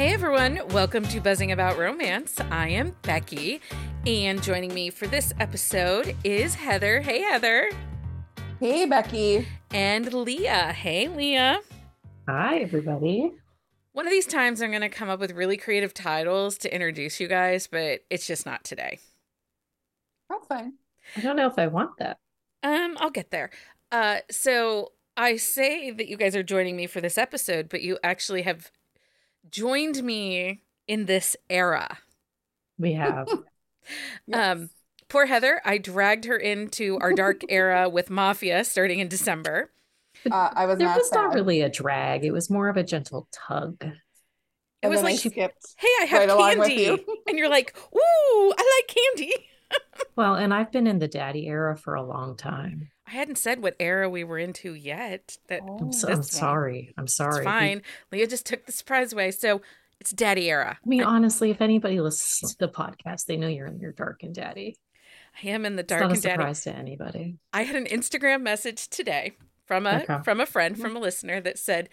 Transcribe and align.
Hey 0.00 0.14
everyone, 0.14 0.62
welcome 0.70 1.04
to 1.08 1.20
Buzzing 1.20 1.52
About 1.52 1.76
Romance. 1.76 2.40
I 2.50 2.68
am 2.68 2.96
Becky, 3.02 3.60
and 4.06 4.42
joining 4.42 4.72
me 4.72 4.88
for 4.88 5.06
this 5.06 5.34
episode 5.38 6.16
is 6.24 6.54
Heather. 6.54 7.02
Hey 7.02 7.20
Heather. 7.20 7.70
Hey 8.60 8.86
Becky. 8.86 9.46
And 9.74 10.10
Leah. 10.10 10.72
Hey 10.72 11.06
Leah. 11.08 11.60
Hi 12.26 12.60
everybody. 12.60 13.32
One 13.92 14.06
of 14.06 14.10
these 14.10 14.24
times 14.24 14.62
I'm 14.62 14.70
going 14.70 14.80
to 14.80 14.88
come 14.88 15.10
up 15.10 15.20
with 15.20 15.32
really 15.32 15.58
creative 15.58 15.92
titles 15.92 16.56
to 16.60 16.74
introduce 16.74 17.20
you 17.20 17.28
guys, 17.28 17.66
but 17.66 18.00
it's 18.08 18.26
just 18.26 18.46
not 18.46 18.64
today. 18.64 19.00
That's 20.30 20.46
fine. 20.46 20.72
I 21.14 21.20
don't 21.20 21.36
know 21.36 21.46
if 21.46 21.58
I 21.58 21.66
want 21.66 21.98
that. 21.98 22.16
Um, 22.62 22.96
I'll 23.00 23.10
get 23.10 23.30
there. 23.30 23.50
Uh, 23.92 24.20
so 24.30 24.92
I 25.18 25.36
say 25.36 25.90
that 25.90 26.08
you 26.08 26.16
guys 26.16 26.34
are 26.34 26.42
joining 26.42 26.74
me 26.74 26.86
for 26.86 27.02
this 27.02 27.18
episode, 27.18 27.68
but 27.68 27.82
you 27.82 27.98
actually 28.02 28.40
have 28.42 28.70
joined 29.50 30.02
me 30.02 30.62
in 30.86 31.06
this 31.06 31.36
era. 31.48 31.98
We 32.78 32.94
have. 32.94 33.28
yes. 34.26 34.46
Um, 34.52 34.70
poor 35.08 35.26
Heather, 35.26 35.60
I 35.64 35.78
dragged 35.78 36.24
her 36.26 36.36
into 36.36 36.98
our 37.00 37.12
dark 37.12 37.42
era 37.48 37.88
with 37.88 38.10
Mafia 38.10 38.64
starting 38.64 39.00
in 39.00 39.08
December. 39.08 39.70
Uh, 40.30 40.50
I 40.54 40.66
was 40.66 40.78
there 40.78 40.84
not 40.84 40.96
was 40.96 41.08
sad. 41.08 41.16
not 41.16 41.32
really 41.32 41.60
a 41.62 41.68
drag. 41.68 42.24
It 42.24 42.32
was 42.32 42.50
more 42.50 42.68
of 42.68 42.76
a 42.76 42.82
gentle 42.82 43.28
tug. 43.32 43.76
It 44.82 44.86
And 44.86 44.90
was 44.90 45.02
then 45.02 45.06
I 45.06 45.12
like, 45.12 45.20
hey, 45.78 45.88
I 46.02 46.04
have 46.06 46.26
right 46.34 46.56
candy. 46.56 46.74
you. 46.74 47.04
and 47.26 47.38
you're 47.38 47.48
like, 47.50 47.76
ooh, 47.94 48.54
I 48.58 48.82
like 48.86 48.96
candy. 48.96 49.32
Well, 50.14 50.36
and 50.36 50.54
I've 50.54 50.70
been 50.70 50.86
in 50.86 51.00
the 51.00 51.08
daddy 51.08 51.48
era 51.48 51.76
for 51.76 51.94
a 51.94 52.02
long 52.04 52.36
time. 52.36 52.90
I 53.10 53.14
hadn't 53.14 53.38
said 53.38 53.60
what 53.62 53.74
era 53.80 54.08
we 54.08 54.22
were 54.22 54.38
into 54.38 54.72
yet. 54.74 55.36
That 55.48 55.62
Oh. 55.66 55.78
I'm, 55.80 55.92
so, 55.92 56.08
I'm 56.08 56.22
sorry. 56.22 56.94
I'm 56.96 57.08
sorry. 57.08 57.38
it's 57.38 57.44
fine. 57.44 57.82
Leah 58.12 58.28
just 58.28 58.46
took 58.46 58.66
the 58.66 58.72
surprise 58.72 59.12
away. 59.12 59.32
So 59.32 59.62
it's 60.00 60.12
daddy 60.12 60.48
era. 60.48 60.78
I 60.84 60.88
mean, 60.88 61.02
honestly, 61.02 61.50
if 61.50 61.60
anybody 61.60 62.00
listens 62.00 62.54
to 62.54 62.58
the 62.66 62.72
podcast, 62.72 63.26
they 63.26 63.36
know 63.36 63.48
you're 63.48 63.66
in 63.66 63.80
your 63.80 63.92
dark 63.92 64.22
and 64.22 64.34
daddy. 64.34 64.76
I 65.42 65.48
am 65.48 65.64
in 65.66 65.76
the 65.76 65.80
It's 65.82 65.88
dark 65.88 66.02
not 66.02 66.10
a 66.10 66.14
and 66.14 66.22
daddy. 66.22 66.34
surprise 66.34 66.62
to 66.64 66.74
anybody. 66.74 67.38
I 67.52 67.62
had 67.64 67.76
an 67.76 67.86
Instagram 67.86 68.42
message 68.42 68.88
today 68.88 69.32
from 69.66 69.86
a 69.86 70.02
Okay. 70.02 70.18
from 70.24 70.40
a 70.40 70.46
friend 70.46 70.78
from 70.80 70.96
a 70.96 71.00
listener 71.00 71.40
that 71.40 71.58
said, 71.58 71.88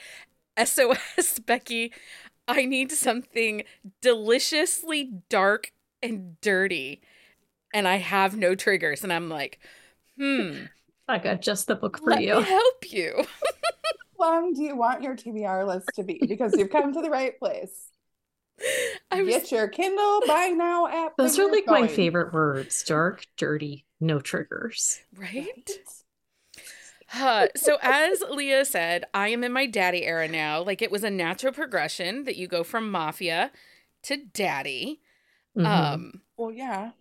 "SOS 0.63 1.39
Becky, 1.45 1.91
I 2.47 2.65
need 2.65 2.91
something 2.91 3.63
deliciously 4.01 5.11
dark 5.29 5.71
and 6.01 6.39
dirty, 6.41 7.01
and 7.73 7.87
I 7.87 7.97
have 7.97 8.35
no 8.37 8.55
triggers." 8.55 9.03
And 9.03 9.13
I'm 9.13 9.29
like, 9.29 9.59
"Hmm, 10.17 10.65
I 11.07 11.17
got 11.19 11.41
just 11.41 11.67
the 11.67 11.75
book 11.75 11.99
for 11.99 12.11
let 12.11 12.21
you. 12.21 12.35
me 12.35 12.43
help 12.43 12.91
you." 12.91 13.25
How 14.19 14.31
long 14.31 14.53
do 14.53 14.63
you 14.63 14.75
want 14.75 15.03
your 15.03 15.15
TBR 15.15 15.65
list 15.67 15.89
to 15.95 16.03
be? 16.03 16.19
Because 16.27 16.57
you've 16.57 16.69
come 16.69 16.93
to 16.93 17.01
the 17.01 17.09
right 17.09 17.37
place. 17.39 17.89
I 19.11 19.21
was 19.21 19.35
Get 19.35 19.51
your 19.51 19.67
Kindle 19.67 20.21
buy 20.27 20.47
now 20.47 20.87
app. 20.87 21.15
Those 21.17 21.37
are 21.37 21.43
you're 21.43 21.51
like 21.51 21.67
my 21.67 21.87
favorite 21.87 22.33
words 22.33 22.83
dark, 22.83 23.25
dirty, 23.37 23.85
no 23.99 24.19
triggers. 24.19 24.99
right. 25.15 25.79
Uh, 27.13 27.47
so 27.55 27.77
as 27.81 28.21
Leah 28.29 28.65
said, 28.65 29.05
I 29.13 29.29
am 29.29 29.43
in 29.43 29.53
my 29.53 29.65
daddy 29.65 30.05
era 30.05 30.27
now. 30.27 30.61
Like 30.61 30.81
it 30.81 30.91
was 30.91 31.03
a 31.03 31.09
natural 31.09 31.53
progression 31.53 32.25
that 32.25 32.35
you 32.35 32.47
go 32.47 32.63
from 32.63 32.91
mafia 32.91 33.51
to 34.03 34.17
daddy. 34.33 35.01
Mhm. 35.55 35.65
Um, 35.65 36.21
Well, 36.35 36.51
yeah. 36.51 36.91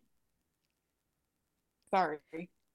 Sorry. 1.91 2.19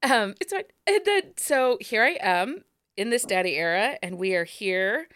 Um, 0.04 0.34
it's 0.42 0.52
fine. 0.52 0.64
And 0.88 1.02
then 1.06 1.24
so 1.38 1.78
here 1.80 2.04
I 2.04 2.18
am 2.22 2.64
in 2.98 3.10
this 3.10 3.24
daddy 3.24 3.56
era, 3.56 3.98
and 4.02 4.18
we 4.18 4.36
are 4.36 4.44
here. 4.46 5.08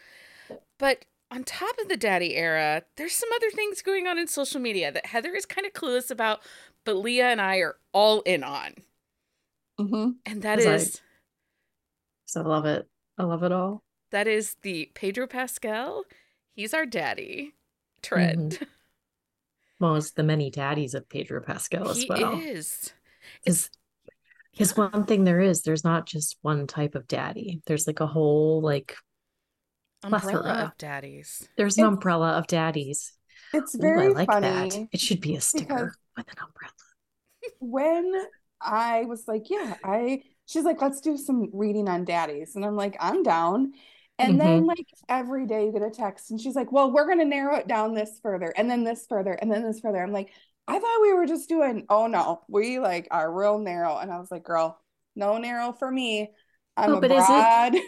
But 0.77 1.05
on 1.31 1.43
top 1.43 1.75
of 1.81 1.89
the 1.89 1.97
daddy 1.97 2.35
era, 2.35 2.83
there's 2.97 3.13
some 3.13 3.29
other 3.35 3.49
things 3.51 3.81
going 3.81 4.07
on 4.07 4.17
in 4.19 4.27
social 4.27 4.59
media 4.61 4.91
that 4.91 5.07
Heather 5.07 5.33
is 5.33 5.45
kind 5.45 5.65
of 5.65 5.73
clueless 5.73 6.11
about, 6.11 6.41
but 6.83 6.97
Leah 6.97 7.29
and 7.29 7.41
I 7.41 7.57
are 7.57 7.77
all 7.93 8.21
in 8.21 8.43
on. 8.43 8.73
Mm-hmm. 9.79 10.09
And 10.25 10.41
that 10.43 10.59
is. 10.59 10.97
I- 10.97 10.99
so 12.27 12.41
I 12.41 12.45
love 12.45 12.65
it. 12.65 12.87
I 13.17 13.23
love 13.23 13.43
it 13.43 13.51
all. 13.51 13.83
that 14.11 14.27
is 14.27 14.55
the 14.61 14.91
Pedro 14.95 15.25
Pascal. 15.27 16.03
He's 16.53 16.73
our 16.73 16.85
daddy 16.85 17.53
trend. 18.01 18.59
Well, 19.79 19.95
it's 19.95 20.11
the 20.11 20.23
many 20.23 20.49
daddies 20.49 20.93
of 20.93 21.07
Pedro 21.09 21.41
Pascal 21.41 21.89
as 21.89 22.01
He 22.01 22.07
well. 22.09 22.39
is. 22.39 22.93
Because 23.43 23.69
because 24.55 24.77
one 24.77 25.03
thing 25.03 25.25
there 25.25 25.41
is, 25.41 25.63
there's 25.63 25.83
not 25.83 26.05
just 26.05 26.37
one 26.41 26.65
type 26.65 26.95
of 26.95 27.07
daddy. 27.07 27.61
There's 27.65 27.87
like 27.87 27.99
a 27.99 28.07
whole 28.07 28.61
like 28.61 28.95
Umbrella 30.03 30.65
of 30.65 30.77
daddies. 30.77 31.47
there's 31.57 31.77
an 31.77 31.83
It's- 31.83 31.93
umbrella 31.93 32.31
of 32.37 32.47
daddies. 32.47 33.11
It's 33.53 33.75
Ooh, 33.75 33.79
very 33.79 34.07
I 34.07 34.09
like 34.09 34.27
funny 34.31 34.47
that. 34.47 34.87
It 34.91 34.99
should 34.99 35.21
be 35.21 35.35
a 35.35 35.41
sticker 35.41 35.95
with 36.15 36.27
an 36.27 36.37
umbrella. 36.39 36.73
when 37.59 38.13
I 38.61 39.03
was 39.05 39.27
like, 39.27 39.49
yeah, 39.49 39.75
I 39.83 40.21
she's 40.45 40.63
like, 40.63 40.81
let's 40.81 41.01
do 41.01 41.17
some 41.17 41.49
reading 41.53 41.89
on 41.89 42.05
daddies. 42.05 42.55
And 42.55 42.65
I'm 42.65 42.75
like, 42.75 42.95
I'm 42.99 43.23
down. 43.23 43.73
And 44.17 44.39
then 44.39 44.59
mm-hmm. 44.59 44.67
like 44.67 44.87
every 45.09 45.45
day 45.45 45.65
you 45.65 45.73
get 45.73 45.81
a 45.81 45.89
text 45.89 46.31
and 46.31 46.39
she's 46.39 46.55
like, 46.55 46.71
well, 46.71 46.91
we're 46.91 47.07
gonna 47.07 47.25
narrow 47.25 47.55
it 47.55 47.67
down 47.67 47.93
this 47.93 48.19
further 48.23 48.53
and 48.55 48.69
then 48.69 48.83
this 48.83 49.05
further 49.07 49.33
and 49.33 49.51
then 49.51 49.63
this 49.63 49.81
further. 49.81 50.01
I'm 50.01 50.13
like, 50.13 50.31
I 50.67 50.79
thought 50.79 51.01
we 51.01 51.13
were 51.13 51.25
just 51.27 51.47
doing, 51.49 51.85
oh 51.89 52.07
no, 52.07 52.41
we 52.47 52.79
like 52.79 53.07
are 53.11 53.31
real 53.31 53.59
narrow. 53.59 53.97
And 53.97 54.11
I 54.11 54.19
was 54.19 54.31
like, 54.31 54.43
girl, 54.43 54.79
no 55.15 55.37
narrow 55.37 55.71
for 55.73 55.89
me. 55.91 56.31
I'm 56.77 56.93
Oh, 56.93 56.97
a 56.97 57.01
but 57.01 57.11
is 57.11 57.23
it- 57.23 57.27
broad. 57.27 57.75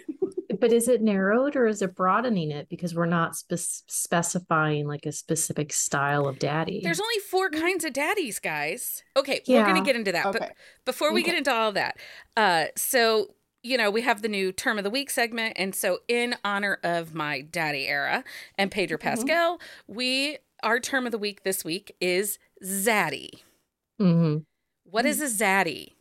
But 0.60 0.74
is 0.74 0.88
it 0.88 1.04
narrowed 1.04 1.56
or 1.56 1.68
is 1.68 1.84
it 1.84 1.94
broadening 1.94 2.50
it 2.50 2.68
because 2.68 2.96
we're 2.96 3.06
not 3.06 3.36
spe- 3.36 3.84
specifying 3.88 4.88
like 4.88 5.06
a 5.06 5.12
specific 5.12 5.72
style 5.72 6.26
of 6.28 6.40
daddy? 6.40 6.80
There's 6.84 7.00
only 7.02 7.20
four 7.30 7.52
kinds 7.52 7.84
of 7.84 7.94
daddies, 7.94 8.40
guys. 8.40 9.04
Okay, 9.16 9.42
we're 9.48 9.64
gonna 9.66 9.84
get 9.84 9.96
into 9.96 10.12
that. 10.14 10.32
But 10.32 10.54
before 10.84 11.14
we 11.14 11.22
Okay. 11.22 11.30
get 11.32 11.38
into 11.38 11.54
all 11.54 11.72
that, 11.74 11.98
uh, 12.38 12.66
so 12.76 13.36
you 13.62 13.78
know 13.78 13.92
we 13.92 14.02
have 14.02 14.24
the 14.24 14.30
new 14.30 14.52
term 14.52 14.80
of 14.80 14.84
the 14.84 14.90
week 14.90 15.12
segment, 15.12 15.54
and 15.58 15.76
so 15.76 16.00
in 16.08 16.36
honor 16.44 16.80
of 16.82 17.14
my 17.14 17.42
daddy 17.42 17.88
era 17.88 18.24
and 18.58 18.72
Pedro 18.72 18.98
Mhm. 18.98 19.02
Pascal, 19.02 19.62
we 19.88 20.40
our 20.64 20.80
term 20.80 21.06
of 21.06 21.12
the 21.12 21.20
week 21.20 21.44
this 21.44 21.64
week 21.64 21.96
is 22.02 22.40
zaddy. 22.64 23.30
Mhm. 24.00 24.46
What 24.84 25.06
is 25.06 25.22
a 25.22 25.26
zaddy? 25.26 25.94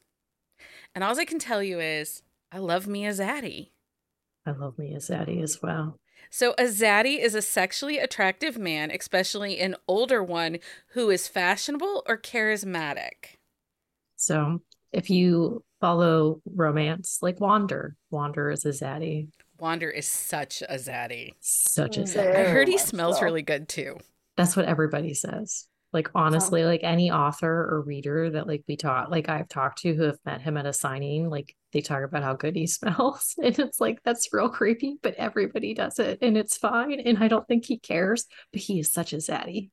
And 0.95 1.03
all 1.05 1.19
I 1.19 1.25
can 1.25 1.39
tell 1.39 1.63
you 1.63 1.81
is 1.81 2.23
I 2.53 2.59
love 2.59 2.87
me 2.87 3.07
a 3.07 3.11
zaddy. 3.11 3.71
I 4.47 4.53
love 4.53 4.79
me 4.79 4.95
a 4.95 4.99
zaddy 4.99 5.43
as 5.43 5.61
well. 5.63 5.99
So 6.31 6.53
a 6.59 6.65
zaddy 6.65 7.19
is 7.19 7.35
a 7.35 7.43
sexually 7.43 7.99
attractive 7.99 8.57
man, 8.59 8.91
especially 8.91 9.59
an 9.59 9.77
older 9.89 10.23
one 10.23 10.59
who 10.89 11.11
is 11.11 11.29
fashionable 11.29 12.03
or 12.07 12.17
charismatic. 12.17 13.37
So 14.17 14.63
if 14.93 15.11
you 15.11 15.65
follow 15.81 16.41
romance, 16.47 17.19
like 17.23 17.41
Wander, 17.41 17.97
Wander 18.11 18.51
is 18.51 18.65
a 18.65 18.71
zaddy. 18.71 19.29
Wander 19.59 19.91
is 19.91 20.07
such 20.07 20.63
a 20.63 20.75
zaddy. 20.77 21.35
Such 21.41 21.97
a 21.99 22.01
Mm, 22.01 22.15
zaddy. 22.17 22.37
I 22.37 22.45
heard 22.45 22.69
he 22.69 22.79
smells 22.79 23.19
so. 23.19 23.25
really 23.25 23.43
good 23.43 23.69
too. 23.69 23.99
That's 24.37 24.57
what 24.57 24.67
everybody 24.67 25.13
says. 25.15 25.67
Like 25.93 26.11
honestly, 26.15 26.65
like 26.65 26.81
any 26.83 27.11
author 27.11 27.51
or 27.71 27.81
reader 27.83 28.31
that 28.31 28.47
like 28.47 28.65
we 28.69 28.77
taught, 28.77 29.11
like 29.11 29.29
I've 29.29 29.49
talked 29.49 29.79
to 29.83 29.95
who 29.95 30.03
have 30.03 30.19
met 30.27 30.43
him 30.43 30.57
at 30.57 30.67
a 30.67 30.73
signing, 30.73 31.31
like 31.31 31.55
they 31.73 31.81
talk 31.81 32.03
about 32.03 32.23
how 32.23 32.35
good 32.35 32.55
he 32.57 32.67
smells. 32.67 33.35
And 33.43 33.59
it's 33.59 33.81
like 33.81 34.03
that's 34.05 34.29
real 34.33 34.49
creepy, 34.49 34.97
but 35.03 35.15
everybody 35.15 35.75
does 35.75 35.99
it 35.99 36.19
and 36.23 36.37
it's 36.37 36.57
fine. 36.59 37.01
And 37.01 37.23
I 37.23 37.29
don't 37.29 37.47
think 37.49 37.65
he 37.65 37.79
cares, 37.79 38.27
but 38.53 38.61
he 38.61 38.81
is 38.81 38.93
such 38.93 39.13
a 39.13 39.17
zaddy. 39.17 39.71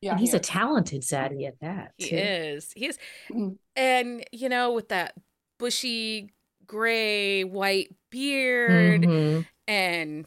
Yeah, 0.00 0.12
and 0.12 0.20
he's 0.20 0.32
he 0.32 0.36
a 0.36 0.40
talented 0.40 1.02
zaddy 1.02 1.46
at 1.46 1.58
that. 1.60 1.92
He 1.96 2.10
too. 2.10 2.16
is. 2.16 2.72
He 2.74 2.86
is. 2.86 2.98
Mm. 3.30 3.56
And 3.74 4.24
you 4.32 4.48
know, 4.48 4.72
with 4.72 4.88
that 4.90 5.14
bushy 5.58 6.32
gray 6.66 7.44
white 7.44 7.94
beard 8.10 9.02
Mhm. 9.02 9.46
and 9.66 10.26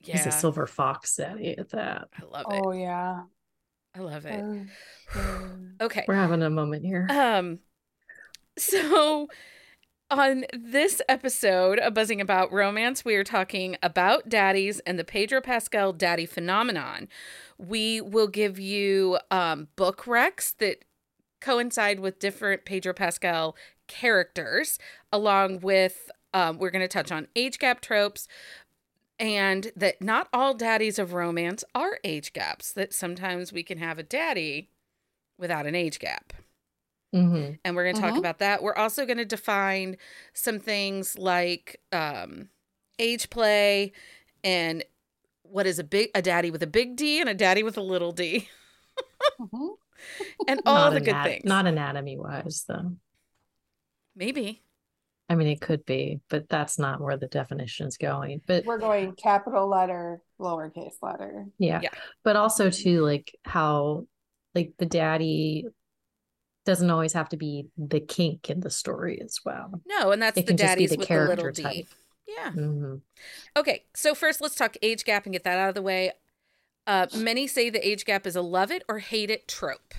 yeah, 0.00 0.16
He's 0.16 0.26
a 0.26 0.32
silver 0.32 0.66
fox 0.66 1.16
zaddy 1.16 1.58
at 1.58 1.70
that. 1.70 2.08
I 2.20 2.24
love 2.24 2.46
it. 2.50 2.60
Oh 2.64 2.72
yeah. 2.72 3.22
I 3.94 4.00
love 4.00 4.26
it. 4.26 4.66
Uh, 5.14 5.18
Okay. 5.80 6.04
We're 6.08 6.14
having 6.14 6.42
a 6.42 6.50
moment 6.50 6.84
here. 6.84 7.06
Um 7.10 7.58
so 8.58 9.28
on 10.10 10.44
this 10.52 11.00
episode 11.08 11.78
of 11.78 11.94
Buzzing 11.94 12.20
About 12.20 12.52
Romance, 12.52 13.02
we 13.04 13.14
are 13.14 13.24
talking 13.24 13.76
about 13.82 14.28
daddies 14.28 14.78
and 14.80 14.98
the 14.98 15.04
Pedro 15.04 15.40
Pascal 15.40 15.92
daddy 15.94 16.26
phenomenon. 16.26 17.08
We 17.56 18.02
will 18.02 18.28
give 18.28 18.58
you 18.58 19.18
um, 19.30 19.68
book 19.74 20.02
recs 20.04 20.54
that 20.58 20.84
coincide 21.40 21.98
with 21.98 22.18
different 22.18 22.66
Pedro 22.66 22.92
Pascal 22.92 23.56
characters, 23.88 24.78
along 25.10 25.60
with 25.60 26.10
um, 26.34 26.58
we're 26.58 26.70
going 26.70 26.80
to 26.82 26.88
touch 26.88 27.10
on 27.10 27.26
age 27.34 27.58
gap 27.58 27.80
tropes, 27.80 28.28
and 29.22 29.70
that 29.76 30.02
not 30.02 30.28
all 30.32 30.52
daddies 30.52 30.98
of 30.98 31.12
romance 31.12 31.62
are 31.76 31.98
age 32.02 32.32
gaps, 32.32 32.72
that 32.72 32.92
sometimes 32.92 33.52
we 33.52 33.62
can 33.62 33.78
have 33.78 33.98
a 33.98 34.02
daddy 34.02 34.68
without 35.38 35.64
an 35.64 35.74
age 35.76 35.98
gap. 36.00 36.32
Mhm. 37.14 37.58
And 37.64 37.76
we're 37.76 37.84
going 37.84 37.94
to 37.94 38.00
talk 38.00 38.14
Mhm. 38.14 38.18
about 38.18 38.38
that. 38.40 38.62
We're 38.62 38.74
also 38.74 39.06
going 39.06 39.18
to 39.18 39.24
define 39.24 39.96
some 40.32 40.58
things 40.58 41.16
like 41.18 41.80
um, 41.92 42.48
age 42.98 43.30
play 43.30 43.92
and 44.42 44.82
what 45.42 45.66
is 45.66 45.78
a 45.78 45.84
big 45.84 46.10
a 46.14 46.22
daddy 46.22 46.50
with 46.50 46.62
a 46.62 46.66
big 46.66 46.96
D 46.96 47.20
and 47.20 47.28
a 47.28 47.34
daddy 47.34 47.62
with 47.62 47.76
a 47.76 47.82
little 47.82 48.12
D. 48.12 48.48
Mhm. 49.38 49.76
and 50.48 50.60
all 50.66 50.90
Not 50.90 50.94
the 50.94 51.00
good 51.00 51.14
anat- 51.14 51.26
things. 51.26 51.44
Not 51.44 51.66
anatomy 51.66 52.16
wise, 52.18 52.64
though. 52.66 52.96
Maybe. 54.16 54.62
I 55.32 55.34
mean, 55.34 55.48
it 55.48 55.62
could 55.62 55.86
be, 55.86 56.20
but 56.28 56.46
that's 56.50 56.78
not 56.78 57.00
where 57.00 57.16
the 57.16 57.26
definition 57.26 57.86
is 57.86 57.96
going. 57.96 58.42
But 58.46 58.66
We're 58.66 58.76
going 58.76 59.14
capital 59.14 59.66
letter, 59.66 60.20
lowercase 60.38 60.96
letter. 61.00 61.46
yeah. 61.58 61.80
Yeah. 61.80 61.88
But 62.22 62.36
also, 62.36 62.68
too, 62.68 63.00
like 63.00 63.34
how, 63.46 64.06
like, 64.54 64.74
the 64.78 64.84
daddy 64.84 65.64
doesn't 66.66 66.90
always 66.90 67.14
have 67.14 67.30
to 67.30 67.38
be 67.38 67.68
the 67.78 67.98
kink 68.00 68.50
in 68.50 68.60
the 68.60 68.68
story 68.68 69.22
as 69.24 69.38
well. 69.42 69.80
No, 69.86 70.12
and 70.12 70.20
that's 70.20 70.38
It 70.38 70.42
the 70.42 70.48
can 70.48 70.58
just 70.58 70.76
be 70.76 70.86
daddies 70.86 70.90
the 70.90 70.98
with 70.98 71.08
the 71.08 71.14
little 71.14 71.46
character 71.46 71.50
D. 71.50 71.62
type. 71.62 71.86
Yeah. 72.28 72.50
hmm 72.50 72.96
Okay, 73.56 73.84
so 73.94 74.14
first 74.14 74.42
let's 74.42 74.54
talk 74.54 74.76
age 74.82 75.04
gap 75.06 75.24
and 75.24 75.32
get 75.32 75.44
that 75.44 75.58
out 75.58 75.70
of 75.70 75.74
the 75.74 75.82
way. 75.82 76.12
Uh, 76.86 77.06
many 77.16 77.46
say 77.46 77.70
the 77.70 77.86
age 77.86 78.04
gap 78.04 78.26
is 78.26 78.36
a 78.36 78.42
love 78.42 78.70
it 78.70 78.84
or 78.86 78.98
hate 78.98 79.30
it 79.30 79.48
trope. 79.48 79.94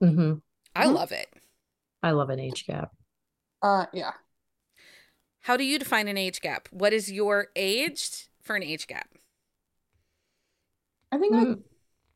hmm 0.00 0.34
I 0.74 0.84
Mhm. 0.84 0.94
love 0.94 1.12
it. 1.12 1.28
I 2.02 2.10
love 2.10 2.28
an 2.28 2.40
age 2.40 2.66
gap. 2.66 2.92
Uh, 3.62 3.86
yeah. 3.92 4.12
How 5.46 5.56
do 5.56 5.62
you 5.62 5.78
define 5.78 6.08
an 6.08 6.18
age 6.18 6.40
gap? 6.40 6.66
What 6.72 6.92
is 6.92 7.12
your 7.12 7.48
age 7.54 8.26
for 8.42 8.56
an 8.56 8.64
age 8.64 8.88
gap? 8.88 9.08
I 11.12 11.18
think 11.18 11.32
like, 11.34 11.46
Mm, 11.46 11.62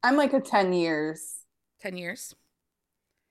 I'm 0.02 0.16
like 0.16 0.32
a 0.32 0.40
10 0.40 0.72
years. 0.72 1.36
10 1.80 1.96
years? 1.96 2.34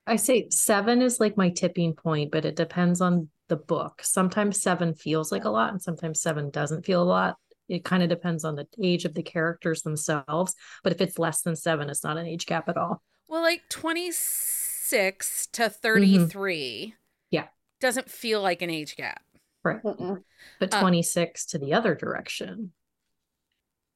I 0.06 0.16
say 0.16 0.48
seven 0.48 1.02
is 1.02 1.20
like 1.20 1.36
my 1.36 1.50
tipping 1.50 1.92
point, 1.92 2.30
but 2.32 2.46
it 2.46 2.56
depends 2.56 3.02
on 3.02 3.28
the 3.48 3.56
book. 3.56 4.00
Sometimes 4.02 4.62
seven 4.62 4.94
feels 4.94 5.30
like 5.30 5.44
a 5.44 5.50
lot, 5.50 5.70
and 5.70 5.82
sometimes 5.82 6.22
seven 6.22 6.48
doesn't 6.48 6.86
feel 6.86 7.02
a 7.02 7.04
lot. 7.04 7.36
It 7.68 7.84
kind 7.84 8.02
of 8.02 8.08
depends 8.08 8.42
on 8.42 8.56
the 8.56 8.66
age 8.82 9.04
of 9.04 9.12
the 9.12 9.22
characters 9.22 9.82
themselves. 9.82 10.54
But 10.82 10.94
if 10.94 11.02
it's 11.02 11.18
less 11.18 11.42
than 11.42 11.56
seven, 11.56 11.90
it's 11.90 12.02
not 12.04 12.16
an 12.16 12.24
age 12.26 12.46
gap 12.46 12.70
at 12.70 12.78
all. 12.78 13.02
Well, 13.28 13.42
like 13.42 13.68
26 13.68 15.46
to 15.52 15.68
33 15.68 16.16
Mm-hmm. 16.16 16.90
Yeah. 17.30 17.48
doesn't 17.80 18.08
feel 18.10 18.40
like 18.40 18.62
an 18.62 18.70
age 18.70 18.96
gap. 18.96 19.20
Right. 19.62 19.82
Mm-mm. 19.82 20.22
But 20.58 20.74
Uh, 20.74 20.80
26 20.80 21.46
to 21.46 21.58
the 21.58 21.74
other 21.74 21.94
direction 21.94 22.72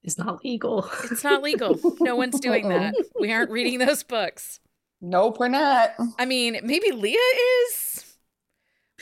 is 0.02 0.19
not 0.19 0.44
legal. 0.44 0.90
It's 1.11 1.25
not 1.25 1.43
legal. 1.43 1.78
no 2.00 2.16
one's 2.16 2.38
doing 2.49 2.69
that. 2.69 2.94
We 3.19 3.32
aren't 3.32 3.50
reading 3.50 3.78
those 3.78 4.02
books. 4.02 4.61
Nope, 5.00 5.38
we're 5.38 5.49
not. 5.49 5.90
I 6.19 6.25
mean, 6.26 6.61
maybe 6.62 6.90
Leah 6.93 7.19
is. 7.62 8.16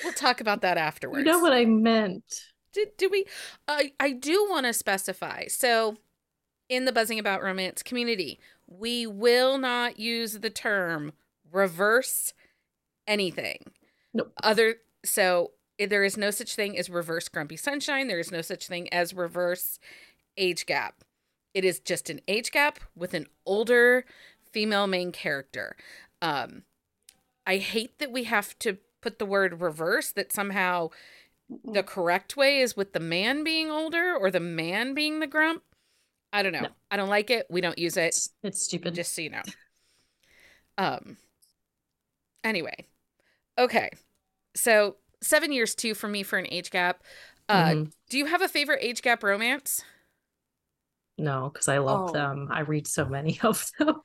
We'll 0.03 0.12
talk 0.12 0.41
about 0.41 0.62
that 0.62 0.79
afterwards. 0.79 1.19
You 1.19 1.31
know 1.32 1.38
what 1.41 1.53
I 1.53 1.64
meant. 1.64 2.25
did, 2.73 2.97
did 2.97 3.11
we 3.11 3.26
I 3.69 3.93
I 4.00 4.12
do 4.12 4.47
want 4.50 4.67
to 4.67 4.73
specify. 4.73 5.47
So 5.49 5.97
in 6.69 6.87
the 6.87 6.93
buzzing 6.93 7.19
about 7.19 7.43
romance 7.43 7.82
community, 7.82 8.41
we 8.67 9.06
will 9.06 9.58
not 9.58 9.99
use 9.99 10.38
the 10.41 10.50
term 10.50 11.12
reverse 11.53 12.32
anything. 13.06 13.58
Nope. 14.15 14.32
Other 14.43 14.76
so 15.05 15.50
there 15.79 16.05
is 16.05 16.17
no 16.17 16.31
such 16.31 16.55
thing 16.55 16.79
as 16.79 16.91
reverse 16.91 17.29
grumpy 17.29 17.57
sunshine. 17.57 18.09
There 18.09 18.21
is 18.21 18.31
no 18.31 18.43
such 18.43 18.69
thing 18.69 18.93
as 18.93 19.15
reverse 19.15 19.79
age 20.37 20.67
gap. 20.67 21.05
It 21.55 21.65
is 21.65 21.81
just 21.81 22.09
an 22.11 22.21
age 22.29 22.51
gap 22.51 22.81
with 22.95 23.15
an 23.15 23.27
older 23.45 24.05
female 24.51 24.87
main 24.87 25.13
character. 25.13 25.77
Um 26.21 26.63
I 27.47 27.57
hate 27.57 27.99
that 27.99 28.13
we 28.13 28.25
have 28.25 28.59
to 28.61 28.79
put 29.01 29.19
the 29.19 29.27
word 29.27 29.61
reverse 29.61 30.13
that 30.13 30.33
somehow 30.33 30.91
the 31.65 31.83
correct 31.83 32.37
way 32.37 32.61
is 32.61 32.77
with 32.77 32.93
the 32.93 33.01
man 33.01 33.45
being 33.45 33.71
older 33.71 34.15
or 34.15 34.31
the 34.31 34.41
man 34.41 34.95
being 34.95 35.21
the 35.21 35.27
grump. 35.27 35.63
I 36.33 36.43
don't 36.43 36.53
know. 36.53 36.61
No. 36.61 36.69
I 36.91 36.97
don't 36.97 37.09
like 37.11 37.31
it. 37.31 37.47
We 37.51 37.61
don't 37.61 37.79
use 37.79 37.97
it. 37.97 38.07
It's, 38.07 38.31
it's 38.43 38.63
stupid. 38.63 38.95
Just 38.95 39.15
so 39.15 39.23
you 39.23 39.31
know. 39.31 39.43
Um. 40.79 41.19
Anyway, 42.43 42.87
okay. 43.59 43.91
So 44.55 44.97
seven 45.23 45.53
years 45.53 45.75
too 45.75 45.95
for 45.95 46.09
me 46.09 46.23
for 46.23 46.39
an 46.39 46.47
age 46.51 46.71
gap. 46.71 47.03
Uh, 47.49 47.75
Mhm. 47.75 47.93
Do 48.11 48.19
you 48.19 48.27
have 48.27 48.43
a 48.43 48.49
favorite 48.49 48.81
age 48.83 49.03
gap 49.03 49.23
romance? 49.23 49.83
No, 51.19 51.51
because 51.53 51.69
I 51.69 51.79
love 51.79 52.09
Oh. 52.09 52.13
them. 52.13 52.49
I 52.51 52.61
read 52.61 52.87
so 52.87 53.05
many 53.05 53.39
of 53.43 53.71
them. 53.79 53.97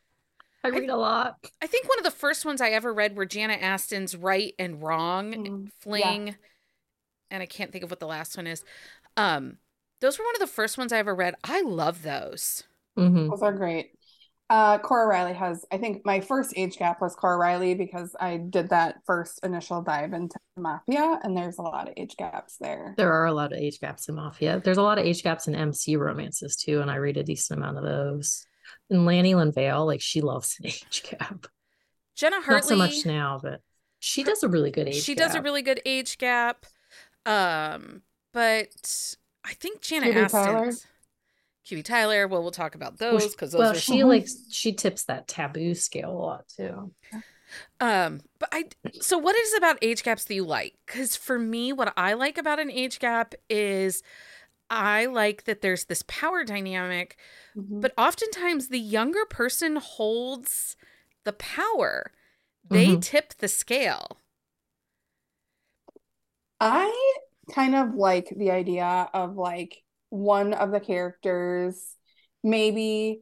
I 0.63 0.69
read 0.69 0.89
a 0.89 0.97
lot. 0.97 1.37
I 1.61 1.67
think 1.67 1.87
one 1.87 1.97
of 1.99 2.03
the 2.03 2.11
first 2.11 2.45
ones 2.45 2.61
I 2.61 2.69
ever 2.71 2.93
read 2.93 3.15
were 3.15 3.25
Jana 3.25 3.53
Aston's 3.53 4.15
Right 4.15 4.53
and 4.59 4.81
Wrong 4.81 5.33
Mm, 5.33 5.71
Fling, 5.79 6.35
and 7.31 7.43
I 7.43 7.45
can't 7.45 7.71
think 7.71 7.83
of 7.83 7.89
what 7.89 7.99
the 7.99 8.07
last 8.07 8.37
one 8.37 8.47
is. 8.47 8.63
Um, 9.15 9.57
those 10.01 10.19
were 10.19 10.25
one 10.25 10.35
of 10.35 10.41
the 10.41 10.47
first 10.47 10.77
ones 10.77 10.93
I 10.93 10.97
ever 10.99 11.15
read. 11.15 11.35
I 11.43 11.61
love 11.61 12.03
those. 12.03 12.63
hmm 12.95 13.29
Those 13.29 13.41
are 13.41 13.53
great. 13.53 13.96
Uh, 14.49 14.77
Cora 14.77 15.07
Reilly 15.07 15.33
has, 15.33 15.65
I 15.71 15.77
think 15.77 16.05
my 16.05 16.21
first 16.21 16.53
age 16.55 16.77
gap 16.77 17.01
was 17.01 17.15
Cora 17.15 17.37
Reilly 17.37 17.73
because 17.75 18.15
I 18.17 18.37
did 18.37 18.69
that 18.69 19.01
first 19.05 19.41
initial 19.43 19.81
dive 19.81 20.13
into 20.13 20.39
Mafia, 20.55 21.19
and 21.23 21.35
there's 21.35 21.57
a 21.57 21.61
lot 21.63 21.89
of 21.89 21.93
age 21.97 22.15
gaps 22.15 22.55
there. 22.57 22.93
There 22.97 23.11
are 23.11 23.25
a 23.25 23.33
lot 23.33 23.51
of 23.51 23.59
age 23.59 23.81
gaps 23.81 24.07
in 24.07 24.15
Mafia. 24.15 24.61
There's 24.63 24.77
a 24.77 24.83
lot 24.83 24.99
of 24.99 25.05
age 25.05 25.21
gaps 25.21 25.47
in 25.49 25.55
MC 25.55 25.97
romances 25.97 26.55
too, 26.55 26.79
and 26.79 26.89
I 26.89 26.95
read 26.95 27.17
a 27.17 27.23
decent 27.23 27.59
amount 27.59 27.77
of 27.77 27.83
those. 27.83 28.45
And 28.89 29.05
Lani 29.05 29.35
Lynn 29.35 29.51
Vale, 29.51 29.85
like 29.85 30.01
she 30.01 30.21
loves 30.21 30.57
an 30.59 30.67
age 30.67 31.03
gap. 31.09 31.47
Jenna 32.15 32.41
Hartley. 32.41 32.77
Not 32.77 32.91
so 32.91 32.97
much 32.97 33.05
now, 33.05 33.39
but 33.43 33.61
she 33.99 34.23
does 34.23 34.43
a 34.43 34.47
really 34.47 34.71
good 34.71 34.87
age 34.87 35.03
she 35.03 35.13
gap. 35.13 35.27
does 35.27 35.35
a 35.35 35.41
really 35.41 35.61
good 35.61 35.81
age 35.85 36.17
gap. 36.17 36.65
Um, 37.25 38.01
but 38.33 39.15
I 39.43 39.53
think 39.53 39.81
Jana 39.81 40.05
Cutie 40.11 40.29
Tyler? 40.29 40.71
Aston's 41.71 41.83
Tyler. 41.83 42.27
Well, 42.27 42.41
we'll 42.41 42.51
talk 42.51 42.75
about 42.75 42.97
those 42.97 43.23
she- 43.23 43.29
because 43.29 43.51
those 43.51 43.59
well, 43.59 43.71
are 43.71 43.75
she 43.75 44.03
like 44.03 44.27
she 44.49 44.73
tips 44.73 45.03
that 45.05 45.27
taboo 45.27 45.73
scale 45.75 46.11
a 46.11 46.13
lot 46.19 46.47
too. 46.47 46.93
Um, 47.79 48.21
but 48.39 48.49
I 48.51 48.65
so 49.01 49.17
what 49.17 49.35
is 49.35 49.53
about 49.55 49.77
age 49.81 50.03
gaps 50.03 50.25
that 50.25 50.33
you 50.35 50.45
like? 50.45 50.77
Because 50.85 51.15
for 51.15 51.39
me, 51.39 51.71
what 51.73 51.93
I 51.97 52.13
like 52.13 52.37
about 52.37 52.59
an 52.59 52.71
age 52.71 52.99
gap 52.99 53.35
is 53.49 54.03
I 54.69 55.05
like 55.05 55.45
that 55.45 55.61
there's 55.61 55.85
this 55.85 56.03
power 56.07 56.43
dynamic, 56.43 57.17
Mhm. 57.55 57.81
but 57.81 57.93
oftentimes 57.97 58.67
the 58.69 58.79
younger 58.79 59.25
person 59.29 59.77
holds 59.77 60.75
the 61.23 61.33
power. 61.33 62.11
They 62.69 62.97
Mhm. 62.97 63.01
tip 63.01 63.35
the 63.39 63.47
scale. 63.47 64.19
I 66.59 67.17
kind 67.53 67.75
of 67.75 67.95
like 67.95 68.29
the 68.35 68.51
idea 68.51 69.09
of 69.13 69.35
like 69.37 69.83
one 70.09 70.53
of 70.53 70.71
the 70.71 70.79
characters 70.79 71.95
maybe 72.43 73.21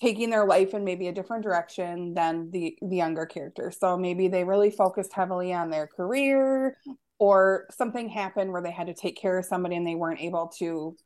taking 0.00 0.30
their 0.30 0.46
life 0.46 0.74
in 0.74 0.84
maybe 0.84 1.08
a 1.08 1.12
different 1.12 1.42
direction 1.42 2.14
than 2.14 2.50
the 2.50 2.76
the 2.82 2.96
younger 2.96 3.26
character. 3.26 3.70
So 3.70 3.96
maybe 3.96 4.28
they 4.28 4.44
really 4.44 4.70
focused 4.70 5.12
heavily 5.12 5.52
on 5.52 5.70
their 5.70 5.86
career 5.86 6.76
or 7.18 7.66
something 7.70 8.08
happened 8.08 8.50
where 8.50 8.62
they 8.62 8.72
had 8.72 8.88
to 8.88 8.94
take 8.94 9.16
care 9.16 9.38
of 9.38 9.44
somebody 9.44 9.76
and 9.76 9.86
they 9.86 9.94
weren't 9.94 10.20
able 10.20 10.48
to, 10.58 10.96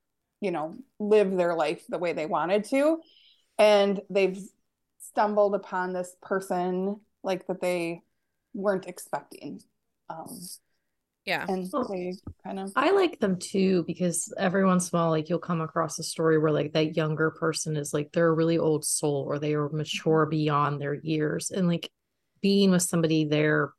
you 0.40 0.50
know, 0.50 0.74
live 0.98 1.36
their 1.36 1.54
life 1.54 1.84
the 1.88 1.98
way 1.98 2.14
they 2.14 2.26
wanted 2.26 2.64
to. 2.64 2.98
And 3.58 4.00
they've 4.08 4.38
stumbled 4.98 5.54
upon 5.54 5.92
this 5.92 6.16
person 6.22 7.00
like 7.22 7.46
that 7.48 7.60
they 7.60 8.00
weren't 8.54 8.86
expecting. 8.86 9.60
Um, 10.08 10.40
Yeah. 11.26 11.44
and 11.48 11.68
they 11.90 12.14
kind 12.44 12.60
of 12.60 12.72
I 12.76 12.92
like 12.92 13.18
them 13.18 13.38
too 13.38 13.82
because 13.84 14.32
every 14.38 14.64
once 14.64 14.90
in 14.90 14.96
a 14.96 15.02
while, 15.02 15.10
like 15.10 15.28
you'll 15.28 15.40
come 15.40 15.60
across 15.60 15.98
a 15.98 16.04
story 16.04 16.38
where 16.38 16.52
like 16.52 16.72
that 16.74 16.96
younger 16.96 17.32
person 17.32 17.76
is 17.76 17.92
like 17.92 18.12
they're 18.12 18.28
a 18.28 18.34
really 18.34 18.58
old 18.58 18.84
soul 18.84 19.24
or 19.26 19.40
they 19.40 19.54
are 19.54 19.68
mature 19.68 20.24
mm-hmm. 20.24 20.30
beyond 20.30 20.80
their 20.80 20.94
years, 20.94 21.50
and 21.50 21.66
like 21.66 21.90
being 22.40 22.70
with 22.70 22.82
somebody 22.82 23.24
their 23.24 23.72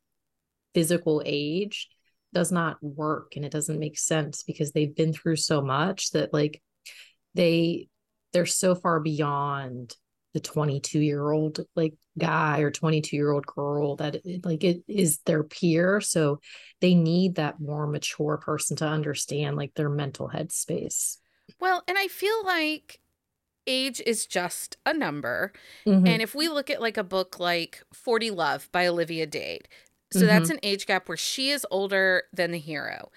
physical 0.74 1.24
age 1.26 1.88
does 2.34 2.52
not 2.52 2.78
work 2.82 3.34
and 3.36 3.46
it 3.46 3.52
doesn't 3.52 3.80
make 3.80 3.98
sense 3.98 4.44
because 4.44 4.72
they've 4.72 4.96
been 4.96 5.14
through 5.14 5.38
so 5.38 5.62
much 5.62 6.12
that 6.12 6.34
like 6.34 6.62
they 7.34 7.88
they're 8.34 8.46
so 8.46 8.76
far 8.76 9.00
beyond 9.00 9.96
the 10.34 10.40
22 10.40 11.00
year 11.00 11.32
old 11.32 11.62
like 11.76 11.94
guy 12.18 12.60
or 12.60 12.72
22 12.72 13.16
year 13.16 13.32
old 13.32 13.46
girl 13.46 13.96
that 13.98 14.18
like 14.44 14.64
it 14.64 14.84
is 14.88 15.20
their 15.26 15.44
peer 15.44 16.02
so 16.02 16.40
they 16.82 16.96
need 16.96 17.36
that 17.36 17.60
more 17.60 17.88
mature 17.88 18.38
person 18.38 18.76
to 18.78 18.86
understand 18.86 19.56
like 19.58 19.74
their 19.76 19.90
mental 19.90 20.30
headspace 20.30 21.18
Well, 21.60 21.84
and 21.88 21.98
I 21.98 22.08
feel 22.08 22.44
like 22.44 23.00
age 23.66 24.02
is 24.06 24.26
just 24.26 24.78
a 24.86 24.94
number. 24.94 25.52
Mhm. 25.86 26.08
And 26.08 26.22
if 26.22 26.34
we 26.34 26.48
look 26.50 26.70
at 26.70 26.82
like 26.82 26.98
a 26.98 27.04
book 27.04 27.40
like 27.40 27.84
40 27.94 28.32
Love 28.32 28.70
by 28.72 28.88
Olivia 28.88 29.26
Dade, 29.26 29.68
so 30.12 30.20
that's 30.26 30.50
an 30.50 30.60
age 30.64 30.86
gap 30.86 31.10
where 31.10 31.18
she 31.18 31.50
is 31.50 31.66
older 31.70 32.24
than 32.32 32.52
the 32.52 32.60
hero. 32.60 33.12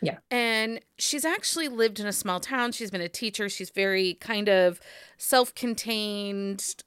Yeah. 0.00 0.18
And 0.30 0.80
she's 0.98 1.24
actually 1.24 1.68
lived 1.68 1.98
in 1.98 2.06
a 2.06 2.12
small 2.12 2.38
town. 2.38 2.70
She's 2.72 2.90
been 2.90 3.00
a 3.00 3.08
teacher. 3.08 3.48
She's 3.48 3.70
very 3.70 4.14
kind 4.14 4.48
of 4.48 4.78
self 5.18 5.54
contained, 5.54 6.84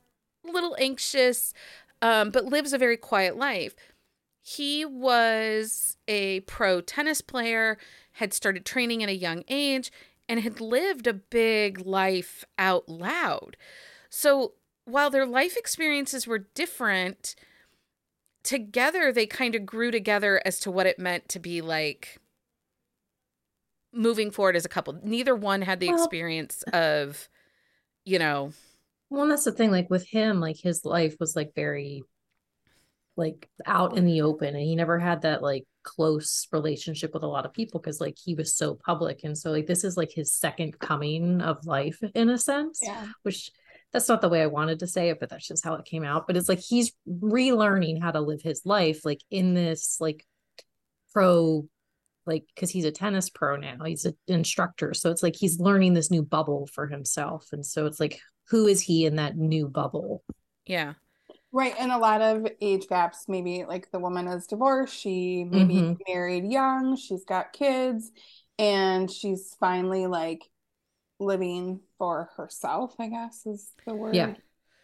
a 0.48 0.52
little 0.52 0.76
anxious, 0.80 1.54
um, 2.02 2.32
but 2.32 2.46
lives 2.46 2.74
a 2.74 2.78
very 2.78 2.98
quiet 2.98 3.38
life. 3.38 3.76
He 4.42 4.86
was 4.86 5.98
a 6.08 6.40
pro 6.42 6.82
tennis 6.82 7.22
player, 7.22 7.78
had 8.14 8.34
started 8.34 8.66
training 8.66 9.04
at 9.04 9.10
a 9.10 9.16
young 9.16 9.44
age, 9.48 9.92
and 10.28 10.40
had 10.40 10.62
lived 10.62 11.08
a 11.08 11.14
big 11.14 11.86
life 11.86 12.46
out 12.58 12.88
loud. 12.88 13.58
So 14.10 14.54
while 14.86 15.10
their 15.10 15.26
life 15.26 15.58
experiences 15.58 16.26
were 16.26 16.48
different, 16.56 17.36
together 18.44 19.12
they 19.12 19.26
kind 19.26 19.56
of 19.56 19.66
grew 19.66 19.92
together 19.92 20.42
as 20.46 20.60
to 20.62 20.72
what 20.72 20.88
it 20.88 20.98
meant 20.98 21.30
to 21.30 21.40
be 21.40 21.62
like 21.62 22.20
moving 23.92 24.32
forward 24.32 24.56
as 24.56 24.66
a 24.66 24.70
couple. 24.70 25.00
Neither 25.04 25.36
one 25.36 25.64
had 25.64 25.80
the 25.80 25.90
Well- 25.90 25.98
experience 26.04 26.64
of, 26.74 27.28
you 28.06 28.20
know, 28.20 28.54
Well, 29.10 29.24
and 29.24 29.32
that's 29.32 29.46
the 29.46 29.52
thing. 29.52 29.72
Like 29.72 29.90
with 29.90 30.08
him, 30.08 30.40
like 30.40 30.58
his 30.58 30.86
life 30.86 31.16
was 31.20 31.36
like 31.36 31.54
very, 31.56 32.04
like 33.16 33.50
out 33.66 33.98
in 33.98 34.06
the 34.06 34.22
open, 34.22 34.50
and 34.50 34.64
he 34.64 34.76
never 34.76 35.00
had 35.00 35.24
that 35.24 35.42
like 35.42 35.66
close 35.84 36.48
relationship 36.52 37.14
with 37.14 37.24
a 37.24 37.28
lot 37.28 37.46
of 37.46 37.54
people 37.54 37.80
because 37.80 38.00
like 38.00 38.18
he 38.24 38.36
was 38.36 38.56
so 38.56 38.76
public, 38.76 39.22
and 39.24 39.38
so 39.38 39.52
like 39.52 39.68
this 39.68 39.84
is 39.84 39.98
like 39.98 40.12
his 40.12 40.34
second 40.34 40.78
coming 40.80 41.42
of 41.42 41.66
life 41.66 42.00
in 42.14 42.30
a 42.30 42.38
sense. 42.38 42.80
Yeah. 42.82 43.08
Which 43.24 43.52
that's 43.92 44.08
not 44.08 44.22
the 44.22 44.30
way 44.30 44.44
I 44.44 44.48
wanted 44.48 44.80
to 44.80 44.88
say 44.88 45.10
it, 45.10 45.20
but 45.20 45.30
that's 45.30 45.48
just 45.48 45.66
how 45.66 45.74
it 45.76 45.86
came 45.86 46.04
out. 46.04 46.28
But 46.28 46.38
it's 46.38 46.50
like 46.50 46.60
he's 46.60 46.92
relearning 47.10 48.02
how 48.02 48.12
to 48.12 48.22
live 48.22 48.42
his 48.42 48.62
life, 48.66 49.04
like 49.04 49.22
in 49.32 49.56
this 49.56 49.98
like 50.00 50.26
pro 51.12 51.68
like 52.26 52.46
because 52.54 52.70
he's 52.70 52.86
a 52.86 52.92
tennis 52.92 53.30
pro 53.30 53.56
now 53.56 53.84
he's 53.84 54.06
an 54.06 54.16
instructor 54.28 54.94
so 54.94 55.10
it's 55.10 55.24
like 55.24 55.36
he's 55.36 55.60
learning 55.60 55.94
this 55.94 56.12
new 56.12 56.22
bubble 56.22 56.68
for 56.68 56.88
himself 56.88 57.48
and 57.52 57.66
so 57.66 57.86
it's 57.86 58.00
like 58.00 58.20
who 58.50 58.68
is 58.68 58.82
he 58.82 59.06
in 59.06 59.16
that 59.18 59.38
new 59.38 59.68
bubble 59.68 60.24
yeah. 60.66 60.94
Right. 61.52 61.74
And 61.80 61.92
a 61.92 61.98
lot 61.98 62.22
of 62.22 62.48
age 62.62 62.88
gaps. 62.88 63.26
Maybe 63.28 63.66
like 63.66 63.92
the 63.92 64.00
woman 64.00 64.28
is 64.28 64.48
divorced. 64.48 64.96
She 64.96 65.44
maybe 65.44 65.82
Mhm. 65.82 65.98
married 66.08 66.46
young. 66.52 66.96
She's 66.96 67.26
got 67.26 67.54
kids. 67.54 68.12
And 68.60 69.10
she's 69.10 69.56
finally 69.60 70.06
like 70.08 70.44
living 71.20 71.82
for 71.98 72.32
herself, 72.38 72.96
I 73.00 73.08
guess 73.10 73.46
is 73.46 73.72
the 73.88 73.96
word. 73.96 74.16
Yeah. 74.16 74.36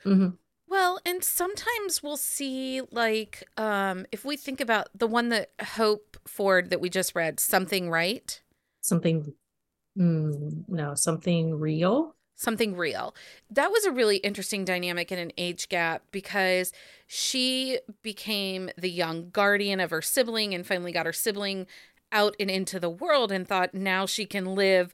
hmm 0.04 0.30
Well, 0.68 1.00
and 1.06 1.24
sometimes 1.24 2.02
we'll 2.04 2.18
see 2.18 2.82
like 2.92 3.48
um 3.58 4.06
if 4.12 4.26
we 4.26 4.38
think 4.38 4.60
about 4.62 4.90
the 4.98 5.08
one 5.08 5.30
that 5.30 5.52
Hope 5.62 6.18
Ford 6.28 6.70
that 6.70 6.82
we 6.82 6.90
just 6.90 7.16
read, 7.16 7.40
Something 7.40 7.90
Right, 7.90 8.42
something 8.82 9.34
mm, 9.98 10.66
no 10.70 10.96
something 10.96 11.56
real 11.56 12.15
Something 12.36 12.76
Real. 12.76 13.16
That 13.50 13.72
was 13.72 13.86
a 13.86 13.92
really 13.92 14.18
interesting 14.18 14.66
dynamic 14.66 15.12
in 15.12 15.20
an 15.20 15.32
age 15.38 15.70
gap 15.70 16.04
because 16.12 16.74
she 17.08 17.80
became 18.04 18.70
the 18.78 18.90
young 18.90 19.30
guardian 19.30 19.80
of 19.80 19.92
her 19.92 20.02
sibling 20.02 20.54
and 20.54 20.68
finally 20.68 20.92
got 20.92 21.06
her 21.06 21.14
sibling 21.14 21.66
out 22.12 22.36
and 22.40 22.52
into 22.52 22.80
the 22.80 22.90
world 22.90 23.32
and 23.32 23.48
thought 23.48 23.74
now 23.74 24.06
she 24.06 24.26
can 24.26 24.54
live 24.54 24.94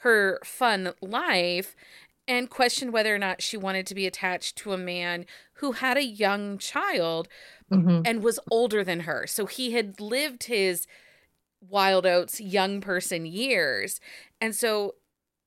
her 0.00 0.38
fun 0.44 0.92
life 1.00 1.74
and 2.28 2.50
questioned 2.50 2.92
whether 2.92 3.14
or 3.14 3.18
not 3.18 3.42
she 3.42 3.56
wanted 3.56 3.86
to 3.86 3.94
be 3.94 4.06
attached 4.06 4.56
to 4.56 4.72
a 4.72 4.78
man 4.78 5.26
who 5.54 5.72
had 5.72 5.96
a 5.96 6.04
young 6.04 6.58
child 6.58 7.28
hmm 7.70 8.02
and 8.04 8.22
was 8.22 8.38
older 8.50 8.84
than 8.84 9.00
her. 9.00 9.26
So 9.26 9.46
he 9.46 9.72
had 9.72 9.98
lived 10.00 10.44
his 10.44 10.86
wild 11.60 12.04
oats 12.06 12.40
young 12.40 12.80
person 12.80 13.24
years. 13.24 14.00
And 14.40 14.54
so 14.54 14.96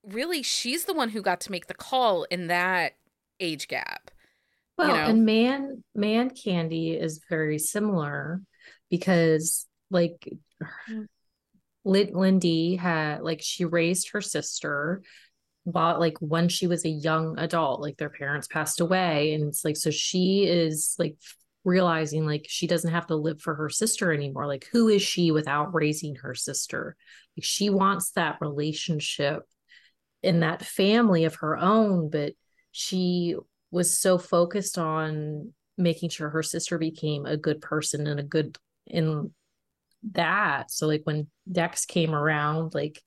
really 0.07 0.41
she's 0.41 0.85
the 0.85 0.93
one 0.93 1.09
who 1.09 1.21
got 1.21 1.41
to 1.41 1.51
make 1.51 1.67
the 1.67 1.73
call 1.73 2.23
in 2.25 2.47
that 2.47 2.93
age 3.39 3.67
gap. 3.67 4.11
well 4.77 4.87
know? 4.89 4.93
and 4.95 5.25
man 5.25 5.83
man 5.93 6.29
candy 6.29 6.91
is 6.91 7.21
very 7.29 7.59
similar 7.59 8.41
because 8.89 9.67
like 9.91 10.29
mm. 10.89 11.05
Lid- 11.85 12.13
Lindy 12.13 12.75
had 12.75 13.21
like 13.21 13.41
she 13.41 13.63
raised 13.63 14.09
her 14.09 14.21
sister 14.21 15.01
while 15.63 15.99
like 15.99 16.17
when 16.19 16.47
she 16.49 16.67
was 16.67 16.85
a 16.85 16.89
young 16.89 17.37
adult 17.37 17.81
like 17.81 17.97
their 17.97 18.09
parents 18.09 18.47
passed 18.47 18.79
away 18.79 19.33
and 19.33 19.43
it's 19.43 19.65
like 19.65 19.75
so 19.75 19.89
she 19.89 20.45
is 20.45 20.95
like 20.97 21.17
realizing 21.65 22.25
like 22.25 22.45
she 22.47 22.67
doesn't 22.67 22.93
have 22.93 23.07
to 23.07 23.15
live 23.15 23.41
for 23.41 23.53
her 23.53 23.69
sister 23.69 24.13
anymore 24.13 24.47
like 24.47 24.67
who 24.71 24.87
is 24.87 25.01
she 25.01 25.31
without 25.31 25.73
raising 25.73 26.15
her 26.15 26.33
sister 26.33 26.95
like 27.37 27.43
she 27.43 27.69
wants 27.69 28.11
that 28.11 28.37
relationship 28.39 29.43
in 30.27 30.41
that 30.41 30.63
family 30.63 31.23
of 31.25 31.35
her 31.35 31.57
own 31.57 32.09
but 32.09 32.33
she 32.71 33.35
was 33.71 33.97
so 33.99 34.17
focused 34.17 34.77
on 34.77 35.53
making 35.77 36.09
sure 36.09 36.29
her 36.29 36.43
sister 36.43 36.77
became 36.77 37.25
a 37.25 37.37
good 37.37 37.61
person 37.61 38.07
and 38.07 38.19
a 38.19 38.23
good 38.23 38.57
in 38.85 39.31
that 40.11 40.69
so 40.69 40.85
like 40.87 41.01
when 41.05 41.27
dex 41.51 41.85
came 41.85 42.13
around 42.13 42.73
like 42.73 43.01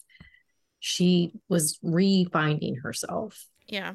she 0.81 1.33
was 1.49 1.79
re-finding 1.83 2.77
herself 2.77 3.47
Yeah. 3.67 3.95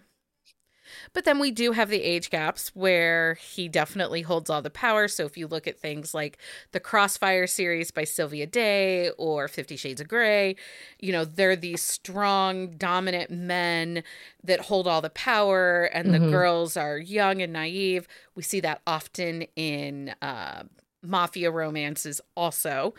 But 1.13 1.25
then 1.25 1.39
we 1.39 1.51
do 1.51 1.71
have 1.71 1.89
the 1.89 2.01
age 2.01 2.29
gaps 2.29 2.71
where 2.75 3.35
he 3.35 3.67
definitely 3.67 4.21
holds 4.21 4.49
all 4.49 4.61
the 4.61 4.69
power. 4.69 5.07
So 5.07 5.25
if 5.25 5.37
you 5.37 5.47
look 5.47 5.67
at 5.67 5.79
things 5.79 6.13
like 6.13 6.37
the 6.71 6.79
Crossfire 6.79 7.47
series 7.47 7.91
by 7.91 8.03
Sylvia 8.03 8.45
Day 8.45 9.09
or 9.17 9.47
Fifty 9.47 9.75
Shades 9.75 10.01
of 10.01 10.07
Grey, 10.07 10.55
you 10.99 11.11
know, 11.11 11.25
they're 11.25 11.55
these 11.55 11.81
strong, 11.81 12.71
dominant 12.71 13.31
men 13.31 14.03
that 14.43 14.61
hold 14.61 14.87
all 14.87 15.01
the 15.01 15.09
power, 15.09 15.85
and 15.85 16.13
the 16.13 16.19
Mhm. 16.19 16.29
girls 16.29 16.77
are 16.77 16.97
young 16.97 17.41
and 17.41 17.53
naive. 17.53 18.07
We 18.35 18.43
see 18.43 18.59
that 18.61 18.81
often 18.85 19.43
in 19.55 20.13
uh, 20.21 20.63
mafia 21.01 21.51
romances, 21.51 22.21
also. 22.35 22.93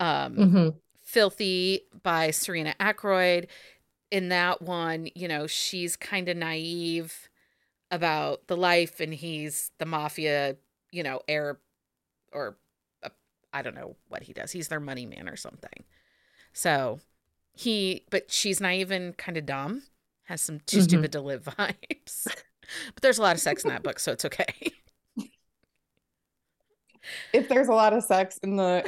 Um, 0.00 0.36
Mhm. 0.36 0.74
Filthy 1.00 1.82
by 2.02 2.30
Serena 2.30 2.74
Akeroyd. 2.78 3.46
In 4.10 4.28
that 4.28 4.62
one, 4.62 5.08
you 5.14 5.26
know, 5.28 5.46
she's 5.46 5.96
kind 5.96 6.28
of 6.28 6.36
naive 6.36 7.27
about 7.90 8.46
the 8.48 8.56
life, 8.56 9.00
and 9.00 9.12
he's 9.14 9.70
the 9.78 9.86
mafia, 9.86 10.56
you 10.90 11.02
know, 11.02 11.20
heir 11.28 11.58
or 12.32 12.56
uh, 13.02 13.08
I 13.52 13.62
don't 13.62 13.74
know 13.74 13.96
what 14.08 14.22
he 14.24 14.32
does. 14.32 14.52
He's 14.52 14.68
their 14.68 14.80
money 14.80 15.06
man 15.06 15.28
or 15.28 15.36
something. 15.36 15.84
So 16.52 17.00
he, 17.54 18.04
but 18.10 18.30
she's 18.30 18.60
naive 18.60 18.90
and 18.90 19.16
kind 19.16 19.36
of 19.38 19.46
dumb, 19.46 19.82
has 20.24 20.40
some 20.40 20.60
too 20.60 20.78
Mhm. 20.78 20.82
stupid 20.84 21.12
to 21.12 21.20
live 21.20 21.44
vibes. 21.58 22.26
but 22.94 23.02
there's 23.02 23.18
a 23.18 23.22
lot 23.22 23.34
of 23.36 23.40
sex 23.40 23.64
in 23.64 23.70
that 23.70 23.82
book, 23.82 23.98
so 24.00 24.12
it's 24.12 24.24
okay. 24.24 24.72
If 27.32 27.48
there's 27.48 27.68
a 27.68 27.72
lot 27.72 27.92
of 27.94 28.04
sex 28.04 28.38
in 28.42 28.56
the 28.56 28.86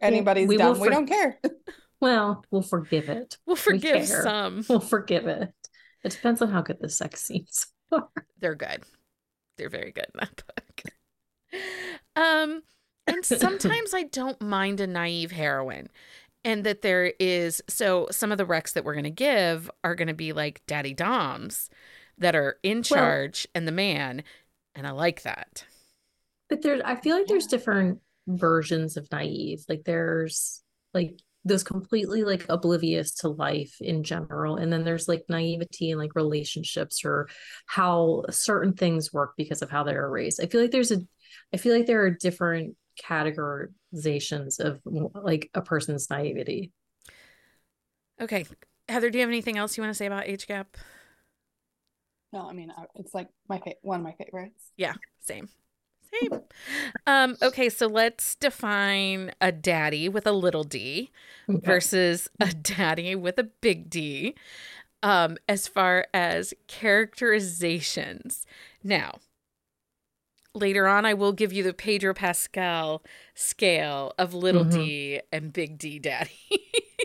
anybody's 0.00 0.48
we 0.48 0.56
will 0.56 0.74
dumb, 0.74 0.80
we 0.80 0.88
don't 0.88 1.06
care. 1.06 1.38
well 2.00 2.44
we'll 2.50 2.62
forgive 2.62 3.08
it 3.08 3.36
We'll 3.46 3.56
forgive 3.56 4.06
care. 4.06 4.22
some. 4.22 4.64
we'll 4.68 4.78
forgive 4.80 5.26
it 5.26 5.52
it 6.04 6.10
depends 6.12 6.40
on 6.40 6.50
how 6.50 6.62
good 6.62 6.78
the 6.80 6.88
sex 6.88 7.22
scenes 7.22 7.66
are 7.66 7.77
they're 8.38 8.54
good. 8.54 8.82
They're 9.56 9.68
very 9.68 9.92
good 9.92 10.06
in 10.14 10.20
that 10.20 10.42
book. 10.46 10.92
Um, 12.16 12.62
and 13.06 13.24
sometimes 13.24 13.94
I 13.94 14.04
don't 14.04 14.40
mind 14.40 14.80
a 14.80 14.86
naive 14.86 15.32
heroine. 15.32 15.88
And 16.44 16.64
that 16.64 16.82
there 16.82 17.12
is 17.18 17.60
so 17.68 18.06
some 18.10 18.30
of 18.32 18.38
the 18.38 18.46
recs 18.46 18.72
that 18.72 18.84
we're 18.84 18.94
gonna 18.94 19.10
give 19.10 19.70
are 19.82 19.94
gonna 19.94 20.14
be 20.14 20.32
like 20.32 20.62
daddy 20.66 20.94
doms 20.94 21.68
that 22.18 22.36
are 22.36 22.58
in 22.62 22.82
charge 22.82 23.46
and 23.54 23.66
the 23.66 23.72
man. 23.72 24.22
And 24.74 24.86
I 24.86 24.92
like 24.92 25.22
that. 25.22 25.64
But 26.48 26.62
there's, 26.62 26.80
I 26.84 26.96
feel 26.96 27.16
like 27.16 27.26
there's 27.26 27.46
different 27.46 28.00
versions 28.26 28.96
of 28.96 29.10
naive. 29.10 29.64
Like 29.68 29.84
there's 29.84 30.62
like 30.94 31.20
those 31.48 31.64
completely 31.64 32.24
like 32.24 32.46
oblivious 32.48 33.12
to 33.16 33.28
life 33.28 33.76
in 33.80 34.04
general, 34.04 34.56
and 34.56 34.72
then 34.72 34.84
there's 34.84 35.08
like 35.08 35.24
naivety 35.28 35.90
and 35.90 36.00
like 36.00 36.14
relationships 36.14 37.04
or 37.04 37.28
how 37.66 38.24
certain 38.30 38.72
things 38.72 39.12
work 39.12 39.34
because 39.36 39.62
of 39.62 39.70
how 39.70 39.82
they're 39.82 40.08
raised. 40.08 40.40
I 40.42 40.46
feel 40.46 40.60
like 40.60 40.70
there's 40.70 40.92
a, 40.92 40.98
I 41.52 41.56
feel 41.56 41.74
like 41.74 41.86
there 41.86 42.02
are 42.02 42.10
different 42.10 42.76
categorizations 43.02 44.60
of 44.60 44.80
like 44.84 45.50
a 45.54 45.62
person's 45.62 46.10
naivety. 46.10 46.72
Okay. 48.20 48.46
Heather, 48.88 49.10
do 49.10 49.18
you 49.18 49.22
have 49.22 49.30
anything 49.30 49.56
else 49.58 49.76
you 49.76 49.82
want 49.82 49.92
to 49.92 49.98
say 49.98 50.06
about 50.06 50.26
age 50.26 50.46
gap? 50.46 50.76
No, 52.32 52.48
I 52.48 52.52
mean 52.52 52.72
it's 52.96 53.14
like 53.14 53.28
my 53.48 53.58
fa- 53.58 53.74
one 53.82 54.00
of 54.00 54.04
my 54.04 54.12
favorites. 54.12 54.72
Yeah, 54.76 54.94
same. 55.20 55.48
Same. 56.12 56.40
Um, 57.06 57.36
okay, 57.42 57.68
so 57.68 57.86
let's 57.86 58.34
define 58.36 59.32
a 59.40 59.52
daddy 59.52 60.08
with 60.08 60.26
a 60.26 60.32
little 60.32 60.64
d. 60.64 61.10
Okay. 61.50 61.60
versus 61.66 62.28
a 62.40 62.52
daddy 62.52 63.14
with 63.14 63.38
a 63.38 63.44
big 63.44 63.88
D 63.88 64.34
um, 65.02 65.38
as 65.48 65.66
far 65.66 66.06
as 66.12 66.52
characterizations. 66.66 68.44
Now, 68.84 69.18
later 70.54 70.86
on, 70.86 71.04
I 71.06 71.14
will 71.14 71.32
give 71.32 71.52
you 71.52 71.62
the 71.62 71.72
Pedro 71.74 72.12
Pascal 72.14 73.02
scale 73.34 74.12
of 74.18 74.34
little 74.34 74.64
Mhm. 74.64 74.70
d 74.72 75.20
and 75.32 75.52
big 75.52 75.78
D 75.78 75.98
daddies 75.98 76.32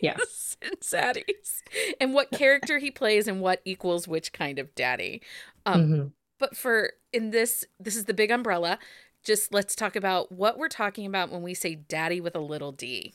Yes. 0.02 0.58
and 0.62 0.80
zaddies, 0.82 1.62
and 2.02 2.14
what 2.14 2.32
character 2.32 2.80
he 2.80 2.92
plays 2.92 3.28
and 3.28 3.40
what 3.42 3.62
equals 3.66 4.08
which 4.08 4.34
kind 4.34 4.60
of 4.60 4.74
daddy. 4.76 5.22
Um, 5.66 5.82
Mhm. 5.90 6.12
But 6.44 6.58
for 6.58 6.92
in 7.14 7.30
this, 7.30 7.64
this 7.80 7.96
is 7.96 8.04
the 8.04 8.14
big 8.14 8.30
umbrella. 8.30 8.78
Just 9.24 9.54
let's 9.54 9.76
talk 9.78 9.96
about 9.96 10.30
what 10.30 10.58
we're 10.58 10.68
talking 10.68 11.06
about 11.06 11.32
when 11.32 11.42
we 11.42 11.54
say 11.54 11.76
daddy 11.76 12.20
with 12.20 12.36
a 12.36 12.40
little 12.40 12.74
d. 12.74 13.14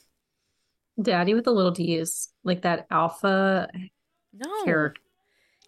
Daddy 1.01 1.35
with 1.35 1.47
a 1.47 1.51
little 1.51 1.71
D 1.71 1.95
is 1.97 2.29
like 2.43 2.63
that 2.63 2.87
alpha 2.91 3.69
No. 4.33 4.65
care. 4.65 4.95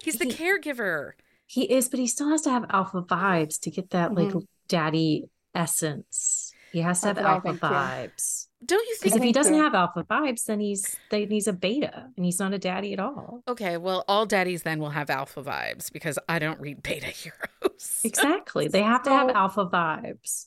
He's 0.02 0.17
the 0.17 0.25
He- 0.25 0.33
caregiver. 0.33 1.12
He 1.45 1.71
is, 1.71 1.90
but 1.90 2.00
he 2.00 2.07
still 2.07 2.31
has 2.31 2.40
to 2.43 2.50
have 2.50 2.64
alpha 2.71 3.02
vibes 3.02 3.61
to 3.61 3.71
get 3.71 3.90
that 3.90 4.14
like 4.14 4.29
Mhm. 4.29 4.47
daddy 4.67 5.29
essence. 5.55 6.52
He 6.73 6.79
has 6.81 7.02
to 7.02 7.09
have 7.09 7.19
alpha 7.19 7.52
vibes. 7.52 8.47
Don't 8.64 8.87
you 8.88 8.97
think 8.97 9.17
if 9.17 9.23
he 9.23 9.33
doesn't 9.33 9.55
so. 9.55 9.61
have 9.61 9.75
alpha 9.75 10.05
vibes, 10.05 10.45
then 10.45 10.61
he's 10.61 10.97
then 11.11 11.31
he's 11.31 11.47
a 11.47 11.52
beta 11.52 12.11
and 12.17 12.25
he's 12.26 12.38
not 12.38 12.52
a 12.52 12.59
daddy 12.59 12.93
at 12.93 13.00
all. 13.00 13.43
Okay, 13.49 13.79
well, 13.79 14.05
all 14.07 14.26
daddies 14.26 14.62
then 14.64 14.79
will 14.81 14.90
have 14.90 15.09
alpha 15.09 15.43
vibes 15.43 15.90
because 15.90 16.19
I 16.29 16.38
don't 16.38 16.61
read 16.61 16.83
beta 16.83 17.07
heroes. 17.23 18.00
Exactly. 18.05 18.69
They 18.69 18.83
have 18.83 19.02
to 19.05 19.11
have 19.11 19.31
alpha 19.31 19.64
vibes. 19.67 20.47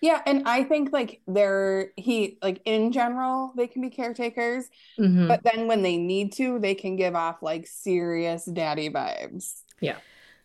Yeah, 0.00 0.22
and 0.24 0.48
I 0.48 0.64
think 0.64 0.90
like 0.94 1.20
they're 1.26 1.92
he 1.98 2.38
like 2.42 2.62
in 2.64 2.92
general 2.92 3.52
they 3.54 3.66
can 3.66 3.82
be 3.82 3.90
caretakers, 3.90 4.64
Mhm. 4.98 5.28
but 5.28 5.42
then 5.42 5.66
when 5.68 5.82
they 5.82 5.98
need 5.98 6.32
to, 6.36 6.58
they 6.58 6.74
can 6.74 6.96
give 6.96 7.14
off 7.14 7.42
like 7.42 7.66
serious 7.66 8.46
daddy 8.46 8.88
vibes. 8.88 9.60
Yeah. 9.80 9.98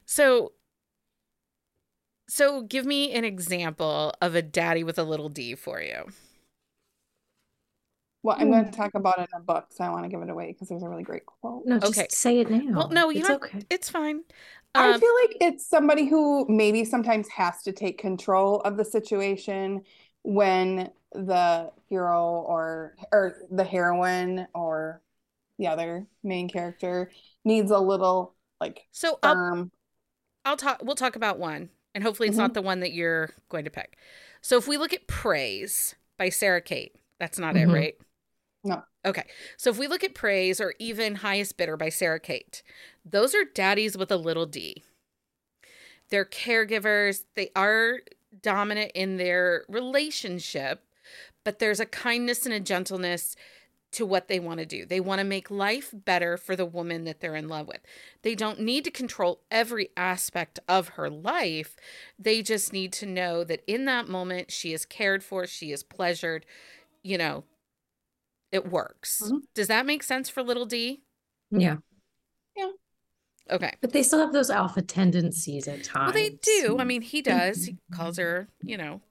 So, 0.05 0.51
so 2.27 2.63
give 2.63 2.85
me 2.85 3.13
an 3.13 3.23
example 3.23 4.13
of 4.21 4.35
a 4.35 4.41
daddy 4.41 4.83
with 4.83 4.99
a 4.99 5.03
little 5.03 5.29
D 5.29 5.55
for 5.55 5.81
you. 5.81 6.11
Well, 8.25 8.35
I'm 8.39 8.49
going 8.49 8.65
to 8.65 8.71
talk 8.71 8.95
about 8.95 9.19
it 9.19 9.29
in 9.31 9.39
a 9.39 9.43
book, 9.43 9.67
so 9.69 9.83
I 9.83 9.89
want 9.89 10.03
to 10.05 10.09
give 10.09 10.19
it 10.23 10.31
away 10.31 10.51
because 10.51 10.67
there's 10.67 10.81
a 10.81 10.89
really 10.89 11.03
great 11.03 11.27
quote. 11.27 11.61
No, 11.67 11.77
just 11.77 11.95
Okay. 11.95 12.07
say 12.09 12.39
it 12.39 12.49
now. 12.49 12.75
Well, 12.75 12.89
no, 12.89 13.11
you 13.11 13.19
it's 13.19 13.27
don't- 13.27 13.43
okay. 13.43 13.59
It's 13.69 13.87
fine. 13.87 14.21
I 14.73 14.93
Um, 14.93 14.99
feel 14.99 15.13
like 15.21 15.37
it's 15.41 15.63
somebody 15.63 16.07
who 16.07 16.47
maybe 16.49 16.85
sometimes 16.85 17.29
has 17.29 17.61
to 17.61 17.71
take 17.71 17.99
control 17.99 18.61
of 18.61 18.77
the 18.77 18.83
situation 18.83 19.83
when 20.23 20.89
the 21.11 21.71
hero 21.87 22.23
or 22.47 22.95
or 23.13 23.43
the 23.51 23.63
heroine 23.63 24.47
or 24.55 25.03
the 25.59 25.67
other 25.67 26.07
main 26.23 26.49
character 26.49 27.11
needs 27.45 27.69
a 27.69 27.77
little 27.79 28.33
like 28.59 28.87
so 28.91 29.19
I'll. 29.21 29.69
I'll 30.45 30.57
talk. 30.57 30.81
We'll 30.83 30.95
talk 30.95 31.15
about 31.15 31.37
one, 31.37 31.69
and 31.93 32.03
hopefully 32.03 32.27
it's 32.27 32.37
not 32.37 32.55
the 32.55 32.61
one 32.63 32.79
that 32.79 32.91
you're 32.91 33.29
going 33.49 33.65
to 33.65 33.71
pick. 33.71 33.97
So 34.41 34.57
if 34.57 34.67
we 34.67 34.77
look 34.77 34.93
at 34.93 35.05
Praise 35.07 35.93
by 36.17 36.29
Sara 36.29 36.59
Cate, 36.61 36.95
that's 37.19 37.37
not 37.39 37.55
it, 37.55 37.67
Mhm. 37.67 37.73
right? 37.73 37.95
No. 38.65 38.83
Okay. 39.05 39.25
So 39.57 39.69
if 39.69 39.77
we 39.77 39.87
look 39.87 40.03
at 40.03 40.15
Praise 40.15 40.59
or 40.59 40.73
even 40.79 41.15
Highest 41.15 41.55
Bidder 41.55 41.77
by 41.77 41.89
Sara 41.89 42.19
Cate, 42.19 42.63
those 43.05 43.35
are 43.35 43.45
daddies 43.45 43.95
with 43.95 44.11
a 44.11 44.17
little 44.17 44.47
d. 44.47 44.83
They're 46.09 46.25
caregivers. 46.25 47.23
They 47.35 47.51
are 47.55 47.99
dominant 48.41 48.91
in 48.95 49.17
their 49.17 49.65
relationship, 49.69 50.83
but 51.43 51.59
there's 51.59 51.79
a 51.79 51.85
kindness 51.85 52.45
and 52.45 52.53
a 52.53 52.59
gentleness 52.59 53.35
to 53.91 54.05
what 54.05 54.27
they 54.27 54.39
want 54.39 54.59
to 54.59 54.65
do. 54.65 54.85
They 54.85 54.99
want 54.99 55.19
to 55.19 55.25
make 55.25 55.49
life 55.51 55.93
better 55.93 56.35
for 56.35 56.55
the 56.55 56.65
woman 56.65 57.05
that 57.05 57.21
they're 57.21 57.35
in 57.35 57.47
love 57.47 57.67
with. 57.67 57.79
They 58.23 58.35
don't 58.35 58.59
need 58.59 58.83
to 58.85 58.91
control 58.91 59.41
every 59.51 59.89
aspect 59.95 60.59
of 60.67 60.89
her 60.89 61.09
life. 61.09 61.77
They 62.17 62.41
just 62.41 62.73
need 62.73 62.91
to 62.93 63.05
know 63.05 63.43
that 63.43 63.63
in 63.67 63.85
that 63.85 64.09
moment 64.09 64.51
she 64.51 64.73
is 64.73 64.85
cared 64.85 65.23
for, 65.23 65.45
she 65.45 65.71
is 65.71 65.83
pleasured, 65.83 66.45
you 67.03 67.17
know, 67.17 67.45
it 68.55 68.71
works. 68.71 69.21
Mhm. 69.23 69.41
Does 69.53 69.67
that 69.67 69.85
make 69.85 70.01
sense 70.01 70.29
for 70.29 70.41
little 70.41 70.65
D? 70.65 71.03
Yeah. 71.51 71.77
Yeah. 72.55 72.71
Okay. 73.51 73.73
But 73.81 73.91
they 73.93 74.01
still 74.01 74.19
have 74.19 74.33
those 74.33 74.49
alpha 74.49 74.81
tendencies 74.81 75.67
at 75.67 75.83
times. 75.83 76.13
Well, 76.13 76.23
they 76.23 76.37
do. 76.41 76.77
I 76.79 76.83
mean, 76.83 77.01
he 77.01 77.21
does. 77.21 77.65
He 77.65 77.77
calls 77.91 78.17
her, 78.17 78.47
you 78.63 78.77
know, 78.77 79.01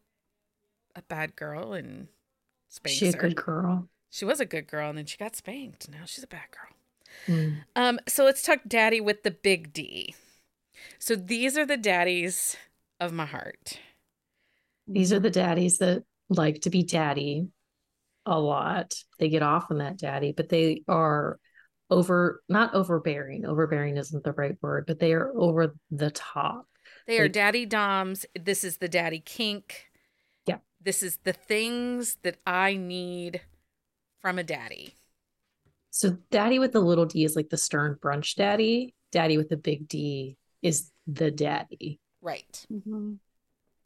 a 0.97 1.03
bad 1.03 1.37
girl 1.37 1.73
and 1.75 2.09
spanks 2.69 2.99
She 2.99 3.09
a 3.09 3.13
her. 3.13 3.19
good 3.19 3.37
girl. 3.37 3.89
She 4.11 4.25
was 4.25 4.41
a 4.41 4.45
good 4.47 4.67
girl 4.67 4.89
and 4.89 4.99
then 4.99 5.07
she 5.07 5.17
got 5.17 5.37
spanked. 5.37 5.89
Now 5.89 6.05
she's 6.07 6.25
a 6.25 6.29
bad 6.29 6.49
girl. 6.51 7.37
Mm. 7.37 7.57
Um, 7.77 8.01
so 8.09 8.25
let's 8.25 8.43
talk 8.43 8.61
daddy 8.67 9.01
with 9.01 9.23
the 9.23 9.31
big 9.31 9.73
D. 9.73 10.15
So 10.99 11.15
these 11.17 11.57
are 11.57 11.67
the 11.67 11.77
daddies 11.77 12.57
of 13.01 13.13
my 13.13 13.27
heart. 13.27 13.79
These 14.87 15.13
are 15.13 15.21
the 15.21 15.31
daddies 15.31 15.79
that 15.79 16.05
like 16.29 16.63
to 16.63 16.71
be 16.71 16.83
daddy 16.83 17.49
a 18.27 18.39
lot. 18.39 18.95
They 19.19 19.29
get 19.29 19.43
off 19.43 19.71
on 19.71 19.79
that 19.79 19.99
daddy, 19.99 20.33
but 20.33 20.49
they 20.49 20.83
are 20.89 21.39
over 21.91 22.43
not 22.49 22.75
overbearing. 22.75 23.45
Overbearing 23.45 23.97
isn't 23.97 24.25
the 24.25 24.33
right 24.33 24.57
word, 24.63 24.85
but 24.87 24.99
they 24.99 25.13
are 25.13 25.31
over 25.37 25.75
the 25.91 26.11
top. 26.11 26.67
They 27.07 27.19
are 27.21 27.25
Like- 27.25 27.33
daddy 27.33 27.67
doms. 27.67 28.25
This 28.35 28.65
is 28.65 28.79
the 28.79 28.89
daddy 28.89 29.21
kink. 29.21 29.91
Yeah. 30.47 30.59
This 30.81 31.03
is 31.03 31.19
the 31.25 31.33
things 31.35 32.17
that 32.23 32.39
I 32.47 32.77
need 32.77 33.43
from 34.21 34.39
a 34.39 34.45
daddy. 34.45 34.95
So 35.91 36.17
daddy 36.31 36.59
with 36.59 36.73
the 36.73 36.81
little 36.81 37.07
d 37.07 37.25
is 37.25 37.37
like 37.37 37.51
the 37.51 37.57
stern 37.59 37.97
brunch 38.01 38.35
daddy. 38.37 38.95
Daddy 39.13 39.37
with 39.37 39.49
the 39.49 39.57
big 39.57 39.87
D 39.87 40.37
is 40.63 40.91
the 41.07 41.31
daddy. 41.31 42.01
Right. 42.21 42.67
Mhm. 42.73 43.19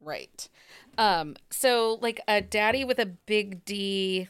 Right. 0.01 0.49
Um, 0.97 1.37
so 1.51 1.99
like 2.01 2.21
a 2.29 2.41
daddy 2.41 2.85
with 2.85 2.99
a 2.99 3.07
big 3.07 3.65
D, 3.65 4.29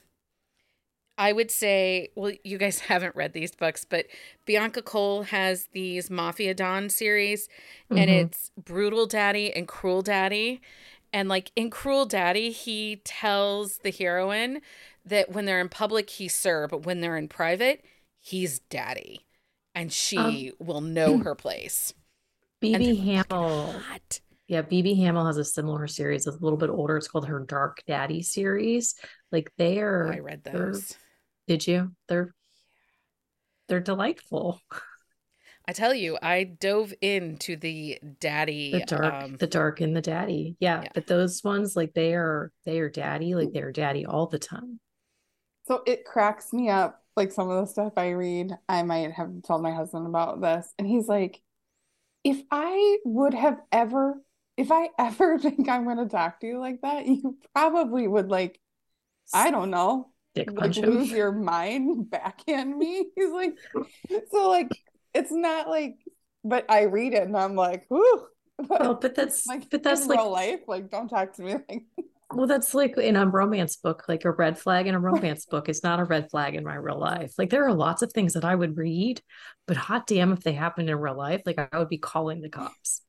I 1.16 1.32
would 1.32 1.50
say, 1.50 2.10
well, 2.14 2.32
you 2.44 2.58
guys 2.58 2.78
haven't 2.92 3.16
read 3.16 3.32
these 3.32 3.54
books, 3.54 3.84
but 3.84 4.06
Bianca 4.46 4.82
Cole 4.82 5.24
has 5.24 5.68
these 5.72 6.10
Mafia 6.10 6.54
Dawn 6.54 6.88
series, 6.88 7.48
and 7.90 8.08
Mhm. 8.08 8.20
it's 8.24 8.50
Brutal 8.56 9.06
Daddy 9.06 9.52
and 9.52 9.66
Cruel 9.66 10.02
Daddy. 10.02 10.60
And 11.12 11.28
like 11.28 11.50
in 11.56 11.70
Cruel 11.70 12.06
Daddy, 12.06 12.50
he 12.52 12.96
tells 13.04 13.78
the 13.78 13.90
heroine 13.90 14.60
that 15.04 15.30
when 15.30 15.46
they're 15.46 15.60
in 15.60 15.70
public, 15.70 16.10
he's 16.10 16.34
sir, 16.34 16.68
but 16.68 16.84
when 16.84 17.00
they're 17.00 17.16
in 17.16 17.28
private, 17.28 17.84
he's 18.20 18.58
daddy. 18.60 19.26
And 19.74 19.92
she 19.92 20.52
will 20.58 20.80
know 20.80 21.18
her 21.18 21.34
place. 21.34 21.94
And 22.62 22.82
BB 22.84 22.96
fucking 22.96 23.24
Hamel. 23.30 23.74
Hot. 24.48 24.54
Yeah, 24.54 24.62
BB 24.62 24.96
Hamel 24.98 25.26
has 25.26 25.36
a 25.36 25.44
similar 25.44 25.86
series. 25.86 26.26
It's 26.26 26.36
a 26.36 26.40
little 26.40 26.58
bit 26.58 26.70
older. 26.70 26.96
It's 26.96 27.08
called 27.08 27.26
her 27.28 27.40
Dark 27.40 27.82
Daddy 27.86 28.22
series. 28.22 28.94
Like 29.30 29.52
they 29.58 29.80
are 29.80 30.12
I 30.12 30.18
read 30.20 30.42
those. 30.44 30.96
Did 31.46 31.66
you? 31.66 31.92
They're 32.08 32.34
they're 33.68 33.80
delightful. 33.80 34.60
I 35.68 35.72
tell 35.72 35.92
you, 35.92 36.16
I 36.22 36.44
dove 36.44 36.94
into 37.02 37.56
the 37.56 37.98
daddy. 38.20 38.72
The 38.72 38.86
dark, 38.86 39.14
um, 39.14 39.36
the 39.36 39.46
dark 39.46 39.82
and 39.82 39.94
the 39.94 40.00
daddy. 40.00 40.56
Yeah, 40.60 40.80
Yeah. 40.82 40.88
but 40.94 41.06
those 41.06 41.44
ones 41.44 41.76
like 41.76 41.92
they 41.92 42.14
are 42.14 42.50
they 42.64 42.80
are 42.80 42.88
daddy, 42.88 43.34
like 43.34 43.52
they're 43.52 43.70
daddy 43.72 44.06
all 44.06 44.26
the 44.28 44.38
time. 44.38 44.80
So 45.66 45.82
it 45.86 46.06
cracks 46.06 46.54
me 46.54 46.70
up. 46.70 47.02
Like 47.16 47.32
some 47.32 47.50
of 47.50 47.60
the 47.60 47.70
stuff 47.70 47.92
I 47.98 48.10
read, 48.10 48.52
I 48.66 48.82
might 48.84 49.12
have 49.12 49.42
told 49.46 49.60
my 49.60 49.72
husband 49.72 50.06
about 50.06 50.40
this, 50.40 50.72
and 50.78 50.86
he's 50.88 51.06
like, 51.06 51.42
if 52.24 52.40
I 52.50 52.98
would 53.04 53.34
have 53.34 53.60
ever, 53.70 54.14
if 54.58 54.72
I 54.72 54.90
ever 54.98 55.38
think 55.38 55.68
I'm 55.68 55.84
going 55.84 55.98
to 55.98 56.08
talk 56.08 56.40
to 56.40 56.46
you 56.46 56.58
like 56.58 56.82
that, 56.82 57.06
you 57.06 57.38
probably 57.54 58.06
would 58.06 58.28
like, 58.28 58.60
I 59.32 59.50
don't 59.50 59.70
know, 59.70 60.10
like 60.36 60.76
lose 60.76 61.10
your 61.10 61.32
mind, 61.32 62.10
backhand 62.10 62.76
me. 62.76 63.06
He's 63.16 63.30
like, 63.30 63.56
so 64.30 64.50
like, 64.50 64.70
it's 65.14 65.32
not 65.32 65.68
like, 65.68 65.96
but 66.44 66.66
I 66.68 66.82
read 66.82 67.14
it 67.14 67.22
and 67.22 67.36
I'm 67.36 67.54
like, 67.54 67.86
whoo. 67.88 68.26
But 68.58 68.80
Well, 68.80 68.94
but 68.94 69.14
that's 69.14 69.46
like 69.46 69.70
but 69.70 69.84
that's 69.84 70.02
in 70.02 70.08
like 70.08 70.18
real 70.18 70.32
life, 70.32 70.60
like 70.66 70.90
don't 70.90 71.08
talk 71.08 71.34
to 71.34 71.42
me 71.42 71.54
like 71.68 71.82
well, 72.34 72.46
that's 72.48 72.74
like 72.74 72.98
in 72.98 73.16
a 73.16 73.24
romance 73.24 73.76
book, 73.76 74.04
like 74.08 74.24
a 74.24 74.32
red 74.32 74.58
flag 74.58 74.86
in 74.86 74.94
a 74.94 75.00
romance 75.00 75.46
book. 75.46 75.68
It's 75.68 75.84
not 75.84 76.00
a 76.00 76.04
red 76.04 76.28
flag 76.30 76.56
in 76.56 76.64
my 76.64 76.74
real 76.74 76.98
life. 76.98 77.32
Like 77.38 77.50
there 77.50 77.64
are 77.64 77.72
lots 77.72 78.02
of 78.02 78.12
things 78.12 78.34
that 78.34 78.44
I 78.44 78.54
would 78.54 78.76
read, 78.76 79.22
but 79.66 79.76
hot 79.76 80.06
damn 80.06 80.32
if 80.32 80.40
they 80.40 80.52
happened 80.52 80.90
in 80.90 80.96
real 80.96 81.16
life, 81.16 81.42
like 81.46 81.58
I 81.72 81.78
would 81.78 81.88
be 81.88 81.98
calling 81.98 82.40
the 82.40 82.50
cops. 82.50 83.02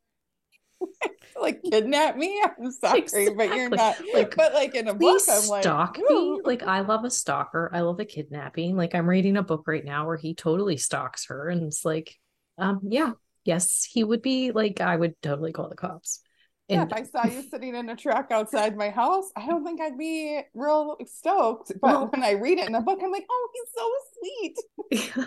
Like 1.41 1.61
kidnap 1.63 2.15
me. 2.17 2.41
I'm 2.59 2.71
sorry, 2.71 3.29
but 3.35 3.55
you're 3.55 3.69
not. 3.69 3.97
Like, 4.13 4.35
but 4.35 4.53
like 4.53 4.75
in 4.75 4.87
a 4.87 4.93
book, 4.93 5.21
I'm 5.29 5.47
like, 5.47 5.63
stalk 5.63 5.97
me. 5.97 6.41
Like 6.43 6.63
I 6.63 6.81
love 6.81 7.05
a 7.05 7.09
stalker. 7.09 7.69
I 7.73 7.81
love 7.81 7.99
a 7.99 8.05
kidnapping. 8.05 8.75
Like 8.75 8.95
I'm 8.95 9.07
reading 9.09 9.37
a 9.37 9.43
book 9.43 9.63
right 9.67 9.83
now 9.85 10.05
where 10.07 10.17
he 10.17 10.33
totally 10.35 10.77
stalks 10.77 11.25
her, 11.27 11.49
and 11.49 11.63
it's 11.63 11.83
like, 11.85 12.15
um, 12.57 12.81
yeah, 12.83 13.11
yes, 13.45 13.83
he 13.89 14.03
would 14.03 14.21
be 14.21 14.51
like, 14.51 14.81
I 14.81 14.95
would 14.95 15.21
totally 15.21 15.51
call 15.53 15.69
the 15.69 15.75
cops. 15.75 16.21
yeah, 16.67 16.81
And 16.83 16.91
if 16.91 16.97
I 16.97 17.03
saw 17.03 17.25
you 17.27 17.41
sitting 17.49 17.75
in 17.75 17.89
a 17.89 17.95
truck 17.95 18.31
outside 18.31 18.75
my 18.77 18.89
house, 18.89 19.29
I 19.35 19.45
don't 19.47 19.63
think 19.65 19.79
I'd 19.81 19.97
be 19.97 20.41
real 20.53 20.97
stoked. 21.05 21.71
But 21.81 21.81
Well- 21.81 22.07
when 22.07 22.23
I 22.23 22.31
read 22.31 22.59
it 22.59 22.67
in 22.67 22.75
a 22.75 22.81
book, 22.81 22.99
I'm 23.03 23.11
like, 23.11 23.25
oh, 23.29 23.49
he's 23.53 23.71
so 23.75 23.91
sweet. 24.19 25.19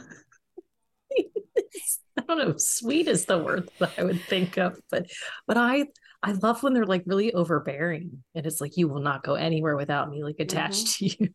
I 2.19 2.23
don't 2.29 2.39
know, 2.39 2.55
sweet 2.59 3.09
is 3.09 3.25
the 3.25 3.39
word 3.39 3.69
that 3.79 3.93
I 3.99 4.05
would 4.05 4.21
think 4.23 4.57
of, 4.59 4.79
but 4.91 5.07
but 5.47 5.57
I 5.57 5.87
I 6.23 6.33
love 6.33 6.63
when 6.63 6.73
they're 6.75 6.87
like 6.87 7.03
really 7.07 7.33
overbearing 7.33 8.23
and 8.35 8.47
it's 8.47 8.61
like 8.61 8.77
you 8.77 8.87
will 8.89 9.01
not 9.01 9.25
go 9.25 9.35
anywhere 9.35 9.77
without 9.77 10.09
me, 10.11 10.23
like 10.23 10.37
attached 10.39 10.99
to 10.99 11.07
you. 11.07 11.29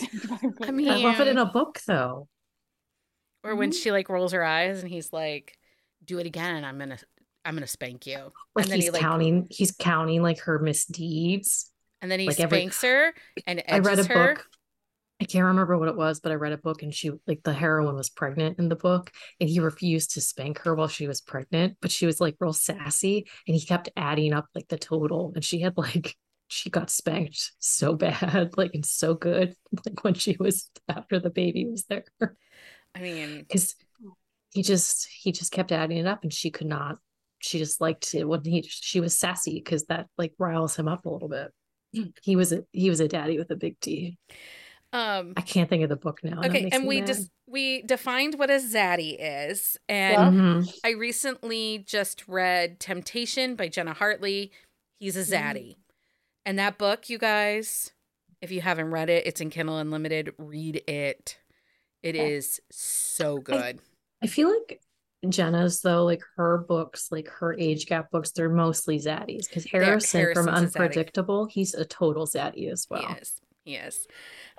I 0.62 0.70
mean, 0.70 0.88
I 0.88 0.96
love 0.96 1.20
it 1.20 1.28
in 1.28 1.38
a 1.38 1.46
book 1.46 1.80
though. 1.86 2.28
or 3.44 3.54
when 3.54 3.70
Mhm. 3.70 3.82
she 3.82 3.90
like 3.92 4.08
rolls 4.08 4.32
her 4.32 4.44
eyes 4.44 4.80
and 4.82 4.90
he's 4.90 5.12
like, 5.12 5.56
"Do 6.04 6.18
it 6.18 6.26
again. 6.26 6.64
I'm 6.64 6.78
gonna, 6.78 6.98
I'm 7.44 7.54
gonna 7.54 7.66
spank 7.66 8.06
you." 8.06 8.32
Like 8.54 8.64
And 8.66 8.72
then 8.72 8.78
he's 8.78 8.84
he, 8.86 8.90
like- 8.90 9.00
counting, 9.00 9.46
he's 9.50 9.72
counting 9.72 10.22
like 10.22 10.40
her 10.40 10.58
misdeeds. 10.58 11.70
And 12.02 12.10
then 12.10 12.18
he 12.20 12.26
Like 12.26 12.40
every- 12.40 12.58
spanks 12.58 12.82
her 12.82 13.14
and 13.46 13.62
I 13.68 13.78
read 13.78 13.98
a 13.98 14.02
edges 14.02 14.06
her. 14.08 14.34
book. 14.34 14.46
I 15.20 15.24
can't 15.24 15.44
remember 15.44 15.76
what 15.78 15.88
it 15.88 15.96
was, 15.96 16.20
but 16.20 16.32
I 16.32 16.36
read 16.36 16.52
a 16.52 16.58
book 16.58 16.82
and 16.82 16.94
she 16.94 17.10
like 17.26 17.42
the 17.42 17.52
heroine 17.52 17.94
was 17.94 18.08
pregnant 18.08 18.58
in 18.58 18.70
the 18.70 18.76
book 18.76 19.12
and 19.38 19.50
he 19.50 19.60
refused 19.60 20.12
to 20.12 20.20
spank 20.20 20.60
her 20.60 20.74
while 20.74 20.88
she 20.88 21.06
was 21.06 21.20
pregnant, 21.20 21.76
but 21.82 21.90
she 21.90 22.06
was 22.06 22.20
like 22.20 22.36
real 22.40 22.54
sassy 22.54 23.26
and 23.46 23.54
he 23.54 23.64
kept 23.64 23.90
adding 23.96 24.32
up 24.32 24.46
like 24.54 24.68
the 24.68 24.78
total 24.78 25.32
and 25.34 25.44
she 25.44 25.60
had 25.60 25.76
like 25.76 26.16
she 26.48 26.70
got 26.70 26.90
spanked 26.90 27.52
so 27.58 27.94
bad, 27.94 28.52
like 28.56 28.70
and 28.74 28.86
so 28.86 29.14
good, 29.14 29.54
like 29.86 30.02
when 30.02 30.14
she 30.14 30.36
was 30.40 30.70
after 30.88 31.18
the 31.18 31.30
baby 31.30 31.66
was 31.66 31.84
there. 31.84 32.04
I 32.94 33.00
mean, 33.00 33.40
because 33.40 33.76
he 34.52 34.62
just 34.62 35.06
he 35.06 35.32
just 35.32 35.52
kept 35.52 35.70
adding 35.70 35.98
it 35.98 36.06
up 36.06 36.22
and 36.22 36.32
she 36.32 36.50
could 36.50 36.66
not 36.66 36.98
she 37.40 37.58
just 37.58 37.80
liked 37.80 38.14
it 38.14 38.24
when 38.24 38.44
he 38.44 38.62
she 38.62 39.00
was 39.00 39.18
sassy 39.18 39.54
because 39.54 39.84
that 39.86 40.06
like 40.18 40.32
riles 40.38 40.76
him 40.76 40.88
up 40.88 41.04
a 41.04 41.10
little 41.10 41.28
bit. 41.28 41.52
Mm. 41.96 42.12
He 42.22 42.36
was 42.36 42.52
a 42.52 42.64
he 42.72 42.88
was 42.88 43.00
a 43.00 43.08
daddy 43.08 43.38
with 43.38 43.50
a 43.50 43.56
big 43.56 43.78
D. 43.80 44.18
um 44.92 45.34
I 45.36 45.42
can't 45.42 45.68
think 45.68 45.82
of 45.84 45.88
the 45.88 45.96
book 45.96 46.20
now. 46.24 46.40
okay, 46.44 46.68
and 46.72 46.86
we 46.86 47.00
just 47.02 47.30
we 47.46 47.82
defined 47.82 48.38
what 48.38 48.50
a 48.50 48.54
zaddy 48.54 49.16
is. 49.18 49.76
And 49.88 50.14
Yeah. 50.14 50.30
Mhm. 50.42 50.78
I 50.84 50.90
recently 50.90 51.84
just 51.86 52.26
read 52.28 52.80
Temptation 52.80 53.54
by 53.56 53.68
Jenna 53.68 53.92
Hartley. 53.92 54.52
He's 54.98 55.16
a 55.16 55.20
zaddy. 55.20 55.76
And 56.46 56.58
that 56.58 56.78
book, 56.78 57.08
you 57.10 57.18
guys, 57.18 57.92
if 58.40 58.50
you 58.50 58.60
haven't 58.60 58.90
read 58.90 59.10
it, 59.10 59.26
it's 59.26 59.40
in 59.40 59.50
Kindle 59.50 59.78
Unlimited. 59.78 60.32
Read 60.38 60.82
it. 60.88 61.38
It 62.02 62.16
Okay. 62.16 62.32
is 62.34 62.60
so 62.70 63.38
good. 63.38 63.80
I 64.22 64.26
feel 64.26 64.48
like 64.48 64.80
Jenna's 65.28 65.82
though, 65.82 66.04
like 66.04 66.22
her 66.36 66.58
books, 66.58 67.12
like 67.12 67.28
her 67.28 67.52
age 67.58 67.86
gap 67.86 68.10
books, 68.10 68.30
they're 68.30 68.48
mostly 68.48 68.98
zaddies. 68.98 69.48
Because 69.48 69.66
Harrison 69.66 70.32
from 70.34 70.46
Harrison's 70.46 70.74
a. 70.76 70.78
Unpredictable, 70.80 71.44
he's 71.46 71.74
a 71.74 71.84
total 71.84 72.26
zaddy 72.26 72.70
as 72.72 72.86
well. 72.88 73.02
Yes, 73.02 73.40
yes. 73.66 74.06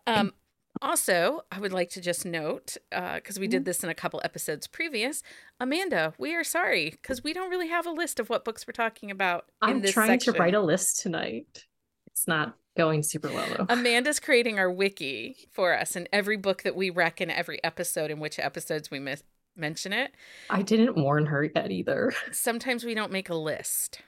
Um, 0.08 0.34
also, 0.82 1.42
I 1.52 1.60
would 1.60 1.74
like 1.74 1.90
to 1.92 2.02
just 2.02 2.26
note, 2.26 2.78
because 2.90 3.38
we 3.40 3.48
did 3.48 3.66
this 3.66 3.84
in 3.84 3.90
a 3.90 3.94
couple 3.94 4.22
episodes 4.24 4.68
previous, 4.68 5.22
Amanda, 5.60 6.14
we 6.18 6.34
are 6.34 6.44
sorry 6.44 6.92
because 6.92 7.24
we 7.24 7.34
don't 7.34 7.50
really 7.50 7.68
have 7.68 7.86
a 7.86 7.92
list 7.92 8.20
of 8.20 8.30
what 8.30 8.44
books 8.44 8.66
we're 8.66 8.74
talking 8.74 9.12
about. 9.12 9.46
I'm 9.62 9.82
this 9.82 9.92
trying 9.92 10.08
section. 10.10 10.34
to 10.34 10.40
write 10.40 10.56
a 10.56 10.62
list 10.62 11.02
tonight. 11.02 11.66
It's 12.08 12.28
not 12.28 12.56
going 12.78 13.04
super 13.04 13.28
well 13.28 13.46
though. 13.58 13.66
Amanda's 13.70 14.20
creating 14.20 14.58
our 14.58 14.72
wiki 14.72 15.48
for 15.52 15.78
us, 15.78 15.96
and 15.96 16.10
every 16.12 16.38
book 16.38 16.64
that 16.64 16.76
we 16.76 16.90
rec 16.90 17.22
in 17.22 17.30
every 17.30 17.64
episode, 17.64 18.10
in 18.10 18.20
which 18.20 18.40
episodes 18.40 18.90
we 18.90 19.00
mis- 19.00 19.24
mention 19.56 19.94
it. 19.94 20.12
I 20.50 20.62
didn't 20.62 20.98
warn 20.98 21.28
her 21.28 21.44
yet 21.44 21.70
either. 21.70 22.14
Sometimes 22.32 22.84
we 22.84 22.96
don't 22.96 23.12
make 23.12 23.30
a 23.30 23.36
list. 23.36 24.02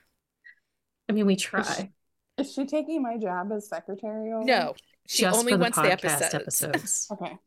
I 1.08 1.14
mean, 1.14 1.26
we 1.28 1.36
try. 1.36 1.92
Is 2.38 2.54
she 2.54 2.66
taking 2.66 3.04
my 3.04 3.18
job 3.18 3.52
as 3.52 3.68
secretary? 3.70 4.32
over? 4.32 4.44
No, 4.44 4.74
she 5.08 5.24
Just 5.24 5.38
only 5.40 5.52
for 5.54 5.58
the 5.58 5.62
wants 5.64 5.78
the 5.78 5.84
podcast 5.84 6.34
episodes. 6.34 6.34
episodes. 6.34 7.08
Okay. 7.12 7.38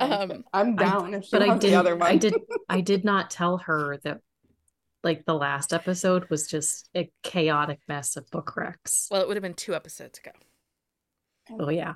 Um, 0.00 0.44
I'm 0.52 0.76
down 0.76 1.14
if 1.14 1.30
but 1.32 1.42
I 1.42 1.58
did 1.58 1.72
the 1.72 1.76
other 1.76 1.96
one. 1.96 2.08
I 2.08 2.16
did 2.16 2.34
I 2.68 2.80
did 2.80 3.04
not 3.04 3.30
tell 3.30 3.58
her 3.58 3.98
that 4.04 4.20
like 5.02 5.24
the 5.24 5.34
last 5.34 5.72
episode 5.72 6.28
was 6.30 6.46
just 6.48 6.88
a 6.94 7.10
chaotic 7.22 7.80
mess 7.88 8.16
of 8.16 8.30
book 8.30 8.56
wrecks. 8.56 9.08
well, 9.10 9.20
it 9.22 9.28
would 9.28 9.36
have 9.36 9.42
been 9.42 9.54
two 9.54 9.74
episodes 9.74 10.18
ago. 10.18 10.30
Oh 11.58 11.70
yeah. 11.70 11.94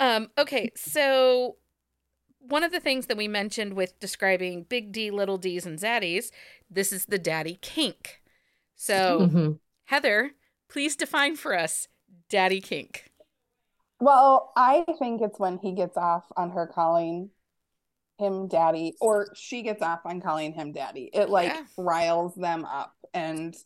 Um, 0.00 0.28
okay, 0.38 0.70
so 0.76 1.56
one 2.38 2.62
of 2.62 2.72
the 2.72 2.80
things 2.80 3.06
that 3.06 3.16
we 3.16 3.26
mentioned 3.28 3.74
with 3.74 3.98
describing 4.00 4.64
big 4.64 4.92
D, 4.92 5.10
little 5.10 5.36
D's, 5.38 5.66
and 5.66 5.78
zaddies, 5.78 6.30
this 6.70 6.92
is 6.92 7.06
the 7.06 7.18
daddy 7.18 7.58
kink. 7.60 8.22
So, 8.76 9.20
Mhm. 9.28 9.58
Heather, 9.86 10.32
please 10.68 10.94
define 10.96 11.36
for 11.36 11.58
us 11.58 11.88
daddy 12.28 12.60
kink. 12.60 13.10
Well, 14.00 14.52
I 14.56 14.84
think 14.98 15.22
it's 15.22 15.38
when 15.38 15.58
he 15.58 15.72
gets 15.72 15.96
off 15.96 16.24
on 16.36 16.50
her 16.50 16.66
calling 16.66 17.30
him 18.18 18.48
daddy, 18.48 18.96
or 19.00 19.32
she 19.34 19.62
gets 19.62 19.82
off 19.82 20.00
on 20.06 20.20
calling 20.20 20.52
him 20.54 20.72
daddy. 20.72 21.10
It 21.12 21.30
like 21.30 21.52
Yeah. 21.52 21.64
riles 21.76 22.34
them 22.34 22.64
up 22.64 22.94
and 23.14 23.56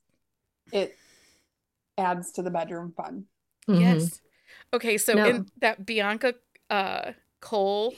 it 0.73 0.97
adds 1.99 2.33
to 2.33 2.43
the 2.43 2.51
bedroom 2.51 2.93
fun. 2.97 3.27
Mhm. 3.69 3.81
Yes. 3.81 4.21
Okay, 4.75 4.99
so 4.99 5.15
No. 5.15 5.25
in 5.25 5.47
that 5.61 5.87
Bianca 5.87 6.35
uh, 6.71 7.13
Cole 7.41 7.95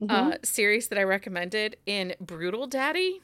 Mhm. 0.00 0.34
uh, 0.34 0.38
series 0.44 0.88
that 0.88 0.98
I 0.98 1.04
recommended 1.04 1.78
in 1.86 2.14
Brutal 2.20 2.66
Daddy, 2.68 3.22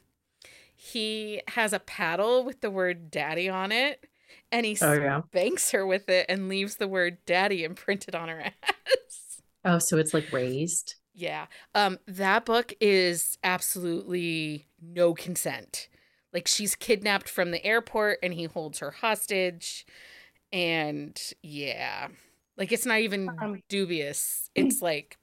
he 0.76 1.42
has 1.50 1.72
a 1.74 1.80
paddle 1.80 2.44
with 2.44 2.62
the 2.62 2.70
word 2.70 3.10
daddy 3.10 3.48
on 3.48 3.72
it, 3.72 4.06
and 4.52 4.66
he 4.66 4.76
Oh 4.80 4.92
yeah. 4.92 5.22
spanks 5.28 5.70
her 5.72 5.86
with 5.86 6.08
it 6.08 6.26
and 6.28 6.48
leaves 6.48 6.76
the 6.76 6.88
word 6.88 7.18
daddy 7.26 7.64
imprinted 7.64 8.14
on 8.14 8.28
her 8.28 8.40
ass. 8.62 9.42
Oh, 9.64 9.78
so 9.78 9.98
it's 9.98 10.14
like 10.14 10.32
raised. 10.32 10.94
Yeah. 11.14 11.46
Um 11.74 11.98
that 12.06 12.44
book 12.44 12.72
is 12.80 13.38
absolutely 13.44 14.66
no 14.80 15.14
consent. 15.14 15.88
Like 16.32 16.46
she's 16.46 16.76
kidnapped 16.76 17.28
from 17.28 17.50
the 17.50 17.64
airport 17.64 18.18
and 18.22 18.32
he 18.32 18.44
holds 18.44 18.78
her 18.78 18.90
hostage 18.90 19.84
and 20.52 21.20
yeah. 21.42 22.08
Like 22.56 22.72
it's 22.72 22.86
not 22.86 23.00
even 23.00 23.28
Um, 23.40 23.62
dubious. 23.68 24.50
It's 24.54 24.80
like 24.82 25.18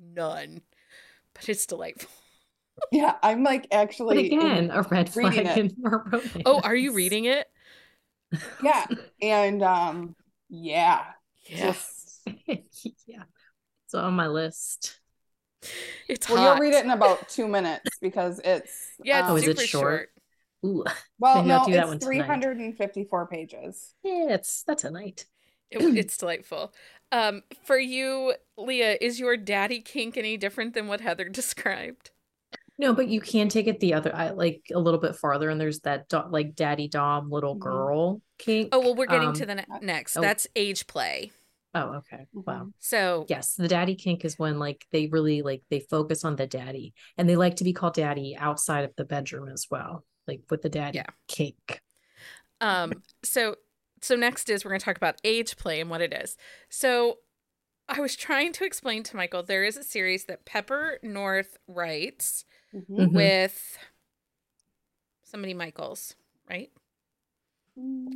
none. 0.00 0.62
But 1.34 1.48
it's 1.48 1.66
delightful. 1.66 2.10
Yeah, 2.90 3.14
I'm 3.22 3.44
like 3.44 3.68
But 3.70 3.78
actually 3.78 4.26
again, 4.26 4.70
a 4.72 4.82
red 4.82 5.08
flag 5.08 5.56
in 5.56 5.76
our 5.86 6.04
romance. 6.10 6.36
Oh, 6.44 6.60
are 6.60 6.74
you 6.74 6.92
reading 6.92 7.24
it? 7.24 7.46
Yeah, 8.62 8.86
and 9.22 9.62
um 9.62 10.16
yeah, 10.48 11.04
Yes. 11.48 12.20
just 12.26 12.28
yeah. 13.06 13.24
It's 13.86 13.94
on 13.94 14.14
my 14.14 14.28
list. 14.28 15.00
It's 16.08 16.28
well, 16.28 16.38
hot. 16.38 16.56
you'll 16.58 16.62
read 16.70 16.74
it 16.74 16.84
in 16.84 16.90
about 16.90 17.28
two 17.28 17.48
minutes 17.48 17.98
because 18.00 18.40
it's 18.44 18.92
Yeah, 19.02 19.20
it's 19.20 19.28
Oh, 19.30 19.36
is 19.36 19.42
it 19.46 19.56
super 19.56 19.66
short? 19.66 20.10
short. 20.62 20.70
Ooh. 20.70 20.84
well, 21.18 21.42
Maybe 21.44 21.48
no, 21.48 21.64
it's 21.66 21.88
one 21.88 21.98
tonight. 21.98 22.28
354 22.30 23.26
pages. 23.26 23.94
Yeah, 24.02 24.34
it's 24.34 24.62
that's 24.62 24.84
a 24.84 24.90
night. 24.90 25.26
It, 25.70 25.78
it's 25.96 26.16
delightful. 26.16 26.72
Um, 27.10 27.42
for 27.64 27.78
you, 27.78 28.34
Leah, 28.56 28.96
is 29.00 29.18
your 29.20 29.36
daddy 29.36 29.80
kink 29.80 30.16
any 30.16 30.36
different 30.36 30.74
than 30.74 30.86
what 30.88 31.00
Heather 31.00 31.28
described? 31.30 32.10
No, 32.76 32.92
but 32.92 33.08
you 33.08 33.20
can 33.20 33.48
take 33.48 33.66
it 33.68 33.78
the 33.80 33.94
other 33.94 34.14
I 34.14 34.30
like 34.30 34.62
a 34.74 34.78
little 34.78 34.98
bit 35.00 35.14
farther, 35.16 35.48
and 35.48 35.60
there's 35.60 35.80
that 35.80 36.08
do- 36.08 36.28
like 36.28 36.54
daddy 36.54 36.88
dom 36.88 37.30
little 37.30 37.54
Mhm. 37.54 37.60
girl 37.60 38.22
kink. 38.38 38.70
Oh 38.72 38.80
well, 38.80 38.94
we're 38.96 39.06
getting 39.06 39.28
Um, 39.28 39.34
to 39.34 39.46
the 39.46 39.54
ne- 39.56 39.64
next. 39.80 40.16
oh. 40.16 40.20
That's 40.20 40.46
age 40.56 40.86
play. 40.86 41.30
Oh, 41.76 41.94
okay. 41.96 42.26
Wow. 42.32 42.72
So 42.78 43.26
Yes, 43.28 43.54
the 43.54 43.68
daddy 43.68 43.94
kink 43.96 44.24
is 44.24 44.38
when 44.38 44.58
like 44.58 44.86
they 44.92 45.06
really 45.06 45.42
like 45.42 45.62
they 45.70 45.80
focus 45.80 46.24
on 46.24 46.36
the 46.36 46.46
daddy, 46.46 46.94
and 47.16 47.28
they 47.28 47.36
like 47.36 47.56
to 47.56 47.64
be 47.64 47.72
called 47.72 47.94
daddy 47.94 48.36
outside 48.36 48.84
of 48.84 48.94
the 48.96 49.04
bedroom 49.04 49.48
as 49.48 49.66
well, 49.70 50.04
like 50.26 50.40
with 50.50 50.62
the 50.62 50.68
daddy 50.68 50.98
Yeah. 50.98 51.06
kink. 51.28 51.80
Um, 52.60 52.92
so 53.22 53.56
so 54.02 54.16
next 54.16 54.50
is 54.50 54.64
we're 54.64 54.70
going 54.70 54.80
to 54.80 54.84
talk 54.84 54.96
about 54.96 55.20
age 55.24 55.56
play 55.56 55.80
and 55.80 55.88
what 55.90 56.00
it 56.02 56.12
is. 56.12 56.36
So 56.68 57.20
I 57.88 58.00
was 58.00 58.16
trying 58.16 58.52
to 58.54 58.64
explain 58.64 59.02
to 59.04 59.16
Michael 59.16 59.42
there 59.42 59.64
is 59.64 59.76
a 59.76 59.84
series 59.84 60.24
that 60.26 60.44
Pepper 60.44 60.98
North 61.02 61.56
writes 61.66 62.44
Mhm. 62.74 62.86
Mhm. 62.88 63.12
with 63.14 63.78
somebody 65.22 65.54
Michaels, 65.54 66.14
right? 66.48 66.70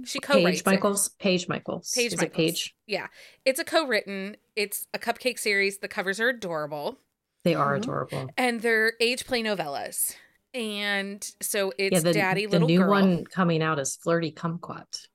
She 0.04 0.20
co-writes 0.20 0.44
Paige 0.44 0.60
it. 0.60 0.66
Michaels. 0.66 1.08
Paige 1.18 1.48
Michaels. 1.48 1.92
Paige 1.92 2.12
is 2.12 2.18
Michaels. 2.18 2.30
it 2.30 2.34
Paige? 2.36 2.76
Yeah, 2.86 3.08
it's 3.44 3.58
a 3.58 3.64
co-written. 3.64 4.36
It's 4.54 4.86
a 4.94 4.98
cupcake 5.00 5.38
series. 5.38 5.78
The 5.78 5.88
covers 5.88 6.20
are 6.20 6.28
adorable, 6.28 6.98
They 7.44 7.54
are 7.54 7.74
Mhm. 7.74 7.82
adorable. 7.82 8.30
and 8.36 8.60
they're 8.62 8.92
age 9.00 9.24
play 9.26 9.42
novellas. 9.42 10.14
And 10.54 11.22
so 11.40 11.72
it's 11.76 11.94
yeah, 11.94 12.00
the, 12.00 12.12
Daddy 12.12 12.46
the 12.46 12.52
Little 12.52 12.68
new 12.68 12.78
Girl. 12.78 12.90
one 12.90 13.24
coming 13.26 13.62
out 13.62 13.78
is 13.78 13.96
Flirty 13.96 14.32
Kumquat. 14.32 15.06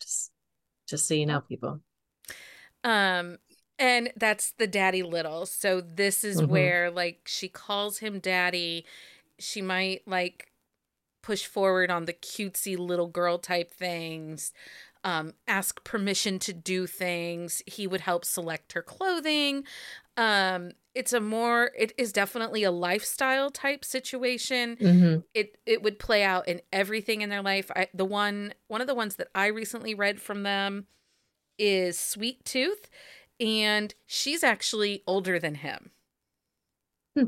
Just, 0.00 0.32
just 0.86 1.06
so 1.06 1.14
you 1.14 1.26
know, 1.26 1.40
people. 1.42 1.80
Um, 2.84 3.38
and 3.78 4.12
that's 4.16 4.52
the 4.52 4.66
daddy 4.66 5.02
little. 5.02 5.46
So 5.46 5.80
this 5.80 6.24
is 6.24 6.42
Mhm. 6.42 6.44
where 6.44 6.90
like 6.90 7.22
she 7.26 7.48
calls 7.48 7.98
him 7.98 8.18
daddy. 8.20 8.84
She 9.38 9.62
might 9.62 10.06
like 10.06 10.52
push 11.22 11.46
forward 11.46 11.90
on 11.90 12.06
the 12.06 12.12
cutesy 12.14 12.78
little 12.78 13.08
girl 13.08 13.38
type 13.38 13.72
things. 13.72 14.52
Um, 15.04 15.34
ask 15.46 15.82
permission 15.84 16.38
to 16.40 16.52
do 16.52 16.86
things. 16.86 17.62
He 17.66 17.86
would 17.86 18.00
help 18.02 18.24
select 18.24 18.72
her 18.74 18.82
clothing. 18.82 19.64
Um, 20.16 20.72
it's 20.94 21.12
a 21.12 21.20
more 21.20 21.72
it 21.78 21.92
is 21.98 22.12
definitely 22.12 22.64
a 22.64 22.70
lifestyle 22.72 23.50
type 23.50 23.84
situation 23.84 24.78
Mhm. 24.80 25.22
it 25.34 25.58
it 25.66 25.82
would 25.82 25.98
play 25.98 26.22
out 26.24 26.48
in 26.48 26.60
everything 26.72 27.22
in 27.22 27.30
their 27.30 27.42
life. 27.42 27.70
I 27.76 27.88
the 27.94 28.04
one 28.04 28.54
one 28.68 28.80
of 28.80 28.86
the 28.86 28.94
ones 28.94 29.16
that 29.16 29.28
I 29.34 29.48
recently 29.48 29.94
read 29.94 30.20
from 30.20 30.42
them 30.42 30.86
is 31.58 31.98
Sweet 31.98 32.44
Tooth, 32.44 32.88
and 33.40 33.94
she's 34.06 34.42
actually 34.44 35.02
older 35.06 35.38
than 35.38 35.56
him. 35.56 35.90
Hmm. 37.16 37.24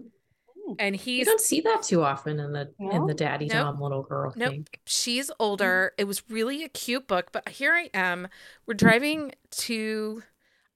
And 0.78 0.94
You 0.96 1.00
he's 1.02 1.26
don't 1.26 1.40
see 1.40 1.60
that 1.62 1.82
too 1.82 2.02
often 2.02 2.38
in 2.38 2.52
the 2.52 2.72
in 2.78 2.88
No? 2.88 3.06
the 3.06 3.14
daddy 3.14 3.46
Nope. 3.46 3.54
dom 3.56 3.80
little 3.80 4.02
girl 4.02 4.32
Nope. 4.36 4.52
kink. 4.52 4.80
she's 4.86 5.30
older. 5.40 5.92
It 5.98 6.04
was 6.04 6.22
really 6.30 6.62
a 6.62 6.68
cute 6.68 7.08
book, 7.08 7.30
but 7.32 7.48
here 7.48 7.72
I 7.74 7.90
am. 7.92 8.28
We're 8.66 8.74
driving 8.74 9.32
to 9.52 10.22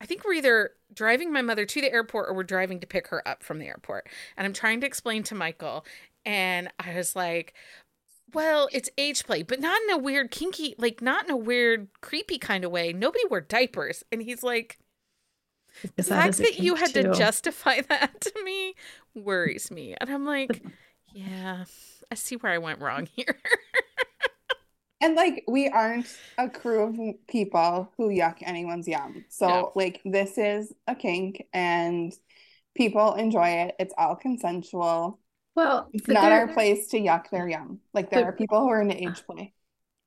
I 0.00 0.06
think 0.06 0.24
we're 0.24 0.34
either 0.34 0.70
driving 0.92 1.32
my 1.32 1.42
mother 1.42 1.64
to 1.64 1.80
the 1.80 1.92
airport 1.92 2.28
or 2.28 2.34
we're 2.34 2.42
driving 2.42 2.80
to 2.80 2.86
pick 2.86 3.08
her 3.08 3.26
up 3.26 3.42
from 3.42 3.58
the 3.58 3.66
airport. 3.66 4.08
And 4.36 4.44
I'm 4.46 4.52
trying 4.52 4.80
to 4.80 4.86
explain 4.86 5.22
to 5.24 5.34
Michael. 5.34 5.86
And 6.26 6.70
I 6.78 6.94
was 6.96 7.14
like, 7.16 7.54
well, 8.32 8.68
it's 8.72 8.90
age 8.98 9.24
play, 9.24 9.42
but 9.44 9.60
not 9.60 9.80
in 9.82 9.90
a 9.90 9.98
weird, 9.98 10.30
kinky, 10.30 10.74
like 10.76 11.00
not 11.00 11.24
in 11.24 11.30
a 11.30 11.36
weird, 11.36 11.88
creepy 12.00 12.38
kind 12.38 12.64
of 12.64 12.70
way. 12.72 12.92
Nobody 12.92 13.24
wore 13.30 13.40
diapers. 13.40 14.02
And 14.10 14.20
he's 14.22 14.42
like, 14.42 14.78
the 15.96 16.02
fact 16.02 16.38
that 16.38 16.58
you 16.58 16.74
had 16.74 16.92
too. 16.92 17.04
to 17.04 17.14
justify 17.14 17.80
that 17.88 18.20
to 18.20 18.32
me 18.44 18.74
worries 19.14 19.70
me. 19.70 19.94
And 20.00 20.10
I'm 20.10 20.24
like, 20.24 20.62
yeah, 21.12 21.64
I 22.10 22.14
see 22.14 22.36
where 22.36 22.52
I 22.52 22.58
went 22.58 22.80
wrong 22.80 23.06
here. 23.06 23.38
and 25.00 25.14
like 25.14 25.44
we 25.48 25.68
aren't 25.68 26.06
a 26.38 26.48
crew 26.48 26.82
of 26.84 27.26
people 27.26 27.92
who 27.96 28.08
yuck 28.08 28.36
anyone's 28.42 28.88
yum. 28.88 29.24
So 29.28 29.46
no. 29.46 29.72
like 29.74 30.00
this 30.04 30.38
is 30.38 30.72
a 30.86 30.94
kink 30.94 31.46
and 31.52 32.12
people 32.74 33.14
enjoy 33.14 33.48
it. 33.48 33.76
It's 33.78 33.94
all 33.96 34.16
consensual. 34.16 35.20
Well, 35.54 35.88
it's 35.92 36.08
not 36.08 36.32
our 36.32 36.48
place 36.48 36.88
to 36.88 36.98
yuck 36.98 37.30
their 37.30 37.48
yum. 37.48 37.80
Like 37.92 38.10
there 38.10 38.22
but, 38.22 38.28
are 38.28 38.32
people 38.32 38.60
who 38.60 38.70
are 38.70 38.82
into 38.82 38.96
age 38.96 39.24
play. 39.24 39.52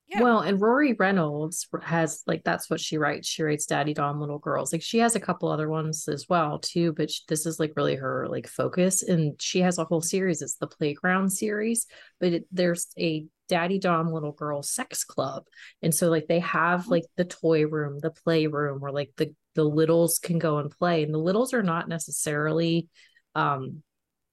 Yeah. 0.08 0.22
Well, 0.22 0.40
and 0.40 0.62
Rory 0.62 0.94
Reynolds 0.94 1.68
has 1.84 2.24
like 2.26 2.44
that's 2.46 2.70
what 2.70 2.80
she 2.80 2.98
writes. 2.98 3.28
She 3.28 3.44
writes 3.44 3.66
Daddy 3.66 3.94
Dom 3.94 4.22
Little 4.22 4.40
Girls. 4.40 4.72
Like 4.72 4.82
she 4.82 5.00
has 5.00 5.16
a 5.16 5.20
couple 5.20 5.50
other 5.50 5.70
ones 5.70 6.08
as 6.08 6.28
well 6.30 6.60
too, 6.60 6.94
but 6.94 7.12
she, 7.12 7.24
this 7.28 7.46
is 7.46 7.60
like 7.60 7.74
really 7.76 7.96
her 7.96 8.26
like 8.30 8.48
focus. 8.48 9.04
And 9.04 9.40
she 9.42 9.60
has 9.60 9.78
a 9.78 9.84
whole 9.84 10.02
series. 10.02 10.42
It's 10.42 10.56
the 10.56 10.68
Playground 10.68 11.32
series, 11.32 11.88
but 12.22 12.32
it, 12.34 12.46
there's 12.54 12.88
a 12.98 13.26
Daddy 13.50 13.80
Dom 13.80 14.12
Little 14.14 14.32
Girl 14.32 14.64
Sex 14.64 15.04
Club, 15.04 15.46
and 15.82 15.94
so 15.94 16.10
like 16.10 16.28
they 16.28 16.40
have 16.40 16.88
like 16.88 17.06
the 17.16 17.26
toy 17.26 17.66
room, 17.66 18.00
the 18.00 18.12
play 18.12 18.48
room, 18.48 18.80
where 18.80 18.92
like 18.92 19.12
the 19.18 19.34
the 19.56 19.64
littles 19.64 20.20
can 20.20 20.40
go 20.40 20.60
and 20.60 20.72
play, 20.72 21.04
and 21.04 21.14
the 21.14 21.20
littles 21.20 21.54
are 21.54 21.64
not 21.64 21.90
necessarily 21.90 22.88
um 23.36 23.84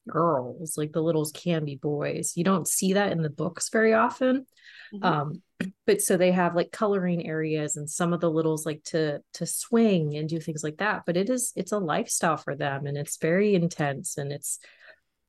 girls 0.08 0.76
like 0.76 0.92
the 0.92 1.02
littles 1.02 1.32
can 1.32 1.64
be 1.64 1.76
boys. 1.76 2.32
You 2.36 2.44
don't 2.44 2.68
see 2.68 2.94
that 2.94 3.12
in 3.12 3.22
the 3.22 3.30
books 3.30 3.68
very 3.70 3.94
often. 3.94 4.46
Mm-hmm. 4.94 5.04
um 5.04 5.42
but 5.86 6.02
so 6.02 6.16
they 6.16 6.32
have 6.32 6.54
like 6.54 6.70
coloring 6.70 7.26
areas 7.26 7.76
and 7.76 7.88
some 7.88 8.12
of 8.12 8.20
the 8.20 8.30
littles 8.30 8.66
like 8.66 8.82
to 8.84 9.20
to 9.34 9.46
swing 9.46 10.16
and 10.16 10.28
do 10.28 10.40
things 10.40 10.62
like 10.62 10.78
that. 10.78 11.02
But 11.06 11.16
it 11.16 11.30
is 11.30 11.52
it's 11.56 11.72
a 11.72 11.78
lifestyle 11.78 12.36
for 12.36 12.54
them 12.54 12.86
and 12.86 12.96
it's 12.96 13.16
very 13.16 13.54
intense 13.54 14.18
and 14.18 14.32
it's 14.32 14.58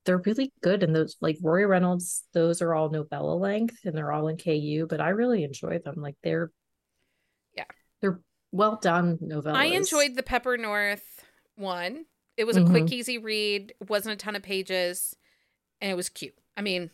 they're 0.06 0.22
really 0.26 0.54
good 0.62 0.84
and 0.84 0.96
those 0.96 1.16
like 1.20 1.38
rory 1.42 1.66
reynolds 1.66 2.24
those 2.34 2.62
are 2.62 2.76
all 2.76 2.90
novella 2.90 3.34
length 3.34 3.80
and 3.86 3.98
they're 3.98 4.12
all 4.12 4.28
in 4.28 4.38
ku 4.38 4.86
but 4.88 5.02
i 5.02 5.10
really 5.10 5.44
enjoy 5.44 5.80
them. 5.80 5.96
Like 5.98 6.16
they're 6.24 6.52
yeah. 7.56 7.64
they're 8.02 8.22
well 8.52 8.78
done 8.82 9.18
novellas. 9.18 9.56
i 9.56 9.66
enjoyed 9.66 10.16
the 10.16 10.24
pepper 10.24 10.58
north 10.58 11.26
one 11.56 12.06
it 12.38 12.46
was 12.46 12.58
a 12.58 12.62
mm-hmm. 12.62 12.72
quick, 12.72 12.92
easy 12.92 13.18
read. 13.18 13.74
wasn't 13.88 14.14
a 14.14 14.18
ton 14.18 14.36
of 14.36 14.44
pages, 14.44 15.16
and 15.82 15.92
it 15.92 15.96
was 15.96 16.10
cute. 16.10 16.36
I 16.58 16.62
mean, 16.62 16.90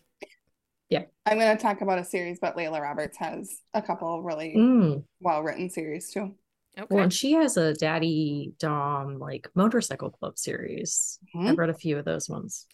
yeah. 0.89 1.03
I'm 1.25 1.39
going 1.39 1.55
to 1.55 1.61
talk 1.61 1.81
about 1.81 1.99
a 1.99 2.03
series, 2.03 2.39
but 2.39 2.55
Layla 2.57 2.81
Roberts 2.81 3.17
has 3.17 3.61
a 3.73 3.81
couple 3.81 4.21
really 4.21 4.53
mm. 4.55 5.03
well 5.21 5.41
written 5.41 5.69
series 5.69 6.11
too. 6.11 6.35
Okay. 6.77 6.87
Well, 6.89 7.03
and 7.03 7.13
she 7.13 7.33
has 7.33 7.57
a 7.57 7.73
Daddy 7.73 8.53
Dom 8.59 9.17
like 9.17 9.49
motorcycle 9.55 10.09
club 10.09 10.37
series. 10.37 11.17
Mm-hmm. 11.35 11.47
I've 11.47 11.57
read 11.57 11.69
a 11.69 11.73
few 11.73 11.97
of 11.97 12.05
those 12.05 12.29
ones. 12.29 12.67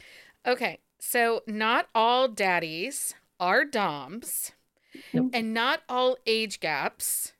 Okay, 0.45 0.79
so 0.99 1.41
not 1.47 1.87
all 1.93 2.27
daddies 2.27 3.13
are 3.39 3.65
Doms, 3.65 4.51
nope. 5.13 5.29
and 5.33 5.53
not 5.53 5.81
all 5.87 6.17
age 6.25 6.59
gaps 6.59 7.33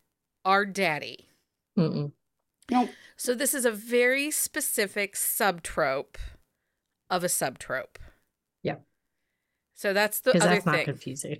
are 0.45 0.65
daddy. 0.65 1.27
Mm-mm. 1.77 2.11
Nope. 2.69 2.89
So 3.15 3.33
this 3.33 3.53
is 3.53 3.65
a 3.65 3.71
very 3.71 4.29
specific 4.31 5.15
subtrope 5.15 6.17
of 7.09 7.23
a 7.23 7.27
subtrope. 7.27 7.97
Yeah. 8.61 8.75
So 9.73 9.93
that's 9.93 10.19
the 10.19 10.31
other 10.31 10.39
that's 10.39 10.65
thing. 10.65 10.73
not 10.73 10.85
confusing. 10.85 11.37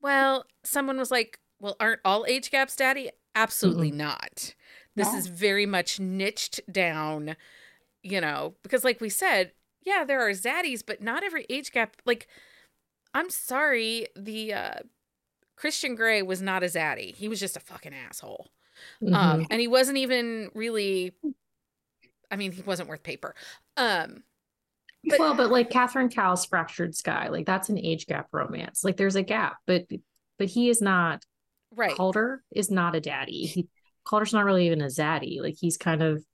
Well, 0.00 0.44
someone 0.64 0.98
was 0.98 1.10
like, 1.10 1.38
"Well, 1.60 1.76
aren't 1.80 2.00
all 2.04 2.26
age 2.26 2.50
gaps 2.50 2.76
daddy?" 2.76 3.10
Absolutely 3.34 3.90
Mm-mm. 3.90 3.96
not. 3.96 4.54
This 4.96 5.12
no. 5.12 5.18
is 5.18 5.26
very 5.26 5.66
much 5.66 5.98
niched 5.98 6.60
down, 6.70 7.36
you 8.02 8.20
know, 8.20 8.54
because 8.62 8.84
like 8.84 9.00
we 9.00 9.08
said, 9.08 9.52
yeah, 9.82 10.04
there 10.04 10.20
are 10.20 10.30
zaddies, 10.30 10.82
but 10.86 11.02
not 11.02 11.24
every 11.24 11.46
age 11.50 11.72
gap. 11.72 11.96
Like, 12.04 12.28
I'm 13.12 13.30
sorry, 13.30 14.06
the 14.14 14.52
uh, 14.52 14.74
Christian 15.56 15.94
Grey 15.94 16.22
was 16.22 16.40
not 16.40 16.62
a 16.62 16.66
zaddy. 16.66 17.14
He 17.14 17.28
was 17.28 17.40
just 17.40 17.56
a 17.56 17.60
fucking 17.60 17.94
asshole. 17.94 18.48
Um, 19.02 19.08
mm-hmm. 19.08 19.14
Um, 19.14 19.46
and 19.50 19.60
he 19.60 19.68
wasn't 19.68 19.98
even 19.98 20.50
really, 20.54 21.12
I 22.30 22.36
mean, 22.36 22.52
he 22.52 22.62
wasn't 22.62 22.88
worth 22.88 23.02
paper. 23.02 23.34
Um, 23.76 24.22
but, 25.04 25.18
well, 25.18 25.34
but 25.34 25.50
like 25.50 25.70
Catherine 25.70 26.08
Cowles' 26.08 26.46
Fractured 26.46 26.94
Sky, 26.94 27.28
like 27.28 27.46
that's 27.46 27.68
an 27.68 27.78
age 27.78 28.06
gap 28.06 28.28
romance. 28.32 28.84
Like 28.84 28.96
there's 28.96 29.16
a 29.16 29.22
gap, 29.22 29.56
but 29.66 29.86
but 30.38 30.48
he 30.48 30.68
is 30.68 30.80
not. 30.80 31.22
Right. 31.76 31.94
Calder 31.96 32.42
is 32.52 32.70
not 32.70 32.94
a 32.94 33.00
daddy. 33.00 33.46
He, 33.46 33.68
Calder's 34.04 34.32
not 34.32 34.44
really 34.44 34.66
even 34.66 34.80
a 34.80 34.86
zaddy. 34.86 35.40
Like 35.42 35.56
he's 35.58 35.76
kind 35.76 36.02
of, 36.02 36.24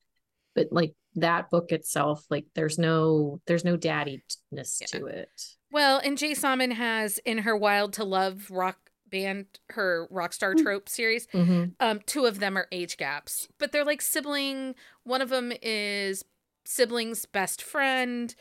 but 0.55 0.69
like 0.71 0.95
that 1.17 1.51
book 1.51 1.73
itself, 1.73 2.25
like 2.29 2.47
there's 2.55 2.79
no 2.79 3.41
there's 3.47 3.65
no 3.65 3.77
daddiness 3.77 4.81
yeah. 4.81 4.87
to 4.89 5.07
it. 5.07 5.31
Well, 5.73 5.99
and 5.99 6.19
J. 6.19 6.35
Saman 6.35 6.73
has 6.73 7.19
in 7.19 7.39
her 7.39 7.57
Wild 7.57 7.95
to 7.95 8.05
Love 8.05 8.51
rock 8.51 8.90
band 9.11 9.47
her 9.71 10.09
rockstar 10.13 10.55
mm. 10.55 10.63
trope 10.63 10.89
series 10.89 11.27
mm-hmm. 11.29 11.65
um 11.81 12.01
two 12.07 12.27
of 12.27 12.41
them 12.41 12.57
are 12.57 12.67
age 12.73 12.97
gaps 12.97 13.49
but 13.59 13.73
they're 13.73 13.85
like 13.85 14.03
sibling 14.03 14.75
one 15.05 15.23
of 15.23 15.29
them 15.29 15.53
is 15.63 16.25
sibling's 16.65 17.27
best 17.27 17.63
friend 17.63 18.35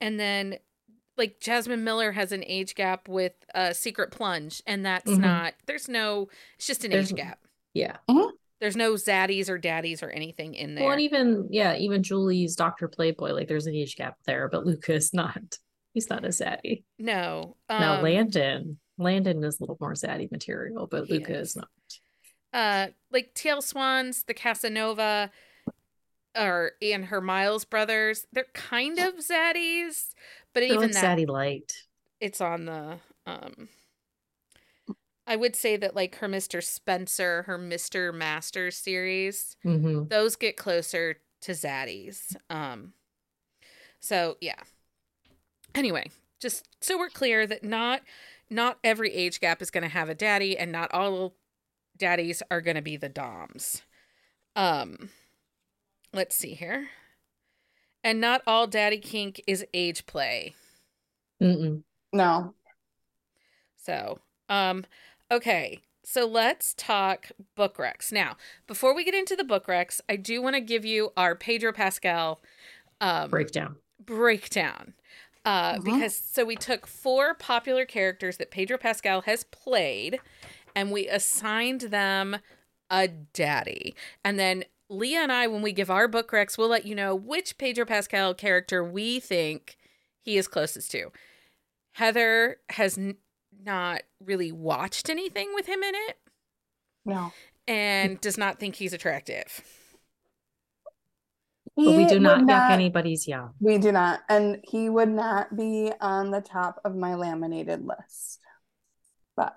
and 0.00 0.18
then 0.18 0.56
like 1.16 1.40
jasmine 1.40 1.84
miller 1.84 2.12
has 2.12 2.32
an 2.32 2.44
age 2.46 2.74
gap 2.74 3.08
with 3.08 3.32
a 3.54 3.74
secret 3.74 4.10
plunge 4.10 4.62
and 4.66 4.84
that's 4.84 5.10
mm-hmm. 5.10 5.22
not 5.22 5.54
there's 5.66 5.88
no 5.88 6.28
it's 6.56 6.66
just 6.66 6.84
an 6.84 6.90
there's, 6.90 7.10
age 7.10 7.16
gap 7.16 7.38
yeah 7.72 7.96
mm-hmm. 8.08 8.30
there's 8.60 8.76
no 8.76 8.94
zaddies 8.94 9.48
or 9.48 9.58
daddies 9.58 10.02
or 10.02 10.10
anything 10.10 10.54
in 10.54 10.74
there 10.74 10.84
well 10.84 10.92
and 10.92 11.00
even 11.00 11.48
yeah 11.50 11.76
even 11.76 12.02
julie's 12.02 12.56
dr 12.56 12.88
playboy 12.88 13.32
like 13.32 13.48
there's 13.48 13.66
an 13.66 13.74
age 13.74 13.96
gap 13.96 14.16
there 14.26 14.48
but 14.48 14.64
lucas 14.64 15.12
not 15.14 15.58
he's 15.92 16.10
not 16.10 16.24
a 16.24 16.28
zaddy 16.28 16.84
no 16.98 17.56
um, 17.68 17.80
now 17.80 18.00
landon 18.00 18.78
Landon 18.98 19.42
is 19.44 19.58
a 19.58 19.62
little 19.62 19.76
more 19.80 19.94
zaddy 19.94 20.30
material, 20.30 20.86
but 20.86 21.10
Luca 21.10 21.38
is. 21.38 21.50
is 21.50 21.56
not. 21.56 21.68
Uh, 22.52 22.86
like 23.10 23.34
T.L. 23.34 23.62
Swan's, 23.62 24.22
the 24.24 24.34
Casanova, 24.34 25.30
or 26.36 26.72
and 26.80 27.06
her 27.06 27.20
Miles 27.20 27.64
brothers, 27.64 28.26
they're 28.32 28.46
kind 28.54 28.98
of 28.98 29.14
zaddies, 29.16 30.14
but 30.52 30.60
they're 30.60 30.64
even 30.64 30.80
like 30.80 30.92
that 30.92 31.18
zaddy 31.18 31.28
light. 31.28 31.72
It's 32.20 32.40
on 32.40 32.66
the 32.66 32.98
um. 33.26 33.68
I 35.26 35.36
would 35.36 35.56
say 35.56 35.78
that 35.78 35.96
like 35.96 36.16
her 36.16 36.28
Mr. 36.28 36.62
Spencer, 36.62 37.44
her 37.44 37.58
Mr. 37.58 38.12
Master 38.12 38.70
series, 38.70 39.56
mm-hmm. 39.64 40.08
those 40.08 40.36
get 40.36 40.56
closer 40.56 41.16
to 41.42 41.52
zaddies. 41.52 42.36
Um. 42.50 42.92
So 44.00 44.36
yeah. 44.40 44.60
Anyway, 45.74 46.10
just 46.40 46.68
so 46.80 46.98
we're 46.98 47.08
clear 47.08 47.46
that 47.46 47.64
not 47.64 48.02
not 48.50 48.78
every 48.84 49.12
age 49.12 49.40
gap 49.40 49.62
is 49.62 49.70
going 49.70 49.82
to 49.82 49.88
have 49.88 50.08
a 50.08 50.14
daddy 50.14 50.56
and 50.56 50.70
not 50.70 50.92
all 50.92 51.34
daddies 51.96 52.42
are 52.50 52.60
going 52.60 52.76
to 52.76 52.82
be 52.82 52.96
the 52.96 53.08
doms. 53.08 53.82
Um 54.56 55.10
let's 56.12 56.36
see 56.36 56.54
here. 56.54 56.88
And 58.02 58.20
not 58.20 58.42
all 58.46 58.66
daddy 58.66 58.98
kink 58.98 59.40
is 59.46 59.64
age 59.72 60.06
play. 60.06 60.54
Mm-mm. 61.42 61.82
No. 62.12 62.54
So, 63.76 64.20
um 64.48 64.84
okay. 65.30 65.80
So 66.06 66.26
let's 66.26 66.74
talk 66.74 67.30
book 67.56 67.78
recs. 67.78 68.12
Now, 68.12 68.36
before 68.66 68.94
we 68.94 69.04
get 69.04 69.14
into 69.14 69.36
the 69.36 69.44
book 69.44 69.66
recs, 69.66 70.00
I 70.08 70.16
do 70.16 70.42
want 70.42 70.54
to 70.54 70.60
give 70.60 70.84
you 70.84 71.12
our 71.16 71.34
Pedro 71.34 71.72
Pascal 71.72 72.40
um 73.00 73.30
breakdown. 73.30 73.76
Breakdown 74.04 74.94
uh, 75.44 75.74
mm-hmm. 75.74 75.84
because 75.84 76.20
so 76.32 76.44
we 76.44 76.56
took 76.56 76.86
four 76.86 77.34
popular 77.34 77.84
characters 77.84 78.36
that 78.38 78.50
Pedro 78.50 78.78
Pascal 78.78 79.22
has 79.22 79.44
played 79.44 80.18
and 80.74 80.90
we 80.90 81.06
assigned 81.08 81.82
them 81.82 82.38
a 82.90 83.08
daddy. 83.08 83.94
And 84.24 84.38
then 84.38 84.64
Leah 84.88 85.20
and 85.20 85.32
I, 85.32 85.46
when 85.46 85.62
we 85.62 85.72
give 85.72 85.90
our 85.90 86.08
book 86.08 86.30
recs, 86.30 86.58
we'll 86.58 86.68
let 86.68 86.86
you 86.86 86.94
know 86.94 87.14
which 87.14 87.58
Pedro 87.58 87.84
Pascal 87.84 88.34
character 88.34 88.84
we 88.84 89.20
think 89.20 89.76
he 90.20 90.36
is 90.36 90.48
closest 90.48 90.90
to. 90.92 91.10
Heather 91.92 92.58
has 92.70 92.98
n- 92.98 93.16
not 93.62 94.02
really 94.24 94.52
watched 94.52 95.08
anything 95.08 95.52
with 95.54 95.66
him 95.66 95.82
in 95.82 95.94
it. 95.94 96.18
No. 97.04 97.32
And 97.66 98.20
does 98.20 98.36
not 98.36 98.58
think 98.58 98.76
he's 98.76 98.92
attractive. 98.92 99.62
But 101.76 101.86
we 101.96 102.06
do 102.06 102.20
not 102.20 102.42
yuck 102.42 102.70
anybody's 102.70 103.26
yum. 103.26 103.54
We 103.60 103.78
do 103.78 103.90
not. 103.90 104.20
And 104.28 104.60
he 104.62 104.88
would 104.88 105.08
not 105.08 105.56
be 105.56 105.90
on 106.00 106.30
the 106.30 106.40
top 106.40 106.80
of 106.84 106.94
my 106.94 107.14
laminated 107.16 107.84
list. 107.84 108.40
But 109.36 109.56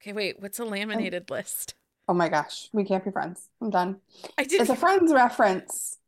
okay, 0.00 0.12
wait, 0.14 0.40
what's 0.40 0.58
a 0.58 0.64
laminated 0.64 1.30
list? 1.30 1.74
Oh 2.08 2.14
my 2.14 2.28
gosh, 2.30 2.68
we 2.72 2.84
can't 2.84 3.04
be 3.04 3.10
friends. 3.10 3.48
I'm 3.60 3.68
done. 3.70 3.96
I 4.38 4.44
did. 4.44 4.60
It's 4.62 4.70
a 4.70 4.76
Friends 4.76 5.12
reference. 5.12 5.98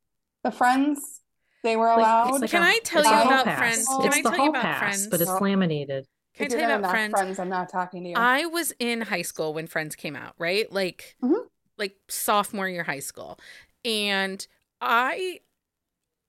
The 0.45 0.51
Friends, 0.53 1.21
they 1.65 1.77
were 1.77 1.89
Like, 1.89 1.99
allowed. 1.99 2.29
it's 2.31 2.41
like 2.43 2.51
Can 2.51 2.63
a- 2.63 2.67
I 2.67 2.79
tell 2.85 3.03
you 3.03 3.11
about 3.11 3.45
pass. 3.45 3.59
Friends? 3.59 3.87
Can 3.89 4.07
It's 4.07 4.17
I 4.17 4.23
tell 4.23 4.45
you 4.45 4.51
about 4.51 4.63
pass, 4.63 4.79
Friends? 4.79 5.07
but 5.09 5.21
it's 5.21 5.29
No. 5.31 5.39
laminated. 5.41 6.07
Can 6.35 6.45
I 6.45 6.49
tell 6.49 6.59
you're 6.59 6.69
you 6.69 6.75
gonna 6.75 6.79
about 6.89 6.95
knock 7.11 7.17
Friends? 7.19 7.39
I'm 7.41 7.49
not 7.49 7.69
talking 7.69 8.05
to 8.05 8.11
you. 8.11 8.15
I 8.17 8.47
was 8.47 8.73
in 8.79 9.01
high 9.03 9.23
school 9.23 9.53
when 9.53 9.67
Friends 9.67 9.97
came 9.97 10.15
out, 10.17 10.35
right? 10.39 10.71
Like, 10.73 11.17
Mhm. 11.23 11.49
like 11.77 11.97
sophomore 12.09 12.69
year 12.69 12.85
high 12.85 13.01
school, 13.01 13.39
and 13.85 14.47
I 14.81 15.41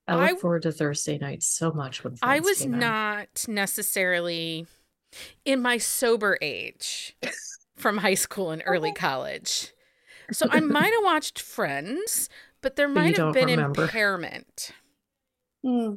I 0.07 0.15
look 0.15 0.31
I- 0.31 0.35
forward 0.35 0.63
to 0.63 0.71
Thursday 0.71 1.17
nights 1.17 1.45
so 1.47 1.71
much 1.71 2.03
when 2.03 2.15
I 2.21 2.39
was 2.39 2.65
not 2.65 3.45
necessarily 3.47 4.65
in 5.45 5.61
my 5.61 5.77
sober 5.77 6.37
age 6.41 7.15
from 7.77 7.97
high 7.97 8.15
school 8.15 8.51
and 8.51 8.63
early 8.65 8.91
college. 8.95 9.71
So 10.31 10.47
I 10.51 10.59
might 10.59 10.93
have 10.93 11.03
watched 11.03 11.39
Friends, 11.41 12.29
but 12.61 12.75
there 12.75 12.87
might 12.87 13.17
have 13.17 13.33
been 13.33 13.47
remember. 13.47 13.83
impairment. 13.83 14.71
Hmm. 15.63 15.95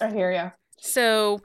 I 0.00 0.10
hear 0.10 0.30
you. 0.32 0.52
So, 0.78 1.42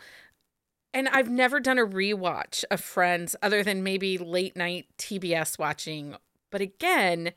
and 0.93 1.07
I've 1.09 1.29
never 1.31 1.59
done 1.59 1.79
a 1.79 1.85
rewatch 1.85 2.63
of 2.69 2.79
Friends 2.79 3.35
other 3.41 3.63
than 3.63 3.81
maybe 3.83 4.17
late 4.19 4.55
night 4.55 4.85
TBS 4.99 5.57
watching. 5.57 6.15
But 6.51 6.61
again, 6.61 7.33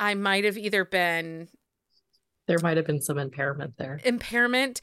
I 0.00 0.14
might 0.14 0.44
have 0.44 0.58
either 0.58 0.84
been 0.84 1.48
There 2.50 2.58
might 2.58 2.76
have 2.78 2.86
been 2.86 3.00
some 3.00 3.16
impairment 3.16 3.76
there. 3.76 4.00
impairment. 4.04 4.80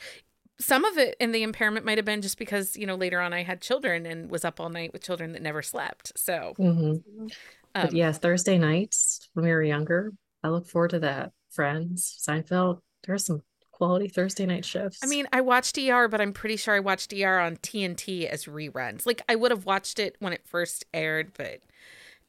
Some 0.57 0.85
of 0.85 0.97
it 0.97 1.17
in 1.19 1.33
the 1.33 1.43
impairment 1.43 1.85
might 1.85 1.97
have 1.97 2.05
been 2.05 2.21
just 2.21 2.37
because, 2.37 2.77
you 2.77 2.87
know, 2.87 2.95
later 2.95 3.19
on 3.19 3.33
I 3.33 3.43
had 3.43 3.59
children 3.59 4.05
and 4.05 4.31
was 4.31 4.45
up 4.45 4.61
all 4.61 4.69
night 4.69 4.93
with 4.93 5.03
children 5.03 5.33
that 5.33 5.41
never 5.41 5.61
slept. 5.61 6.13
So, 6.15 6.53
hmm 6.55 6.93
um, 6.93 7.31
But 7.73 7.91
yeah, 7.91 8.13
Thursday 8.13 8.57
nights 8.57 9.27
when 9.33 9.43
we 9.43 9.51
were 9.51 9.61
younger, 9.61 10.13
I 10.43 10.47
look 10.47 10.65
forward 10.65 10.91
to 10.91 10.99
that. 10.99 11.33
Friends, 11.49 12.23
Seinfeld. 12.25 12.79
There's 13.05 13.25
some 13.25 13.41
quality 13.71 14.07
Thursday 14.07 14.45
night 14.45 14.63
shifts. 14.63 14.99
I 15.03 15.07
mean, 15.07 15.27
I 15.33 15.41
watched 15.41 15.77
ER, 15.77 16.07
but 16.07 16.21
I'm 16.21 16.31
pretty 16.31 16.55
sure 16.55 16.73
I 16.73 16.79
watched 16.79 17.13
ER 17.13 17.37
on 17.37 17.57
TNT 17.57 18.27
as 18.27 18.45
reruns. 18.45 19.05
Like 19.05 19.23
I 19.27 19.35
would 19.35 19.51
have 19.51 19.65
watched 19.65 19.99
it 19.99 20.15
when 20.19 20.31
it 20.31 20.47
first 20.47 20.85
aired, 20.93 21.33
but 21.37 21.59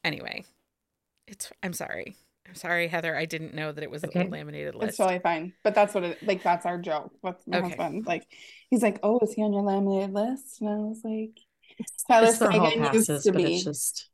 anyway, 0.03 0.43
it's. 1.27 1.49
I'm 1.63 1.71
sorry. 1.71 2.17
I'm 2.49 2.55
sorry, 2.55 2.87
Heather. 2.87 3.15
I 3.15 3.25
didn't 3.25 3.53
know 3.53 3.71
that 3.71 3.83
it 3.83 3.91
was 3.91 4.03
Okay. 4.03 4.25
a 4.25 4.29
laminated 4.29 4.75
list. 4.75 4.89
It's 4.89 4.99
list. 4.99 5.09
totally 5.09 5.19
fine. 5.19 5.53
But 5.63 5.75
that's 5.75 5.93
what 5.93 6.03
it 6.03 6.21
like 6.23 6.41
that's 6.43 6.65
our 6.65 6.79
joke 6.79 7.11
with 7.21 7.35
my 7.47 7.59
Okay. 7.59 7.69
husband. 7.69 8.05
Like 8.07 8.25
he's 8.69 8.81
like, 8.81 8.99
Oh, 9.03 9.19
is 9.19 9.33
he 9.33 9.43
on 9.43 9.53
your 9.53 9.61
laminated 9.61 10.13
list? 10.13 10.61
And 10.61 10.69
I 10.69 10.75
was 10.77 11.01
like, 11.03 11.39
Tyler 12.07 12.27
it's 12.27 12.39
their 12.39 12.51
hall 12.51 12.71
Seguin 12.71 12.93
used 12.93 13.23
to 13.23 13.31
be. 13.31 13.61
just 13.61 14.09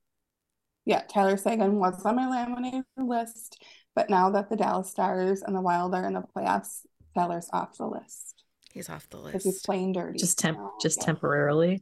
Yeah, 0.84 1.02
Tyler 1.10 1.38
Seguin 1.38 1.76
was 1.80 2.04
on 2.06 2.16
my 2.18 2.30
laminated 2.30 2.84
list, 2.98 3.64
but 3.96 4.10
now 4.10 4.30
that 4.32 4.50
the 4.50 4.56
Dallas 4.58 4.90
Stars 4.92 5.42
and 5.42 5.56
the 5.56 5.62
Wild 5.62 5.96
are 5.96 6.06
in 6.06 6.14
the 6.14 6.22
playoffs, 6.36 6.82
Tyler's 7.16 7.50
off 7.54 7.78
the 7.78 7.88
list 7.88 8.44
He's 8.74 8.90
off 8.90 9.10
the 9.10 9.18
because 9.18 9.44
he's 9.44 9.54
list 9.54 9.66
playing 9.66 9.94
dirty. 9.94 10.20
just 10.20 10.38
temp 10.38 10.58
now. 10.58 10.74
just 10.82 11.00
Yeah. 11.00 11.06
temporarily. 11.06 11.82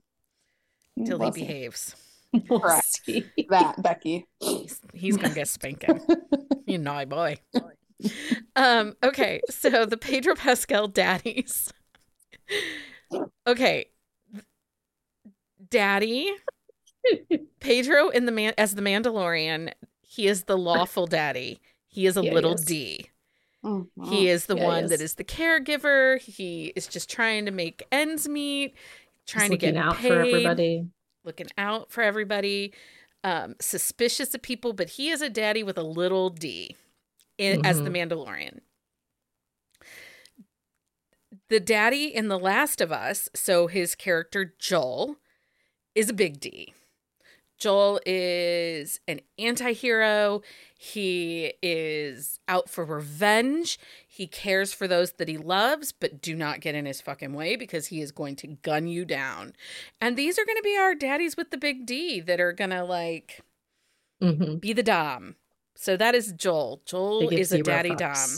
till 1.06 1.18
he 1.18 1.24
We'll 1.24 1.32
behaves. 1.32 1.96
We'll 2.50 2.60
Correct. 2.60 2.86
see. 3.06 3.26
That 3.50 3.82
Becky. 3.84 4.26
He's, 4.40 4.82
he's 4.94 5.18
gonna 5.18 5.36
get 5.36 5.48
spanking. 5.48 6.00
you 6.66 6.78
naughty 6.80 7.06
boy. 7.06 7.38
Um. 8.56 8.96
Okay. 9.04 9.42
So 9.50 9.86
the 9.86 9.98
Pedro 9.98 10.34
Pascal 10.36 10.88
daddies. 10.88 11.72
Okay. 13.46 13.86
Daddy 15.70 16.32
Pedro 17.60 18.10
in 18.10 18.26
the 18.26 18.32
man 18.32 18.54
as 18.58 18.76
the 18.76 18.82
Mandalorian, 18.82 19.72
he 20.02 20.28
is 20.28 20.44
the 20.46 20.58
lawful 20.58 21.08
daddy. 21.08 21.60
He 21.88 22.06
is 22.06 22.18
a 22.18 22.24
Yeah, 22.24 22.30
he 22.32 22.36
little 22.36 22.54
is. 22.56 22.66
D. 22.66 23.10
Mhm. 23.64 23.88
He 24.06 24.28
is 24.30 24.46
the 24.48 24.56
Yeah, 24.56 24.62
he 24.64 24.68
one 24.68 24.84
that 24.88 24.96
is. 24.96 25.02
is 25.02 25.14
the 25.16 25.24
caregiver. 25.24 26.20
He 26.20 26.74
is 26.76 26.88
just 26.88 27.10
trying 27.10 27.46
to 27.46 27.52
make 27.52 27.84
ends 27.92 28.28
meet, 28.28 28.76
trying 29.28 29.52
to 29.52 29.58
get 29.58 29.78
out 29.78 29.96
paid, 29.96 30.08
for 30.10 30.20
everybody. 30.20 30.88
Looking 31.24 31.48
out 31.58 31.92
for 31.92 32.02
everybody. 32.02 32.74
Um, 33.24 33.56
suspicious 33.62 34.34
of 34.36 34.42
people, 34.42 34.74
but 34.74 34.90
he 34.92 35.10
is 35.10 35.22
a 35.22 35.30
daddy 35.30 35.64
with 35.64 35.78
a 35.78 35.84
little 35.84 36.30
D 36.30 36.76
in, 37.38 37.66
as 37.66 37.82
the 37.82 37.90
Mhm. 37.90 38.10
Mandalorian. 38.10 38.60
The 41.50 41.60
daddy 41.60 42.06
in 42.14 42.28
The 42.28 42.38
Last 42.40 42.82
of 42.82 42.92
Us, 42.92 43.30
so 43.34 43.68
his 43.68 43.96
character 43.96 44.54
Joel, 44.60 45.18
is 45.96 46.10
a 46.10 46.14
big 46.14 46.40
D. 46.40 46.74
Joel 47.58 48.02
is 48.06 49.00
an 49.08 49.22
anti 49.38 49.72
hero. 49.74 50.42
He 50.78 51.54
is 51.62 52.40
out 52.48 52.70
for 52.70 52.84
revenge. 52.84 53.80
He 54.16 54.28
cares 54.28 54.72
for 54.74 54.88
those 54.88 55.14
that 55.14 55.28
he 55.28 55.40
loves, 55.40 55.92
but 55.92 56.22
do 56.22 56.36
not 56.36 56.60
get 56.60 56.76
in 56.76 56.86
his 56.86 57.02
fucking 57.02 57.34
way 57.34 57.56
because 57.56 57.88
he 57.88 58.00
is 58.00 58.12
going 58.12 58.36
to 58.36 58.48
gun 58.62 58.86
you 58.86 59.06
down. 59.06 59.54
And 60.00 60.16
these 60.16 60.38
are 60.38 60.46
going 60.46 60.56
to 60.58 60.62
be 60.64 60.78
our 60.78 60.94
daddies 60.94 61.36
with 61.36 61.50
the 61.50 61.58
big 61.58 61.88
D 61.88 62.20
that 62.22 62.40
are 62.40 62.54
going 62.54 62.70
to 62.70 62.84
like 62.84 63.42
hmm 64.22 64.58
be 64.58 64.72
the 64.72 64.84
Dom. 64.84 65.36
So 65.76 65.98
that 65.98 66.14
is 66.14 66.32
Joel. 66.34 66.84
Joel 66.86 67.30
is 67.30 67.52
a 67.52 67.64
daddy 67.64 67.90
fucks. 67.90 67.98
Dom. 67.98 68.30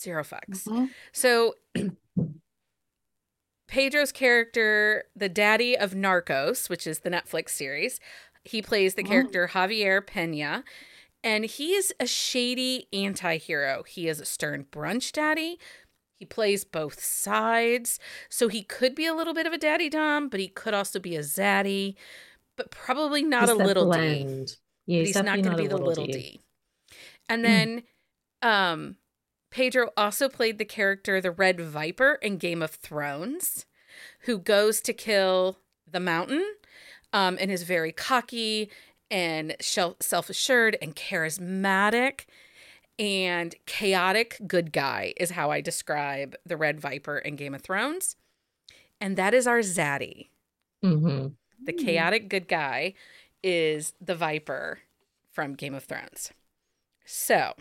Zero 0.00 0.24
fucks. 0.24 0.64
Mhm. 0.66 0.88
So 1.12 1.56
Pedro's 3.68 4.12
character, 4.12 5.04
the 5.14 5.28
daddy 5.28 5.76
of 5.76 5.92
Narcos, 5.92 6.70
which 6.70 6.86
is 6.86 7.00
the 7.00 7.10
Netflix 7.10 7.50
series, 7.50 8.00
he 8.44 8.60
plays 8.62 8.94
the 8.94 9.04
Oh. 9.04 9.08
character 9.08 9.48
Javier 9.52 10.04
Pena, 10.06 10.64
and 11.24 11.44
he 11.44 11.74
is 11.74 11.94
a 12.00 12.06
shady 12.06 12.88
anti-hero. 12.92 13.84
He 13.84 14.08
is 14.08 14.20
a 14.20 14.24
stern 14.24 14.66
brunch 14.70 15.12
daddy. 15.12 15.58
He 16.18 16.26
plays 16.26 16.64
both 16.64 17.02
sides. 17.02 17.98
So 18.28 18.48
he 18.48 18.62
could 18.62 18.94
be 18.94 19.06
a 19.06 19.14
little 19.14 19.34
bit 19.34 19.46
of 19.46 19.52
a 19.52 19.58
daddy 19.58 19.88
dom, 19.88 20.28
but 20.28 20.40
he 20.40 20.48
could 20.48 20.74
also 20.74 21.00
be 21.00 21.16
a 21.16 21.20
zaddy, 21.20 21.96
but 22.56 22.70
probably 22.70 23.22
not 23.22 23.42
He's 23.42 23.50
a 23.50 23.54
little 23.54 23.90
D. 23.90 24.24
Yeah, 24.86 25.00
but 25.00 25.06
he's 25.06 25.16
not 25.16 25.42
going 25.42 25.56
to 25.56 25.62
be 25.62 25.66
the 25.66 25.76
little 25.76 26.06
D. 26.06 26.40
And 27.28 27.44
then 27.44 27.82
um 28.40 28.96
Pedro 29.50 29.90
also 29.96 30.28
played 30.28 30.58
the 30.58 30.64
character 30.64 31.20
the 31.20 31.30
Red 31.30 31.60
Viper 31.60 32.18
in 32.22 32.38
Game 32.38 32.62
of 32.62 32.70
Thrones, 32.70 33.66
who 34.20 34.38
goes 34.38 34.80
to 34.82 34.92
kill 34.92 35.58
the 35.90 36.00
mountain 36.00 36.44
um 37.12 37.36
and 37.40 37.50
is 37.50 37.64
very 37.64 37.92
cocky 37.92 38.70
and 39.12 39.54
self-assured 39.60 40.78
and 40.80 40.96
charismatic 40.96 42.24
and 42.98 43.54
chaotic 43.66 44.40
good 44.46 44.72
guy 44.72 45.12
is 45.18 45.32
how 45.32 45.50
I 45.50 45.60
describe 45.60 46.34
the 46.46 46.56
Red 46.56 46.80
Viper 46.80 47.18
in 47.18 47.36
Game 47.36 47.54
of 47.54 47.62
Thrones. 47.62 48.16
And 49.00 49.16
that 49.16 49.34
is 49.34 49.46
our 49.46 49.60
Zaddy. 49.60 50.28
hmm 50.82 51.28
The 51.62 51.72
chaotic 51.72 52.28
good 52.28 52.48
guy 52.48 52.94
is 53.42 53.92
the 54.00 54.14
Viper 54.14 54.80
from 55.30 55.54
Game 55.54 55.74
of 55.74 55.84
Thrones. 55.84 56.32
So 57.04 57.52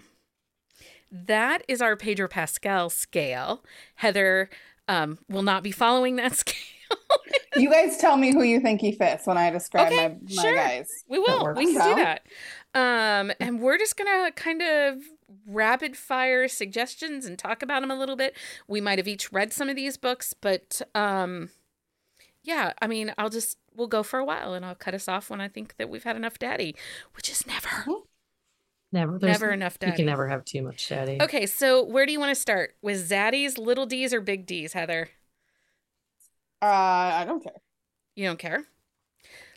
that 1.12 1.64
is 1.68 1.82
our 1.82 1.96
Pedro 1.96 2.28
Pascal 2.28 2.90
scale. 2.90 3.64
Heather 3.96 4.50
um, 4.88 5.20
will 5.28 5.44
not 5.44 5.64
be 5.64 5.72
following 5.72 6.16
that 6.16 6.36
scale. 6.38 6.56
You 7.56 7.70
guys 7.70 7.98
tell 7.98 8.16
me 8.18 8.32
who 8.34 8.44
you 8.44 8.60
think 8.62 8.80
he 8.82 8.94
fits 8.94 9.28
when 9.28 9.38
I 9.38 9.50
describe 9.50 9.88
Okay, 9.92 10.08
my, 10.08 10.18
my 10.36 10.42
sure. 10.42 10.56
guys. 10.56 10.90
we 11.10 11.20
will. 11.20 11.54
We 11.56 11.74
can 11.74 11.96
do 11.96 11.96
that. 12.04 12.22
Um, 12.74 13.32
and 13.42 13.60
we're 13.60 13.78
just 13.78 13.98
gonna 13.98 14.32
kind 14.32 14.62
of 14.62 15.00
rapid 15.46 15.98
fire 15.98 16.48
suggestions 16.48 17.26
and 17.26 17.38
talk 17.38 17.62
about 17.62 17.82
them 17.82 17.92
a 17.92 17.96
little 18.00 18.16
bit. 18.16 18.38
We 18.68 18.80
might 18.80 19.00
have 19.00 19.08
each 19.08 19.32
read 19.34 19.52
some 19.52 19.68
of 19.70 19.76
these 19.76 19.98
books, 19.98 20.34
but 20.34 20.82
um, 20.96 21.50
yeah, 22.44 22.72
I 22.82 22.88
mean, 22.88 23.14
I'll 23.18 23.30
just 23.30 23.58
we'll 23.76 23.88
go 23.88 24.04
for 24.04 24.20
a 24.20 24.26
while 24.26 24.54
and 24.54 24.66
I'll 24.66 24.76
cut 24.76 24.94
us 24.94 25.08
off 25.10 25.30
when 25.30 25.42
I 25.42 25.48
think 25.50 25.76
that 25.78 25.90
we've 25.90 26.04
had 26.04 26.16
enough 26.16 26.40
daddy, 26.40 26.76
which 27.16 27.30
is 27.30 27.46
never, 27.46 27.86
Never, 28.94 29.18
there's- 29.20 29.40
never 29.40 29.52
enough 29.54 29.78
daddy. 29.80 29.92
You 29.92 29.96
can 29.98 30.06
never 30.06 30.28
have 30.28 30.44
too 30.46 30.62
much 30.62 30.88
daddy. 30.90 31.18
Okay, 31.22 31.46
so 31.46 31.84
where 31.84 32.06
do 32.06 32.12
you 32.12 32.20
want 32.20 32.34
to 32.36 32.42
start? 32.42 32.76
With 32.82 33.10
Zaddies, 33.10 33.58
little 33.58 33.86
D's, 33.86 34.14
or 34.14 34.20
big 34.22 34.46
D's, 34.46 34.74
Heather? 34.74 35.10
Uh, 36.62 36.66
I 36.66 37.26
don't 37.26 37.44
care. 37.44 37.62
You 38.16 38.28
don't 38.28 38.40
care. 38.40 38.66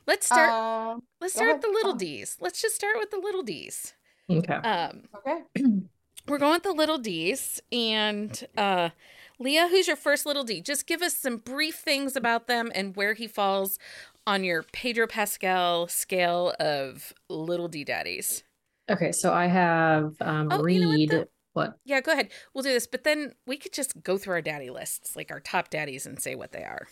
Let's 0.06 0.26
start. 0.26 0.50
Um, 0.50 1.02
let's 1.20 1.34
start 1.34 1.50
ahead. 1.50 1.62
with 1.62 1.62
the 1.62 1.72
little 1.72 1.94
D's. 1.94 2.36
Let's 2.40 2.60
just 2.60 2.74
start 2.74 2.96
with 2.98 3.10
the 3.10 3.18
little 3.18 3.42
D's. 3.42 3.94
Okay. 4.30 4.54
Um, 4.54 5.02
okay. 5.16 5.42
we're 6.28 6.38
going 6.38 6.52
with 6.52 6.62
the 6.62 6.72
little 6.72 6.98
D's, 6.98 7.60
and 7.72 8.46
uh, 8.56 8.90
Leah, 9.38 9.68
who's 9.68 9.86
your 9.86 9.96
first 9.96 10.26
little 10.26 10.44
D? 10.44 10.60
Just 10.60 10.86
give 10.86 11.02
us 11.02 11.16
some 11.16 11.38
brief 11.38 11.76
things 11.76 12.16
about 12.16 12.46
them 12.46 12.70
and 12.74 12.96
where 12.96 13.14
he 13.14 13.26
falls 13.26 13.78
on 14.26 14.44
your 14.44 14.62
Pedro 14.62 15.06
Pascal 15.06 15.88
scale 15.88 16.54
of 16.58 17.12
little 17.28 17.68
D 17.68 17.84
daddies. 17.84 18.44
Okay, 18.90 19.12
so 19.12 19.32
I 19.32 19.46
have 19.46 20.14
um 20.20 20.48
Oh, 20.50 20.66
you 20.66 20.80
know 20.80 21.24
what, 21.54 21.62
read? 21.70 21.74
Yeah, 21.84 22.00
go 22.02 22.12
ahead. 22.12 22.30
We'll 22.52 22.62
do 22.62 22.72
this, 22.72 22.86
but 22.86 23.04
then 23.04 23.32
we 23.46 23.56
could 23.56 23.72
just 23.72 24.00
go 24.02 24.18
through 24.18 24.34
our 24.34 24.42
daddy 24.42 24.70
lists, 24.70 25.16
like 25.16 25.30
our 25.30 25.40
top 25.40 25.70
daddies, 25.70 26.04
and 26.06 26.20
say 26.20 26.34
what 26.34 26.52
they 26.52 26.62
are. 26.64 26.86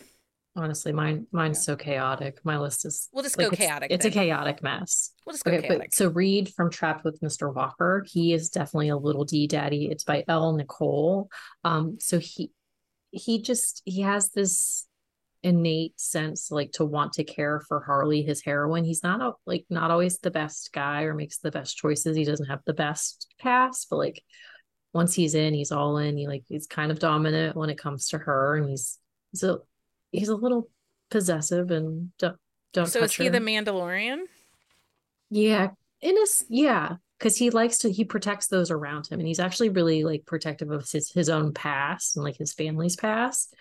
Honestly, 0.55 0.91
mine 0.91 1.25
mine's 1.31 1.57
Yeah. 1.59 1.61
so 1.73 1.75
chaotic. 1.75 2.39
My 2.43 2.59
list 2.59 2.85
is 2.85 3.09
We'll 3.11 3.23
just 3.23 3.37
like, 3.39 3.47
go 3.47 3.53
it's- 3.53 3.67
chaotic 3.67 3.91
It's 3.91 4.05
a 4.05 4.11
chaotic 4.11 4.61
mess. 4.61 5.11
We'll 5.25 5.33
just 5.33 5.43
go 5.45 5.51
Okay, 5.51 5.61
chaotic. 5.67 5.89
but 5.91 5.95
so 5.95 6.09
Reed 6.09 6.53
from 6.53 6.69
Trapped 6.69 7.03
with 7.03 7.19
Mr. 7.21 7.53
Walker, 7.53 8.05
he 8.07 8.33
is 8.33 8.49
definitely 8.49 8.89
a 8.89 8.97
little 8.97 9.25
D 9.25 9.47
daddy. 9.47 9.89
It's 9.89 10.03
by 10.03 10.23
L. 10.27 10.53
Nicole. 10.53 11.29
Um, 11.63 11.97
so 11.99 12.19
he 12.19 12.51
he 13.09 13.41
just 13.41 13.81
he 13.85 14.01
has 14.01 14.29
this 14.31 14.87
innate 15.41 15.99
sense 15.99 16.51
like 16.51 16.71
to 16.71 16.85
want 16.85 17.13
to 17.13 17.23
care 17.23 17.59
for 17.67 17.81
Harley, 17.83 18.21
his 18.21 18.43
heroine. 18.43 18.85
He's 18.85 19.03
not 19.03 19.21
a, 19.21 19.31
like 19.47 19.65
not 19.71 19.89
always 19.91 20.19
the 20.19 20.31
best 20.31 20.71
guy 20.71 21.03
or 21.03 21.15
makes 21.15 21.39
the 21.39 21.51
best 21.51 21.77
choices. 21.77 22.15
He 22.15 22.23
doesn't 22.25 22.45
have 22.45 22.61
the 22.65 22.73
best 22.73 23.27
past, 23.39 23.87
but 23.89 23.97
like 23.97 24.23
once 24.93 25.13
he's 25.13 25.35
in, 25.35 25.53
he's 25.53 25.71
all 25.71 25.97
in. 25.97 26.17
He 26.17 26.27
like 26.27 26.43
he's 26.47 26.67
kind 26.67 26.91
of 26.91 26.99
dominant 26.99 27.55
when 27.55 27.69
it 27.69 27.77
comes 27.77 28.09
to 28.09 28.17
her, 28.19 28.55
and 28.55 28.69
he's 28.69 28.99
he's 29.31 29.43
a 29.43 29.59
he's 30.11 30.29
a 30.29 30.35
little 30.35 30.69
possessive 31.09 31.71
and 31.71 32.11
don't 32.17 32.37
don't 32.73 32.87
so 32.87 33.03
is 33.03 33.13
he 33.13 33.25
her. 33.25 33.31
the 33.31 33.39
Mandalorian? 33.39 34.23
Yeah, 35.29 35.71
in 36.01 36.17
a 36.17 36.21
s- 36.21 36.45
yeah, 36.47 36.97
because 37.17 37.35
he 37.37 37.49
likes 37.49 37.79
to 37.79 37.91
he 37.91 38.05
protects 38.05 38.47
those 38.47 38.69
around 38.71 39.07
him, 39.07 39.19
and 39.19 39.27
he's 39.27 39.39
actually 39.39 39.69
really 39.69 40.03
like 40.03 40.25
protective 40.25 40.71
of 40.71 40.89
his 40.89 41.11
his 41.11 41.29
own 41.29 41.53
past 41.53 42.15
and 42.15 42.23
like 42.23 42.37
his 42.37 42.53
family's 42.53 42.95
past. 42.95 43.53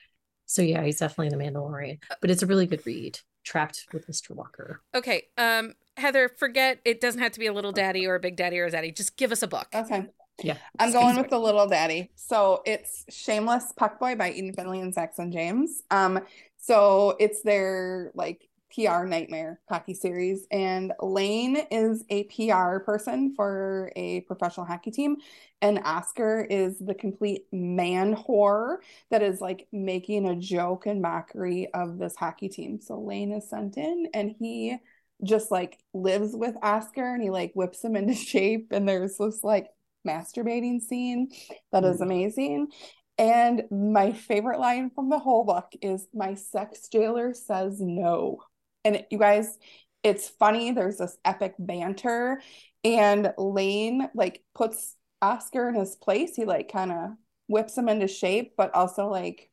So 0.46 0.60
yeah, 0.60 0.82
he's 0.84 0.98
definitely 0.98 1.30
the 1.30 1.42
Mandalorian. 1.42 2.02
But 2.20 2.30
it's 2.30 2.42
a 2.42 2.46
really 2.46 2.66
good 2.66 2.84
read. 2.86 3.18
Trapped 3.44 3.86
with 3.92 4.06
Mr. 4.06 4.36
Walker. 4.36 4.82
Okay. 4.94 5.24
Um, 5.36 5.74
Heather, 5.96 6.28
forget 6.28 6.78
it 6.84 7.00
doesn't 7.00 7.20
have 7.20 7.32
to 7.32 7.40
be 7.40 7.46
a 7.46 7.52
little 7.52 7.72
daddy 7.72 8.06
or 8.06 8.14
a 8.14 8.20
big 8.20 8.36
daddy 8.36 8.58
or 8.60 8.66
a 8.66 8.70
daddy. 8.70 8.92
Just 8.92 9.16
give 9.16 9.32
us 9.32 9.42
a 9.42 9.48
book. 9.48 9.66
Okay. 9.74 10.06
Yeah, 10.42 10.56
I'm 10.78 10.92
going 10.92 11.16
with 11.16 11.30
the 11.30 11.38
little 11.38 11.66
daddy. 11.66 12.10
So 12.16 12.62
it's 12.64 13.04
Shameless 13.08 13.72
Puck 13.76 14.00
Boy 14.00 14.14
by 14.16 14.32
Eden 14.32 14.52
Finley 14.52 14.80
and 14.80 14.92
Saxon 14.92 15.30
James. 15.30 15.82
Um, 15.90 16.20
so 16.56 17.16
it's 17.18 17.42
their 17.42 18.12
like 18.14 18.48
PR 18.74 19.04
nightmare 19.04 19.60
hockey 19.68 19.94
series, 19.94 20.46
and 20.50 20.92
Lane 21.00 21.58
is 21.70 22.04
a 22.08 22.24
PR 22.24 22.78
person 22.78 23.34
for 23.34 23.92
a 23.96 24.20
professional 24.22 24.66
hockey 24.66 24.90
team, 24.90 25.16
and 25.60 25.80
Oscar 25.84 26.46
is 26.48 26.78
the 26.78 26.94
complete 26.94 27.46
man 27.52 28.16
whore 28.16 28.78
that 29.10 29.22
is 29.22 29.40
like 29.40 29.66
making 29.72 30.26
a 30.26 30.36
joke 30.36 30.86
and 30.86 31.02
mockery 31.02 31.68
of 31.74 31.98
this 31.98 32.16
hockey 32.16 32.48
team. 32.48 32.80
So 32.80 32.98
Lane 32.98 33.32
is 33.32 33.48
sent 33.48 33.76
in, 33.76 34.08
and 34.14 34.34
he 34.38 34.76
just 35.22 35.50
like 35.50 35.78
lives 35.92 36.34
with 36.34 36.56
Oscar, 36.62 37.14
and 37.14 37.22
he 37.22 37.30
like 37.30 37.52
whips 37.54 37.84
him 37.84 37.94
into 37.96 38.14
shape, 38.16 38.68
and 38.72 38.88
there's 38.88 39.18
this 39.18 39.44
like 39.44 39.68
masturbating 40.06 40.80
scene 40.80 41.30
that 41.72 41.84
is 41.84 41.98
Mm. 42.00 42.02
amazing. 42.02 42.72
And 43.18 43.64
my 43.70 44.12
favorite 44.12 44.58
line 44.58 44.90
from 44.90 45.08
the 45.10 45.18
whole 45.18 45.44
book 45.44 45.72
is 45.82 46.08
my 46.14 46.34
sex 46.34 46.88
jailer 46.88 47.34
says 47.34 47.80
no. 47.80 48.42
And 48.84 49.04
you 49.10 49.18
guys, 49.18 49.58
it's 50.02 50.28
funny. 50.28 50.72
There's 50.72 50.98
this 50.98 51.16
epic 51.24 51.54
banter, 51.58 52.42
and 52.82 53.32
Lane 53.38 54.08
like 54.14 54.42
puts 54.54 54.96
Oscar 55.20 55.68
in 55.68 55.74
his 55.76 55.94
place. 55.94 56.34
He 56.34 56.44
like 56.44 56.72
kind 56.72 56.90
of 56.90 57.10
whips 57.46 57.76
him 57.78 57.88
into 57.88 58.08
shape, 58.08 58.54
but 58.56 58.74
also 58.74 59.08
like 59.08 59.50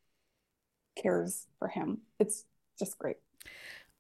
cares 0.96 1.46
for 1.60 1.68
him. 1.68 2.00
It's 2.20 2.46
just 2.80 2.98
great. 2.98 3.18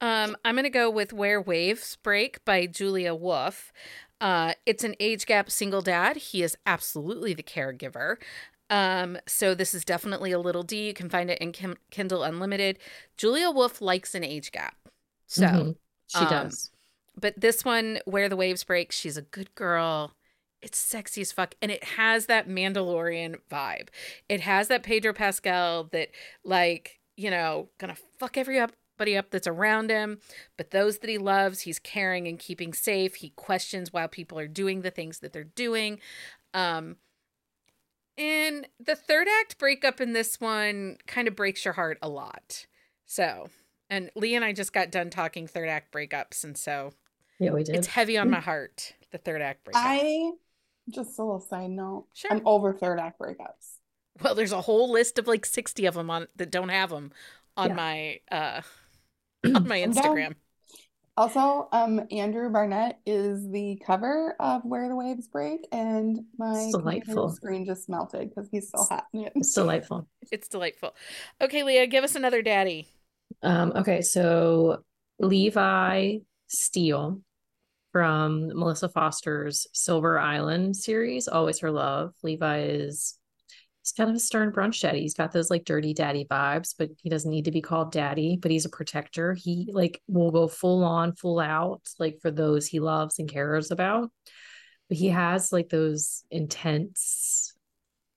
Um, 0.02 0.38
I'm 0.46 0.56
gonna 0.56 0.70
go 0.70 0.90
with 0.90 1.12
Where 1.14 1.42
Waves 1.42 1.98
Break 2.04 2.44
by 2.46 2.66
Julia 2.66 3.14
Wolf. 3.14 3.74
Uh, 4.22 4.54
it's 4.66 4.84
an 4.84 4.96
age 5.00 5.26
gap 5.26 5.50
single 5.50 5.82
dad. 5.82 6.18
He 6.18 6.44
is 6.44 6.58
absolutely 6.66 7.34
the 7.34 7.44
caregiver. 7.44 8.18
Um, 8.70 9.18
so 9.28 9.56
this 9.56 9.74
is 9.74 9.84
definitely 9.84 10.32
a 10.32 10.40
little 10.40 10.64
D. 10.64 10.88
You 10.88 10.94
can 10.94 11.10
find 11.10 11.30
it 11.30 11.40
in 11.40 11.52
Kim- 11.52 11.78
Kindle 11.92 12.24
Unlimited. 12.24 12.78
Julia 13.18 13.50
Wolf 13.50 13.82
likes 13.82 14.14
an 14.16 14.24
age 14.24 14.52
gap. 14.52 14.76
So, 15.28 15.46
Mhm. 15.46 15.76
she 16.08 16.18
um, 16.20 16.30
does. 16.30 16.72
but 17.16 17.34
this 17.40 17.66
one, 17.66 18.00
Where 18.06 18.30
the 18.30 18.36
Waves 18.36 18.64
Break, 18.64 18.92
she's 18.92 19.18
a 19.18 19.22
good 19.24 19.54
girl. 19.56 20.14
It's 20.62 20.78
sexy 20.78 21.22
as 21.22 21.32
fuck. 21.32 21.56
And 21.62 21.72
it 21.72 21.84
has 21.84 22.26
that 22.28 22.48
Mandalorian 22.48 23.38
vibe. 23.50 23.90
It 24.28 24.42
has 24.42 24.68
that 24.68 24.84
Pedro 24.84 25.14
Pascal 25.14 25.86
that, 25.86 26.10
like, 26.44 27.00
you 27.16 27.30
know, 27.32 27.70
gonna 27.80 27.96
fuck 28.20 28.38
everybody 29.00 29.18
up 29.18 29.32
that's 29.32 29.48
around 29.48 29.90
him. 29.90 30.20
But 30.58 30.72
those 30.72 31.00
that 31.00 31.10
he 31.10 31.18
loves, 31.18 31.62
he's 31.62 31.80
caring 31.80 32.28
and 32.28 32.38
keeping 32.38 32.74
safe. 32.74 33.16
He 33.16 33.30
questions 33.32 33.94
why 33.94 34.08
people 34.08 34.38
are 34.40 34.48
doing 34.48 34.82
the 34.82 34.92
things 34.92 35.20
that 35.20 35.32
they're 35.34 35.44
doing. 35.44 36.00
Um, 36.54 36.98
and 38.18 38.68
the 38.80 38.96
third 38.96 39.28
act 39.40 39.58
breakup 39.58 40.02
in 40.02 40.14
this 40.14 40.42
one 40.42 40.98
kind 41.08 41.28
of 41.28 41.36
breaks 41.36 41.64
your 41.64 41.74
heart 41.76 41.98
a 42.02 42.10
lot. 42.10 42.66
So, 43.06 43.50
and 43.90 44.12
Lee 44.16 44.36
and 44.36 44.44
I 44.44 44.52
just 44.54 44.74
got 44.74 44.92
done 44.92 45.10
talking 45.10 45.48
third 45.48 45.70
act 45.70 45.94
breakups. 45.94 46.44
And 46.44 46.58
so 46.58 46.92
Yeah, 47.40 47.52
we 47.52 47.64
did. 47.64 47.76
it's 47.76 47.88
heavy 47.88 48.18
on 48.18 48.30
my 48.30 48.40
heart, 48.42 48.94
the 49.12 49.18
third 49.18 49.42
act 49.42 49.64
breakup. 49.64 49.82
I 49.86 50.32
just 50.90 51.18
a 51.18 51.24
little 51.24 51.40
side 51.40 51.70
note. 51.70 52.08
Sure. 52.14 52.32
I'm 52.34 52.42
over 52.46 52.74
third 52.74 53.00
act 53.00 53.20
breakups. 53.20 53.78
well, 54.22 54.36
there's 54.36 54.52
a 54.52 54.62
whole 54.62 54.92
list 54.92 55.18
of 55.18 55.28
like 55.28 55.46
60 55.46 55.86
of 55.86 55.94
them 55.94 56.10
on 56.10 56.28
that 56.36 56.52
don't 56.52 56.70
have 56.70 56.90
them 56.90 57.12
on 57.56 57.70
Yeah. 57.70 57.76
my 57.76 58.20
uh 58.32 58.62
on 59.46 59.68
my 59.68 59.80
Instagram. 59.88 60.36
Also, 61.18 61.68
um, 61.74 62.02
Andrew 62.12 62.50
Barnett 62.50 63.00
is 63.06 63.50
the 63.52 63.82
cover 63.86 64.36
of 64.40 64.64
Where 64.64 64.88
the 64.88 64.96
Waves 64.96 65.28
Break, 65.28 65.68
and 65.74 66.22
my 66.38 66.54
It's 66.62 66.72
delightful. 66.78 67.30
screen 67.32 67.66
just 67.66 67.90
melted 67.90 68.30
because 68.30 68.48
he's 68.50 68.70
so 68.70 68.84
hot. 68.84 69.06
It's 69.14 69.54
delightful. 69.54 70.08
It's 70.32 70.48
delightful. 70.48 70.96
Okay, 71.42 71.64
Leah, 71.64 71.88
give 71.88 72.06
us 72.06 72.16
another 72.16 72.42
daddy. 72.42 72.88
Um, 73.44 73.74
okay, 73.76 74.02
so 74.02 74.84
Levi 75.20 76.20
Steele 76.48 77.22
from 77.92 78.48
Melissa 78.48 78.88
Foster's 78.88 79.68
Silver 79.74 80.18
Island 80.18 80.78
series, 80.78 81.28
Always 81.28 81.60
Her 81.60 81.72
Love. 81.72 82.14
Levi 82.24 82.62
is 82.62 83.19
kind 83.92 84.10
of 84.10 84.16
a 84.16 84.20
stern 84.20 84.52
brunch 84.52 84.82
daddy. 84.82 85.02
He's 85.02 85.14
got 85.14 85.32
those 85.32 85.50
like 85.50 85.66
dirty 85.66 85.94
daddy 85.94 86.26
vibes, 86.26 86.74
but 86.78 86.90
he 87.02 87.10
doesn't 87.10 87.30
need 87.30 87.46
to 87.46 87.52
be 87.52 87.62
called 87.62 87.92
daddy, 87.92 88.38
but 88.42 88.52
he's 88.52 88.66
a 88.66 88.70
protector. 88.70 89.34
He 89.34 89.70
like 89.72 90.02
will 90.08 90.32
go 90.32 90.48
full 90.48 90.84
on, 90.84 91.14
full 91.14 91.40
out, 91.40 91.82
like 92.00 92.20
for 92.22 92.32
those 92.32 92.68
he 92.68 92.80
loves 92.80 93.20
and 93.20 93.30
cares 93.30 93.72
about. 93.72 94.12
But 94.88 94.98
he 94.98 95.08
has 95.10 95.52
like 95.52 95.70
those 95.70 96.24
intense 96.32 97.49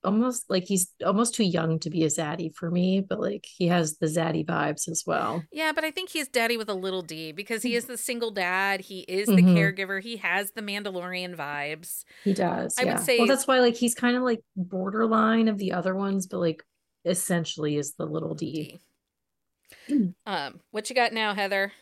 almost 0.05 0.45
like 0.51 0.65
he's 0.65 0.93
almost 1.05 1.35
too 1.35 1.45
young 1.45 1.79
to 1.81 1.91
be 1.91 2.03
a 2.05 2.09
zaddy 2.09 2.55
for 2.55 2.71
me, 2.71 3.01
but 3.01 3.21
like 3.21 3.47
he 3.47 3.69
has 3.69 3.99
the 3.99 4.07
zaddy 4.07 4.45
vibes 4.45 4.89
as 4.89 5.05
well. 5.07 5.43
Yeah, 5.53 5.73
but 5.73 5.85
I 5.85 5.91
think 5.91 6.11
he's 6.11 6.29
daddy 6.29 6.57
with 6.57 6.69
a 6.69 6.75
little 6.75 7.03
d 7.03 7.33
because 7.33 7.63
he 7.63 7.75
is 7.77 7.85
the 7.85 7.97
single 7.97 8.31
dad. 8.31 8.81
He 8.81 9.01
is 9.01 9.27
the 9.29 9.35
Mhm. 9.37 9.55
caregiver. 9.57 10.03
He 10.03 10.17
has 10.19 10.51
the 10.53 10.63
Mandalorian 10.63 11.37
vibes. 11.37 12.05
He 12.25 12.33
does. 12.33 12.77
I 12.79 12.85
would 12.85 13.01
say- 13.01 13.19
Well, 13.19 13.29
that's 13.29 13.47
why 13.47 13.61
like 13.61 13.77
he's 13.77 13.95
kind 13.95 14.17
of 14.17 14.23
like 14.23 14.41
borderline 14.57 15.49
of 15.49 15.59
the 15.59 15.73
other 15.73 15.95
ones, 15.95 16.27
but 16.27 16.39
like 16.39 16.65
essentially 17.05 17.77
is 17.77 17.95
the 17.95 18.07
little 18.07 18.35
D. 18.35 18.81
D. 19.89 20.15
Um, 20.27 20.61
what 20.71 20.89
you 20.91 20.97
got 20.97 21.13
now, 21.13 21.35
Heather? 21.35 21.73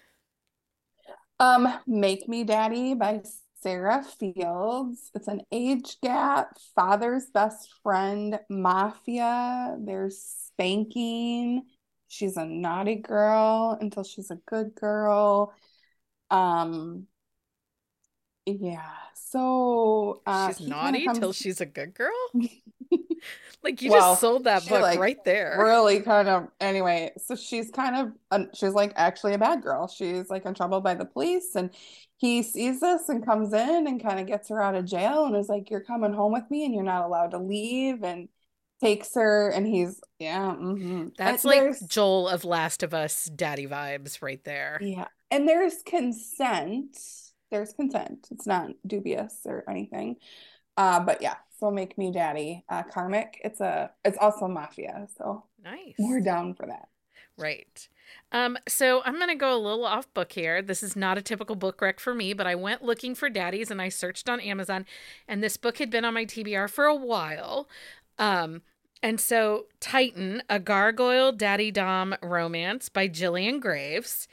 Um, 1.39 1.67
Make 1.87 2.29
Me 2.29 2.45
Daddy 2.45 2.95
by 2.95 3.23
Sarah 3.63 4.03
Fields. 4.03 5.11
It's 5.15 5.29
an 5.29 5.43
age 5.53 5.99
gap, 6.03 6.59
father's 6.75 7.27
best 7.27 7.69
friend, 7.83 8.39
mafia. 8.49 9.77
There's 9.79 10.19
spanking. 10.19 11.63
She's 12.09 12.37
a 12.37 12.45
naughty 12.45 12.97
girl 12.97 13.77
until 13.81 14.03
she's 14.03 14.31
a 14.31 14.39
good 14.47 14.75
girl. 14.75 15.55
Um, 16.31 17.07
yeah. 18.47 18.91
So 19.15 20.23
uh, 20.27 20.49
she's 20.49 20.67
naughty 20.67 21.05
comes- 21.05 21.19
till 21.19 21.33
she's 21.33 21.61
a 21.61 21.67
good 21.67 21.95
girl. 21.95 22.11
like 23.63 23.83
you 23.83 23.91
Well, 23.91 24.01
just 24.11 24.21
sold 24.21 24.45
that 24.45 24.69
book 24.69 24.81
like, 24.83 24.99
right 24.99 25.23
there. 25.25 25.59
really 25.59 26.01
kind 26.01 26.29
of 26.29 26.49
anyway 26.61 27.13
so 27.19 27.35
she's 27.37 27.71
kind 27.71 28.13
of 28.31 28.47
she's 28.55 28.73
like 28.75 28.93
actually 28.97 29.35
a 29.35 29.39
bad 29.39 29.63
girl 29.63 29.89
she's 29.89 30.31
like 30.31 30.45
in 30.47 30.55
trouble 30.55 30.81
by 30.81 30.95
the 30.95 31.05
police 31.05 31.55
and 31.55 31.71
he 32.17 32.43
sees 32.43 32.81
this 32.81 33.09
and 33.09 33.25
comes 33.25 33.53
in 33.53 33.87
and 33.87 34.03
kind 34.03 34.21
of 34.21 34.27
gets 34.27 34.49
her 34.49 34.63
out 34.63 34.75
of 34.75 34.85
jail 34.85 35.25
and 35.25 35.37
is 35.37 35.49
like 35.49 35.71
you're 35.71 35.81
coming 35.81 36.13
home 36.13 36.33
with 36.33 36.49
me 36.51 36.65
and 36.65 36.75
you're 36.75 36.85
not 36.85 37.05
allowed 37.05 37.31
to 37.33 37.39
leave 37.39 38.03
and 38.05 38.29
takes 38.81 39.15
her 39.15 39.51
and 39.51 39.67
he's 39.67 40.01
yeah 40.19 40.55
mhm. 40.59 41.13
That's 41.17 41.45
And 41.45 41.51
like 41.51 41.89
Joel 41.89 42.29
of 42.29 42.45
Last 42.45 42.83
of 42.83 42.95
Us 42.95 43.27
daddy 43.27 43.67
vibes 43.67 44.23
right 44.23 44.43
there. 44.45 44.79
yeah 44.81 45.09
and 45.31 45.49
there's 45.49 45.83
consent 45.85 46.97
there's 47.51 47.73
consent 47.73 48.29
it's 48.31 48.47
not 48.47 48.71
dubious 48.87 49.41
or 49.45 49.65
anything 49.69 50.17
uh 50.77 51.01
but 51.01 51.23
yeah 51.23 51.35
so 51.61 51.71
make 51.71 51.97
me 51.99 52.11
daddy 52.11 52.65
uh 52.71 52.83
karmic 52.83 53.41
it's 53.45 53.61
a 53.61 53.91
it's 54.05 54.19
also 54.21 54.49
mafia 54.49 55.07
so 55.17 55.45
Nice. 55.63 55.95
we're 55.99 56.21
down 56.21 56.55
for 56.55 56.67
that 56.67 56.89
Right. 57.39 57.89
Um, 58.33 58.59
so 58.69 59.03
I'm 59.05 59.19
gonna 59.19 59.35
go 59.37 59.55
a 59.57 59.59
little 59.59 59.85
off 59.87 60.13
book 60.13 60.33
here. 60.33 60.61
This 60.61 60.83
is 60.83 60.95
not 60.95 61.17
a 61.17 61.23
typical 61.23 61.57
book 61.57 61.81
rec 61.81 61.99
for 61.99 62.15
me, 62.15 62.35
but 62.35 62.47
I 62.47 62.55
went 62.55 62.83
looking 62.85 63.15
for 63.15 63.31
daddies 63.31 63.71
and 63.71 63.81
I 63.81 63.89
searched 63.89 64.29
on 64.29 64.41
Amazon, 64.41 64.85
and 65.27 65.43
this 65.43 65.57
book 65.57 65.79
had 65.79 65.91
been 65.91 66.05
on 66.05 66.15
my 66.15 66.25
TBR 66.27 66.69
for 66.69 66.85
a 66.85 66.95
while. 66.95 67.69
Um, 68.19 68.63
And 69.03 69.19
so, 69.19 69.67
Titan, 69.81 70.43
a 70.51 70.59
gargoyle 70.61 71.33
daddy 71.33 71.71
dom 71.71 72.15
romance 72.23 72.91
by 72.91 73.09
Gillian 73.09 73.59
Graves. 73.59 74.29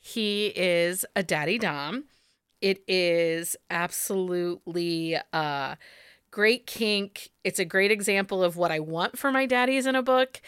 He 0.00 0.46
is 0.56 1.04
a 1.14 1.22
daddy 1.22 1.58
dom. 1.58 2.04
It 2.60 2.82
is 2.88 3.56
absolutely 3.70 5.16
uh 5.32 5.76
great 6.32 6.66
kink. 6.66 7.30
It's 7.44 7.60
a 7.60 7.64
great 7.64 7.92
example 7.92 8.42
of 8.42 8.56
what 8.56 8.72
I 8.72 8.80
want 8.80 9.16
for 9.16 9.30
my 9.30 9.46
daddies 9.46 9.86
in 9.86 9.94
a 9.94 10.02
book. 10.02 10.40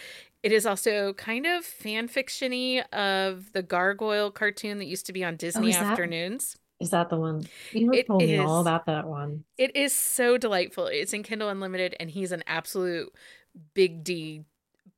It 0.42 0.50
is 0.50 0.66
also 0.66 1.12
kind 1.12 1.46
of 1.46 1.64
fan 1.64 2.08
fictiony 2.08 2.84
of 2.92 3.52
the 3.52 3.62
gargoyle 3.62 4.32
cartoon 4.32 4.78
that 4.78 4.86
used 4.86 5.06
to 5.06 5.12
be 5.12 5.22
on 5.22 5.34
oh, 5.34 5.36
Disney 5.36 5.70
is 5.70 5.76
afternoons. 5.76 6.58
Is 6.80 6.90
that 6.90 7.08
the 7.08 7.16
one? 7.16 7.46
You 7.72 7.92
It 7.92 8.08
told 8.08 8.22
me 8.22 8.36
all 8.38 8.60
about 8.60 8.86
that 8.86 9.06
one. 9.06 9.44
It 9.56 9.74
is 9.76 9.94
so 9.94 10.36
delightful. 10.36 10.86
It's 10.86 11.12
in 11.12 11.22
Kindle 11.22 11.48
Unlimited, 11.48 11.94
and 12.00 12.10
he's 12.10 12.32
an 12.32 12.42
absolute 12.46 13.14
big 13.74 14.02
D. 14.02 14.42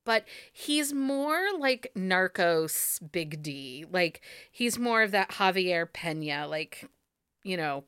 But 0.04 0.24
he's 0.52 0.92
more 0.92 1.46
like 1.58 1.92
Narcos 1.96 3.00
Big 3.12 3.42
D. 3.42 3.84
Like 3.90 4.20
he's 4.50 4.78
more 4.78 5.02
of 5.02 5.10
that 5.10 5.30
Javier 5.30 5.92
Pena. 5.92 6.46
Like, 6.48 6.88
you 7.42 7.56
know, 7.56 7.84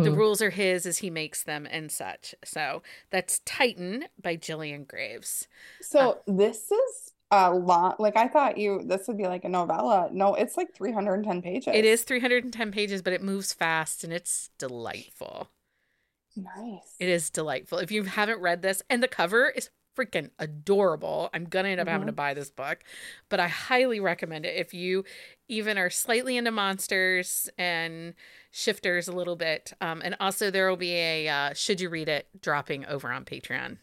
the 0.00 0.10
Mhm. 0.10 0.12
rules 0.12 0.40
are 0.42 0.50
his 0.50 0.86
as 0.86 0.98
he 0.98 1.10
makes 1.10 1.42
them 1.42 1.66
and 1.70 1.90
such. 1.92 2.34
So 2.44 2.82
that's 3.10 3.40
Titan 3.40 4.06
by 4.20 4.36
Gillian 4.36 4.84
Graves. 4.84 5.48
So 5.80 6.22
this 6.26 6.70
is 6.70 7.12
a 7.30 7.52
lot. 7.52 8.00
Like 8.00 8.16
I 8.16 8.28
thought 8.28 8.58
you 8.58 8.82
this 8.84 9.06
would 9.08 9.16
be 9.18 9.26
like 9.26 9.44
a 9.44 9.48
novella. 9.48 10.08
No, 10.12 10.34
it's 10.34 10.56
like 10.56 10.74
310 10.74 11.42
pages. 11.42 11.74
It 11.74 11.84
is 11.86 12.02
310 12.04 12.72
pages, 12.72 13.00
but 13.00 13.12
it 13.14 13.22
moves 13.22 13.52
fast 13.54 14.04
and 14.04 14.12
it's 14.12 14.50
delightful. 14.58 15.50
nice. 16.36 16.96
It 16.98 17.08
is 17.08 17.30
delightful. 17.30 17.78
If 17.78 17.90
you 17.90 18.04
haven't 18.04 18.40
read 18.40 18.62
this, 18.62 18.82
and 18.90 19.02
the 19.02 19.08
cover 19.08 19.50
is 19.50 19.70
freaking 19.98 20.30
adorable. 20.38 21.30
I'm 21.34 21.44
gonna 21.44 21.70
end 21.70 21.80
up 21.80 21.88
having 21.88 22.06
to 22.06 22.12
buy 22.12 22.34
this 22.34 22.50
book, 22.50 22.78
but 23.28 23.40
I 23.40 23.48
highly 23.48 24.00
recommend 24.00 24.46
it 24.46 24.56
if 24.56 24.72
you 24.72 25.04
even 25.48 25.78
are 25.78 25.90
slightly 25.90 26.36
into 26.36 26.50
monsters 26.50 27.48
and 27.58 28.14
shifters 28.52 29.08
a 29.08 29.12
little 29.12 29.36
bit. 29.36 29.72
Um, 29.80 30.02
and 30.04 30.14
also 30.20 30.50
there 30.50 30.68
will 30.68 30.76
be 30.76 30.92
a 30.94 31.28
uh, 31.28 31.54
should 31.54 31.80
you 31.80 31.88
read 31.88 32.08
it 32.08 32.28
dropping 32.40 32.86
over 32.86 33.10
on 33.10 33.24
Patreon. 33.24 33.78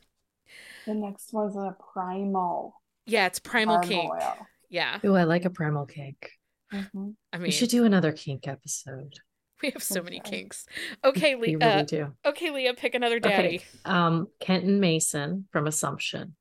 The 0.85 0.93
next 0.93 1.33
one's 1.33 1.55
a 1.55 1.75
primal 1.93 2.81
Yeah, 3.05 3.25
it's 3.25 3.39
Primal 3.39 3.79
Kink. 3.79 4.09
gargoyle. 4.09 4.47
Yeah, 4.69 4.99
Ooh, 5.03 5.15
I 5.15 5.23
like 5.23 5.45
a 5.45 5.49
primal 5.49 5.85
kink. 5.85 6.31
Mhm. 6.73 7.15
I 7.33 7.37
mean 7.37 7.43
We 7.43 7.51
should 7.51 7.69
do 7.69 7.85
another 7.85 8.11
kink 8.11 8.47
episode. 8.47 9.13
We 9.65 9.71
have 9.71 9.83
so 9.83 10.01
many 10.01 10.19
kinks. 10.19 10.65
Okay, 11.03 11.35
Leah. 11.41 11.57
really 11.57 11.71
Uh, 11.73 11.83
do. 11.83 12.13
okay, 12.25 12.51
Leah, 12.51 12.73
pick 12.73 12.95
another 12.95 13.19
daddy. 13.19 13.57
Okay. 13.57 13.63
Um, 13.85 14.27
Kenton 14.39 14.79
Mason 14.79 15.47
from 15.51 15.67
Assumption. 15.67 16.35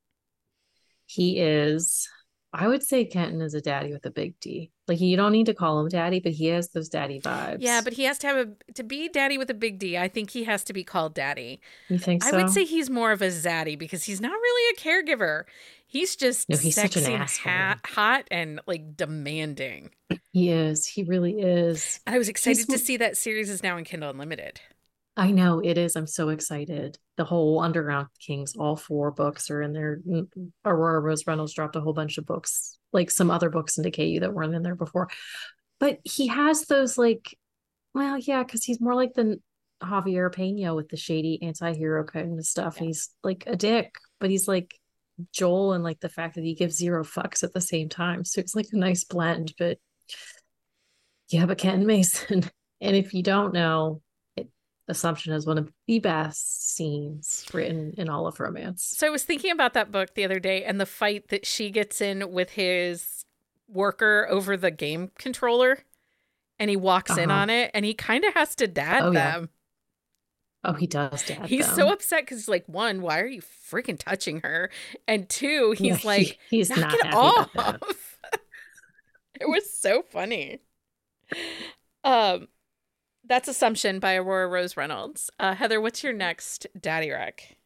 He 1.06 1.38
is, 1.38 2.08
I 2.52 2.66
would 2.68 2.82
say 2.82 3.04
Kenton 3.04 3.40
is 3.42 3.54
a 3.54 3.60
daddy 3.60 3.92
with 3.92 4.06
a 4.06 4.10
big 4.10 4.38
D. 4.40 4.70
Like 4.88 5.00
you 5.00 5.16
don't 5.16 5.32
need 5.32 5.46
to 5.46 5.54
call 5.54 5.80
him 5.80 5.88
daddy, 5.88 6.20
but 6.20 6.32
he 6.32 6.46
has 6.46 6.68
those 6.70 6.88
daddy 6.88 7.20
vibes. 7.20 7.58
Yeah, 7.60 7.80
but 7.82 7.94
he 7.94 8.04
has 8.04 8.18
to 8.18 8.26
have 8.26 8.36
a 8.36 8.72
to 8.74 8.82
be 8.82 9.08
daddy 9.08 9.38
with 9.38 9.48
a 9.50 9.54
big 9.54 9.78
D. 9.78 9.96
I 9.96 10.08
think 10.08 10.30
he 10.30 10.44
has 10.44 10.62
to 10.64 10.72
be 10.74 10.84
called 10.84 11.14
daddy. 11.14 11.60
you 11.88 11.98
think 11.98 12.24
I 12.24 12.32
would 12.36 12.50
say 12.50 12.64
he's 12.64 12.90
more 12.90 13.10
of 13.12 13.22
a 13.22 13.28
zaddy 13.28 13.78
because 13.78 14.04
he's 14.04 14.20
not 14.20 14.32
really 14.32 14.76
a 14.76 14.80
caregiver. 14.80 15.44
He's 15.94 16.16
just 16.16 16.48
No, 16.48 16.56
he's 16.56 16.74
such 16.74 16.96
an 16.96 17.02
sexy 17.04 17.14
asshole. 17.14 17.52
ha- 17.52 17.80
hot 17.86 18.24
and 18.32 18.60
like 18.66 18.96
demanding. 18.96 19.90
he 20.32 20.50
is. 20.50 20.86
He 20.86 21.04
really 21.04 21.34
is. 21.40 22.00
And 22.04 22.16
I 22.16 22.18
was 22.18 22.28
excited 22.28 22.68
to 22.68 22.78
see 22.78 22.96
that 22.96 23.16
series 23.16 23.48
is 23.48 23.62
now 23.62 23.76
in 23.76 23.84
Kindle 23.84 24.10
Unlimited. 24.10 24.60
I 25.16 25.30
know 25.30 25.60
it 25.60 25.78
is. 25.78 25.94
I'm 25.94 26.08
so 26.08 26.30
excited. 26.30 26.98
The 27.16 27.24
whole 27.24 27.60
Underground 27.60 28.08
Kings, 28.18 28.56
all 28.56 28.74
four 28.74 29.12
books 29.12 29.48
are 29.52 29.62
in 29.62 29.72
there. 29.72 30.00
Mm, 30.04 30.26
Aurora 30.64 30.98
Rose 30.98 31.24
Reynolds 31.28 31.54
dropped 31.54 31.76
a 31.76 31.80
whole 31.80 31.92
bunch 31.92 32.18
of 32.18 32.26
books, 32.26 32.76
like 32.92 33.12
some 33.12 33.30
other 33.30 33.48
books 33.48 33.78
in 33.78 33.88
KU 33.92 34.18
that 34.18 34.34
weren't 34.34 34.52
in 34.56 34.64
there 34.64 34.74
before. 34.74 35.08
But 35.78 36.00
he 36.02 36.26
has 36.26 36.62
those 36.62 36.98
like, 36.98 37.38
well, 37.94 38.18
yeah, 38.18 38.42
because 38.42 38.64
he's 38.64 38.80
more 38.80 38.96
like 38.96 39.14
the 39.14 39.40
Javier 39.80 40.34
Pena 40.34 40.74
with 40.74 40.88
the 40.88 40.96
shady 40.96 41.40
anti-hero 41.42 42.02
kind 42.02 42.36
of 42.36 42.44
stuff. 42.44 42.78
Yeah. 42.80 42.86
He's 42.88 43.10
like 43.22 43.44
a 43.46 43.54
dick, 43.54 43.94
but 44.18 44.30
he's 44.30 44.48
like 44.48 44.74
Joel 45.32 45.72
and 45.74 45.84
like 45.84 46.00
the 46.00 46.08
fact 46.08 46.34
that 46.34 46.44
he 46.44 46.54
gives 46.54 46.76
zero 46.76 47.04
fucks 47.04 47.42
at 47.44 47.52
the 47.52 47.60
same 47.60 47.88
time. 47.88 48.24
So 48.24 48.40
it's 48.40 48.54
like 48.54 48.66
a 48.72 48.76
nice 48.76 49.04
blend. 49.04 49.54
But 49.58 49.78
yeah, 51.28 51.46
but 51.46 51.58
Ken 51.58 51.86
Mason. 51.86 52.44
And 52.80 52.94
if 52.96 53.14
you 53.14 53.22
don't 53.22 53.54
know, 53.54 54.02
it, 54.36 54.48
Assumption 54.88 55.32
is 55.32 55.46
one 55.46 55.56
of 55.56 55.70
the 55.86 56.00
best 56.00 56.74
scenes 56.74 57.46
written 57.54 57.94
in 57.96 58.10
all 58.10 58.26
of 58.26 58.38
romance. 58.40 58.82
So 58.84 59.06
I 59.06 59.10
was 59.10 59.22
thinking 59.22 59.52
about 59.52 59.72
that 59.72 59.90
book 59.90 60.14
the 60.14 60.24
other 60.24 60.38
day 60.38 60.64
and 60.64 60.78
the 60.78 60.84
fight 60.84 61.28
that 61.28 61.46
she 61.46 61.70
gets 61.70 62.02
in 62.02 62.30
with 62.30 62.50
his 62.50 63.24
worker 63.68 64.26
over 64.28 64.56
the 64.58 64.70
game 64.70 65.12
controller. 65.18 65.78
And 66.58 66.68
he 66.68 66.76
walks 66.76 67.16
in 67.16 67.30
Uh-huh. 67.30 67.40
on 67.40 67.48
it 67.48 67.70
and 67.72 67.86
he 67.86 67.94
kind 67.94 68.22
of 68.24 68.34
has 68.34 68.54
to 68.56 68.66
dad 68.66 69.02
Oh, 69.04 69.12
them. 69.12 69.48
Oh, 70.64 70.72
he 70.72 70.86
does, 70.86 71.22
Dad. 71.24 71.48
He's 71.48 71.66
them. 71.66 71.74
so 71.76 71.92
upset 71.92 72.22
because 72.22 72.38
he's 72.38 72.48
like, 72.48 72.64
one, 72.66 73.02
why 73.02 73.20
are 73.20 73.26
you 73.26 73.42
freaking 73.42 73.98
touching 73.98 74.40
her? 74.40 74.70
And 75.06 75.28
two, 75.28 75.74
Yeah, 75.78 75.94
he's 75.94 76.02
he- 76.02 76.08
like, 76.08 76.38
he's 76.50 76.74
knock 76.74 76.78
not 76.78 76.94
it 76.94 77.06
happy 77.06 77.16
off. 77.16 77.50
about 77.54 77.80
that. 77.80 78.40
it 79.40 79.48
was 79.48 79.70
so 79.70 80.02
funny. 80.02 80.60
Um, 82.02 82.48
that's 83.26 83.48
Assumption 83.48 83.98
by 84.00 84.16
Aurora 84.16 84.48
Rose 84.48 84.76
Reynolds. 84.76 85.30
Uh, 85.38 85.54
Heather, 85.54 85.80
what's 85.80 86.02
your 86.04 86.12
next 86.12 86.66
daddy 86.78 87.10
wreck? 87.10 87.56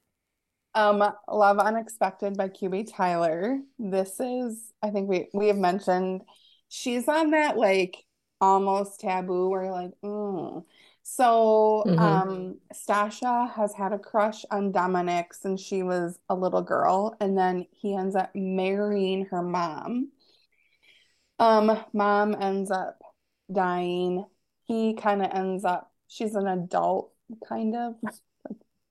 Um, 0.74 1.02
Love 1.30 1.58
Unexpected 1.58 2.36
by 2.36 2.48
QB 2.48 2.92
Tyler. 2.94 3.58
This 3.78 4.20
is, 4.20 4.72
I 4.82 4.90
think 4.90 5.08
we 5.08 5.28
we 5.34 5.48
have 5.48 5.56
mentioned 5.56 6.22
she's 6.68 7.08
on 7.08 7.30
that 7.32 7.56
like 7.56 7.96
almost 8.40 9.00
taboo 9.00 9.48
where 9.48 9.64
you're 9.64 9.72
like, 9.72 9.90
mm. 10.04 10.64
So, 11.10 11.86
Mhm. 11.86 11.98
um, 11.98 12.60
Stasha 12.72 13.50
has 13.54 13.72
had 13.72 13.94
a 13.94 13.98
crush 13.98 14.44
on 14.50 14.72
Dominic 14.72 15.32
since 15.32 15.60
she 15.60 15.82
was 15.82 16.18
a 16.28 16.34
little 16.34 16.60
girl, 16.60 17.16
and 17.18 17.36
then 17.36 17.66
he 17.72 17.94
ends 17.96 18.14
up 18.14 18.30
marrying 18.34 19.24
her 19.26 19.40
mom. 19.42 20.12
Um, 21.38 21.82
mom 21.94 22.36
ends 22.38 22.70
up 22.70 23.00
dying. 23.50 24.26
He 24.64 24.94
kind 24.94 25.22
of 25.24 25.32
ends 25.32 25.64
up, 25.64 25.90
she's 26.08 26.34
an 26.34 26.46
adult, 26.46 27.10
kind 27.48 27.74
of, 27.74 27.94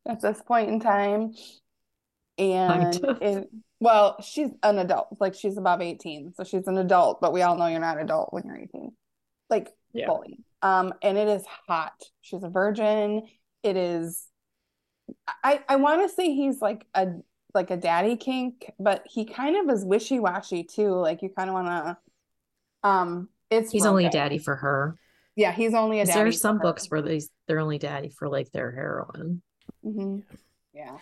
at 0.07 0.20
this 0.20 0.41
point 0.41 0.70
in 0.70 0.80
time. 0.80 1.36
And 2.39 2.95
it, 3.22 3.47
well, 3.80 4.20
she's 4.24 4.49
an 4.63 4.80
adult, 4.80 5.09
like 5.20 5.36
she's 5.36 5.57
above 5.57 5.82
18, 5.82 6.34
so 6.34 6.43
she's 6.43 6.68
an 6.68 6.80
adult, 6.80 7.22
but 7.22 7.32
we 7.32 7.43
all 7.43 7.55
know 7.57 7.68
you're 7.68 7.80
not 7.80 8.01
adult 8.01 8.34
when 8.34 8.47
you're 8.47 8.57
18. 8.57 8.91
Like 9.51 9.72
Yeah. 9.93 10.07
fully. 10.07 10.39
Um, 10.62 10.93
and 11.01 11.18
it 11.18 11.28
is 11.28 11.43
hot. 11.68 11.93
She's 12.22 12.43
a 12.43 12.49
virgin. 12.49 13.28
It 13.64 13.78
is 13.78 14.26
I 15.43 15.62
I 15.68 15.76
want 15.78 16.08
to 16.08 16.14
say 16.14 16.34
he's 16.34 16.62
like 16.62 16.86
a 16.93 17.08
like 17.53 17.72
a 17.72 17.78
daddy 17.78 18.16
kink, 18.18 18.72
but 18.80 19.03
he 19.10 19.26
kind 19.26 19.55
of 19.58 19.74
is 19.76 19.86
wishy-washy 19.86 20.64
too. 20.64 20.91
Like 20.91 21.22
you 21.22 21.30
kind 21.30 21.49
of 21.49 21.53
want 21.53 21.68
to 21.68 21.97
um 22.89 23.30
it's 23.49 23.72
He's 23.72 23.86
only 23.86 24.05
a 24.05 24.10
daddy 24.10 24.38
for 24.38 24.55
her. 24.55 24.95
Yeah, 25.36 25.51
he's 25.51 25.74
only 25.74 25.99
a 25.99 26.03
'Cause 26.03 26.10
daddy 26.10 26.20
There 26.20 26.28
are 26.28 26.32
for 26.32 26.38
some 26.39 26.58
her. 26.58 26.64
books 26.64 26.88
where 26.89 27.01
they 27.01 27.22
they're 27.47 27.60
only 27.60 27.78
daddy 27.78 28.10
for 28.10 28.28
like 28.28 28.51
their 28.51 28.72
heroine. 28.72 29.41
Mm-hmm. 29.86 30.20
Yeah. 30.74 30.97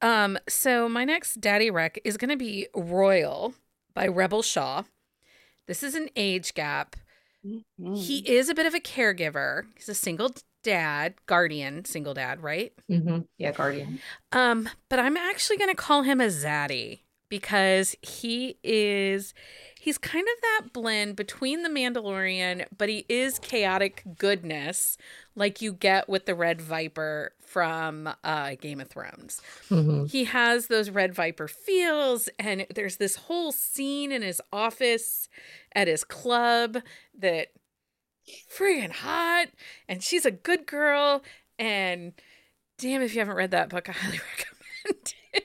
Um, 0.00 0.38
so 0.48 0.88
my 0.88 1.04
next 1.04 1.40
daddy 1.40 1.70
wreck 1.70 1.98
is 2.04 2.16
going 2.16 2.30
to 2.30 2.36
be 2.36 2.68
Royal 2.74 3.54
by 3.94 4.06
Rebel 4.06 4.42
Shaw. 4.42 4.84
This 5.66 5.82
is 5.82 5.94
an 5.94 6.08
age 6.16 6.54
gap. 6.54 6.96
Mhm. 7.44 7.96
He 7.96 8.18
is 8.28 8.48
a 8.48 8.54
bit 8.54 8.66
of 8.66 8.74
a 8.74 8.80
caregiver. 8.80 9.66
He's 9.76 9.88
a 9.88 9.94
single 9.94 10.30
dad, 10.62 11.14
guardian, 11.26 11.84
single 11.84 12.14
dad, 12.14 12.42
right? 12.42 12.72
Mm-hmm. 12.90 13.20
Yeah, 13.38 13.52
Guardian. 13.52 14.00
Um, 14.32 14.68
but 14.88 14.98
I'm 14.98 15.16
actually 15.16 15.56
going 15.56 15.70
to 15.70 15.76
call 15.76 16.02
him 16.02 16.20
a 16.20 16.26
zaddy 16.26 17.00
because 17.28 17.94
he 18.02 18.58
is 18.64 19.34
he's 19.88 19.96
kind 19.96 20.26
of 20.28 20.42
that 20.42 20.72
blend 20.74 21.16
between 21.16 21.62
the 21.62 21.68
Mandalorian, 21.70 22.66
but 22.76 22.90
he 22.90 23.06
is 23.08 23.38
chaotic 23.38 24.02
goodness 24.18 24.98
like 25.34 25.62
you 25.62 25.72
get 25.72 26.10
with 26.10 26.26
the 26.26 26.34
Red 26.34 26.60
Viper 26.60 27.32
from 27.40 28.06
uh 28.22 28.54
Game 28.60 28.82
of 28.82 28.88
Thrones. 28.90 29.40
hmm 29.70 30.04
He 30.04 30.24
has 30.24 30.66
those 30.66 30.90
Red 30.90 31.14
Viper 31.14 31.48
feels 31.48 32.28
and 32.38 32.66
there's 32.74 32.98
this 32.98 33.16
whole 33.16 33.50
scene 33.50 34.12
in 34.12 34.20
his 34.20 34.42
office 34.52 35.30
at 35.74 35.88
his 35.88 36.04
club 36.04 36.76
that 37.18 37.48
friggin' 38.54 38.90
hot 38.92 39.46
and 39.88 40.02
she's 40.02 40.26
a 40.26 40.30
good 40.30 40.66
girl 40.66 41.22
and 41.58 42.12
damn 42.76 43.00
if 43.00 43.14
you 43.14 43.20
haven't 43.20 43.36
read 43.36 43.52
that 43.52 43.70
book 43.70 43.88
I 43.88 43.92
highly 43.92 44.18
recommend 44.36 44.56
it. 44.57 44.57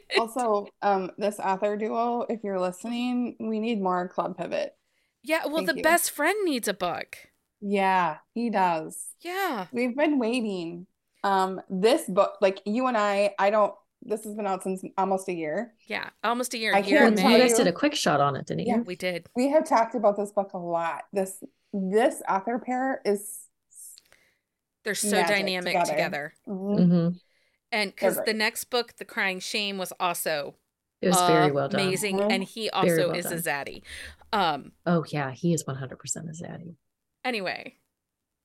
Also, 0.20 0.68
um, 0.82 1.12
this 1.18 1.39
author 1.39 1.76
duo, 1.76 2.26
if 2.30 2.44
you're 2.44 2.60
listening, 2.60 3.36
we 3.39 3.60
need 3.60 3.82
more 3.82 4.08
Club 4.08 4.38
Pivot. 4.38 4.76
Yeah, 5.24 5.46
well, 5.48 5.58
Thank 5.58 5.70
the 5.70 5.78
you. 5.78 5.84
best 5.84 6.12
friend 6.12 6.38
needs 6.46 6.68
a 6.68 6.74
book. 6.74 7.18
Yeah, 7.62 8.18
he 8.34 8.50
does. 8.50 9.08
Yeah. 9.22 9.68
We've 9.72 9.96
been 9.96 10.20
waiting. 10.20 10.86
Um, 11.24 11.62
this 11.70 12.04
book, 12.08 12.34
like 12.41 12.62
you 12.66 12.88
and 12.88 12.98
I, 12.98 13.34
I 13.39 13.50
don't 13.50 13.74
this 14.06 14.24
has 14.26 14.36
been 14.36 14.46
out 14.46 14.64
since 14.64 14.84
almost 14.98 15.28
a 15.30 15.34
year. 15.34 15.74
Yeah, 15.88 16.10
almost 16.24 16.54
a 16.54 16.58
year. 16.58 16.76
I 16.76 16.80
year 16.80 17.00
can't 17.00 17.20
in 17.20 17.32
You 17.32 17.38
guys 17.38 17.54
did 17.54 17.68
a 17.68 17.72
quick 17.72 17.96
shot 17.96 18.20
on 18.20 18.36
it, 18.36 18.46
didn't 18.46 18.68
Yeah. 18.68 18.78
you? 18.78 18.84
We 18.84 18.96
did. 18.96 19.28
We 19.36 19.50
have 19.50 19.68
talked 19.68 19.96
about 19.96 20.18
this 20.18 20.32
book 20.32 20.52
a 20.54 20.58
lot. 20.58 21.04
This 21.14 21.41
this 21.72 22.22
author 22.30 22.60
pair 22.60 23.02
is 23.06 23.39
They're 24.84 24.94
so 24.96 25.22
dynamic 25.24 25.74
together. 25.74 25.91
together. 25.91 26.34
Mhm. 26.48 26.88
hmm 26.88 27.10
And 27.74 27.91
because 27.91 28.19
the 28.26 28.34
next 28.34 28.65
book, 28.65 28.93
The 28.97 29.03
Crying 29.05 29.39
Shame, 29.39 29.78
was 29.78 29.91
also 29.99 30.55
It 31.01 31.07
was 31.09 31.19
very 31.21 31.51
well 31.51 31.67
done. 31.67 31.82
amazing. 31.82 32.17
Mhm. 32.19 32.32
And 32.32 32.43
he 32.43 32.69
also 32.69 33.09
well 33.09 33.15
is 33.17 33.26
a 33.26 33.41
done. 33.41 33.65
zaddy. 33.65 33.82
Um, 34.32 34.71
Oh 34.86 35.03
yeah, 35.09 35.32
he 35.32 35.53
is 35.53 35.63
100% 35.65 36.30
a 36.30 36.34
zaddy. 36.34 36.76
anyway. 37.26 37.78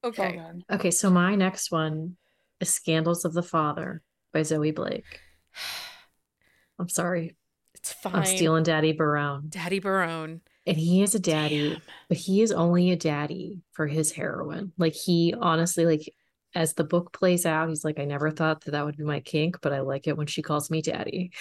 Okay. 0.03 0.41
Okay, 0.71 0.91
so 0.91 1.11
my 1.11 1.35
next 1.35 1.71
one 1.71 2.17
is 2.61 2.73
Scandals 2.73 3.25
of 3.25 3.33
the 3.35 3.43
Father 3.43 4.03
by 4.33 4.43
Zoe 4.43 4.71
Blake. 4.71 5.21
I'm 6.79 6.89
sorry. 6.89 7.37
It's 7.75 7.93
fine. 7.93 8.15
I'm 8.15 8.25
stealing 8.25 8.63
Daddy 8.65 8.93
Barone. 8.93 9.47
Daddy 9.51 9.79
Barone. 9.81 10.41
And 10.67 10.77
he 10.77 11.03
is 11.03 11.15
a 11.15 11.19
daddy, 11.21 11.71
Damn. 11.71 11.83
but 12.09 12.19
he 12.19 12.43
is 12.43 12.53
only 12.53 12.91
a 12.91 12.97
daddy 12.97 13.61
for 13.73 13.87
his 13.87 14.13
heroine. 14.13 14.73
Like 14.79 14.95
he 14.95 15.35
honestly, 15.39 15.87
like 15.87 16.13
as 16.55 16.75
the 16.75 16.85
book 16.85 17.13
plays 17.13 17.47
out, 17.47 17.69
he's 17.69 17.85
like, 17.85 17.99
I 17.99 18.05
never 18.05 18.31
thought 18.31 18.65
that 18.65 18.73
that 18.73 18.85
would 18.85 18.97
be 18.97 19.05
my 19.05 19.21
kink, 19.21 19.59
but 19.61 19.73
I 19.73 19.81
like 19.81 20.07
it 20.07 20.17
when 20.17 20.27
she 20.27 20.43
calls 20.43 20.71
me 20.71 20.83
daddy. 20.83 21.33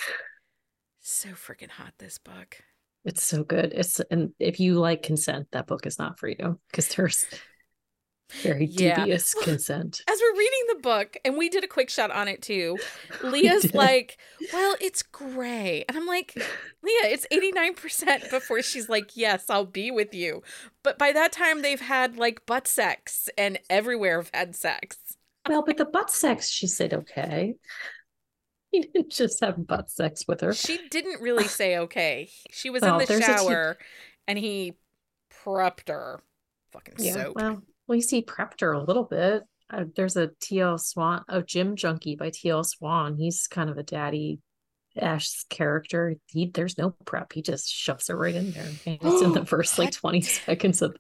So 1.02 1.30
freaking 1.30 1.70
hot, 1.70 1.94
this 1.98 2.18
book. 2.18 2.58
It's 3.06 3.24
so 3.24 3.44
good. 3.44 3.72
It's 3.74 4.02
and 4.12 4.32
if 4.40 4.60
you 4.60 4.80
like 4.80 5.04
consent, 5.04 5.48
that 5.52 5.68
book 5.68 5.86
is 5.86 5.98
not 5.98 6.20
for 6.20 6.28
you 6.28 6.60
because 6.70 6.90
there's 6.90 7.26
very 8.42 8.66
Yeah. 8.66 8.98
dubious 8.98 9.34
consent. 9.34 10.02
As 10.10 10.20
we're 10.22 10.38
reading 10.38 10.57
the 10.78 10.82
book, 10.82 11.18
and 11.26 11.38
we 11.38 11.50
did 11.50 11.64
a 11.64 11.68
quick 11.68 11.90
shot 11.90 12.12
on 12.12 12.28
it 12.28 12.42
too, 12.42 12.80
Leah's 13.24 13.74
like, 13.74 14.18
Well, 14.54 14.76
it's 14.82 15.04
gray. 15.04 15.86
And 15.88 15.98
I'm 15.98 16.06
like, 16.06 16.34
Leah, 16.84 17.12
it's 17.12 17.28
89% 17.32 18.30
before 18.30 18.62
she's 18.62 18.90
like, 18.90 19.12
Yes, 19.16 19.50
I'll 19.50 19.66
be 19.66 19.92
with 19.92 20.14
you. 20.14 20.42
But 20.84 20.98
by 20.98 21.12
that 21.14 21.32
time, 21.32 21.62
they've 21.62 21.82
had 21.82 22.18
like 22.18 22.46
butt 22.46 22.68
sex 22.68 23.30
and 23.38 23.60
everywhere 23.70 24.18
have 24.18 24.32
had 24.34 24.56
sex. 24.56 24.98
Well, 25.48 25.64
but 25.66 25.78
the 25.78 25.86
butt 25.86 26.10
sex, 26.12 26.50
she 26.50 26.68
said 26.68 26.94
okay. 26.94 27.56
He 28.72 28.82
didn't 28.82 29.12
just 29.12 29.40
have 29.40 29.66
butt 29.66 29.90
sex 29.90 30.26
with 30.28 30.42
her. 30.42 30.54
She 30.54 30.78
didn't 30.90 31.22
really 31.22 31.48
say 31.48 31.78
okay. 31.80 32.30
She 32.52 32.70
was 32.70 32.82
Well, 32.82 32.96
in 33.00 33.08
the 33.08 33.14
a 33.14 33.18
t- 33.18 33.24
shower 33.24 33.78
and 34.28 34.38
he 34.38 34.78
prepped 35.46 35.88
her. 35.88 36.22
Fucking 36.72 36.96
Yeah, 36.98 37.14
soap. 37.14 37.36
well, 37.36 37.64
well, 37.88 37.96
you 37.96 38.02
see, 38.02 38.22
prepped 38.24 38.60
her 38.62 38.74
a 38.74 38.84
little 38.84 39.06
bit. 39.06 39.44
Uh, 39.70 39.86
there's 39.96 40.16
a 40.16 40.30
T.L. 40.40 40.78
Swan, 40.78 41.24
oh, 41.28 41.42
Jim 41.42 41.76
Junkie 41.76 42.16
by 42.16 42.30
T.L. 42.34 42.64
Swan. 42.64 43.18
He's 43.18 43.48
kind 43.48 43.70
of 43.70 43.78
a 43.78 43.84
daddy 43.84 44.40
Ash 44.98 45.44
character. 45.50 46.16
He 46.28 46.50
there's 46.50 46.78
no 46.78 46.96
prep. 47.06 47.34
He 47.34 47.42
just 47.42 47.70
shoves 47.72 48.10
it 48.10 48.14
right 48.14 48.34
in 48.36 48.52
there. 48.52 48.68
And 48.86 48.98
it's 49.02 49.22
in 49.22 49.34
the 49.34 49.46
first 49.46 49.78
like 49.78 49.92
20 49.92 50.22
seconds 50.22 50.82
of 50.82 50.96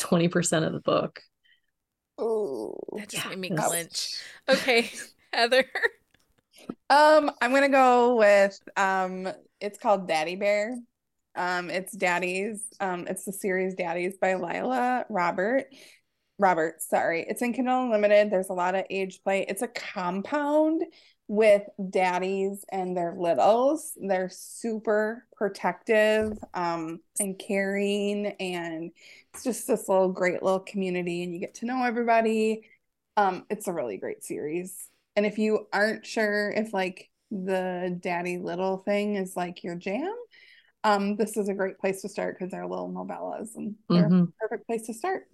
20% 0.00 0.66
of 0.66 0.72
the 0.72 0.80
book. 0.80 1.20
Oh 2.18 2.76
that 2.98 3.08
just 3.08 3.24
yeah, 3.24 3.30
made 3.30 3.38
me 3.38 3.50
it's- 3.50 3.66
clench. 3.68 4.14
Okay, 4.48 4.90
Heather. 5.32 5.64
Um, 6.90 7.30
I'm 7.40 7.52
gonna 7.52 7.68
go 7.70 8.16
with 8.16 8.58
um, 8.76 9.28
it's 9.60 9.78
called 9.78 10.06
Daddy 10.06 10.36
Bear. 10.36 10.76
Um, 11.34 11.70
it's 11.70 11.92
Daddies. 11.92 12.66
Um, 12.80 13.06
it's 13.08 13.24
the 13.24 13.32
series 13.32 13.74
Daddies 13.74 14.18
by 14.20 14.34
Lila 14.34 15.06
Robert. 15.08 15.66
Robert, 16.40 16.80
sorry. 16.80 17.26
It's 17.28 17.42
in 17.42 17.52
Kindle 17.52 17.82
Unlimited. 17.84 18.30
There's 18.30 18.48
a 18.48 18.54
lot 18.54 18.74
of 18.74 18.86
age 18.88 19.22
play. 19.22 19.44
It's 19.46 19.60
a 19.60 19.68
compound 19.68 20.82
with 21.28 21.62
daddies 21.90 22.64
and 22.72 22.96
their 22.96 23.14
littles. 23.16 23.92
They're 24.00 24.30
super 24.30 25.26
protective, 25.36 26.38
um, 26.54 27.00
and 27.20 27.38
caring, 27.38 28.26
and 28.40 28.90
it's 29.34 29.44
just 29.44 29.66
this 29.68 29.86
little 29.86 30.08
great 30.08 30.42
little 30.42 30.60
community, 30.60 31.22
and 31.22 31.34
you 31.34 31.40
get 31.40 31.56
to 31.56 31.66
know 31.66 31.84
everybody. 31.84 32.62
Um, 33.18 33.44
it's 33.50 33.68
a 33.68 33.72
really 33.72 33.98
great 33.98 34.24
series. 34.24 34.88
And 35.16 35.26
if 35.26 35.36
you 35.36 35.66
aren't 35.74 36.06
sure 36.06 36.50
if 36.50 36.72
like 36.72 37.10
the 37.30 37.98
daddy 38.00 38.38
little 38.38 38.78
thing 38.78 39.16
is 39.16 39.36
like 39.36 39.62
your 39.62 39.74
jam, 39.74 40.14
um, 40.84 41.16
this 41.16 41.36
is 41.36 41.50
a 41.50 41.54
great 41.54 41.78
place 41.78 42.00
to 42.00 42.08
start 42.08 42.38
because 42.38 42.50
they're 42.50 42.66
little 42.66 42.90
novellas 42.90 43.54
and 43.56 43.74
they're 43.90 44.08
Mhm. 44.08 44.28
a 44.28 44.32
perfect 44.40 44.66
place 44.66 44.86
to 44.86 44.94
start. 44.94 45.28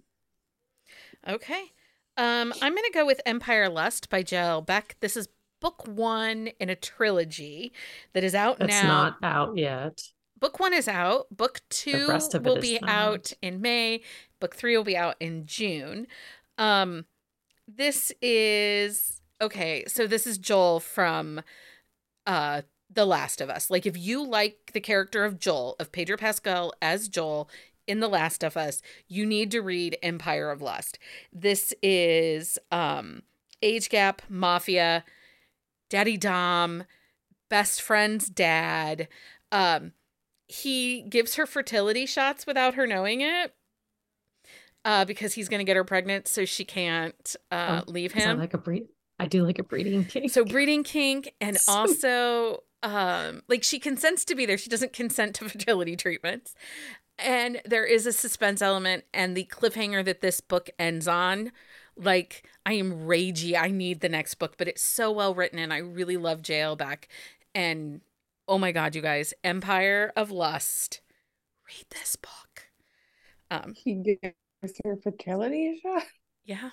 Okay. 1.27 1.71
Um, 2.17 2.51
I'm 2.61 2.73
gonna 2.73 2.87
go 2.93 3.05
with 3.05 3.21
Empire 3.25 3.69
Lust 3.69 4.09
by 4.09 4.23
Jill 4.23 4.61
Beck. 4.61 4.95
This 5.01 5.15
is 5.15 5.27
book 5.61 5.87
one 5.87 6.49
in 6.59 6.69
a 6.69 6.75
trilogy 6.75 7.71
that 8.13 8.23
is 8.23 8.35
out 8.35 8.59
That's 8.59 8.71
now. 8.71 8.77
It's 8.77 8.83
not 8.83 9.17
out 9.23 9.57
yet. 9.57 10.01
Book 10.39 10.59
one 10.59 10.73
is 10.73 10.87
out. 10.87 11.27
Book 11.35 11.61
two 11.69 12.07
rest 12.07 12.33
of 12.33 12.45
it 12.45 12.49
will 12.49 12.59
be 12.59 12.79
not. 12.81 12.89
out 12.89 13.33
in 13.41 13.61
May. 13.61 14.01
Book 14.39 14.55
three 14.55 14.75
will 14.75 14.83
be 14.83 14.97
out 14.97 15.15
in 15.19 15.45
June. 15.45 16.07
Um, 16.57 17.05
this 17.67 18.11
is 18.21 19.21
okay. 19.41 19.83
So 19.87 20.07
this 20.07 20.25
is 20.25 20.37
Joel 20.37 20.79
from 20.79 21.41
uh 22.25 22.63
The 22.89 23.05
Last 23.05 23.41
of 23.41 23.49
Us. 23.49 23.69
Like 23.69 23.85
if 23.85 23.97
you 23.97 24.25
like 24.25 24.71
the 24.73 24.81
character 24.81 25.25
of 25.25 25.39
Joel, 25.39 25.75
of 25.79 25.91
Pedro 25.91 26.17
Pascal 26.17 26.73
as 26.81 27.07
Joel 27.09 27.49
in 27.87 27.99
The 28.01 28.07
Last 28.07 28.43
of 28.43 28.57
Us, 28.57 28.81
you 29.07 29.25
need 29.25 29.49
to 29.51 29.61
read 29.61 29.97
Empire 30.03 30.51
of 30.51 30.61
Lust. 30.61 30.99
This 31.33 31.73
is 31.81 32.59
um 32.71 33.23
age 33.61 33.89
gap, 33.89 34.21
mafia, 34.29 35.03
daddy 35.89 36.17
Dom, 36.17 36.83
best 37.49 37.81
friend's 37.81 38.27
dad. 38.27 39.07
Um 39.51 39.93
he 40.47 41.01
gives 41.01 41.35
her 41.35 41.45
fertility 41.45 42.05
shots 42.05 42.45
without 42.45 42.75
her 42.75 42.87
knowing 42.87 43.21
it. 43.21 43.53
Uh, 44.85 45.03
because 45.03 45.33
he's 45.33 45.49
going 45.49 45.59
to 45.59 45.65
get 45.65 45.75
her 45.75 45.83
pregnant, 45.83 46.29
so 46.29 46.45
she 46.45 46.63
can't 46.63 47.35
uh, 47.51 47.81
Oh, 47.85 47.91
leave 47.91 48.13
him. 48.13 48.39
like 48.39 48.53
a 48.53 48.57
breed. 48.57 48.87
I 49.19 49.25
do 49.25 49.43
like 49.43 49.59
a 49.59 49.63
breeding 49.63 50.05
kink. 50.05 50.31
So 50.31 50.45
breeding 50.45 50.83
kink 50.85 51.33
and 51.41 51.57
So- 51.59 51.71
also 51.73 52.63
um 52.83 53.41
like 53.49 53.63
she 53.63 53.79
consents 53.79 54.23
to 54.25 54.35
be 54.35 54.45
there. 54.45 54.57
She 54.57 54.69
doesn't 54.69 54.93
consent 54.93 55.35
to 55.35 55.49
fertility 55.49 55.97
treatments. 55.97 56.53
And 57.19 57.61
there 57.65 57.85
is 57.85 58.05
a 58.05 58.11
suspense 58.13 58.61
element 58.61 59.05
and 59.13 59.35
the 59.35 59.45
cliffhanger 59.45 60.05
that 60.05 60.21
this 60.21 60.39
book 60.41 60.69
ends 60.77 61.07
on. 61.07 61.51
Like 61.95 62.47
I 62.65 62.73
am 62.73 63.07
ragey. 63.07 63.59
I 63.59 63.69
need 63.69 64.01
the 64.01 64.09
next 64.09 64.35
book, 64.35 64.55
but 64.57 64.67
it's 64.67 64.83
so 64.83 65.11
well 65.11 65.33
written 65.33 65.57
and 65.59 65.73
I 65.73 65.77
really 65.77 66.17
love 66.17 66.41
Jill 66.43 66.75
Beck. 66.75 67.07
And 67.55 68.01
oh 68.47 68.59
my 68.59 68.71
god, 68.71 68.95
you 68.95 69.01
guys, 69.01 69.33
Empire 69.43 70.13
of 70.15 70.29
Lust. 70.31 71.01
Read 71.67 71.85
this 71.89 72.15
book. 72.15 72.69
Um 73.49 73.73
He 73.73 73.95
gives 73.95 74.35
her 74.85 74.97
fertility 75.03 75.79
shot. 75.81 76.03
yeah. 76.45 76.71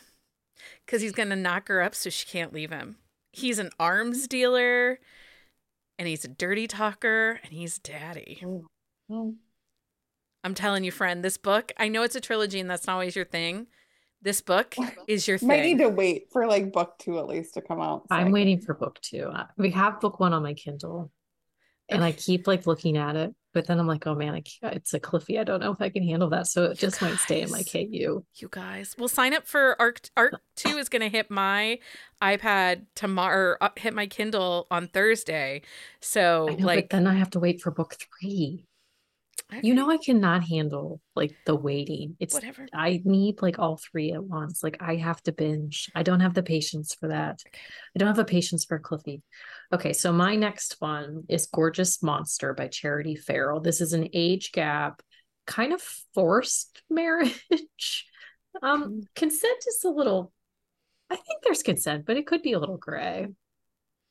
Because 0.84 1.02
he's 1.02 1.12
going 1.12 1.30
to 1.30 1.36
knock 1.36 1.68
her 1.68 1.82
up 1.82 1.94
so 1.94 2.10
she 2.10 2.26
can't 2.26 2.52
leave 2.52 2.70
him. 2.70 2.96
He's 3.32 3.58
an 3.58 3.70
arms 3.78 4.28
dealer 4.28 5.00
and 5.98 6.06
he's 6.08 6.24
a 6.24 6.28
dirty 6.28 6.66
talker 6.66 7.40
and 7.42 7.52
he's 7.52 7.78
daddy. 7.78 8.46
Oh. 9.10 9.34
I'm 10.44 10.54
telling 10.54 10.84
you, 10.84 10.92
friend, 10.92 11.24
this 11.24 11.36
book, 11.38 11.72
I 11.78 11.88
know 11.88 12.02
it's 12.02 12.14
a 12.14 12.20
trilogy 12.20 12.60
and 12.60 12.70
that's 12.70 12.86
not 12.86 12.92
always 12.94 13.16
your 13.16 13.24
thing. 13.24 13.66
This 14.22 14.40
book 14.40 14.76
is 15.08 15.26
your 15.26 15.38
thing. 15.38 15.48
Might 15.48 15.62
need 15.62 15.78
to 15.78 15.88
wait 15.88 16.26
for 16.30 16.46
like 16.46 16.72
book 16.72 16.94
two 16.98 17.18
at 17.18 17.26
least 17.26 17.54
to 17.54 17.62
come 17.62 17.80
out. 17.80 18.02
so 18.08 18.14
I 18.14 18.18
I'm 18.20 18.26
can- 18.26 18.32
waiting 18.32 18.60
for 18.60 18.74
book 18.74 19.00
two. 19.00 19.24
Uh, 19.34 19.46
We 19.56 19.70
have 19.72 20.00
book 20.00 20.20
one 20.20 20.32
on 20.34 20.42
my 20.42 20.54
Kindle, 20.54 21.10
and 21.88 22.04
I 22.04 22.12
keep 22.12 22.46
like 22.46 22.66
looking 22.66 22.96
at 22.96 23.16
it, 23.16 23.34
but 23.52 23.66
then 23.66 23.78
I'm 23.78 23.86
like, 23.86 24.06
oh 24.06 24.14
man, 24.14 24.32
I 24.34 24.40
can't, 24.40 24.74
it's 24.74 24.94
a 24.94 25.00
Cliffy. 25.00 25.38
I 25.38 25.44
don't 25.44 25.60
know 25.60 25.72
if 25.72 25.80
I 25.82 25.90
can 25.90 26.02
handle 26.02 26.30
that, 26.30 26.46
so 26.46 26.64
it 26.64 26.78
just 26.78 27.02
might 27.02 27.16
stay 27.18 27.42
in 27.42 27.50
my. 27.50 27.62
KU. 27.62 28.24
You 28.36 28.48
guys, 28.50 28.94
we'll 28.98 29.08
sign 29.08 29.34
up 29.34 29.46
for 29.46 29.76
Arc. 29.80 30.00
Arc 30.16 30.40
2 30.56 30.76
is 30.78 30.88
going 30.88 31.02
to 31.02 31.10
hit 31.10 31.30
my 31.30 31.78
iPad 32.22 32.86
tomorrow, 32.94 33.56
uh, 33.60 33.68
hit 33.76 33.92
my 33.94 34.06
Kindle 34.06 34.66
on 34.70 34.88
Thursday. 34.88 35.60
So, 36.00 36.48
I 36.48 36.54
know, 36.54 36.66
like, 36.66 36.88
but 36.88 36.96
then 36.96 37.06
I 37.06 37.14
have 37.14 37.30
to 37.30 37.40
wait 37.40 37.60
for 37.60 37.70
book 37.70 37.94
three. 38.20 38.64
You 39.62 39.74
know, 39.74 39.90
I 39.90 39.98
cannot 39.98 40.44
handle 40.44 41.00
like 41.14 41.34
the 41.46 41.54
waiting. 41.54 42.16
It's 42.20 42.34
whatever. 42.34 42.66
I 42.72 43.00
need 43.04 43.42
like 43.42 43.58
all 43.58 43.76
three 43.76 44.12
at 44.12 44.22
once. 44.22 44.62
Like 44.62 44.76
I 44.80 44.96
have 44.96 45.22
to 45.22 45.32
binge. 45.32 45.90
I 45.94 46.02
don't 46.02 46.20
have 46.20 46.34
the 46.34 46.42
patience 46.42 46.94
for 46.94 47.08
that. 47.08 47.40
I 47.54 47.98
don't 47.98 48.08
have 48.08 48.16
the 48.16 48.24
patience 48.24 48.64
for 48.64 48.78
Cliffy. 48.78 49.22
Okay, 49.72 49.92
so 49.92 50.12
my 50.12 50.36
next 50.36 50.76
one 50.80 51.24
is 51.28 51.46
Gorgeous 51.46 52.02
Monster 52.02 52.54
by 52.54 52.68
Charity 52.68 53.16
Ferrell. 53.16 53.60
This 53.60 53.80
is 53.80 53.92
an 53.92 54.08
age 54.12 54.52
gap, 54.52 55.02
kind 55.46 55.72
of 55.72 55.82
forced 56.14 56.82
marriage. 56.90 58.06
Um, 58.62 59.02
consent 59.16 59.64
is 59.66 59.82
a 59.84 59.90
little 59.90 60.32
I 61.10 61.16
think 61.16 61.42
there's 61.42 61.62
consent, 61.62 62.06
but 62.06 62.16
it 62.16 62.26
could 62.26 62.42
be 62.42 62.52
a 62.52 62.58
little 62.58 62.78
gray. 62.78 63.28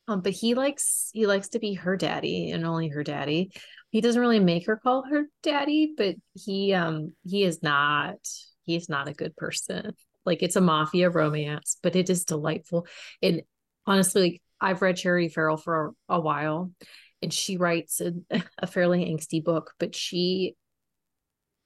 Um, 0.08 0.22
but 0.22 0.34
he 0.34 0.54
likes 0.54 1.10
he 1.14 1.28
likes 1.28 1.50
to 1.50 1.60
be 1.60 1.76
her 1.76 1.96
daddy 1.96 2.52
and 2.52 2.66
only 2.66 2.90
her 2.90 3.04
daddy. 3.04 3.52
He 3.90 4.02
doesn't 4.02 4.20
really 4.20 4.40
make 4.40 4.66
her 4.68 4.78
call 4.78 5.04
her 5.10 5.26
daddy, 5.44 5.94
but 5.96 6.16
he 6.34 6.74
um 6.74 7.14
he 7.24 7.44
is 7.44 7.64
not 7.64 8.18
he 8.66 8.76
is 8.76 8.90
not 8.90 9.08
a 9.08 9.14
good 9.14 9.36
person. 9.36 9.94
Like 10.26 10.44
it's 10.44 10.56
a 10.56 10.62
mafia 10.62 11.10
romance, 11.10 11.78
but 11.82 11.96
it 11.96 12.10
is 12.10 12.26
delightful. 12.26 12.88
And 13.22 13.44
honestly, 13.86 14.22
like 14.22 14.42
I've 14.60 14.82
read 14.82 14.98
Charity 14.98 15.30
Ferrell 15.30 15.58
for 15.58 15.94
a, 16.10 16.16
a 16.16 16.20
while, 16.22 16.72
and 17.22 17.34
she 17.34 17.58
writes 17.58 18.02
a, 18.02 18.14
a 18.58 18.68
fairly 18.68 19.06
angsty 19.06 19.44
book, 19.44 19.74
but 19.80 19.96
she, 19.96 20.56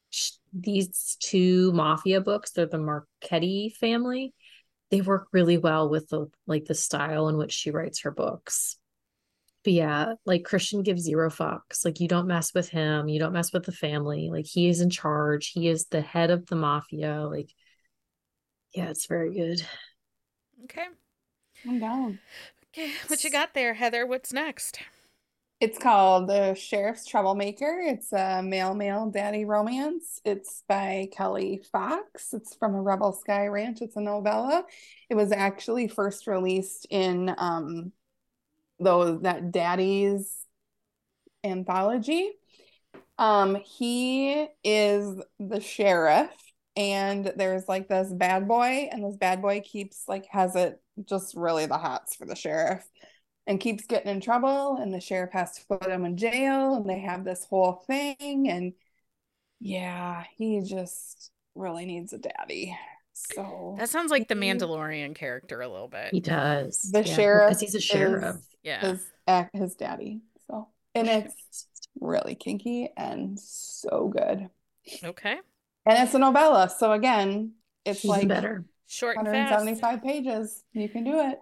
she, 0.09 0.33
these 0.53 1.17
two 1.19 1.71
mafia 1.73 2.21
books, 2.21 2.51
they're 2.51 2.65
the 2.65 2.77
Marchetti 2.79 3.69
family. 3.79 4.33
They 4.89 5.01
work 5.01 5.27
really 5.31 5.57
well 5.57 5.89
with 5.89 6.09
the 6.09 6.27
like 6.45 6.65
the 6.65 6.75
style 6.75 7.27
in 7.27 7.37
which 7.37 7.51
she 7.51 7.71
writes 7.71 8.01
her 8.01 8.11
books. 8.11 8.77
But 9.63 9.73
yeah, 9.73 10.13
like 10.25 10.45
Christian 10.45 10.81
gives 10.81 11.03
zero 11.03 11.29
fucks. 11.29 11.83
Like 11.83 11.99
you 11.99 12.07
don't 12.07 12.27
mess 12.27 12.53
with 12.53 12.69
him, 12.69 13.09
you 13.09 13.19
don't 13.19 13.33
mess 13.33 13.51
with 13.51 13.65
the 13.65 13.71
family. 13.71 14.29
Like 14.31 14.45
he 14.45 14.69
is 14.69 14.79
in 14.81 14.89
charge. 14.89 15.49
He 15.49 15.67
is 15.67 15.87
the 15.87 16.01
head 16.01 16.31
of 16.31 16.45
the 16.45 16.55
mafia. 16.55 17.27
Like 17.27 17.49
yeah, 18.73 18.89
it's 18.89 19.07
very 19.07 19.33
good. 19.33 19.65
Okay. 20.65 20.85
I'm 21.67 21.79
down. 21.79 22.19
Okay. 22.73 22.91
What 23.07 23.23
you 23.23 23.31
got 23.31 23.53
there, 23.53 23.73
Heather? 23.73 24.05
What's 24.05 24.31
next? 24.31 24.79
It's 25.59 25.79
called 25.79 26.27
The 26.27 26.53
Sheriff's 26.53 27.07
Troublemaker. 27.07 27.81
It's 27.83 28.13
a 28.13 28.43
male 28.43 28.75
male 28.75 29.09
daddy 29.09 29.43
romance. 29.43 30.21
It's 30.23 30.63
by 30.67 31.09
Kelly 31.11 31.63
Fox. 31.71 32.31
It's 32.31 32.53
from 32.53 32.75
a 32.75 32.81
Rebel 32.81 33.11
Sky 33.11 33.47
Ranch. 33.47 33.81
It's 33.81 33.95
a 33.95 34.01
novella. 34.01 34.65
It 35.09 35.15
was 35.15 35.31
actually 35.31 35.87
first 35.87 36.27
released 36.27 36.85
in 36.91 37.33
um 37.39 37.91
those 38.79 39.21
that 39.23 39.51
daddy's 39.51 40.45
anthology. 41.43 42.33
Um 43.17 43.55
he 43.55 44.47
is 44.63 45.19
the 45.39 45.59
sheriff 45.59 46.29
and 46.75 47.33
there's 47.35 47.67
like 47.67 47.87
this 47.87 48.13
bad 48.13 48.47
boy 48.47 48.89
and 48.91 49.03
this 49.03 49.17
bad 49.17 49.41
boy 49.41 49.61
keeps 49.61 50.03
like 50.07 50.27
has 50.29 50.55
it 50.55 50.79
just 51.03 51.35
really 51.35 51.65
the 51.65 51.79
hots 51.79 52.15
for 52.15 52.27
the 52.27 52.35
sheriff 52.35 52.87
and 53.47 53.59
keeps 53.59 53.85
getting 53.87 54.11
in 54.11 54.21
trouble 54.21 54.77
and 54.77 54.93
the 54.93 54.99
sheriff 54.99 55.31
has 55.31 55.53
to 55.53 55.65
put 55.67 55.89
him 55.89 56.05
in 56.05 56.17
jail 56.17 56.75
and 56.75 56.87
they 56.89 56.99
have 56.99 57.23
this 57.23 57.45
whole 57.49 57.83
thing 57.87 58.47
and 58.49 58.73
yeah 59.59 60.23
he 60.37 60.61
just 60.61 61.31
really 61.55 61.85
needs 61.85 62.13
a 62.13 62.17
daddy 62.19 62.77
so 63.13 63.75
That 63.79 63.89
sounds 63.89 64.11
like 64.11 64.27
the 64.27 64.35
Mandalorian 64.35 65.15
character 65.15 65.61
a 65.61 65.67
little 65.67 65.87
bit. 65.87 66.13
He 66.13 66.19
does. 66.19 66.81
the 66.93 67.03
yeah, 67.03 67.15
sheriff 67.15 67.49
because 67.49 67.61
he's 67.61 67.73
a 67.73 67.79
sheriff. 67.79 68.35
is 68.35 68.47
Yeah. 68.61 68.79
his, 68.91 69.03
ac- 69.27 69.49
his 69.53 69.75
daddy 69.75 70.21
so 70.47 70.67
and 70.93 71.07
it's 71.07 71.67
really 71.99 72.35
kinky 72.35 72.89
and 72.95 73.39
so 73.39 74.13
good 74.15 74.49
Okay. 75.03 75.37
and 75.87 76.03
it's 76.03 76.13
a 76.13 76.19
novella 76.19 76.69
so 76.69 76.91
again 76.91 77.53
it's 77.85 78.05
Even 78.05 78.19
like 78.19 78.27
better. 78.27 78.65
Short 78.85 79.17
and 79.17 79.25
fast. 79.25 79.51
175 79.65 80.03
pages 80.03 80.63
you 80.73 80.87
can 80.87 81.03
do 81.03 81.19
it 81.31 81.39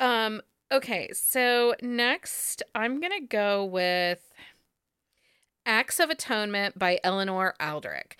Um, 0.00 0.40
okay, 0.76 1.10
so 1.12 1.74
next 1.82 2.62
I'm 2.74 3.00
gonna 3.00 3.20
go 3.20 3.64
with 3.64 4.20
Acts 5.66 5.98
of 6.00 6.10
Atonement 6.10 6.78
by 6.78 7.00
Eleanor 7.02 7.54
Aldrick. 7.60 8.12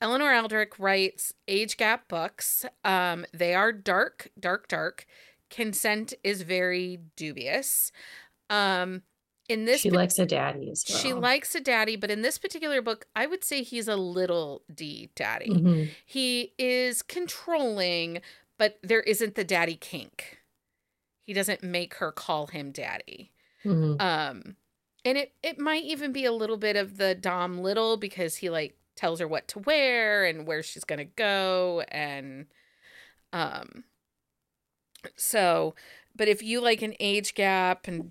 Eleanor 0.00 0.30
Aldrick 0.32 0.78
writes 0.78 1.32
age 1.48 1.76
gap 1.76 2.08
books. 2.08 2.64
Um, 2.84 3.26
they 3.34 3.54
are 3.54 3.72
dark, 3.72 4.28
dark, 4.38 4.68
dark. 4.68 5.06
Consent 5.50 6.14
is 6.24 6.42
very 6.42 7.00
dubious. 7.16 7.90
Um, 8.48 9.02
in 9.48 9.64
this 9.64 9.80
she 9.80 9.90
pa- 9.90 9.96
likes 9.96 10.18
a 10.18 10.26
daddy 10.26 10.70
as 10.70 10.84
well. 10.88 10.98
she 10.98 11.12
likes 11.12 11.54
a 11.54 11.60
daddy, 11.60 11.96
but 11.96 12.10
in 12.10 12.22
this 12.22 12.38
particular 12.38 12.80
book, 12.80 13.06
I 13.16 13.26
would 13.26 13.42
say 13.44 13.62
he's 13.62 13.88
a 13.88 13.96
little 13.96 14.62
D 14.72 15.10
daddy. 15.16 15.50
Mhm. 15.50 15.88
He 16.06 16.52
is 16.58 17.02
controlling, 17.02 18.20
but 18.58 18.78
there 18.82 19.00
isn't 19.00 19.34
the 19.34 19.44
daddy 19.44 19.76
kink. 19.76 20.38
He 21.22 21.32
doesn't 21.32 21.62
make 21.62 21.94
her 21.94 22.10
call 22.12 22.48
him 22.48 22.72
daddy. 22.72 23.32
Mhm. 23.64 24.00
Um 24.00 24.56
and 25.04 25.18
it 25.18 25.32
it 25.42 25.58
might 25.58 25.84
even 25.84 26.12
be 26.12 26.24
a 26.24 26.32
little 26.32 26.56
bit 26.56 26.76
of 26.76 26.96
the 26.96 27.14
Dom 27.14 27.58
Little 27.58 27.96
because 27.96 28.36
he 28.36 28.50
like 28.50 28.76
tells 28.96 29.20
her 29.20 29.28
what 29.28 29.48
to 29.48 29.58
wear 29.60 30.24
and 30.24 30.46
where 30.46 30.62
she's 30.62 30.84
going 30.84 30.98
to 30.98 31.04
go 31.04 31.82
and 31.88 32.46
um 33.32 33.84
so 35.16 35.74
but 36.14 36.28
if 36.28 36.42
you 36.42 36.60
like 36.60 36.82
an 36.82 36.94
age 37.00 37.34
gap 37.34 37.88
and 37.88 38.10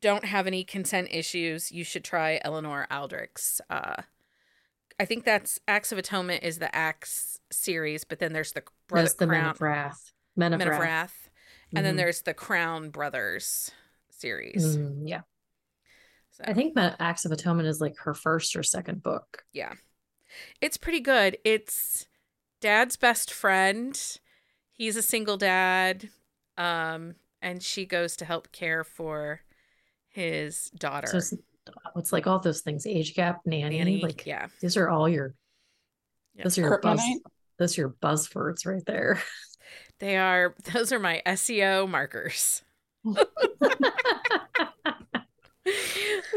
don't 0.00 0.24
have 0.24 0.46
any 0.46 0.64
consent 0.64 1.08
issues, 1.10 1.70
you 1.70 1.84
should 1.84 2.04
try 2.04 2.40
Eleanor 2.42 2.86
Aldrick's 2.90 3.60
uh 3.70 4.02
I 4.98 5.06
think 5.06 5.24
that's 5.24 5.58
Acts 5.66 5.92
of 5.92 5.98
Atonement 5.98 6.42
is 6.42 6.58
the 6.58 6.74
Acts 6.74 7.38
series, 7.50 8.04
but 8.04 8.18
then 8.18 8.34
there's 8.34 8.52
the 8.52 8.62
Brother 8.86 9.04
That's 9.04 9.14
the 9.14 9.26
Men 9.26 9.46
of 9.46 9.60
Wrath. 9.62 10.12
Men 10.36 10.52
of 10.52 10.58
Men 10.58 10.68
of 10.68 10.78
Wrath. 10.78 11.19
Wrath. 11.72 11.78
And 11.78 11.86
then 11.86 11.94
Mhm. 11.94 11.98
there's 11.98 12.22
the 12.22 12.34
Crown 12.34 12.90
Brothers 12.90 13.70
series. 14.10 14.76
Mm, 14.76 15.08
yeah. 15.08 15.22
So 16.32 16.44
I 16.46 16.54
think 16.54 16.74
Men- 16.74 16.96
Acts 16.98 17.24
of 17.24 17.32
Atonement 17.32 17.68
is 17.68 17.80
like 17.80 17.96
her 17.98 18.14
first 18.14 18.56
or 18.56 18.62
second 18.62 19.02
book. 19.02 19.44
yeah. 19.52 19.74
It's 20.60 20.76
pretty 20.76 21.00
good. 21.00 21.38
It's 21.44 22.06
dad's 22.60 22.96
best 22.96 23.32
friend. 23.32 24.00
He's 24.70 24.94
a 24.96 25.02
single 25.02 25.36
dad. 25.36 26.08
Um, 26.56 27.16
and 27.42 27.60
she 27.62 27.84
goes 27.84 28.14
to 28.16 28.24
help 28.24 28.52
care 28.52 28.84
for 28.84 29.40
his 30.08 30.70
daughter. 30.70 31.08
So 31.08 31.16
it's, 31.18 31.34
it's 31.96 32.12
like 32.12 32.28
all 32.28 32.38
those 32.38 32.60
things, 32.60 32.86
age 32.86 33.14
gap, 33.14 33.40
nanny, 33.44 33.78
Nanny, 33.78 34.00
like 34.02 34.24
yeah. 34.24 34.46
these 34.60 34.76
are 34.76 34.88
all 34.88 35.08
your 35.08 35.34
Yeah. 36.34 36.44
those 36.44 36.58
are 36.58 36.62
your 36.62 36.78
buzz 36.80 37.00
those 37.58 37.76
are 37.76 37.80
your 37.82 37.90
buzzwords 38.00 38.64
right 38.66 38.84
there. 38.86 39.20
They 40.00 40.16
are 40.16 40.54
those 40.72 40.92
are 40.92 40.98
my 40.98 41.22
SEO 41.26 41.88
markers. 41.88 42.62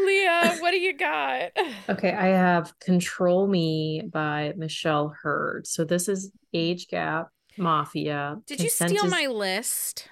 Leah, 0.06 0.58
what 0.60 0.72
do 0.72 0.78
you 0.78 0.94
got? 0.98 1.52
okay, 1.90 2.12
I 2.12 2.28
have 2.28 2.78
Control 2.80 3.48
Me 3.48 4.04
by 4.12 4.54
Michelle 4.58 5.14
Heard. 5.22 5.66
So 5.66 5.84
this 5.86 6.08
is 6.10 6.32
age 6.54 6.88
gap 6.88 7.30
mafia. 7.58 8.38
Did 8.46 8.62
you 8.62 8.70
steal 8.70 9.06
is- 9.06 9.12
my 9.12 9.28
list? 9.28 10.10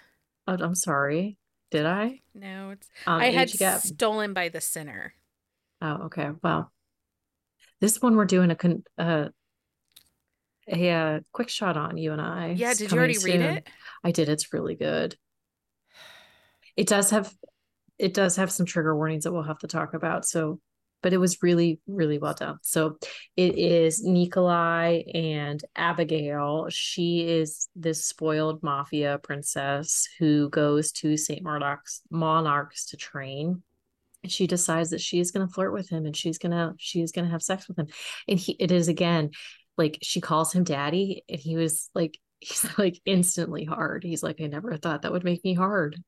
Oh, 0.47 0.57
I'm 0.59 0.75
sorry. 0.75 1.37
Did 1.71 1.85
I? 1.85 2.19
No, 2.33 2.71
it's 2.71 2.89
Um, 3.05 3.21
I 3.21 3.27
had 3.27 3.51
gap. 3.51 3.81
stolen 3.81 4.33
by 4.33 4.49
the 4.49 4.59
sinner. 4.59 5.13
Oh, 5.81 6.05
okay. 6.05 6.29
Well, 6.43 6.71
this 7.79 8.01
one 8.01 8.15
we're 8.15 8.25
doing 8.25 8.51
a 8.51 8.55
con 8.55 8.83
uh, 8.97 9.29
a, 10.71 10.89
uh 10.89 11.19
quick 11.31 11.49
shot 11.49 11.77
on 11.77 11.97
you 11.97 12.11
and 12.11 12.21
I. 12.21 12.53
Yeah, 12.57 12.71
It's 12.71 12.79
did 12.79 12.91
you 12.91 12.97
already 12.97 13.17
read 13.17 13.41
it? 13.41 13.67
I 14.03 14.11
did. 14.11 14.29
It's 14.29 14.53
really 14.53 14.75
good. 14.75 15.15
It 16.77 16.87
does 16.87 17.09
have 17.11 17.33
it 18.01 18.13
does 18.15 18.37
have 18.37 18.51
some 18.51 18.65
trigger 18.65 18.95
warnings 18.95 19.25
that 19.25 19.31
we'll 19.31 19.43
have 19.43 19.59
to 19.59 19.67
talk 19.67 19.93
about. 19.93 20.25
So, 20.25 20.59
but 21.03 21.13
it 21.13 21.19
was 21.19 21.43
really, 21.43 21.79
really 21.85 22.17
well 22.17 22.33
done. 22.33 22.57
So 22.63 22.97
it 23.37 23.57
is 23.59 24.03
Nikolai 24.03 25.03
and 25.13 25.63
Abigail. 25.75 26.67
She 26.69 27.21
is 27.21 27.69
this 27.75 28.03
spoiled 28.05 28.63
mafia 28.63 29.19
princess 29.21 30.07
who 30.17 30.49
goes 30.49 30.91
to 30.93 31.15
St. 31.15 31.43
Monarchs 31.43 32.01
monarchs 32.09 32.87
to 32.87 32.97
train. 32.97 33.61
And 34.23 34.31
she 34.31 34.47
decides 34.47 34.91
that 34.91 35.01
she 35.01 35.19
is 35.19 35.31
gonna 35.31 35.47
flirt 35.47 35.73
with 35.73 35.89
him 35.89 36.05
and 36.05 36.15
she's 36.15 36.37
gonna 36.39 36.73
she's 36.77 37.11
gonna 37.11 37.29
have 37.29 37.43
sex 37.43 37.67
with 37.67 37.77
him. 37.77 37.87
And 38.27 38.39
he 38.39 38.53
it 38.53 38.71
is 38.71 38.87
again 38.87 39.31
like 39.77 39.99
she 40.01 40.21
calls 40.21 40.53
him 40.53 40.63
daddy, 40.63 41.23
and 41.29 41.39
he 41.39 41.55
was 41.55 41.89
like 41.93 42.17
he's 42.39 42.65
like 42.77 42.99
instantly 43.05 43.65
hard. 43.65 44.03
He's 44.03 44.23
like, 44.23 44.41
I 44.41 44.47
never 44.47 44.75
thought 44.75 45.03
that 45.03 45.11
would 45.11 45.23
make 45.23 45.43
me 45.43 45.53
hard. 45.53 46.01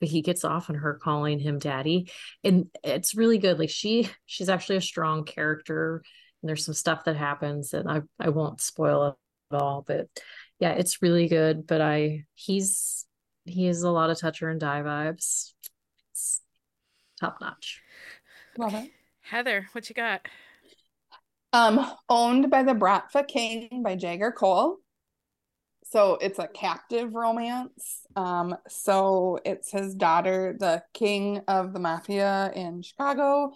But 0.00 0.08
he 0.08 0.20
gets 0.20 0.44
off 0.44 0.68
on 0.68 0.76
her 0.76 0.94
calling 0.94 1.38
him 1.38 1.60
daddy. 1.60 2.10
And 2.42 2.66
it's 2.82 3.14
really 3.14 3.38
good. 3.38 3.58
Like 3.58 3.70
she 3.70 4.10
she's 4.26 4.48
actually 4.48 4.76
a 4.76 4.82
strong 4.82 5.24
character. 5.24 6.02
And 6.42 6.48
there's 6.48 6.64
some 6.64 6.74
stuff 6.74 7.04
that 7.04 7.16
happens 7.16 7.72
and 7.72 7.88
I, 7.88 8.02
I 8.18 8.30
won't 8.30 8.60
spoil 8.60 9.06
it 9.06 9.14
at 9.54 9.62
all. 9.62 9.84
But 9.86 10.08
yeah, 10.58 10.72
it's 10.72 11.00
really 11.00 11.28
good. 11.28 11.66
But 11.68 11.80
I 11.80 12.24
he's 12.34 13.06
he 13.44 13.66
has 13.66 13.82
a 13.82 13.90
lot 13.90 14.10
of 14.10 14.18
toucher 14.18 14.48
and 14.48 14.60
die 14.60 14.82
vibes. 14.82 15.52
It's 16.10 16.40
top 17.20 17.40
notch. 17.40 17.80
love 18.58 18.74
it 18.74 18.90
Heather, 19.22 19.68
what 19.72 19.88
you 19.88 19.94
got? 19.94 20.28
Um, 21.54 21.88
owned 22.08 22.50
by 22.50 22.64
the 22.64 22.72
Bratva 22.74 23.28
King 23.28 23.82
by 23.84 23.94
Jagger 23.94 24.32
Cole. 24.32 24.78
So 25.84 26.18
it's 26.20 26.40
a 26.40 26.48
captive 26.48 27.14
romance. 27.14 28.00
Um, 28.16 28.56
so 28.68 29.38
it's 29.44 29.70
his 29.70 29.94
daughter, 29.94 30.56
the 30.58 30.82
king 30.94 31.42
of 31.46 31.72
the 31.72 31.78
mafia 31.78 32.50
in 32.56 32.82
Chicago. 32.82 33.52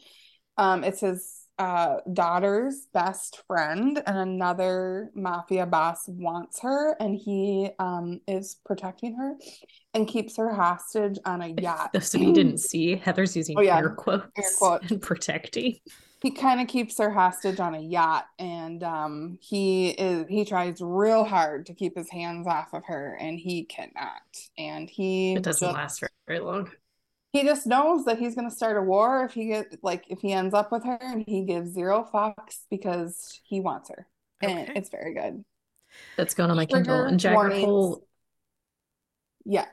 Um, 0.56 0.84
it's 0.84 1.00
his 1.00 1.34
uh 1.58 1.96
daughter's 2.12 2.86
best 2.94 3.42
friend, 3.48 4.00
and 4.06 4.16
another 4.16 5.10
mafia 5.16 5.66
boss 5.66 6.04
wants 6.06 6.60
her, 6.60 6.94
and 7.00 7.16
he 7.16 7.70
um 7.80 8.20
is 8.28 8.58
protecting 8.64 9.16
her 9.16 9.34
and 9.92 10.06
keeps 10.06 10.36
her 10.36 10.54
hostage 10.54 11.18
on 11.24 11.42
a 11.42 11.48
yacht. 11.48 11.90
Those 11.92 12.14
of 12.14 12.20
you 12.22 12.32
didn't 12.32 12.58
see, 12.58 12.94
Heather's 12.94 13.36
using 13.36 13.58
Oh, 13.58 13.62
yeah. 13.62 13.78
air 13.78 13.90
quotes 13.90 14.28
Air 14.36 14.44
quotes. 14.56 14.88
and 14.88 15.02
protecting. 15.02 15.78
He 16.20 16.32
kind 16.32 16.60
of 16.60 16.66
keeps 16.66 16.98
her 16.98 17.10
hostage 17.10 17.60
on 17.60 17.74
a 17.74 17.80
yacht 17.80 18.26
and 18.38 18.82
um 18.82 19.38
he 19.40 19.90
is 19.90 20.26
he 20.28 20.44
tries 20.44 20.80
real 20.80 21.24
hard 21.24 21.66
to 21.66 21.74
keep 21.74 21.96
his 21.96 22.10
hands 22.10 22.46
off 22.46 22.72
of 22.74 22.84
her 22.86 23.16
and 23.20 23.38
he 23.38 23.64
cannot 23.64 24.22
and 24.56 24.90
he 24.90 25.34
It 25.34 25.42
doesn't 25.42 25.66
just, 25.66 25.74
last 25.74 26.00
very, 26.00 26.10
very 26.26 26.40
long. 26.40 26.70
he 27.32 27.42
just 27.44 27.66
knows 27.66 28.04
that 28.06 28.18
he's 28.18 28.34
going 28.34 28.48
to 28.48 28.54
start 28.54 28.76
a 28.76 28.82
war 28.82 29.24
if 29.24 29.32
he 29.34 29.46
get 29.46 29.78
like 29.82 30.04
if 30.08 30.20
he 30.20 30.32
ends 30.32 30.54
up 30.54 30.72
with 30.72 30.84
her 30.84 30.98
and 31.00 31.24
he 31.26 31.44
gives 31.44 31.70
zero 31.72 32.08
fucks 32.12 32.64
because 32.70 33.40
he 33.44 33.60
wants 33.60 33.88
her 33.90 34.06
and 34.42 34.70
it's 34.74 34.88
very 34.90 35.14
good 35.14 35.44
That's 36.16 36.34
going 36.34 36.50
on 36.50 36.56
my 36.56 36.66
Kindle. 36.66 36.84
Trigger 36.84 37.06
And 37.06 37.20
Jagger 37.20 37.34
warnings. 37.34 37.64
Cole, 37.64 38.06
yeah 39.44 39.66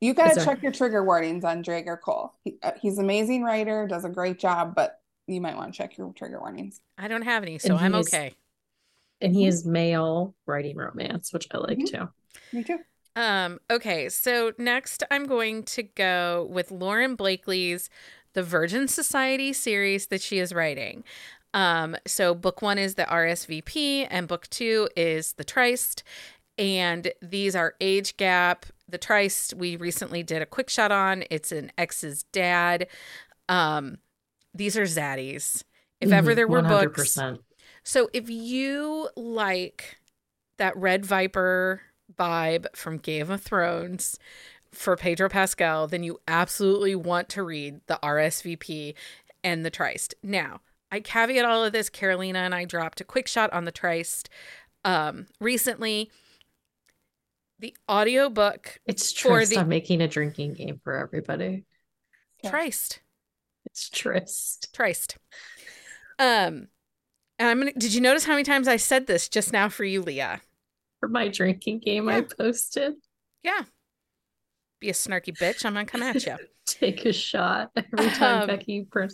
you 0.00 0.14
got 0.14 0.34
to 0.34 0.44
check 0.44 0.62
your 0.62 0.72
trigger 0.72 1.04
warnings 1.04 1.44
on 1.44 1.62
Jagger 1.62 1.98
Cole. 1.98 2.32
He, 2.42 2.56
uh, 2.62 2.72
he's 2.80 2.96
an 2.98 3.04
amazing 3.04 3.42
writer, 3.42 3.86
does 3.86 4.04
a 4.06 4.08
great 4.08 4.38
job, 4.38 4.74
but 4.74 4.99
you 5.26 5.40
might 5.40 5.56
want 5.56 5.72
to 5.72 5.76
check 5.78 5.96
your 5.96 6.12
trigger 6.12 6.40
warnings. 6.40 6.80
I 6.98 7.08
don't 7.08 7.22
have 7.22 7.42
any, 7.42 7.58
so 7.58 7.76
I'm 7.76 7.94
is- 7.94 8.08
okay. 8.08 8.34
and 9.20 9.34
he 9.34 9.46
is 9.46 9.64
male 9.64 10.34
writing 10.46 10.76
romance, 10.76 11.32
which 11.32 11.46
I 11.52 11.58
like 11.58 11.78
Mhm. 11.78 11.90
too. 11.90 12.08
Me 12.52 12.64
too. 12.64 12.78
Um, 13.16 13.58
okay, 13.70 14.08
so 14.08 14.52
next 14.58 15.02
I'm 15.10 15.26
going 15.26 15.64
to 15.64 15.82
go 15.82 16.46
with 16.50 16.70
Lauren 16.70 17.16
Blakely's 17.16 17.90
The 18.32 18.42
Virgin 18.42 18.86
Society 18.88 19.52
series 19.52 20.06
that 20.06 20.22
she 20.22 20.38
is 20.38 20.52
writing. 20.54 21.04
Um, 21.52 21.96
so 22.06 22.32
book 22.34 22.62
one 22.62 22.78
is 22.78 22.94
the 22.94 23.04
RSVP, 23.04 24.06
and 24.08 24.28
book 24.28 24.48
two 24.50 24.88
is 24.96 25.32
the 25.32 25.44
Tryst. 25.44 26.04
And 26.56 27.12
these 27.20 27.56
are 27.56 27.74
age 27.80 28.16
gap. 28.16 28.66
The 28.88 28.98
Tryst 28.98 29.54
we 29.54 29.74
recently 29.76 30.22
did 30.22 30.42
a 30.42 30.46
quick 30.46 30.70
shot 30.70 30.92
on. 30.92 31.24
It's 31.30 31.50
an 31.50 31.72
ex's 31.76 32.22
dad. 32.32 32.86
Um, 33.48 33.98
these 34.54 34.76
are 34.76 34.82
zaddies. 34.84 35.62
If 36.00 36.10
ever 36.12 36.32
Mhm, 36.32 36.36
there 36.36 36.48
were 36.48 36.62
books, 36.62 37.16
100%. 37.16 37.40
so 37.84 38.08
if 38.12 38.30
you 38.30 39.08
like 39.16 39.98
that 40.58 40.76
Red 40.76 41.04
Viper 41.04 41.82
vibe 42.18 42.66
from 42.74 42.96
Game 42.98 43.30
of 43.30 43.42
Thrones 43.42 44.18
for 44.72 44.96
Pedro 44.96 45.28
Pascal, 45.28 45.86
then 45.86 46.02
you 46.02 46.18
absolutely 46.26 46.94
want 46.94 47.28
to 47.30 47.42
read 47.42 47.80
the 47.86 47.98
RSVP 48.02 48.94
and 49.44 49.64
the 49.64 49.70
Tryst. 49.70 50.14
Now, 50.22 50.60
I 50.90 51.00
caveat 51.00 51.44
all 51.44 51.64
of 51.64 51.72
this. 51.72 51.88
Carolina 51.90 52.40
and 52.40 52.54
I 52.54 52.64
dropped 52.64 53.00
a 53.00 53.04
quick 53.04 53.26
shot 53.28 53.52
on 53.52 53.64
the 53.64 53.72
Tryst 53.72 54.28
um, 54.84 55.26
recently. 55.40 56.10
The 57.58 57.76
audiobook 57.90 58.80
It's 58.86 59.12
For 59.12 59.36
Tryst. 59.38 59.50
the- 59.52 59.58
I'm 59.60 59.68
making 59.68 60.00
a 60.00 60.08
drinking 60.08 60.54
game 60.54 60.80
for 60.82 60.96
everybody. 60.96 61.64
Yeah. 62.42 62.50
It's 63.72 63.88
Tryst. 63.90 64.72
Tryst. 64.74 65.16
Um, 66.18 66.68
and 67.38 67.48
I'm 67.48 67.58
gonna. 67.58 67.72
Did 67.72 67.94
you 67.94 68.00
notice 68.00 68.24
how 68.24 68.32
many 68.32 68.42
times 68.44 68.68
I 68.68 68.76
said 68.76 69.06
this 69.06 69.28
just 69.28 69.52
now 69.52 69.68
for 69.68 69.84
you, 69.84 70.02
Leah? 70.02 70.40
For 71.00 71.08
my 71.08 71.28
drinking 71.28 71.78
game 71.80 72.08
I 72.08 72.22
posted. 72.22 72.94
Yeah. 73.42 73.62
Be 74.80 74.90
a 74.90 74.92
snarky 74.92 75.36
bitch. 75.36 75.64
I'm 75.64 75.72
gonna 75.74 75.86
come 75.86 76.02
at 76.02 76.24
you. 76.26 76.36
Take 76.66 77.04
a 77.04 77.12
shot 77.12 77.70
every 77.74 78.10
time 78.10 78.42
Um, 78.42 78.46
Becky 78.46 78.86
pr- 78.88 79.04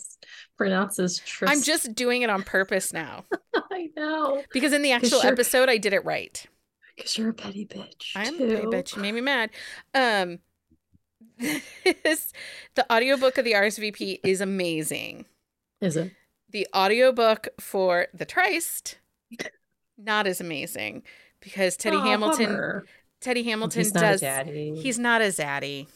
pronounces 0.59 1.21
Tryst. 1.21 1.51
I'm 1.53 1.63
just 1.63 1.95
doing 1.95 2.23
it 2.23 2.29
on 2.31 2.43
purpose 2.43 2.93
now 2.93 3.25
I 3.73 3.89
know. 3.97 4.43
because 4.53 4.73
in 4.73 4.83
the 4.83 4.93
actual 4.93 5.23
episode 5.23 5.69
I 5.69 5.79
did 5.79 5.93
it 5.93 6.05
right. 6.05 6.45
Because 6.97 7.17
you're 7.17 7.31
a 7.31 7.35
petty 7.35 7.65
bitch. 7.67 8.11
I 8.15 8.25
am 8.25 8.35
a 8.35 8.39
petty 8.39 8.67
bitch. 8.67 8.97
You 8.97 9.03
made 9.03 9.13
me 9.15 9.21
mad. 9.23 9.51
Um, 9.95 10.41
this, 11.39 12.33
the 12.75 12.93
audiobook 12.93 13.39
of 13.39 13.45
the 13.45 13.53
RSVP 13.53 14.21
is 14.25 14.41
amazing. 14.41 15.27
Is 15.81 15.97
it? 15.97 16.13
The 16.51 16.67
audiobook 16.75 17.49
for 17.61 18.07
the 18.15 18.25
Tryst, 18.25 18.99
not 19.99 20.27
as 20.27 20.41
amazing 20.41 21.03
because 21.41 21.77
Teddy 21.77 21.97
Aw, 21.97 22.03
Hamilton. 22.05 22.47
bummer. 22.47 22.85
Teddy 23.21 23.43
Hamilton 23.43 23.81
He's 23.81 23.95
not 23.95 24.01
does. 24.01 24.23
a 24.23 24.25
daddy. 24.25 24.75
He's 24.81 24.99
not 24.99 25.21
a 25.23 25.27
zaddy. 25.27 25.87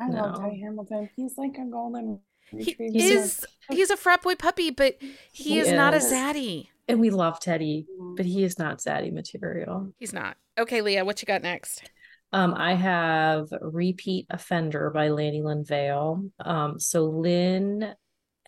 I 0.00 0.08
love 0.08 0.40
Teddy 0.40 0.60
Hamilton. 0.60 1.08
He's 1.16 1.38
like 1.38 1.56
a 1.58 1.64
golden 1.64 2.20
He 2.50 2.56
retriever. 2.58 2.92
He's 2.92 3.10
is. 3.10 3.46
He's 3.70 3.90
a 3.90 3.96
frat 3.96 4.22
boy 4.22 4.34
puppy, 4.34 4.70
but 4.70 4.96
he 5.00 5.14
He 5.32 5.58
is 5.58 5.70
not 5.72 5.94
a 5.94 5.98
zaddy. 5.98 6.68
and 6.88 7.00
we 7.00 7.10
love 7.10 7.40
Teddy, 7.40 7.86
mm-hmm. 7.90 8.16
but 8.16 8.26
he 8.26 8.44
is 8.44 8.58
not 8.58 8.78
zaddy 8.78 9.12
material. 9.12 9.92
He's 9.98 10.12
not. 10.12 10.36
Okay, 10.58 10.80
Leah, 10.82 11.04
what 11.04 11.22
you 11.22 11.26
got 11.26 11.42
next? 11.42 11.90
Um, 12.32 12.54
I 12.54 12.74
have 12.74 13.48
Repeat 13.60 14.26
Offender 14.30 14.90
by 14.90 15.08
Lani 15.08 15.42
Lynn 15.42 15.64
Vale. 15.64 16.30
Um, 16.40 16.80
so 16.80 17.04
Lynn 17.04 17.94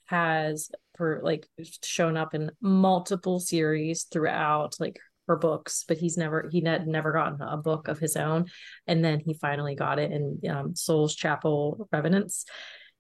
has 0.06 0.70
for 0.96 1.20
like 1.22 1.46
shown 1.82 2.16
up 2.16 2.34
in 2.34 2.50
multiple 2.60 3.40
series 3.40 4.04
throughout 4.04 4.76
like 4.78 4.98
her 5.28 5.36
books, 5.36 5.84
but 5.86 5.98
he's 5.98 6.16
never 6.16 6.48
he 6.50 6.62
had 6.62 6.86
never 6.86 7.12
gotten 7.12 7.40
a 7.42 7.56
book 7.56 7.88
of 7.88 7.98
his 7.98 8.16
own. 8.16 8.46
And 8.86 9.04
then 9.04 9.20
he 9.20 9.34
finally 9.34 9.74
got 9.74 9.98
it 9.98 10.12
in 10.12 10.40
um 10.48 10.74
Souls 10.74 11.14
Chapel 11.14 11.88
Revenants. 11.92 12.46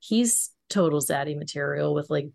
He's 0.00 0.50
total 0.68 1.00
zaddy 1.00 1.36
material 1.36 1.94
with 1.94 2.10
like 2.10 2.28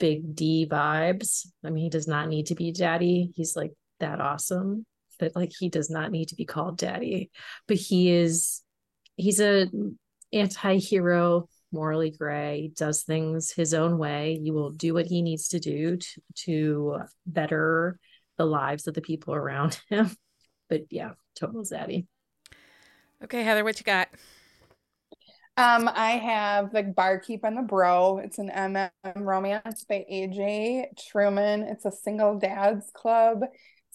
big 0.00 0.34
D 0.34 0.66
vibes. 0.68 1.46
I 1.64 1.70
mean, 1.70 1.84
he 1.84 1.90
does 1.90 2.08
not 2.08 2.28
need 2.28 2.46
to 2.46 2.54
be 2.54 2.72
daddy. 2.72 3.32
He's 3.36 3.54
like 3.54 3.72
that 4.00 4.20
awesome 4.20 4.86
that 5.20 5.36
like 5.36 5.52
he 5.58 5.68
does 5.68 5.90
not 5.90 6.10
need 6.10 6.28
to 6.28 6.34
be 6.34 6.44
called 6.44 6.78
daddy 6.78 7.30
but 7.68 7.76
he 7.76 8.10
is 8.10 8.62
he's 9.16 9.40
a 9.40 9.66
anti-hero 10.32 11.48
morally 11.72 12.10
gray 12.10 12.70
does 12.76 13.02
things 13.02 13.50
his 13.50 13.74
own 13.74 13.98
way 13.98 14.38
you 14.42 14.52
will 14.52 14.70
do 14.70 14.94
what 14.94 15.06
he 15.06 15.22
needs 15.22 15.48
to 15.48 15.58
do 15.58 15.96
to, 15.96 16.22
to 16.34 16.98
better 17.26 17.98
the 18.38 18.46
lives 18.46 18.86
of 18.86 18.94
the 18.94 19.00
people 19.00 19.34
around 19.34 19.80
him 19.88 20.10
but 20.68 20.82
yeah 20.90 21.12
total 21.34 21.62
zaddy 21.62 22.06
Okay, 23.24 23.44
Heather, 23.44 23.62
what 23.62 23.78
you 23.78 23.84
got? 23.84 24.08
Um, 25.56 25.88
I 25.94 26.12
have 26.12 26.72
the 26.72 26.82
Barkeep 26.82 27.44
and 27.44 27.56
the 27.56 27.62
Bro. 27.62 28.18
It's 28.18 28.38
an 28.38 28.50
MM 28.50 28.90
romance 29.16 29.84
by 29.84 30.04
AJ 30.10 30.86
Truman. 30.98 31.62
It's 31.62 31.84
a 31.84 31.92
single 31.92 32.38
dads 32.38 32.90
club. 32.92 33.42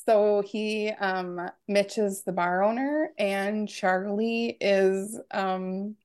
So 0.08 0.42
he, 0.42 0.90
um, 0.90 1.52
Mitch 1.68 1.98
is 1.98 2.24
the 2.24 2.32
bar 2.32 2.64
owner, 2.64 3.12
and 3.20 3.68
Charlie 3.68 4.58
is 4.62 5.20
um 5.32 5.96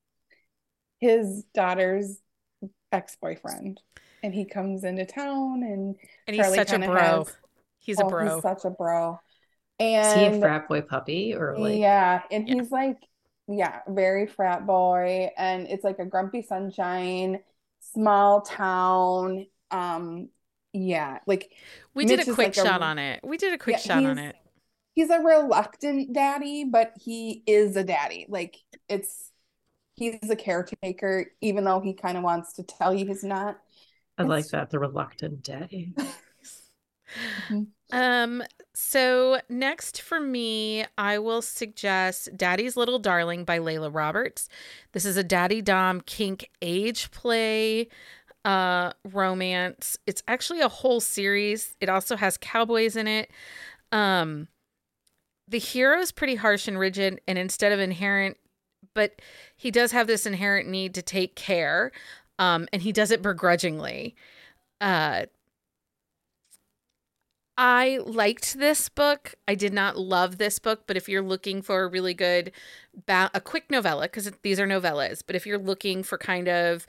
his 0.99 1.43
daughter's 1.53 2.19
ex-boyfriend. 2.91 3.81
And 4.21 4.33
he 4.33 4.45
comes 4.45 4.83
into 4.83 5.05
town, 5.05 5.63
and 5.63 5.95
And 6.27 6.35
he's 6.35 6.53
such 6.53 6.73
a 6.73 6.79
bro. 6.79 7.23
has- 7.23 7.37
He's 7.79 7.99
a 7.99 8.03
oh, 8.03 8.09
bro. 8.09 8.35
he's 8.35 8.41
such 8.41 8.65
a 8.65 8.69
bro. 8.69 9.19
is 9.79 10.13
he 10.13 10.25
a 10.25 10.31
frat 10.41 10.67
boy 10.69 10.81
puppy 10.81 11.33
or 11.33 11.57
like 11.57 11.79
yeah, 11.79 12.23
and 12.31 12.47
Yeah. 12.47 12.55
he's 12.55 12.71
like, 12.71 12.97
yeah, 13.47 13.81
very 13.87 14.27
frat 14.27 14.65
boy, 14.65 15.29
and 15.37 15.67
it's 15.67 15.83
like 15.83 15.99
a 15.99 16.05
grumpy 16.05 16.41
sunshine, 16.41 17.39
small 17.93 18.41
town. 18.41 19.47
Um, 19.71 20.29
yeah, 20.73 21.19
like 21.27 21.51
we 21.93 22.05
did 22.05 22.19
a 22.19 22.25
quick 22.25 22.53
like 22.55 22.57
a- 22.57 22.61
shot 22.61 22.81
on 22.81 22.97
it. 22.99 23.19
We 23.23 23.37
did 23.37 23.53
a 23.53 23.57
quick 23.57 23.77
Yeah, 23.77 23.81
shot 23.81 24.05
on 24.05 24.17
it. 24.17 24.35
he's 24.95 25.09
a 25.09 25.19
reluctant 25.19 26.13
daddy, 26.13 26.65
but 26.65 26.93
he 27.01 27.43
is 27.47 27.75
a 27.75 27.83
daddy. 27.83 28.25
Like 28.29 28.57
it's 28.89 29.31
he's 29.95 30.29
a 30.29 30.35
caretaker, 30.35 31.27
even 31.41 31.63
though 31.65 31.81
he 31.81 31.93
kind 31.93 32.17
of 32.17 32.23
wants 32.23 32.53
to 32.53 32.63
tell 32.63 32.93
you 32.93 33.05
he's 33.07 33.23
not. 33.23 33.59
i 34.17 34.23
like 34.23 34.49
that 34.49 34.69
the 34.69 34.79
reluctant 34.79 35.43
daddy 35.43 35.93
Um, 37.91 38.41
so 38.73 39.39
next 39.49 40.01
for 40.01 40.19
me, 40.19 40.83
I 40.97 41.19
will 41.19 41.43
suggest 41.43 42.29
Daddy's 42.35 42.75
Little 42.75 42.97
Darling 42.97 43.43
by 43.45 43.59
Layla 43.59 43.93
Roberts. 43.93 44.49
This 44.93 45.05
is 45.05 45.15
a 45.15 45.23
daddy 45.23 45.61
dom 45.61 46.01
kink 46.01 46.49
age 46.61 47.11
play 47.11 47.87
uh 48.45 48.93
romance. 49.05 49.97
It's 50.05 50.23
actually 50.27 50.61
a 50.61 50.67
whole 50.69 50.99
series. 50.99 51.75
It 51.79 51.89
also 51.89 52.15
has 52.15 52.37
cowboys 52.37 52.95
in 52.95 53.07
it. 53.07 53.29
Um 53.91 54.47
the 55.47 55.59
hero 55.59 55.99
is 55.99 56.11
pretty 56.11 56.35
harsh 56.35 56.67
and 56.67 56.79
rigid 56.79 57.21
and 57.27 57.37
instead 57.37 57.71
of 57.71 57.79
inherent 57.79 58.37
but 58.93 59.21
he 59.55 59.71
does 59.71 59.91
have 59.91 60.07
this 60.07 60.25
inherent 60.25 60.69
need 60.69 60.93
to 60.95 61.01
take 61.01 61.35
care 61.35 61.91
um 62.39 62.67
and 62.73 62.81
he 62.81 62.91
does 62.91 63.11
it 63.11 63.21
begrudgingly. 63.21 64.15
Uh 64.81 65.25
I 67.57 67.99
liked 68.03 68.57
this 68.57 68.89
book. 68.89 69.35
I 69.47 69.53
did 69.53 69.73
not 69.73 69.95
love 69.97 70.37
this 70.37 70.57
book, 70.57 70.83
but 70.87 70.97
if 70.97 71.07
you're 71.07 71.21
looking 71.21 71.61
for 71.61 71.83
a 71.83 71.87
really 71.87 72.15
good, 72.15 72.51
ba- 73.05 73.29
a 73.33 73.39
quick 73.41 73.69
novella, 73.69 74.03
because 74.03 74.31
these 74.41 74.59
are 74.59 74.65
novellas, 74.65 75.21
but 75.25 75.35
if 75.35 75.45
you're 75.45 75.59
looking 75.59 76.01
for 76.01 76.17
kind 76.17 76.47
of 76.47 76.87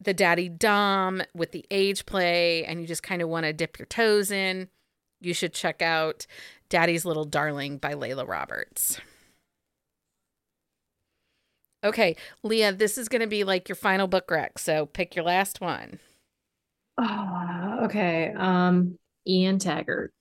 the 0.00 0.14
daddy 0.14 0.48
dom 0.48 1.22
with 1.34 1.52
the 1.52 1.64
age 1.70 2.06
play 2.06 2.64
and 2.64 2.80
you 2.80 2.86
just 2.86 3.02
kind 3.02 3.22
of 3.22 3.28
want 3.28 3.44
to 3.44 3.52
dip 3.52 3.78
your 3.78 3.86
toes 3.86 4.30
in, 4.30 4.68
you 5.20 5.32
should 5.32 5.54
check 5.54 5.80
out 5.82 6.26
Daddy's 6.68 7.04
Little 7.04 7.24
Darling 7.24 7.78
by 7.78 7.94
Layla 7.94 8.28
Roberts. 8.28 9.00
Okay, 11.84 12.16
Leah, 12.42 12.72
this 12.72 12.98
is 12.98 13.08
going 13.08 13.20
to 13.20 13.28
be 13.28 13.44
like 13.44 13.68
your 13.68 13.76
final 13.76 14.08
book 14.08 14.30
rec, 14.30 14.58
so 14.58 14.86
pick 14.86 15.14
your 15.14 15.24
last 15.24 15.60
one. 15.60 16.00
Oh, 16.98 17.80
okay. 17.84 18.32
Um, 18.36 18.98
Ian 19.26 19.58
Taggart. 19.58 20.12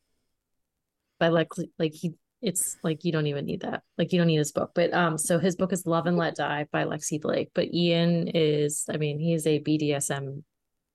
By 1.18 1.30
like 1.30 1.48
like 1.80 1.94
he 1.94 2.14
it's 2.46 2.78
like 2.84 3.04
you 3.04 3.12
don't 3.12 3.28
even 3.28 3.46
need 3.46 3.62
that. 3.62 3.82
Like 3.98 4.14
you 4.14 4.20
don't 4.20 4.28
need 4.28 4.38
his 4.38 4.52
book. 4.52 4.72
But 4.76 4.94
um, 4.94 5.18
so 5.18 5.40
his 5.40 5.56
book 5.56 5.74
is 5.74 5.86
Love 5.86 6.06
and 6.06 6.16
Let 6.16 6.36
Die 6.36 6.68
by 6.72 6.84
Lexi 6.86 7.20
Blake. 7.20 7.50
But 7.56 7.74
Ian 7.74 8.28
is, 8.34 8.86
I 8.90 8.98
mean, 8.98 9.20
he 9.20 9.34
is 9.34 9.48
a 9.48 9.60
BDSM 9.60 10.44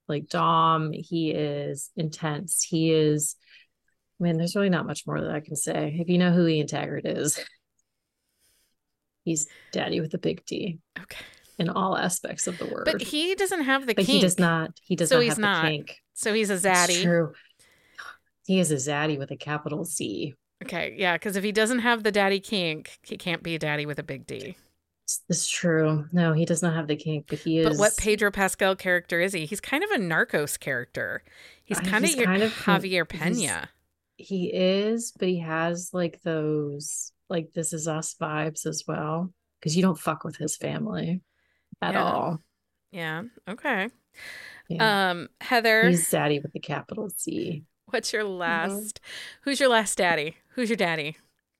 like 0.08 0.28
Dom. 0.28 0.92
He 0.92 1.32
is 1.32 1.90
intense. 1.96 2.62
He 2.62 2.92
is 2.92 3.36
I 4.20 4.24
mean, 4.24 4.36
there's 4.36 4.54
really 4.54 4.68
not 4.68 4.86
much 4.86 5.06
more 5.06 5.20
that 5.20 5.30
I 5.30 5.40
can 5.40 5.56
say. 5.56 5.96
If 5.98 6.08
you 6.08 6.18
know 6.18 6.30
who 6.30 6.46
Ian 6.46 6.66
Taggart 6.66 7.06
is, 7.06 7.42
he's 9.24 9.48
daddy 9.72 10.00
with 10.00 10.14
a 10.14 10.18
big 10.18 10.44
D. 10.44 10.78
Okay. 10.98 11.24
In 11.58 11.68
all 11.68 11.96
aspects 11.96 12.46
of 12.46 12.58
the 12.58 12.66
word. 12.66 12.84
But 12.84 13.02
he 13.02 13.34
doesn't 13.34 13.62
have 13.62 13.82
the 13.86 13.94
but 13.94 14.04
kink. 14.06 14.08
he 14.16 14.20
does 14.20 14.38
not 14.38 14.70
he 14.82 14.94
does 14.96 15.08
So 15.08 15.16
not 15.16 15.22
he's 15.22 15.32
have 15.32 15.38
not. 15.38 15.62
the 15.64 15.68
kink. 15.70 15.96
So 16.14 16.32
he's 16.34 16.50
a 16.50 16.54
It's 16.54 16.64
zaddy. 16.64 17.02
true. 17.02 17.32
He 18.46 18.58
is 18.60 18.70
a 18.70 18.76
zaddy 18.76 19.18
with 19.18 19.30
a 19.30 19.36
capital 19.36 19.84
Z. 19.84 20.34
Okay, 20.62 20.94
yeah, 20.98 21.14
because 21.14 21.36
if 21.36 21.44
he 21.44 21.52
doesn't 21.52 21.78
have 21.80 22.02
the 22.02 22.12
daddy 22.12 22.40
kink, 22.40 22.98
he 23.02 23.16
can't 23.16 23.42
be 23.42 23.54
a 23.54 23.58
daddy 23.58 23.86
with 23.86 23.98
a 23.98 24.02
big 24.02 24.26
D. 24.26 24.56
It's, 25.28 25.48
true. 25.48 26.04
No, 26.12 26.32
he 26.34 26.44
does 26.44 26.62
not 26.62 26.74
have 26.74 26.86
the 26.86 26.94
kink, 26.96 27.26
but 27.28 27.38
he 27.40 27.58
is 27.58 27.66
But 27.66 27.78
what 27.78 27.96
Pedro 27.96 28.30
Pascal 28.30 28.76
character 28.76 29.20
is 29.20 29.32
he? 29.32 29.44
He's 29.44 29.60
kind 29.60 29.82
of 29.82 29.90
a 29.90 29.98
Narcos 29.98 30.58
character. 30.60 31.24
He's 31.64 31.80
kind 31.80 32.04
he's 32.04 32.14
of 32.14 32.18
your 32.20 32.26
kind 32.26 32.42
of- 32.44 32.52
Javier 32.52 33.08
Pena. 33.08 33.68
he 34.18 34.52
is, 34.54 35.12
but 35.18 35.26
he 35.28 35.38
has 35.40 35.90
like 35.92 36.20
those 36.22 37.12
like 37.28 37.52
this 37.52 37.72
is 37.72 37.88
us 37.88 38.14
vibes 38.20 38.66
as 38.66 38.84
well. 38.86 39.32
Because 39.60 39.74
you 39.76 39.82
don't 39.82 39.98
fuck 39.98 40.22
with 40.24 40.36
his 40.36 40.56
family 40.56 41.22
at 41.82 41.94
Yeah. 41.94 42.02
all. 42.04 42.40
Yeah. 42.92 43.22
Okay. 43.48 43.88
Yeah. 44.68 45.10
Um, 45.10 45.28
Heather, 45.40 45.88
He's 45.88 46.08
zaddy 46.08 46.40
with 46.42 46.52
the 46.52 46.60
capital 46.60 47.08
Z. 47.10 47.64
what's 47.90 48.12
your 48.12 48.24
Mm-hmm. 48.46 48.80
last? 48.84 49.00
Who's 49.42 49.60
your 49.60 49.68
last 49.68 49.98
daddy? 49.98 50.36
Who's 50.50 50.68
your 50.70 50.76
daddy? 50.76 51.16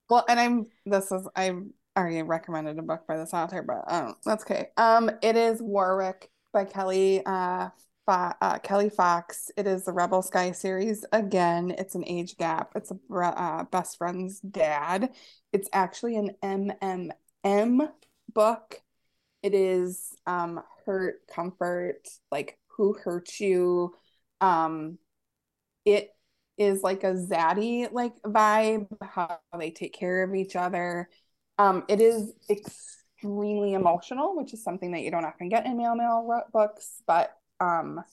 Well, 0.09 0.25
and 0.29 0.41
I'm 0.41 0.67
this 0.87 1.13
is 1.13 1.29
I 1.37 1.53
already 1.97 2.23
recommended 2.23 2.79
a 2.79 2.83
book 2.83 3.07
by 3.07 3.17
this 3.17 3.35
author, 3.35 3.63
but 3.63 3.85
um 3.93 4.15
that's 4.25 4.43
okay. 4.45 4.69
Um, 4.77 5.11
it 5.23 5.37
is 5.37 5.63
Warwick 5.63 6.31
by 6.53 6.65
Kelly 6.65 7.23
uh, 7.25 7.71
Fo- 8.07 8.33
uh 8.41 8.59
Kelly 8.61 8.91
Fox. 8.91 9.51
It 9.57 9.67
is 9.67 9.85
the 9.85 9.93
Rebel 9.93 10.23
Sky 10.23 10.53
series 10.53 11.05
again. 11.13 11.71
It's 11.79 11.95
an 11.95 12.05
age 12.07 12.37
gap. 12.37 12.73
It's 12.75 12.91
a 12.91 13.15
uh, 13.15 13.65
best 13.65 13.99
friend's 13.99 14.41
dad. 14.41 15.15
It's 15.53 15.69
actually 15.73 16.17
an 16.17 16.37
MMM 16.43 17.83
book. 18.33 18.81
It 19.43 19.55
is 19.55 20.15
um 20.27 20.63
hurt, 20.87 21.27
comfort, 21.29 22.09
like 22.33 22.59
who 22.77 22.95
hurt 22.95 23.41
you. 23.41 23.95
Um, 24.41 24.99
it 25.85 26.15
is 26.61 26.83
like 26.83 27.05
a 27.05 27.15
zaddy 27.15 27.91
like 27.91 28.13
vibe, 28.23 28.87
how 29.03 29.41
they 29.59 29.71
take 29.71 29.95
care 29.95 30.23
of 30.23 30.35
each 30.35 30.57
other. 30.57 31.09
Um, 31.57 31.85
it 31.89 32.03
is 32.03 32.35
extremely 32.51 33.73
emotional, 33.73 34.37
which 34.37 34.53
is 34.53 34.63
something 34.63 34.93
that 34.93 35.01
you 35.01 35.11
don't 35.11 35.25
often 35.25 35.49
get 35.49 35.65
in 35.65 35.79
male 35.79 35.95
male 35.95 36.43
books, 36.53 37.03
but 37.07 37.35
um, 37.61 38.05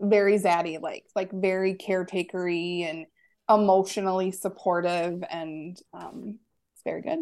very 0.00 0.38
zaddy 0.38 0.80
like, 0.80 1.04
like 1.14 1.30
very 1.32 1.74
caretakery 1.74 2.82
and 2.82 3.06
emotionally 3.48 4.32
supportive, 4.32 5.22
and 5.30 5.80
um, 5.94 6.40
it's 6.74 6.82
very 6.82 7.02
good. 7.02 7.20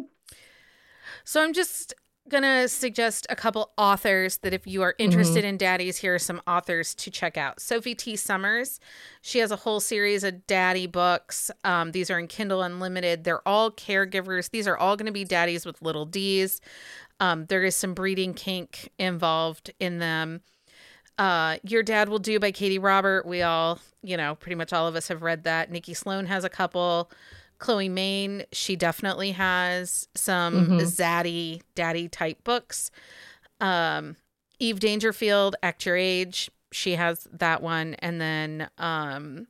So 1.24 1.42
I'm 1.42 1.52
just 1.52 1.92
gonna 2.28 2.68
suggest 2.68 3.26
a 3.28 3.36
couple 3.36 3.72
authors 3.76 4.38
that 4.38 4.54
if 4.54 4.66
you 4.66 4.82
are 4.82 4.94
interested 4.98 5.44
in 5.44 5.56
daddies, 5.56 5.98
here 5.98 6.14
are 6.14 6.18
some 6.18 6.40
authors 6.46 6.94
to 6.96 7.10
check 7.10 7.36
out. 7.36 7.60
Sophie 7.60 7.94
T. 7.94 8.16
Summers, 8.16 8.80
she 9.20 9.40
has 9.40 9.50
a 9.50 9.56
whole 9.56 9.80
series 9.80 10.24
of 10.24 10.46
daddy 10.46 10.86
books. 10.86 11.50
Um, 11.64 11.92
these 11.92 12.10
are 12.10 12.18
in 12.18 12.26
Kindle 12.26 12.62
Unlimited. 12.62 13.24
They're 13.24 13.46
all 13.46 13.70
caregivers. 13.70 14.50
These 14.50 14.66
are 14.66 14.76
all 14.76 14.96
going 14.96 15.06
to 15.06 15.12
be 15.12 15.24
daddies 15.24 15.66
with 15.66 15.82
little 15.82 16.06
D's. 16.06 16.60
Um, 17.20 17.46
there 17.46 17.62
is 17.62 17.76
some 17.76 17.94
breeding 17.94 18.34
kink 18.34 18.90
involved 18.98 19.72
in 19.78 19.98
them. 19.98 20.40
Uh, 21.18 21.58
Your 21.62 21.82
Dad 21.82 22.08
Will 22.08 22.18
Do 22.18 22.40
by 22.40 22.50
Katee 22.50 22.82
Robert. 22.82 23.24
We 23.26 23.42
all, 23.42 23.78
you 24.02 24.16
know, 24.16 24.34
pretty 24.34 24.56
much 24.56 24.72
all 24.72 24.88
of 24.88 24.96
us 24.96 25.08
have 25.08 25.22
read 25.22 25.44
that. 25.44 25.70
Nikki 25.70 25.94
Sloan 25.94 26.26
has 26.26 26.42
a 26.44 26.48
couple. 26.48 27.10
Chloe 27.58 27.88
Main, 27.88 28.44
she 28.52 28.76
definitely 28.76 29.32
has 29.32 30.08
some 30.14 30.68
Mhm. 30.68 30.80
zaddy 30.82 31.62
daddy 31.74 32.08
type 32.08 32.42
books. 32.44 32.90
Um, 33.60 34.16
Eve 34.58 34.80
Dangerfield, 34.80 35.56
Act 35.62 35.86
Your 35.86 35.96
Age, 35.96 36.50
she 36.72 36.92
has 36.92 37.26
that 37.32 37.62
one, 37.62 37.94
and 37.94 38.20
then 38.20 38.68
um, 38.78 39.46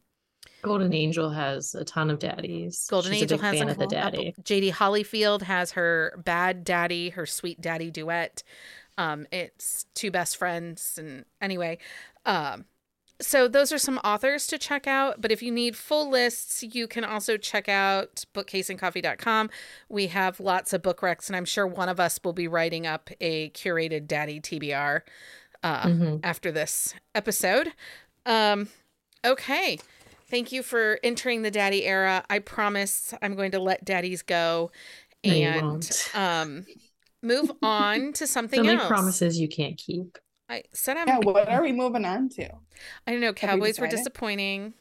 Golden 0.62 0.92
Angel 0.94 1.28
has 1.30 1.74
a 1.74 1.84
ton 1.84 2.08
of 2.10 2.18
daddies. 2.18 2.86
Golden 2.88 3.12
She's 3.12 3.22
Angel 3.22 3.34
a 3.36 3.38
big 3.38 3.44
has 3.44 3.58
fan 3.58 3.68
a 3.68 3.72
of 3.72 3.78
the 3.78 3.86
daddy. 3.86 4.34
JD 4.42 4.72
Hollyfield 4.72 5.42
has 5.42 5.72
her 5.72 6.18
Bad 6.24 6.64
Daddy, 6.64 7.10
her 7.10 7.26
Sweet 7.26 7.60
Daddy 7.60 7.90
duet. 7.90 8.42
Um, 8.96 9.26
it's 9.32 9.84
two 9.94 10.10
best 10.10 10.36
friends, 10.36 10.96
and 10.98 11.24
anyway, 11.40 11.78
um, 12.24 12.64
so 13.20 13.46
those 13.48 13.72
are 13.72 13.78
some 13.78 13.98
authors 13.98 14.46
to 14.48 14.58
check 14.58 14.86
out. 14.86 15.20
But 15.20 15.30
if 15.32 15.42
you 15.42 15.50
need 15.52 15.76
full 15.76 16.10
lists, 16.10 16.62
you 16.62 16.86
can 16.88 17.04
also 17.04 17.36
check 17.36 17.68
out 17.68 18.24
bookcaseandcoffee.com. 18.34 19.50
We 19.88 20.08
have 20.08 20.40
lots 20.40 20.72
of 20.72 20.82
book 20.82 21.00
recs, 21.00 21.28
and 21.28 21.36
I'm 21.36 21.44
sure 21.44 21.66
one 21.66 21.88
of 21.88 22.00
us 22.00 22.18
will 22.24 22.32
be 22.32 22.48
writing 22.48 22.86
up 22.86 23.10
a 23.20 23.50
curated 23.50 24.06
Daddy 24.06 24.40
TBR 24.40 25.02
uh, 25.62 25.82
Mhm. 25.86 26.20
after 26.22 26.50
this 26.52 26.94
episode. 27.14 27.72
Um, 28.26 28.68
okay. 29.24 29.78
Thank 30.28 30.52
you 30.52 30.62
for 30.62 30.98
entering 31.04 31.42
the 31.42 31.50
daddy 31.50 31.84
era. 31.84 32.24
I 32.28 32.40
promise 32.40 33.14
I'm 33.22 33.34
going 33.36 33.52
to 33.52 33.58
let 33.60 33.84
daddies 33.84 34.22
go 34.22 34.70
and 35.22 35.62
won't. 35.62 36.10
um 36.14 36.66
move 37.22 37.50
on 37.62 38.12
to 38.14 38.26
something 38.26 38.66
else. 38.68 38.86
promises 38.88 39.38
you 39.38 39.48
can't 39.48 39.78
keep. 39.78 40.18
I 40.48 40.64
said 40.72 40.96
I'm 40.96 41.08
Yeah, 41.08 41.18
what 41.18 41.48
are 41.48 41.62
we 41.62 41.72
moving 41.72 42.04
on 42.04 42.28
to? 42.30 42.48
I 43.06 43.12
don't 43.12 43.20
know, 43.20 43.28
we 43.28 43.34
Cowboys 43.34 43.78
were 43.78 43.86
disappointing. 43.86 44.74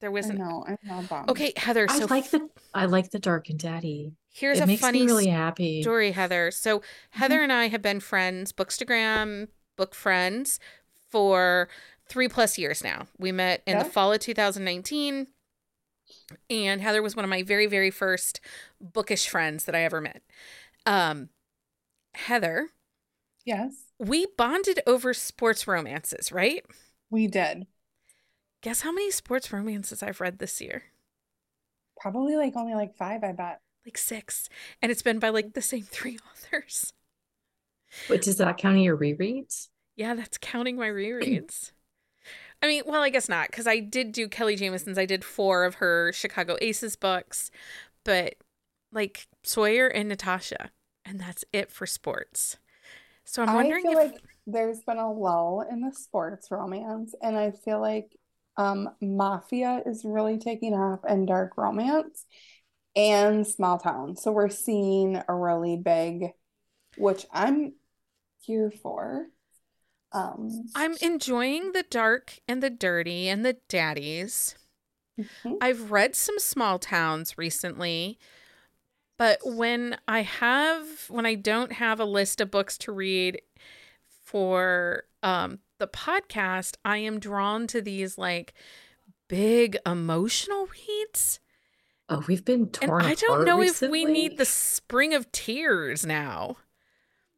There 0.00 0.10
wasn't 0.10 0.38
know, 0.40 0.64
I 0.66 0.76
know. 0.82 1.02
bummed. 1.08 1.30
Okay, 1.30 1.52
Heather, 1.56 1.88
So 1.88 2.02
I 2.02 2.04
like 2.06 2.30
the 2.30 2.48
I 2.74 2.84
like 2.86 3.10
the 3.10 3.18
dark 3.18 3.48
and 3.48 3.58
daddy. 3.58 4.12
here's 4.32 4.58
it 4.58 4.64
a 4.64 4.66
makes 4.66 4.80
funny 4.82 5.00
me 5.00 5.06
really 5.06 5.28
happy. 5.28 5.80
story, 5.82 6.12
Heather. 6.12 6.50
So 6.50 6.82
Heather 7.10 7.40
and 7.42 7.52
I 7.52 7.68
have 7.68 7.82
been 7.82 8.00
friends, 8.00 8.52
Bookstagram 8.52 9.48
book 9.76 9.94
friends, 9.94 10.58
for 11.10 11.68
three 12.08 12.28
plus 12.28 12.58
years 12.58 12.84
now. 12.84 13.06
We 13.18 13.32
met 13.32 13.62
in 13.66 13.78
the 13.78 13.84
fall 13.84 14.12
of 14.12 14.20
2019, 14.20 15.28
and 16.50 16.80
Heather 16.82 17.02
was 17.02 17.16
one 17.16 17.24
of 17.24 17.30
my 17.30 17.42
very, 17.42 17.66
very 17.66 17.90
first 17.90 18.40
bookish 18.80 19.28
friends 19.28 19.64
that 19.64 19.74
I 19.74 19.82
ever 19.82 20.00
met. 20.00 20.22
Um, 20.84 21.30
Heather, 22.14 22.68
Yes, 23.44 23.85
we 23.98 24.26
bonded 24.36 24.80
over 24.86 25.14
sports 25.14 25.66
romances, 25.66 26.32
right? 26.32 26.64
we 27.10 27.26
did. 27.26 27.66
Guess 28.60 28.82
how 28.82 28.92
many 28.92 29.10
sports 29.10 29.50
romances 29.50 30.02
I've 30.02 30.20
read 30.20 30.38
this 30.40 30.60
year? 30.60 30.92
Probably 32.00 32.36
like 32.36 32.56
only 32.56 32.74
like 32.74 32.94
five, 32.96 33.22
I 33.22 33.32
bet. 33.32 33.60
Like 33.84 33.98
six. 33.98 34.48
And 34.82 34.90
it's 34.92 35.02
been 35.02 35.18
by 35.18 35.30
like 35.30 35.54
the 35.54 35.62
same 35.62 35.82
three 35.84 36.18
authors. 36.30 36.92
But 38.08 38.22
does 38.22 38.36
that 38.38 38.58
count 38.58 38.76
in 38.76 38.82
your 38.82 38.96
rereads? 38.96 39.68
Yeah, 39.96 40.14
that's 40.14 40.38
counting 40.38 40.76
my 40.76 40.88
rereads. 40.88 41.72
I 42.62 42.66
mean, 42.66 42.82
well, 42.86 43.02
I 43.02 43.10
guess 43.10 43.28
not, 43.28 43.48
because 43.50 43.66
I 43.66 43.80
did 43.80 44.12
do 44.12 44.28
Kelly 44.28 44.56
Jamieson's. 44.56 44.98
I 44.98 45.06
did 45.06 45.24
four 45.24 45.64
of 45.64 45.76
her 45.76 46.12
Chicago 46.12 46.56
Aces 46.60 46.96
books, 46.96 47.50
but 48.04 48.36
like 48.92 49.28
Sawyer 49.42 49.88
and 49.88 50.08
Natasha, 50.08 50.70
and 51.04 51.20
that's 51.20 51.44
it 51.52 51.70
for 51.70 51.86
sports. 51.86 52.56
So 53.26 53.42
I'm 53.42 53.54
I 53.54 53.72
feel 53.82 53.92
if 53.92 53.98
like 53.98 54.14
there's 54.46 54.82
been 54.82 54.98
a 54.98 55.12
lull 55.12 55.66
in 55.68 55.80
the 55.80 55.92
sports 55.92 56.50
romance, 56.50 57.14
and 57.22 57.36
I 57.36 57.50
feel 57.52 57.80
like 57.80 58.10
um 58.56 58.90
Mafia 59.00 59.82
is 59.86 60.04
really 60.04 60.38
taking 60.38 60.74
off 60.74 61.00
and 61.08 61.26
dark 61.26 61.56
romance 61.56 62.24
and 62.96 63.46
small 63.46 63.78
town. 63.78 64.16
So 64.16 64.32
we're 64.32 64.50
seeing 64.50 65.22
a 65.28 65.34
really 65.34 65.76
big, 65.76 66.32
which 66.96 67.26
I'm 67.32 67.74
here 68.40 68.70
for. 68.82 69.26
Um, 70.12 70.66
I'm 70.76 70.96
enjoying 70.98 71.72
the 71.72 71.82
dark 71.82 72.38
and 72.46 72.62
the 72.62 72.70
dirty 72.70 73.28
and 73.28 73.44
the 73.44 73.54
daddies. 73.68 74.54
mhm. 75.16 75.58
I've 75.60 75.90
read 75.90 76.14
some 76.14 76.38
small 76.38 76.78
towns 76.78 77.36
recently, 77.38 78.18
but 79.18 79.38
when 79.44 79.98
I 80.08 80.22
have 80.22 80.86
when 81.08 81.26
I 81.26 81.34
don't 81.34 81.72
have 81.72 82.00
a 82.00 82.04
list 82.04 82.40
of 82.40 82.50
books 82.50 82.78
to 82.78 82.92
read 82.92 83.40
for 84.24 85.04
um 85.22 85.60
the 85.78 85.88
podcast, 85.88 86.76
I 86.84 86.98
am 86.98 87.20
drawn 87.20 87.66
to 87.68 87.80
these 87.82 88.16
like 88.18 88.54
big 89.28 89.76
emotional 89.84 90.66
reads. 90.66 91.40
Oh, 92.08 92.22
we've 92.28 92.44
been 92.44 92.60
And 92.62 92.72
torn 92.72 93.02
I 93.04 93.14
don't 93.14 93.42
apart 93.42 93.46
know 93.46 93.62
if 93.62 93.82
we 93.82 94.04
need 94.04 94.38
the 94.38 94.44
spring 94.44 95.12
of 95.14 95.30
tears 95.32 96.06
now. 96.06 96.56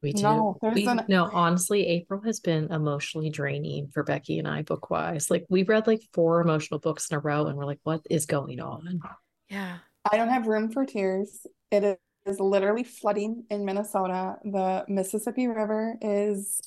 We 0.03 0.12
do. 0.12 0.22
No, 0.22 0.59
We, 0.62 0.87
an- 0.87 1.07
no, 1.09 1.24
honestly, 1.33 1.87
April 1.87 2.20
has 2.24 2.39
been 2.39 2.70
emotionally 2.70 3.31
draining 3.31 3.89
for 3.89 4.05
Becky 4.05 4.39
and 4.39 4.47
I 4.47 4.62
book 4.62 4.91
wise. 4.91 5.31
Like 5.31 5.47
we've 5.49 5.68
read 5.68 5.87
like 5.87 6.03
four 6.12 6.41
emotional 6.41 6.79
books 6.79 7.11
in 7.11 7.16
a 7.16 7.20
row, 7.20 7.47
and 7.47 7.57
we're 7.57 7.64
like, 7.64 7.81
what 7.83 8.03
is 8.09 8.26
going 8.26 8.61
on? 8.61 9.01
Yeah. 9.49 9.79
I 10.11 10.17
don't 10.17 10.29
have 10.29 10.47
room 10.47 10.71
for 10.71 10.85
tears. 10.87 11.47
It 11.71 11.85
is, 11.85 11.97
is 12.27 12.41
literally 12.41 12.85
flooding 12.85 13.45
in 13.51 13.65
Minnesota. 13.65 14.37
The 14.45 14.85
Mississippi 14.89 15.47
River 15.47 15.97
is, 16.01 16.61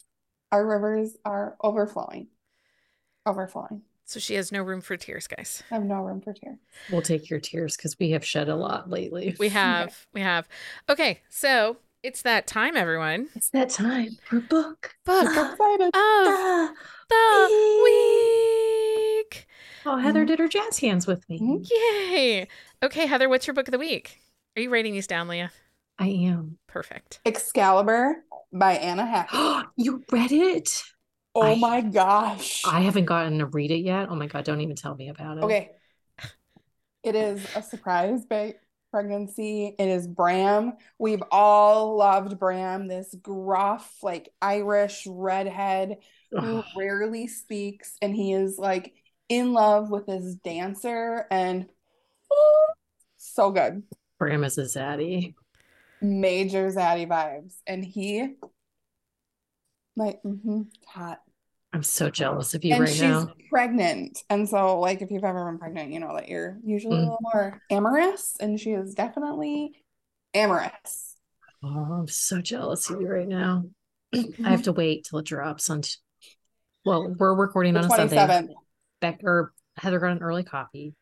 our 0.52 0.66
rivers 0.66 1.18
are 1.26 1.56
overflowing. 1.64 2.28
Overflowing. 3.26 3.82
So 4.06 4.20
she 4.20 4.34
has 4.36 4.52
no 4.52 4.62
room 4.64 4.82
for 4.82 4.98
tears, 4.98 5.28
guys. 5.28 5.64
I 5.72 5.76
have 5.76 5.84
no 5.86 6.02
room 6.02 6.22
for 6.22 6.34
tears. 6.34 6.58
We'll 6.92 7.02
take 7.02 7.30
your 7.30 7.40
tears 7.40 7.78
because 7.78 7.98
we 8.00 8.10
have 8.12 8.26
shed 8.26 8.50
a 8.50 8.56
lot 8.56 8.90
lately. 8.90 9.36
We 9.40 9.50
have, 9.50 10.08
we 10.14 10.22
have. 10.22 10.50
Okay, 10.90 11.22
so 11.30 11.78
it's 12.04 12.22
that 12.24 12.46
time, 12.48 12.76
everyone. 12.76 13.30
It's 13.36 13.50
that 13.52 13.70
time 13.70 14.10
for 14.28 14.40
book. 14.42 14.96
Book 15.06 15.28
I'm 15.30 15.52
excited. 15.52 15.86
of 15.88 15.92
Ah. 15.96 16.74
the 17.10 17.82
week. 17.84 19.48
Oh, 19.86 19.98
Heather 19.98 20.26
did 20.26 20.40
her 20.40 20.48
jazz 20.48 20.80
hands 20.80 21.08
with 21.08 21.28
me. 21.30 21.40
Mhm. 21.40 21.70
Yay. 21.72 22.48
Okay, 22.84 23.06
Heather, 23.06 23.30
what's 23.30 23.46
your 23.46 23.54
book 23.54 23.68
of 23.68 23.72
the 23.72 23.78
week? 23.78 24.20
Are 24.58 24.62
you 24.62 24.72
writing 24.72 24.94
these 24.94 25.06
down, 25.06 25.28
Leah? 25.28 25.52
I 26.00 26.08
am. 26.08 26.58
Perfect. 26.68 27.20
Excalibur 27.26 28.24
by 28.52 28.74
Anna 28.74 29.06
Hackett. 29.06 29.68
you 29.76 30.04
read 30.12 30.32
it? 30.32 30.82
Oh 31.36 31.44
I- 31.44 31.56
my 31.56 31.82
gosh. 31.82 32.64
I 32.66 32.82
haven't 32.82 33.06
gotten 33.06 33.38
to 33.38 33.46
read 33.46 33.70
it 33.70 33.84
yet. 33.84 34.10
Oh 34.10 34.16
my 34.16 34.26
God, 34.26 34.46
don't 34.46 34.62
even 34.62 34.76
tell 34.76 34.96
me 34.96 35.10
about 35.10 35.38
it. 35.38 35.44
Okay. 35.44 35.72
It 37.04 37.16
is 37.16 37.46
a 37.56 37.62
surprise 37.62 38.26
ba- 38.26 38.56
pregnancy. 38.92 39.76
It 39.78 39.88
is 39.88 40.08
Bram. 40.08 40.74
We've 40.98 41.24
all 41.32 41.98
loved 41.98 42.40
Bram, 42.40 42.88
this 42.88 43.16
gruff, 43.22 43.92
like 44.02 44.30
Irish 44.42 45.06
redhead 45.08 45.98
who 46.32 46.64
rarely 46.76 47.28
speaks, 47.28 47.96
and 48.02 48.16
he 48.16 48.34
is 48.34 48.58
like 48.58 48.94
in 49.30 49.54
love 49.54 49.90
with 49.92 50.08
his 50.08 50.36
dancer, 50.36 51.26
and 51.32 51.68
so 53.18 53.52
good. 53.52 53.84
Bram 54.20 54.44
is 54.44 54.58
a 54.58 54.64
zaddy. 54.64 55.34
Major 56.02 56.70
zaddy 56.72 57.08
vibes. 57.08 57.56
And 57.68 57.84
he, 57.84 58.36
like, 59.96 60.22
mm-hmm, 60.24 60.62
hot. 60.88 61.20
I'm 61.74 61.84
so 61.84 62.10
jealous 62.10 62.54
of 62.54 62.66
you 62.66 62.74
And 62.74 62.82
right 62.82 62.90
she's 62.90 63.02
now. 63.02 63.32
pregnant. 63.50 64.20
And 64.30 64.48
so, 64.48 64.80
like, 64.80 65.02
if 65.02 65.10
you've 65.10 65.24
ever 65.24 65.46
been 65.50 65.58
pregnant, 65.60 65.92
you 65.94 66.00
know 66.02 66.14
that 66.16 66.28
you're 66.28 66.58
usually 66.66 66.96
a 66.96 67.00
Mm. 67.00 67.04
little 67.04 67.20
more 67.22 67.62
amorous, 67.70 68.36
and 68.40 68.60
she 68.60 68.72
is 68.72 68.94
definitely 68.94 69.82
amorous. 70.34 71.16
Oh, 71.64 71.70
I'm 72.02 72.08
so 72.08 72.42
jealous 72.42 72.90
of 72.90 73.00
you 73.00 73.08
right 73.08 73.28
now. 73.28 73.64
I 74.14 74.26
have 74.50 74.64
to 74.64 74.74
wait 74.74 75.06
till 75.06 75.20
it 75.20 75.26
drops 75.26 75.70
on. 75.70 75.84
T- 75.84 75.92
well, 76.84 77.08
we're 77.18 77.34
recording 77.36 77.74
The 77.76 77.82
on 77.82 77.86
a 77.86 77.90
Sunday. 77.90 78.16
27th. 78.18 78.50
Beck 79.00 79.22
or 79.24 79.54
Heather 79.78 80.00
got 80.00 80.12
an 80.12 80.22
early 80.24 80.44
copy. 80.44 80.94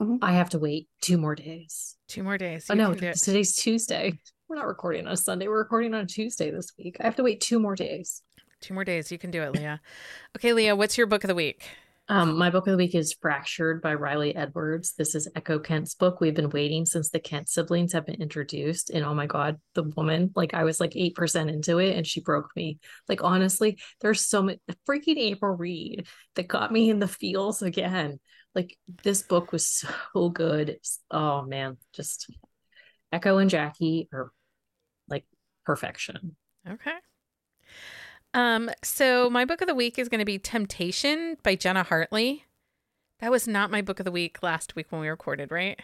Mhm. 0.00 0.18
I 0.22 0.32
have 0.32 0.50
to 0.50 0.58
wait 0.58 0.88
two 1.00 1.18
more 1.18 1.34
days. 1.34 1.96
Two 2.08 2.22
more 2.22 2.38
days. 2.38 2.66
Oh 2.70 2.74
no, 2.74 2.90
can 2.90 3.00
do 3.00 3.06
it. 3.08 3.16
today's 3.16 3.54
Tuesday. 3.54 4.18
We're 4.48 4.56
not 4.56 4.66
recording 4.66 5.06
on 5.06 5.12
a 5.12 5.16
Sunday. 5.16 5.48
We're 5.48 5.58
recording 5.58 5.94
on 5.94 6.00
a 6.00 6.06
Tuesday 6.06 6.50
this 6.50 6.72
week. 6.78 6.96
I 7.00 7.04
have 7.04 7.16
to 7.16 7.22
wait 7.22 7.40
two 7.40 7.58
more 7.58 7.74
days. 7.74 8.22
Two 8.60 8.74
more 8.74 8.84
days. 8.84 9.10
You 9.12 9.18
can 9.18 9.30
do 9.30 9.42
it, 9.42 9.52
Leah. 9.52 9.80
Okay, 10.36 10.52
Leah, 10.52 10.76
what's 10.76 10.98
your 10.98 11.06
book 11.06 11.24
of 11.24 11.28
the 11.28 11.34
week? 11.34 11.64
Um, 12.08 12.36
my 12.36 12.50
book 12.50 12.66
of 12.66 12.72
the 12.72 12.76
week 12.76 12.94
is 12.94 13.14
Fractured 13.14 13.80
by 13.80 13.94
Riley 13.94 14.36
Edwards. 14.36 14.92
This 14.94 15.14
is 15.14 15.26
Echo 15.34 15.58
Kent's 15.58 15.94
book. 15.94 16.20
We've 16.20 16.34
been 16.34 16.50
waiting 16.50 16.84
since 16.84 17.08
the 17.08 17.18
Kent 17.18 17.48
siblings 17.48 17.94
have 17.94 18.04
been 18.04 18.20
introduced. 18.20 18.90
And 18.90 19.06
oh 19.06 19.14
my 19.14 19.26
God, 19.26 19.58
the 19.74 19.84
woman, 19.84 20.30
like 20.36 20.52
I 20.52 20.64
was 20.64 20.80
like 20.80 20.92
8% 20.92 21.48
into 21.48 21.78
it 21.78 21.96
and 21.96 22.06
she 22.06 22.20
broke 22.20 22.50
me. 22.54 22.78
Like 23.08 23.24
honestly, 23.24 23.78
there's 24.02 24.20
so 24.20 24.42
much 24.42 24.58
freaking 24.86 25.16
April 25.16 25.56
Reed 25.56 26.06
that 26.34 26.48
got 26.48 26.70
me 26.70 26.90
in 26.90 26.98
the 26.98 27.08
feels 27.08 27.62
again. 27.62 28.20
Like 28.54 28.76
this 29.02 29.22
book 29.22 29.52
was 29.52 29.66
so 30.12 30.28
good. 30.28 30.78
Oh 31.10 31.42
man, 31.42 31.76
just 31.92 32.30
Echo 33.12 33.38
and 33.38 33.50
Jackie 33.50 34.08
are 34.12 34.30
like 35.08 35.24
perfection. 35.64 36.36
Okay. 36.68 36.94
Um, 38.32 38.70
so 38.82 39.30
my 39.30 39.44
book 39.44 39.60
of 39.60 39.68
the 39.68 39.74
week 39.74 39.98
is 39.98 40.08
going 40.08 40.18
to 40.18 40.24
be 40.24 40.38
Temptation 40.38 41.36
by 41.42 41.54
Jenna 41.54 41.84
Hartley. 41.84 42.44
That 43.20 43.30
was 43.30 43.46
not 43.46 43.70
my 43.70 43.80
book 43.80 44.00
of 44.00 44.04
the 44.04 44.10
week 44.10 44.42
last 44.42 44.74
week 44.74 44.86
when 44.90 45.00
we 45.00 45.08
recorded, 45.08 45.52
right? 45.52 45.80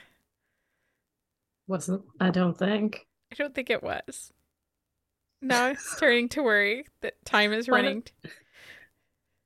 Wasn't 1.69 2.03
I 2.21 2.31
don't 2.31 2.59
think. 2.59 3.07
I 3.31 3.37
don't 3.37 3.55
think 3.55 3.71
it 3.71 3.83
was. 3.83 4.33
Now 5.41 5.67
I'm 5.67 5.77
starting 5.77 6.29
to 6.31 6.43
worry 6.43 6.87
that 7.03 7.25
time 7.25 7.53
is 7.53 7.69
running. 7.69 8.03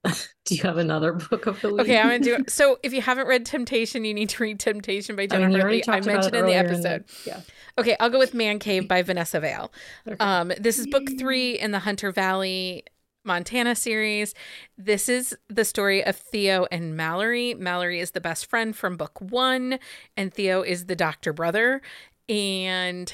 Do 0.44 0.54
you 0.54 0.62
have 0.62 0.76
another 0.76 1.12
book 1.12 1.46
of 1.46 1.60
the 1.60 1.72
week? 1.72 1.82
Okay, 1.82 1.98
I'm 1.98 2.06
gonna 2.06 2.18
do 2.18 2.34
it. 2.34 2.50
So 2.50 2.78
if 2.82 2.92
you 2.92 3.00
haven't 3.00 3.26
read 3.26 3.46
Temptation, 3.46 4.04
you 4.04 4.12
need 4.12 4.28
to 4.30 4.42
read 4.42 4.60
Temptation 4.60 5.16
by 5.16 5.26
I 5.30 5.38
mean, 5.38 5.58
Hartley. 5.58 5.82
I 5.88 6.00
mentioned 6.00 6.34
in 6.34 6.46
the 6.46 6.54
episode. 6.54 7.04
yeah. 7.26 7.40
Okay, 7.78 7.96
I'll 7.98 8.10
go 8.10 8.18
with 8.18 8.34
Man 8.34 8.58
Cave 8.58 8.86
by 8.86 9.02
Vanessa 9.02 9.40
Vale. 9.40 9.72
Okay. 10.06 10.16
Um, 10.20 10.52
this 10.60 10.78
is 10.78 10.86
book 10.86 11.04
three 11.18 11.58
in 11.58 11.70
the 11.70 11.80
Hunter 11.80 12.12
Valley, 12.12 12.84
Montana 13.24 13.74
series. 13.74 14.34
This 14.76 15.08
is 15.08 15.36
the 15.48 15.64
story 15.64 16.04
of 16.04 16.14
Theo 16.14 16.66
and 16.70 16.96
Mallory. 16.96 17.54
Mallory 17.54 18.00
is 18.00 18.10
the 18.10 18.20
best 18.20 18.46
friend 18.46 18.76
from 18.76 18.96
book 18.96 19.20
one, 19.20 19.78
and 20.16 20.32
Theo 20.32 20.62
is 20.62 20.86
the 20.86 20.96
doctor 20.96 21.32
brother. 21.32 21.80
And 22.28 23.12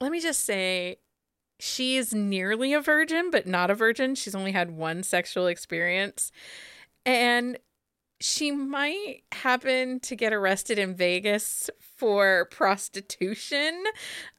let 0.00 0.12
me 0.12 0.20
just 0.20 0.44
say, 0.44 0.98
she 1.58 1.96
is 1.96 2.12
nearly 2.12 2.72
a 2.72 2.80
virgin, 2.80 3.30
but 3.30 3.46
not 3.46 3.70
a 3.70 3.74
virgin. 3.74 4.14
She's 4.14 4.34
only 4.34 4.52
had 4.52 4.70
one 4.70 5.02
sexual 5.02 5.46
experience. 5.46 6.32
And 7.06 7.58
she 8.20 8.50
might 8.50 9.22
happen 9.32 10.00
to 10.00 10.16
get 10.16 10.32
arrested 10.32 10.78
in 10.78 10.94
Vegas 10.94 11.68
for 11.78 12.48
prostitution, 12.50 13.84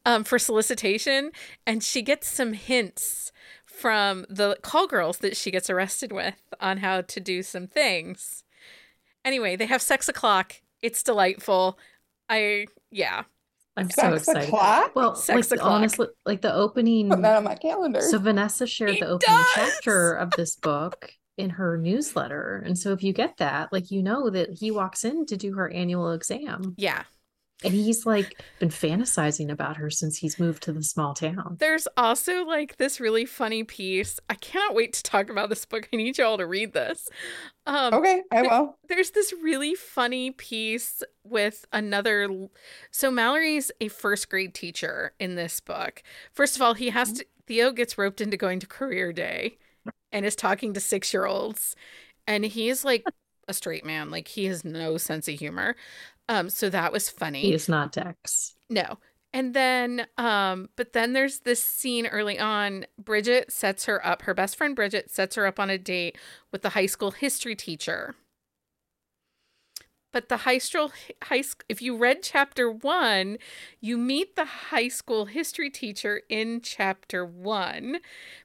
um, 0.05 0.23
for 0.23 0.39
solicitation. 0.39 1.31
And 1.65 1.83
she 1.83 2.01
gets 2.01 2.27
some 2.27 2.53
hints 2.53 3.31
from 3.65 4.25
the 4.29 4.57
call 4.61 4.87
girls 4.87 5.17
that 5.19 5.37
she 5.37 5.51
gets 5.51 5.69
arrested 5.69 6.11
with 6.11 6.53
on 6.59 6.77
how 6.77 7.01
to 7.01 7.19
do 7.19 7.43
some 7.43 7.67
things. 7.67 8.43
Anyway, 9.23 9.55
they 9.55 9.65
have 9.65 9.81
sex 9.81 10.07
o'clock. 10.07 10.61
It's 10.81 11.03
delightful. 11.03 11.77
I, 12.29 12.67
yeah. 12.91 13.23
I'm 13.77 13.89
so 13.89 14.13
excited. 14.13 14.43
o'clock? 14.47 14.91
Well, 14.95 15.15
like 15.27 15.45
o'clock. 15.51 15.61
honestly, 15.71 16.07
like 16.25 16.41
the 16.41 16.53
opening. 16.53 17.09
Put 17.09 17.21
that 17.23 17.37
on 17.37 17.43
my 17.43 17.55
calendar. 17.55 18.01
So 18.01 18.19
Vanessa 18.19 18.65
shared 18.67 18.91
It 18.91 18.99
the 19.01 19.07
opening 19.07 19.35
does! 19.37 19.47
chapter 19.53 20.13
of 20.13 20.31
this 20.37 20.55
book 20.55 21.11
in 21.37 21.49
her 21.51 21.77
newsletter, 21.77 22.63
and 22.65 22.77
so 22.77 22.93
if 22.93 23.03
you 23.03 23.11
get 23.11 23.35
that, 23.37 23.73
like 23.73 23.91
you 23.91 24.01
know 24.01 24.29
that 24.29 24.57
he 24.59 24.71
walks 24.71 25.03
in 25.03 25.25
to 25.25 25.35
do 25.35 25.53
her 25.55 25.69
annual 25.69 26.11
exam, 26.11 26.73
Yeah. 26.77 27.03
And 27.63 27.73
he's 27.73 28.05
like 28.05 28.41
been 28.59 28.69
fantasizing 28.69 29.49
about 29.49 29.77
her 29.77 29.89
since 29.89 30.17
he's 30.17 30.39
moved 30.39 30.63
to 30.63 30.73
the 30.73 30.83
small 30.83 31.13
town. 31.13 31.57
There's 31.59 31.87
also 31.97 32.45
like 32.45 32.77
this 32.77 32.99
really 32.99 33.25
funny 33.25 33.63
piece. 33.63 34.19
I 34.29 34.35
cannot 34.35 34.75
wait 34.75 34.93
to 34.93 35.03
talk 35.03 35.29
about 35.29 35.49
this 35.49 35.65
book. 35.65 35.87
I 35.91 35.95
need 35.95 36.17
y'all 36.17 36.37
to 36.37 36.45
read 36.45 36.73
this. 36.73 37.09
Um, 37.65 37.93
okay, 37.93 38.21
I 38.31 38.43
will. 38.43 38.77
there's 38.89 39.11
this 39.11 39.33
really 39.41 39.73
funny 39.73 40.31
piece 40.31 41.01
with 41.23 41.65
another 41.73 42.29
so 42.91 43.09
mallory's 43.09 43.71
a 43.81 43.87
first 43.87 44.29
grade 44.29 44.53
teacher 44.53 45.13
in 45.19 45.33
this 45.33 45.59
book 45.59 46.03
first 46.31 46.55
of 46.55 46.61
all 46.61 46.75
he 46.75 46.89
has 46.89 47.11
to 47.13 47.25
theo 47.47 47.71
gets 47.71 47.97
roped 47.97 48.21
into 48.21 48.37
going 48.37 48.59
to 48.59 48.67
career 48.67 49.11
day 49.11 49.57
and 50.11 50.25
is 50.25 50.35
talking 50.35 50.73
to 50.73 50.79
six 50.79 51.11
year 51.11 51.25
olds 51.25 51.75
and 52.27 52.45
he's 52.45 52.85
like 52.85 53.03
a 53.47 53.53
straight 53.53 53.85
man 53.85 54.11
like 54.11 54.27
he 54.27 54.45
has 54.45 54.63
no 54.63 54.97
sense 54.97 55.27
of 55.27 55.33
humor 55.39 55.75
um 56.29 56.49
so 56.49 56.69
that 56.69 56.91
was 56.91 57.09
funny 57.09 57.41
He 57.43 57.53
is 57.53 57.69
not 57.69 57.91
Dex. 57.91 58.55
no. 58.69 58.97
And 59.33 59.53
then 59.53 60.07
um 60.17 60.69
but 60.75 60.93
then 60.93 61.13
there's 61.13 61.39
this 61.39 61.63
scene 61.63 62.07
early 62.07 62.39
on 62.39 62.85
Bridget 62.97 63.51
sets 63.51 63.85
her 63.85 64.05
up 64.05 64.23
her 64.23 64.33
best 64.33 64.55
friend 64.55 64.75
Bridget 64.75 65.11
sets 65.11 65.35
her 65.35 65.45
up 65.45 65.59
on 65.59 65.69
a 65.69 65.77
date 65.77 66.17
with 66.51 66.61
the 66.61 66.69
high 66.69 66.85
school 66.85 67.11
history 67.11 67.55
teacher. 67.55 68.15
But 70.11 70.29
the 70.29 70.37
high 70.37 70.59
school 70.59 70.93
high 71.23 71.41
sc- 71.41 71.65
if 71.67 71.81
you 71.81 71.97
read 71.97 72.23
chapter 72.23 72.71
1, 72.71 73.37
you 73.81 73.97
meet 73.97 74.37
the 74.37 74.45
high 74.45 74.87
school 74.87 75.25
history 75.25 75.69
teacher 75.69 76.21
in 76.29 76.61
chapter 76.61 77.25
1 77.25 77.97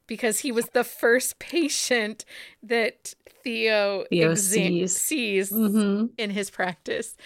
because 0.09 0.41
he 0.41 0.51
was 0.51 0.71
the 0.71 0.83
first 0.83 1.39
patient 1.39 2.25
that 2.61 3.15
Theo, 3.45 4.05
Theo 4.11 4.33
exam- 4.33 4.35
sees. 4.35 4.97
sees 4.97 5.51
hmm 5.51 6.07
in 6.19 6.31
his 6.31 6.51
practice. 6.51 7.17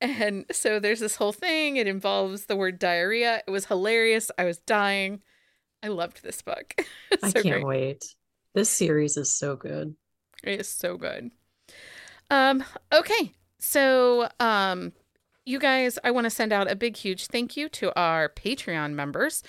And 0.00 0.44
so 0.52 0.78
there's 0.80 1.00
this 1.00 1.16
whole 1.16 1.32
thing. 1.32 1.76
It 1.76 1.86
involves 1.86 2.46
the 2.46 2.56
word 2.56 2.78
diarrhea. 2.78 3.42
It 3.46 3.50
was 3.50 3.66
hilarious. 3.66 4.30
I 4.38 4.44
was 4.44 4.58
dying. 4.58 5.22
I 5.82 5.88
loved 5.88 6.22
this 6.22 6.42
book. 6.42 6.74
It's 7.10 7.22
I 7.22 7.28
so 7.30 7.42
can't 7.42 7.62
great. 7.62 7.64
wait. 7.64 8.04
This 8.54 8.68
series 8.70 9.16
is 9.16 9.32
so 9.32 9.56
good. 9.56 9.94
It 10.42 10.60
is 10.60 10.68
so 10.68 10.96
good. 10.96 11.30
Um, 12.30 12.64
okay. 12.92 13.32
So 13.58 14.28
um 14.40 14.92
you 15.46 15.58
guys, 15.58 15.98
I 16.02 16.10
want 16.10 16.24
to 16.24 16.30
send 16.30 16.54
out 16.54 16.70
a 16.70 16.74
big, 16.74 16.96
huge 16.96 17.26
thank 17.26 17.54
you 17.54 17.68
to 17.70 17.98
our 17.98 18.30
Patreon 18.30 18.94
members. 18.94 19.42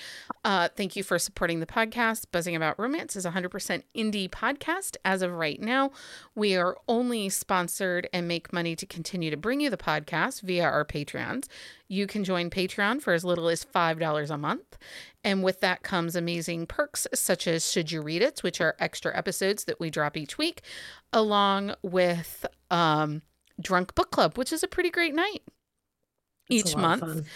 Uh, 0.43 0.67
thank 0.75 0.97
you 0.97 1.03
for 1.03 1.17
supporting 1.17 1.61
the 1.61 1.65
podcast. 1.65 2.25
Buzzing 2.33 2.55
About 2.55 2.77
Romance 2.77 3.15
is 3.15 3.25
a 3.25 3.31
100% 3.31 3.83
indie 3.95 4.29
podcast 4.29 4.97
as 5.05 5.21
of 5.21 5.31
right 5.31 5.61
now. 5.61 5.91
We 6.35 6.57
are 6.57 6.75
only 6.89 7.29
sponsored 7.29 8.09
and 8.11 8.27
make 8.27 8.51
money 8.51 8.75
to 8.75 8.85
continue 8.85 9.31
to 9.31 9.37
bring 9.37 9.61
you 9.61 9.69
the 9.69 9.77
podcast 9.77 10.41
via 10.41 10.65
our 10.65 10.83
Patreons. 10.83 11.47
You 11.87 12.07
can 12.07 12.25
join 12.25 12.49
Patreon 12.49 13.01
for 13.01 13.13
as 13.13 13.23
little 13.23 13.47
as 13.47 13.63
$5 13.63 14.29
a 14.29 14.37
month. 14.37 14.77
And 15.23 15.43
with 15.43 15.61
that 15.61 15.83
comes 15.83 16.17
amazing 16.17 16.67
perks 16.67 17.07
such 17.13 17.47
as 17.47 17.71
Should 17.71 17.93
You 17.93 18.01
Read 18.01 18.21
It, 18.21 18.41
which 18.41 18.59
are 18.59 18.75
extra 18.79 19.17
episodes 19.17 19.63
that 19.63 19.79
we 19.79 19.89
drop 19.89 20.17
each 20.17 20.37
week, 20.37 20.61
along 21.13 21.73
with 21.83 22.45
um, 22.69 23.21
Drunk 23.61 23.95
Book 23.95 24.11
Club, 24.11 24.37
which 24.37 24.51
is 24.51 24.61
a 24.61 24.67
pretty 24.67 24.89
great 24.89 25.15
night 25.15 25.41
each 26.49 26.75
month. 26.75 27.27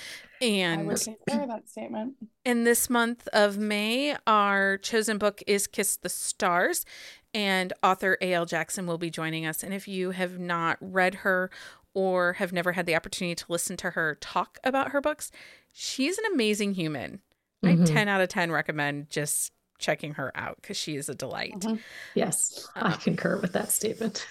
And 0.42 0.82
I 0.82 0.84
would 0.86 1.02
concur 1.02 1.48
that 1.48 1.68
statement. 1.68 2.16
In 2.46 2.64
this 2.64 2.90
month 2.90 3.28
of 3.34 3.58
May, 3.58 4.16
our 4.26 4.78
chosen 4.78 5.18
book 5.18 5.44
is 5.46 5.68
Kiss 5.68 5.98
the 5.98 6.08
Stars, 6.08 6.86
and 7.34 7.74
author 7.84 8.18
A.L. 8.22 8.46
Jackson 8.46 8.88
will 8.88 8.98
be 8.98 9.10
joining 9.10 9.46
us. 9.46 9.64
And 9.64 9.74
if 9.74 9.88
you 9.88 10.12
have 10.12 10.40
not 10.40 10.78
read 10.80 11.16
her 11.16 11.52
or 11.94 12.34
have 12.34 12.54
never 12.54 12.72
had 12.72 12.86
the 12.86 12.96
opportunity 12.96 13.36
to 13.36 13.46
listen 13.50 13.76
to 13.78 13.92
her 13.92 14.18
talk 14.22 14.60
about 14.64 14.92
her 14.92 15.02
books, 15.02 15.30
she's 15.74 16.18
an 16.18 16.26
amazing 16.32 16.74
human. 16.74 17.20
Mm-hmm. 17.64 17.84
I 17.84 17.86
10 17.86 18.08
out 18.08 18.22
of 18.22 18.30
10 18.30 18.52
recommend 18.52 19.10
just 19.10 19.52
checking 19.78 20.14
her 20.14 20.32
out 20.36 20.58
because 20.62 20.78
she 20.78 20.96
is 20.96 21.10
a 21.10 21.16
delight. 21.16 21.60
Mm-hmm. 21.60 21.76
Yes, 22.16 22.68
I 22.76 22.94
um, 22.94 23.00
concur 23.00 23.40
with 23.40 23.54
that 23.54 23.72
statement. 23.72 24.26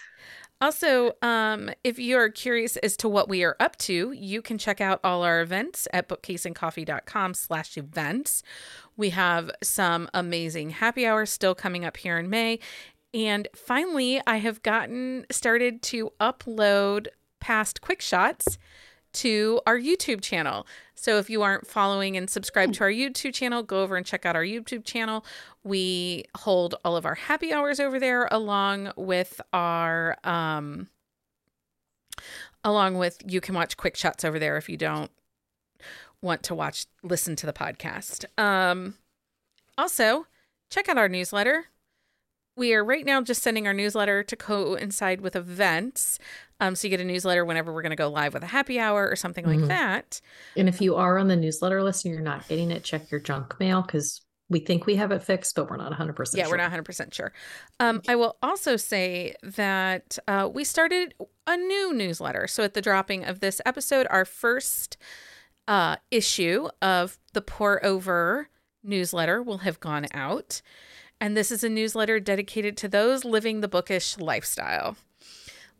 Also, 0.61 1.13
um, 1.23 1.71
if 1.85 1.99
you're 1.99 2.31
curious 2.31 2.77
as 2.79 2.97
to 2.97 3.09
what 3.09 3.29
we 3.29 3.45
are 3.45 3.57
up 3.61 3.77
to, 3.77 4.13
you 4.13 4.43
can 4.43 4.59
check 4.59 4.81
out 4.81 4.99
all 5.05 5.23
our 5.23 5.41
events 5.41 5.87
at 5.93 6.09
bookcaseandcoffee.com 6.09 7.35
slash 7.35 7.77
events. 7.77 8.43
We 8.97 9.11
have 9.11 9.53
some 9.63 10.09
amazing 10.13 10.71
happy 10.71 11.07
hours 11.07 11.31
still 11.31 11.55
coming 11.55 11.85
up 11.85 11.97
here 11.97 12.19
in 12.19 12.29
May. 12.29 12.59
And 13.15 13.47
finally, 13.55 14.21
I 14.27 14.39
have 14.39 14.63
gotten 14.63 15.27
started 15.31 15.81
to 15.83 16.13
upload 16.21 17.07
past 17.41 17.81
quick 17.81 18.03
shots 18.03 18.59
to 19.15 19.61
our 19.67 19.79
YouTube 19.79 20.21
channel. 20.21 20.67
So 20.95 21.19
if 21.19 21.31
you 21.31 21.43
aren't 21.43 21.67
following 21.67 22.17
and 22.17 22.29
subscribed 22.29 22.75
to 22.75 22.85
our 22.85 22.91
YouTube 22.91 23.35
channel, 23.35 23.63
go 23.63 23.83
over 23.83 23.97
and 23.97 24.05
check 24.05 24.27
out 24.27 24.37
our 24.37 24.45
YouTube 24.45 24.85
channel. 24.85 25.25
We 25.65 26.25
hold 26.37 26.75
all 26.85 26.97
of 26.97 27.07
our 27.07 27.15
happy 27.15 27.53
hours 27.53 27.81
over 27.81 27.99
there 27.99 28.29
along 28.31 28.93
with 28.97 29.41
our 29.53 30.17
um 30.25 30.89
along 32.65 32.99
with 32.99 33.23
you 33.27 33.41
can 33.41 33.55
watch 33.55 33.77
quick 33.77 33.97
shots 33.97 34.25
over 34.25 34.39
there 34.39 34.57
if 34.57 34.69
you 34.69 34.77
don't 34.77 35.11
want 36.21 36.43
to 36.43 36.55
watch 36.55 36.87
listen 37.03 37.37
to 37.37 37.47
the 37.47 37.53
podcast. 37.53 38.25
Um 38.37 38.95
also, 39.77 40.27
check 40.71 40.89
out 40.89 40.99
our 40.99 41.09
newsletter. 41.09 41.67
We 42.59 42.75
are 42.75 42.85
right 42.85 43.07
now 43.07 43.23
just 43.23 43.43
sending 43.43 43.67
our 43.67 43.73
newsletter 43.73 44.23
to 44.25 44.37
coincide 44.37 45.21
with 45.21 45.37
events. 45.37 46.19
Um, 46.61 46.75
so 46.75 46.87
you 46.87 46.91
get 46.91 47.01
a 47.01 47.05
newsletter 47.05 47.45
whenever 47.45 47.73
we're 47.73 47.83
going 47.83 47.91
to 47.91 47.97
go 47.97 48.09
live 48.09 48.35
with 48.35 48.43
a 48.43 48.49
happy 48.49 48.81
hour 48.81 49.09
or 49.09 49.15
something 49.17 49.45
mm-hmm. 49.45 49.61
like 49.61 49.69
that. 49.69 50.21
And 50.57 50.69
if 50.69 50.81
you 50.81 50.97
are 50.97 51.19
on 51.19 51.29
the 51.29 51.37
newsletter 51.37 51.83
list 51.83 52.05
and 52.05 52.13
you're 52.13 52.23
not 52.23 52.49
getting 52.49 52.71
it, 52.73 52.83
check 52.83 53.11
your 53.11 53.21
junk 53.21 53.59
mail 53.61 53.83
because 53.83 54.23
we 54.51 54.61
think 54.61 54.87
we 54.87 54.97
have 54.97 55.13
it 55.13 55.23
fixed, 55.23 55.55
but 55.55 55.71
we're 55.71 55.77
not 55.77 55.93
100% 55.93 56.35
yeah, 56.35 56.45
sure. 56.45 56.53
we're 56.53 56.57
not 56.57 56.73
100% 56.73 57.13
sure. 57.13 57.33
Um, 57.79 58.03
I 58.09 58.17
will 58.17 58.37
also 58.43 58.77
say 58.77 59.35
that 59.43 60.19
uh, 60.27 60.49
we 60.53 60.65
started 60.65 61.15
a 61.47 61.57
new 61.57 61.93
newsletter. 61.93 62.47
So 62.47 62.65
at 62.65 62.75
the 62.75 62.83
dropping 62.83 63.25
of 63.25 63.41
this 63.41 63.61
episode, 63.67 64.07
our 64.11 64.25
first 64.25 64.97
uh, 65.69 65.97
issue 66.11 66.69
of 66.81 67.19
the 67.35 67.43
Pour 67.43 67.85
Over 67.85 68.49
newsletter 68.83 69.43
will 69.43 69.59
have 69.59 69.81
gone 69.81 70.07
out. 70.13 70.63
And 71.21 71.37
this 71.37 71.51
is 71.51 71.65
a 71.65 71.69
newsletter 71.69 72.21
dedicated 72.21 72.77
to 72.79 72.89
those 72.89 73.25
living 73.25 73.61
the 73.61 73.69
bookish 73.69 74.19
lifestyle. 74.19 74.97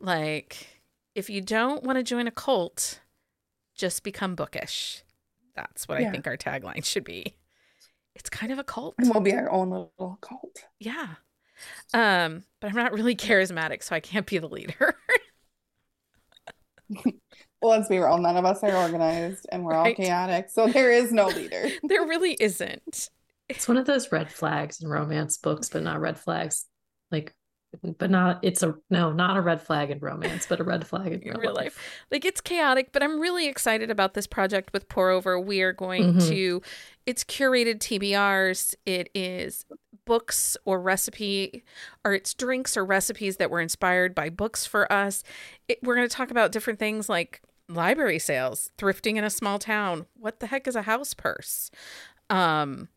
Like, 0.01 0.81
if 1.15 1.31
you 1.31 1.41
don't 1.41 1.85
want 1.85 1.99
to 1.99 2.03
join 2.03 2.27
a 2.27 2.33
cult, 2.33 3.01
just 3.77 4.03
become 4.03 4.35
bookish. 4.35 5.03
That's 5.55 5.89
what 5.89 6.01
yeah. 6.01 6.09
I 6.09 6.11
think 6.11 6.27
our 6.27 6.37
tagline 6.37 6.85
should 6.85 7.05
be. 7.05 7.35
It's 8.15 8.31
kind 8.31 8.53
of 8.53 8.59
a 8.59 8.65
cult. 8.65 8.97
And 8.99 9.11
we'll 9.11 9.21
be 9.21 9.33
our 9.33 9.51
own 9.51 9.71
little 9.71 10.19
cult. 10.21 10.65
Yeah. 10.81 11.15
Um, 11.95 12.45
but 12.61 12.71
I'm 12.71 12.77
not 12.77 12.93
really 12.93 13.17
charismatic, 13.17 13.83
so 13.83 13.95
I 13.95 14.01
can't 14.01 14.27
be 14.27 14.39
the 14.39 14.49
leader. 14.49 14.97
well, 17.05 17.13
let's 17.63 17.89
be 17.89 17.99
real. 17.99 18.19
None 18.19 18.37
of 18.37 18.45
us 18.45 18.63
are 18.63 18.77
organized 18.77 19.47
and 19.51 19.65
we're 19.65 19.73
right. 19.73 19.97
all 19.99 20.05
chaotic. 20.05 20.51
So 20.51 20.67
there 20.67 20.93
is 20.93 21.13
no 21.13 21.27
leader. 21.29 21.69
there 21.83 22.07
really 22.07 22.37
isn't. 22.41 23.11
It's 23.49 23.69
one 23.69 23.77
of 23.77 23.87
those 23.87 24.13
red 24.13 24.31
flags 24.31 24.83
in 24.83 24.89
romance 24.89 25.39
books, 25.39 25.69
but 25.69 25.83
not 25.83 26.01
red 26.01 26.19
flags. 26.19 26.67
Like, 27.11 27.35
but 27.99 28.11
not, 28.11 28.41
it's 28.43 28.63
a, 28.63 28.75
no, 28.91 29.13
not 29.13 29.37
a 29.37 29.41
red 29.41 29.61
flag 29.61 29.91
in 29.91 29.99
romance, 29.99 30.47
but 30.47 30.61
a 30.61 30.65
red 30.65 30.87
flag 30.87 31.13
in, 31.13 31.21
real, 31.21 31.35
real 31.35 31.55
life. 31.55 31.65
life. 31.65 32.05
Like, 32.11 32.25
it's 32.25 32.41
chaotic, 32.41 32.93
but 32.93 33.03
I'm 33.03 33.21
really 33.21 33.47
excited 33.47 33.91
about 33.91 34.15
this 34.15 34.27
project 34.27 34.73
with 34.73 34.89
Pour 34.89 35.11
Over. 35.11 35.39
We 35.39 35.61
are 35.63 35.73
going 35.73 36.15
mm-hmm. 36.15 36.29
to, 36.29 36.63
it's 37.07 37.25
curated 37.25 37.79
TBRs. 37.79 38.75
It 38.87 39.11
is 39.15 39.67
books 40.05 40.57
or 40.65 40.81
recipe, 40.81 41.63
or 42.05 42.15
it's 42.15 42.33
drinks 42.33 42.77
or 42.77 42.85
recipes 42.85 43.37
that 43.37 43.51
were 43.51 43.61
inspired 43.61 44.15
by 44.15 44.31
books 44.31 44.65
for 44.65 44.91
us. 44.91 45.23
It, 45.69 45.79
we're 45.83 45.95
going 45.95 46.09
to 46.09 46.15
talk 46.15 46.31
about 46.31 46.53
different 46.53 46.79
things 46.79 47.09
like 47.09 47.43
library 47.69 48.19
sales, 48.19 48.71
thrifting 48.79 49.17
in 49.17 49.25
a 49.25 49.31
small 49.31 49.59
town. 49.59 50.07
What 50.15 50.41
the 50.41 50.47
heck 50.47 50.67
is 50.67 50.75
a 50.75 50.83
house 50.83 51.13
purse? 51.13 51.71
Um, 52.31 52.89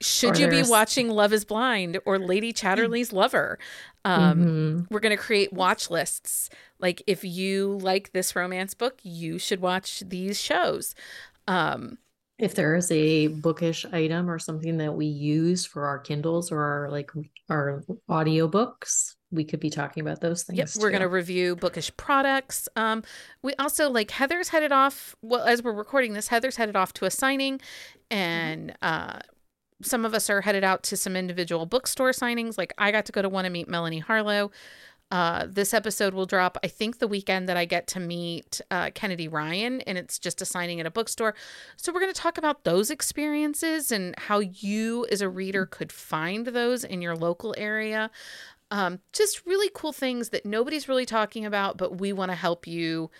should 0.00 0.38
you 0.38 0.48
be 0.48 0.62
watching 0.62 1.08
Love 1.08 1.32
is 1.32 1.44
Blind 1.44 1.98
or 2.04 2.18
Lady 2.18 2.52
Chatterley's 2.52 3.12
Lover? 3.12 3.58
Um, 4.04 4.38
mm-hmm. 4.38 4.94
We're 4.94 5.00
going 5.00 5.16
to 5.16 5.22
create 5.22 5.52
watch 5.52 5.90
lists. 5.90 6.50
Like, 6.78 7.02
if 7.06 7.24
you 7.24 7.78
like 7.80 8.12
this 8.12 8.36
romance 8.36 8.74
book, 8.74 9.00
you 9.02 9.38
should 9.38 9.60
watch 9.60 10.02
these 10.06 10.40
shows. 10.40 10.94
Um, 11.48 11.98
if 12.38 12.54
there 12.54 12.74
is 12.74 12.90
a 12.90 13.28
bookish 13.28 13.86
item 13.92 14.30
or 14.30 14.38
something 14.38 14.76
that 14.76 14.94
we 14.94 15.06
use 15.06 15.64
for 15.64 15.86
our 15.86 15.98
Kindles 15.98 16.52
or 16.52 16.60
our 16.60 16.90
like 16.90 17.10
our 17.48 17.82
audiobooks, 18.10 19.14
we 19.30 19.42
could 19.42 19.60
be 19.60 19.70
talking 19.70 20.02
about 20.02 20.20
those 20.20 20.42
things. 20.42 20.58
Yep, 20.58 20.82
we're 20.82 20.90
going 20.90 21.02
to 21.02 21.08
review 21.08 21.56
bookish 21.56 21.90
products. 21.96 22.68
Um, 22.76 23.02
we 23.42 23.54
also 23.54 23.88
like 23.88 24.10
Heather's 24.10 24.50
headed 24.50 24.70
off. 24.70 25.16
Well, 25.22 25.44
as 25.44 25.62
we're 25.62 25.72
recording 25.72 26.12
this, 26.12 26.28
Heather's 26.28 26.56
headed 26.56 26.76
off 26.76 26.92
to 26.94 27.06
a 27.06 27.10
signing, 27.10 27.60
and 28.10 28.76
uh, 28.82 29.20
some 29.82 30.04
of 30.04 30.14
us 30.14 30.30
are 30.30 30.40
headed 30.40 30.64
out 30.64 30.82
to 30.84 30.96
some 30.96 31.16
individual 31.16 31.66
bookstore 31.66 32.10
signings. 32.10 32.56
Like 32.56 32.72
I 32.78 32.92
got 32.92 33.06
to 33.06 33.12
go 33.12 33.22
to 33.22 33.28
one 33.28 33.44
and 33.44 33.52
meet 33.52 33.68
Melanie 33.68 33.98
Harlow. 33.98 34.50
Uh, 35.10 35.46
this 35.48 35.72
episode 35.72 36.14
will 36.14 36.26
drop, 36.26 36.58
I 36.64 36.66
think, 36.66 36.98
the 36.98 37.06
weekend 37.06 37.48
that 37.48 37.56
I 37.56 37.64
get 37.64 37.86
to 37.88 38.00
meet 38.00 38.60
uh, 38.72 38.90
Kennedy 38.92 39.28
Ryan, 39.28 39.80
and 39.82 39.96
it's 39.96 40.18
just 40.18 40.42
a 40.42 40.44
signing 40.44 40.80
at 40.80 40.86
a 40.86 40.90
bookstore. 40.90 41.34
So, 41.76 41.92
we're 41.92 42.00
going 42.00 42.12
to 42.12 42.20
talk 42.20 42.38
about 42.38 42.64
those 42.64 42.90
experiences 42.90 43.92
and 43.92 44.18
how 44.18 44.40
you, 44.40 45.06
as 45.12 45.20
a 45.20 45.28
reader, 45.28 45.64
could 45.64 45.92
find 45.92 46.48
those 46.48 46.82
in 46.82 47.02
your 47.02 47.14
local 47.14 47.54
area. 47.56 48.10
Um, 48.72 48.98
just 49.12 49.46
really 49.46 49.70
cool 49.72 49.92
things 49.92 50.30
that 50.30 50.44
nobody's 50.44 50.88
really 50.88 51.06
talking 51.06 51.46
about, 51.46 51.76
but 51.76 52.00
we 52.00 52.12
want 52.12 52.32
to 52.32 52.36
help 52.36 52.66
you, 52.66 53.10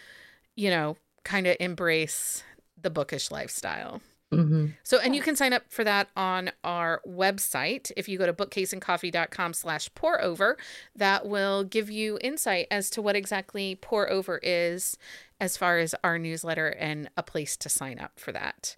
you 0.57 0.71
know, 0.71 0.97
kind 1.23 1.47
of 1.47 1.57
embrace 1.61 2.43
the 2.81 2.91
bookish 2.91 3.31
lifestyle. 3.31 4.01
Mm-hmm. 4.37 4.67
So, 4.83 4.99
and 4.99 5.15
you 5.15 5.23
can 5.23 5.37
sign 5.37 5.53
up 5.53 5.65
for 5.69 5.85
that 5.85 6.09
on 6.17 6.51
our 6.65 7.01
website. 7.07 7.91
If 7.97 8.09
you 8.09 8.19
go 8.19 8.27
to 8.27 8.33
bookcaseandcoffee.com 8.33 9.55
slash 9.55 9.91
pour 9.95 10.21
over, 10.23 10.57
that 10.95 11.27
will 11.27 11.65
give 11.65 11.91
you 11.91 12.19
insight 12.21 12.67
as 12.71 12.91
to 12.91 13.03
what 13.03 13.17
exactly 13.17 13.79
pour 13.81 14.11
over 14.11 14.41
is 14.43 14.97
as 15.41 15.57
far 15.57 15.79
as 15.79 15.95
our 16.03 16.19
newsletter 16.19 16.69
and 16.69 17.11
a 17.17 17.23
place 17.23 17.57
to 17.59 17.69
sign 17.69 17.99
up 17.99 18.19
for 18.19 18.33
that. 18.33 18.77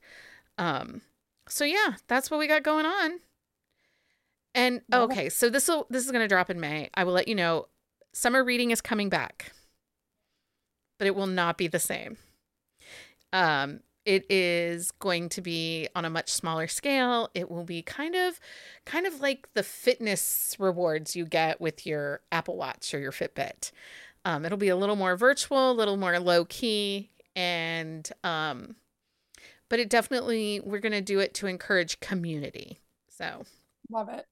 Um, 0.59 1.03
so 1.49 1.65
yeah, 1.65 1.95
that's 2.09 2.31
what 2.31 2.39
we 2.39 2.47
got 2.47 2.63
going 2.63 2.87
on. 2.87 3.21
And 4.55 4.81
okay, 4.93 5.29
so 5.29 5.51
this 5.51 5.69
will 5.69 5.87
this 5.91 6.05
is 6.05 6.11
going 6.11 6.25
to 6.25 6.29
drop 6.29 6.51
in 6.51 6.59
May. 6.59 6.91
I 6.95 7.05
will 7.05 7.13
let 7.13 7.29
you 7.29 7.35
know 7.35 7.69
summer 8.13 8.43
reading 8.43 8.71
is 8.71 8.81
coming 8.81 9.09
back. 9.09 9.53
But 10.99 11.07
it 11.07 11.15
will 11.15 11.29
not 11.29 11.57
be 11.59 11.69
the 11.69 11.79
same. 11.79 12.17
Um 13.33 13.81
it 14.09 14.25
is 14.31 14.91
going 14.93 15.29
to 15.29 15.43
be 15.43 15.87
on 15.95 16.07
a 16.07 16.11
much 16.11 16.31
smaller 16.33 16.67
scale. 16.67 17.29
It 17.35 17.51
will 17.51 17.63
be 17.63 17.83
kind 17.83 18.15
of 18.15 18.41
kind 18.87 19.07
of 19.07 19.21
like 19.21 19.53
the 19.53 19.63
fitness 19.63 20.57
rewards 20.59 21.15
you 21.15 21.27
get 21.27 21.61
with 21.61 21.85
your 21.85 22.23
apple 22.33 22.57
watch 22.57 22.95
or 22.95 22.99
your 23.01 23.13
fitbit. 23.13 23.71
Um, 24.25 24.47
it'll 24.47 24.57
be 24.57 24.71
a 24.71 24.77
little 24.77 24.97
more 24.97 25.15
virtual 25.15 25.71
a 25.71 25.73
little 25.73 25.99
more 25.99 26.19
low 26.21 26.47
key 26.47 27.11
and 27.37 28.11
um, 28.25 28.77
but 29.69 29.79
it 29.79 29.91
definitely 29.91 30.63
we're 30.65 30.79
going 30.81 30.93
to 30.93 31.03
do 31.03 31.19
it 31.19 31.35
to 31.35 31.47
encourage 31.47 32.01
community 32.01 32.79
so. 33.11 33.45
Love 33.91 34.09
it. 34.09 34.27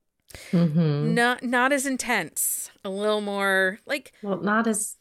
Mm-hmm. 0.53 1.15
not 1.15 1.43
not 1.43 1.73
as 1.73 1.87
intense 1.87 2.71
a 2.85 2.89
little 2.91 3.21
more 3.21 3.79
like 3.87 4.13
well 4.23 4.39
not 4.39 4.67
as 4.67 4.97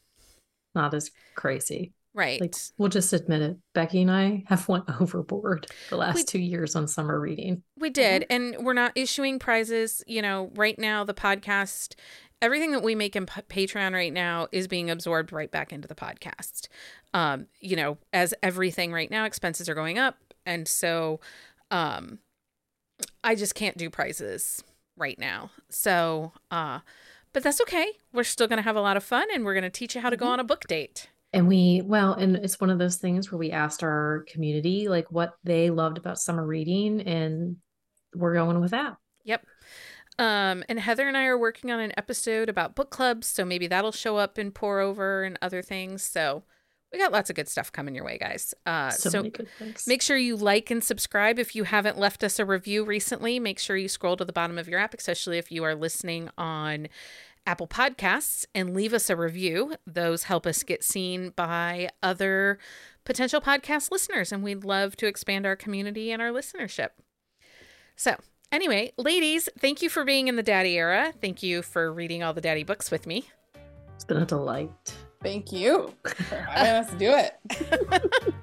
not 0.76 0.94
as 0.94 1.12
crazy 1.34 1.94
Right. 2.16 2.40
Like 2.40 2.56
we'll 2.78 2.88
just 2.90 3.12
admit 3.12 3.42
it. 3.42 3.58
Becky 3.74 4.02
and 4.02 4.10
I 4.10 4.46
have 4.48 4.68
went 4.70 4.86
overboard 5.02 5.68
the 5.90 5.98
last 5.98 6.16
We- 6.16 6.24
two 6.24 6.40
years 6.40 6.74
on 6.76 6.88
summer 6.88 7.20
reading. 7.20 7.62
We 7.78 7.90
did, 7.90 8.26
and 8.30 8.56
we're 8.62 8.74
not 8.74 8.94
issuing 8.96 9.38
prizes. 9.38 10.02
You 10.08 10.22
know, 10.22 10.50
right 10.56 10.80
now 10.80 11.04
the 11.04 11.14
podcast, 11.14 11.96
everything 12.42 12.72
that 12.72 12.84
we 12.84 12.96
make 12.96 13.18
in 13.18 13.26
P- 13.26 13.42
Patreon 13.68 13.92
right 13.94 14.14
now 14.14 14.48
is 14.54 14.68
being 14.70 14.90
absorbed 14.90 15.34
right 15.34 15.52
back 15.52 15.74
into 15.74 15.90
the 15.90 15.96
podcast. 15.96 16.70
Um, 17.14 17.48
you 17.60 17.76
know, 17.76 17.98
as 18.14 18.34
everything 18.42 18.94
right 18.94 19.12
now, 19.12 19.26
expenses 19.26 19.68
are 19.68 19.76
going 19.76 20.00
up, 20.00 20.18
and 20.46 20.70
so, 20.70 21.20
um, 21.70 22.20
I 23.26 23.36
just 23.36 23.56
can't 23.56 23.78
do 23.78 23.90
prizes 23.90 24.64
right 24.96 25.20
now. 25.20 25.52
So, 25.68 26.32
uh, 26.50 26.80
but 27.34 27.44
that's 27.44 27.60
okay. 27.62 27.88
We're 28.14 28.24
still 28.24 28.48
gonna 28.48 28.62
have 28.62 28.78
a 28.78 28.82
lot 28.82 28.96
of 28.96 29.04
fun, 29.04 29.28
and 29.34 29.44
we're 29.44 29.54
gonna 29.54 29.70
teach 29.70 29.96
you 29.96 30.02
how 30.02 30.10
to 30.10 30.16
go 30.16 30.28
Mhm. 30.28 30.30
on 30.30 30.40
a 30.40 30.44
book 30.46 30.66
date. 30.68 31.10
And 31.36 31.50
we, 31.50 31.82
well, 31.84 32.14
and 32.14 32.38
it's 32.38 32.62
one 32.62 32.70
of 32.70 32.80
those 32.80 32.96
things 32.96 33.30
where 33.30 33.38
we 33.38 33.52
asked 33.52 33.84
our 33.84 34.24
community 34.30 34.88
like 34.88 35.12
what 35.12 35.34
they 35.44 35.70
loved 35.70 35.98
about 35.98 36.18
summer 36.18 36.46
reading, 36.48 37.02
and 37.02 37.58
we're 38.16 38.34
going 38.34 38.62
with 38.62 38.72
that. 38.72 38.96
Yep. 39.26 39.46
Um, 40.18 40.64
and 40.70 40.80
Heather 40.80 41.10
and 41.10 41.18
I 41.18 41.26
are 41.26 41.38
working 41.38 41.72
on 41.72 41.82
an 41.82 41.92
episode 41.98 42.48
about 42.48 42.74
book 42.74 42.90
clubs, 42.90 43.28
so 43.28 43.44
maybe 43.44 43.68
that'll 43.68 43.92
show 43.92 44.16
up 44.16 44.40
in 44.40 44.52
pour 44.52 44.80
over 44.80 45.24
and 45.24 45.38
other 45.42 45.62
things. 45.62 46.04
So 46.04 46.44
we 46.94 47.00
got 47.00 47.12
lots 47.12 47.30
of 47.30 47.36
good 47.36 47.50
stuff 47.50 47.70
coming 47.70 47.96
your 47.96 48.06
way, 48.06 48.18
guys. 48.18 48.54
Uh, 48.66 48.92
so, 48.92 49.10
so 49.10 49.30
make 49.86 50.02
sure 50.02 50.16
you 50.16 50.38
like 50.38 50.72
and 50.72 50.82
subscribe. 50.82 51.38
If 51.38 51.54
you 51.54 51.66
haven't 51.66 51.98
left 51.98 52.24
us 52.24 52.40
a 52.40 52.46
review 52.46 52.86
recently, 52.86 53.38
make 53.42 53.60
sure 53.60 53.76
you 53.76 53.90
scroll 53.90 54.16
to 54.16 54.24
the 54.24 54.32
bottom 54.32 54.58
of 54.58 54.70
your 54.70 54.80
app, 54.80 54.94
especially 54.94 55.38
if 55.38 55.52
you 55.52 55.66
are 55.66 55.76
listening 55.76 56.30
on 56.38 56.88
Apple 57.46 57.68
Podcasts, 57.68 58.46
and 58.54 58.74
leave 58.76 58.94
us 58.94 59.10
a 59.10 59.16
review. 59.16 59.76
Those 59.86 60.24
help 60.24 60.46
us 60.46 60.64
get 60.64 60.84
seen 60.84 61.30
by 61.36 61.90
other 62.02 62.60
potential 63.04 63.42
podcast 63.42 63.92
listeners, 63.92 64.32
and 64.32 64.44
we'd 64.44 64.64
love 64.64 64.96
to 64.98 65.08
expand 65.08 65.46
our 65.46 65.56
community 65.56 66.12
and 66.12 66.22
our 66.22 66.30
listenership. 66.30 66.90
So, 67.96 68.16
anyway, 68.52 68.92
ladies, 68.98 69.48
thank 69.60 69.82
you 69.82 69.90
for 69.90 70.04
being 70.04 70.28
in 70.28 70.36
the 70.36 70.44
daddy 70.44 70.78
era. 70.78 71.14
Thank 71.22 71.44
you 71.44 71.62
for 71.62 71.92
reading 71.94 72.24
all 72.24 72.34
the 72.34 72.42
daddy 72.42 72.64
books 72.64 72.92
with 72.92 73.06
me. 73.08 73.30
it's 73.94 74.04
been 74.06 74.18
a 74.18 74.26
delight. 74.26 74.94
Thank 75.24 75.52
you 75.52 75.94
for 76.04 76.36
having 76.36 76.72
us 76.72 76.94
do 77.00 77.12
it. 77.16 78.34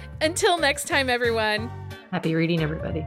Until 0.20 0.58
next 0.58 0.88
time, 0.88 1.08
everyone. 1.08 1.70
Happy 2.10 2.34
reading, 2.34 2.62
everybody. 2.62 3.06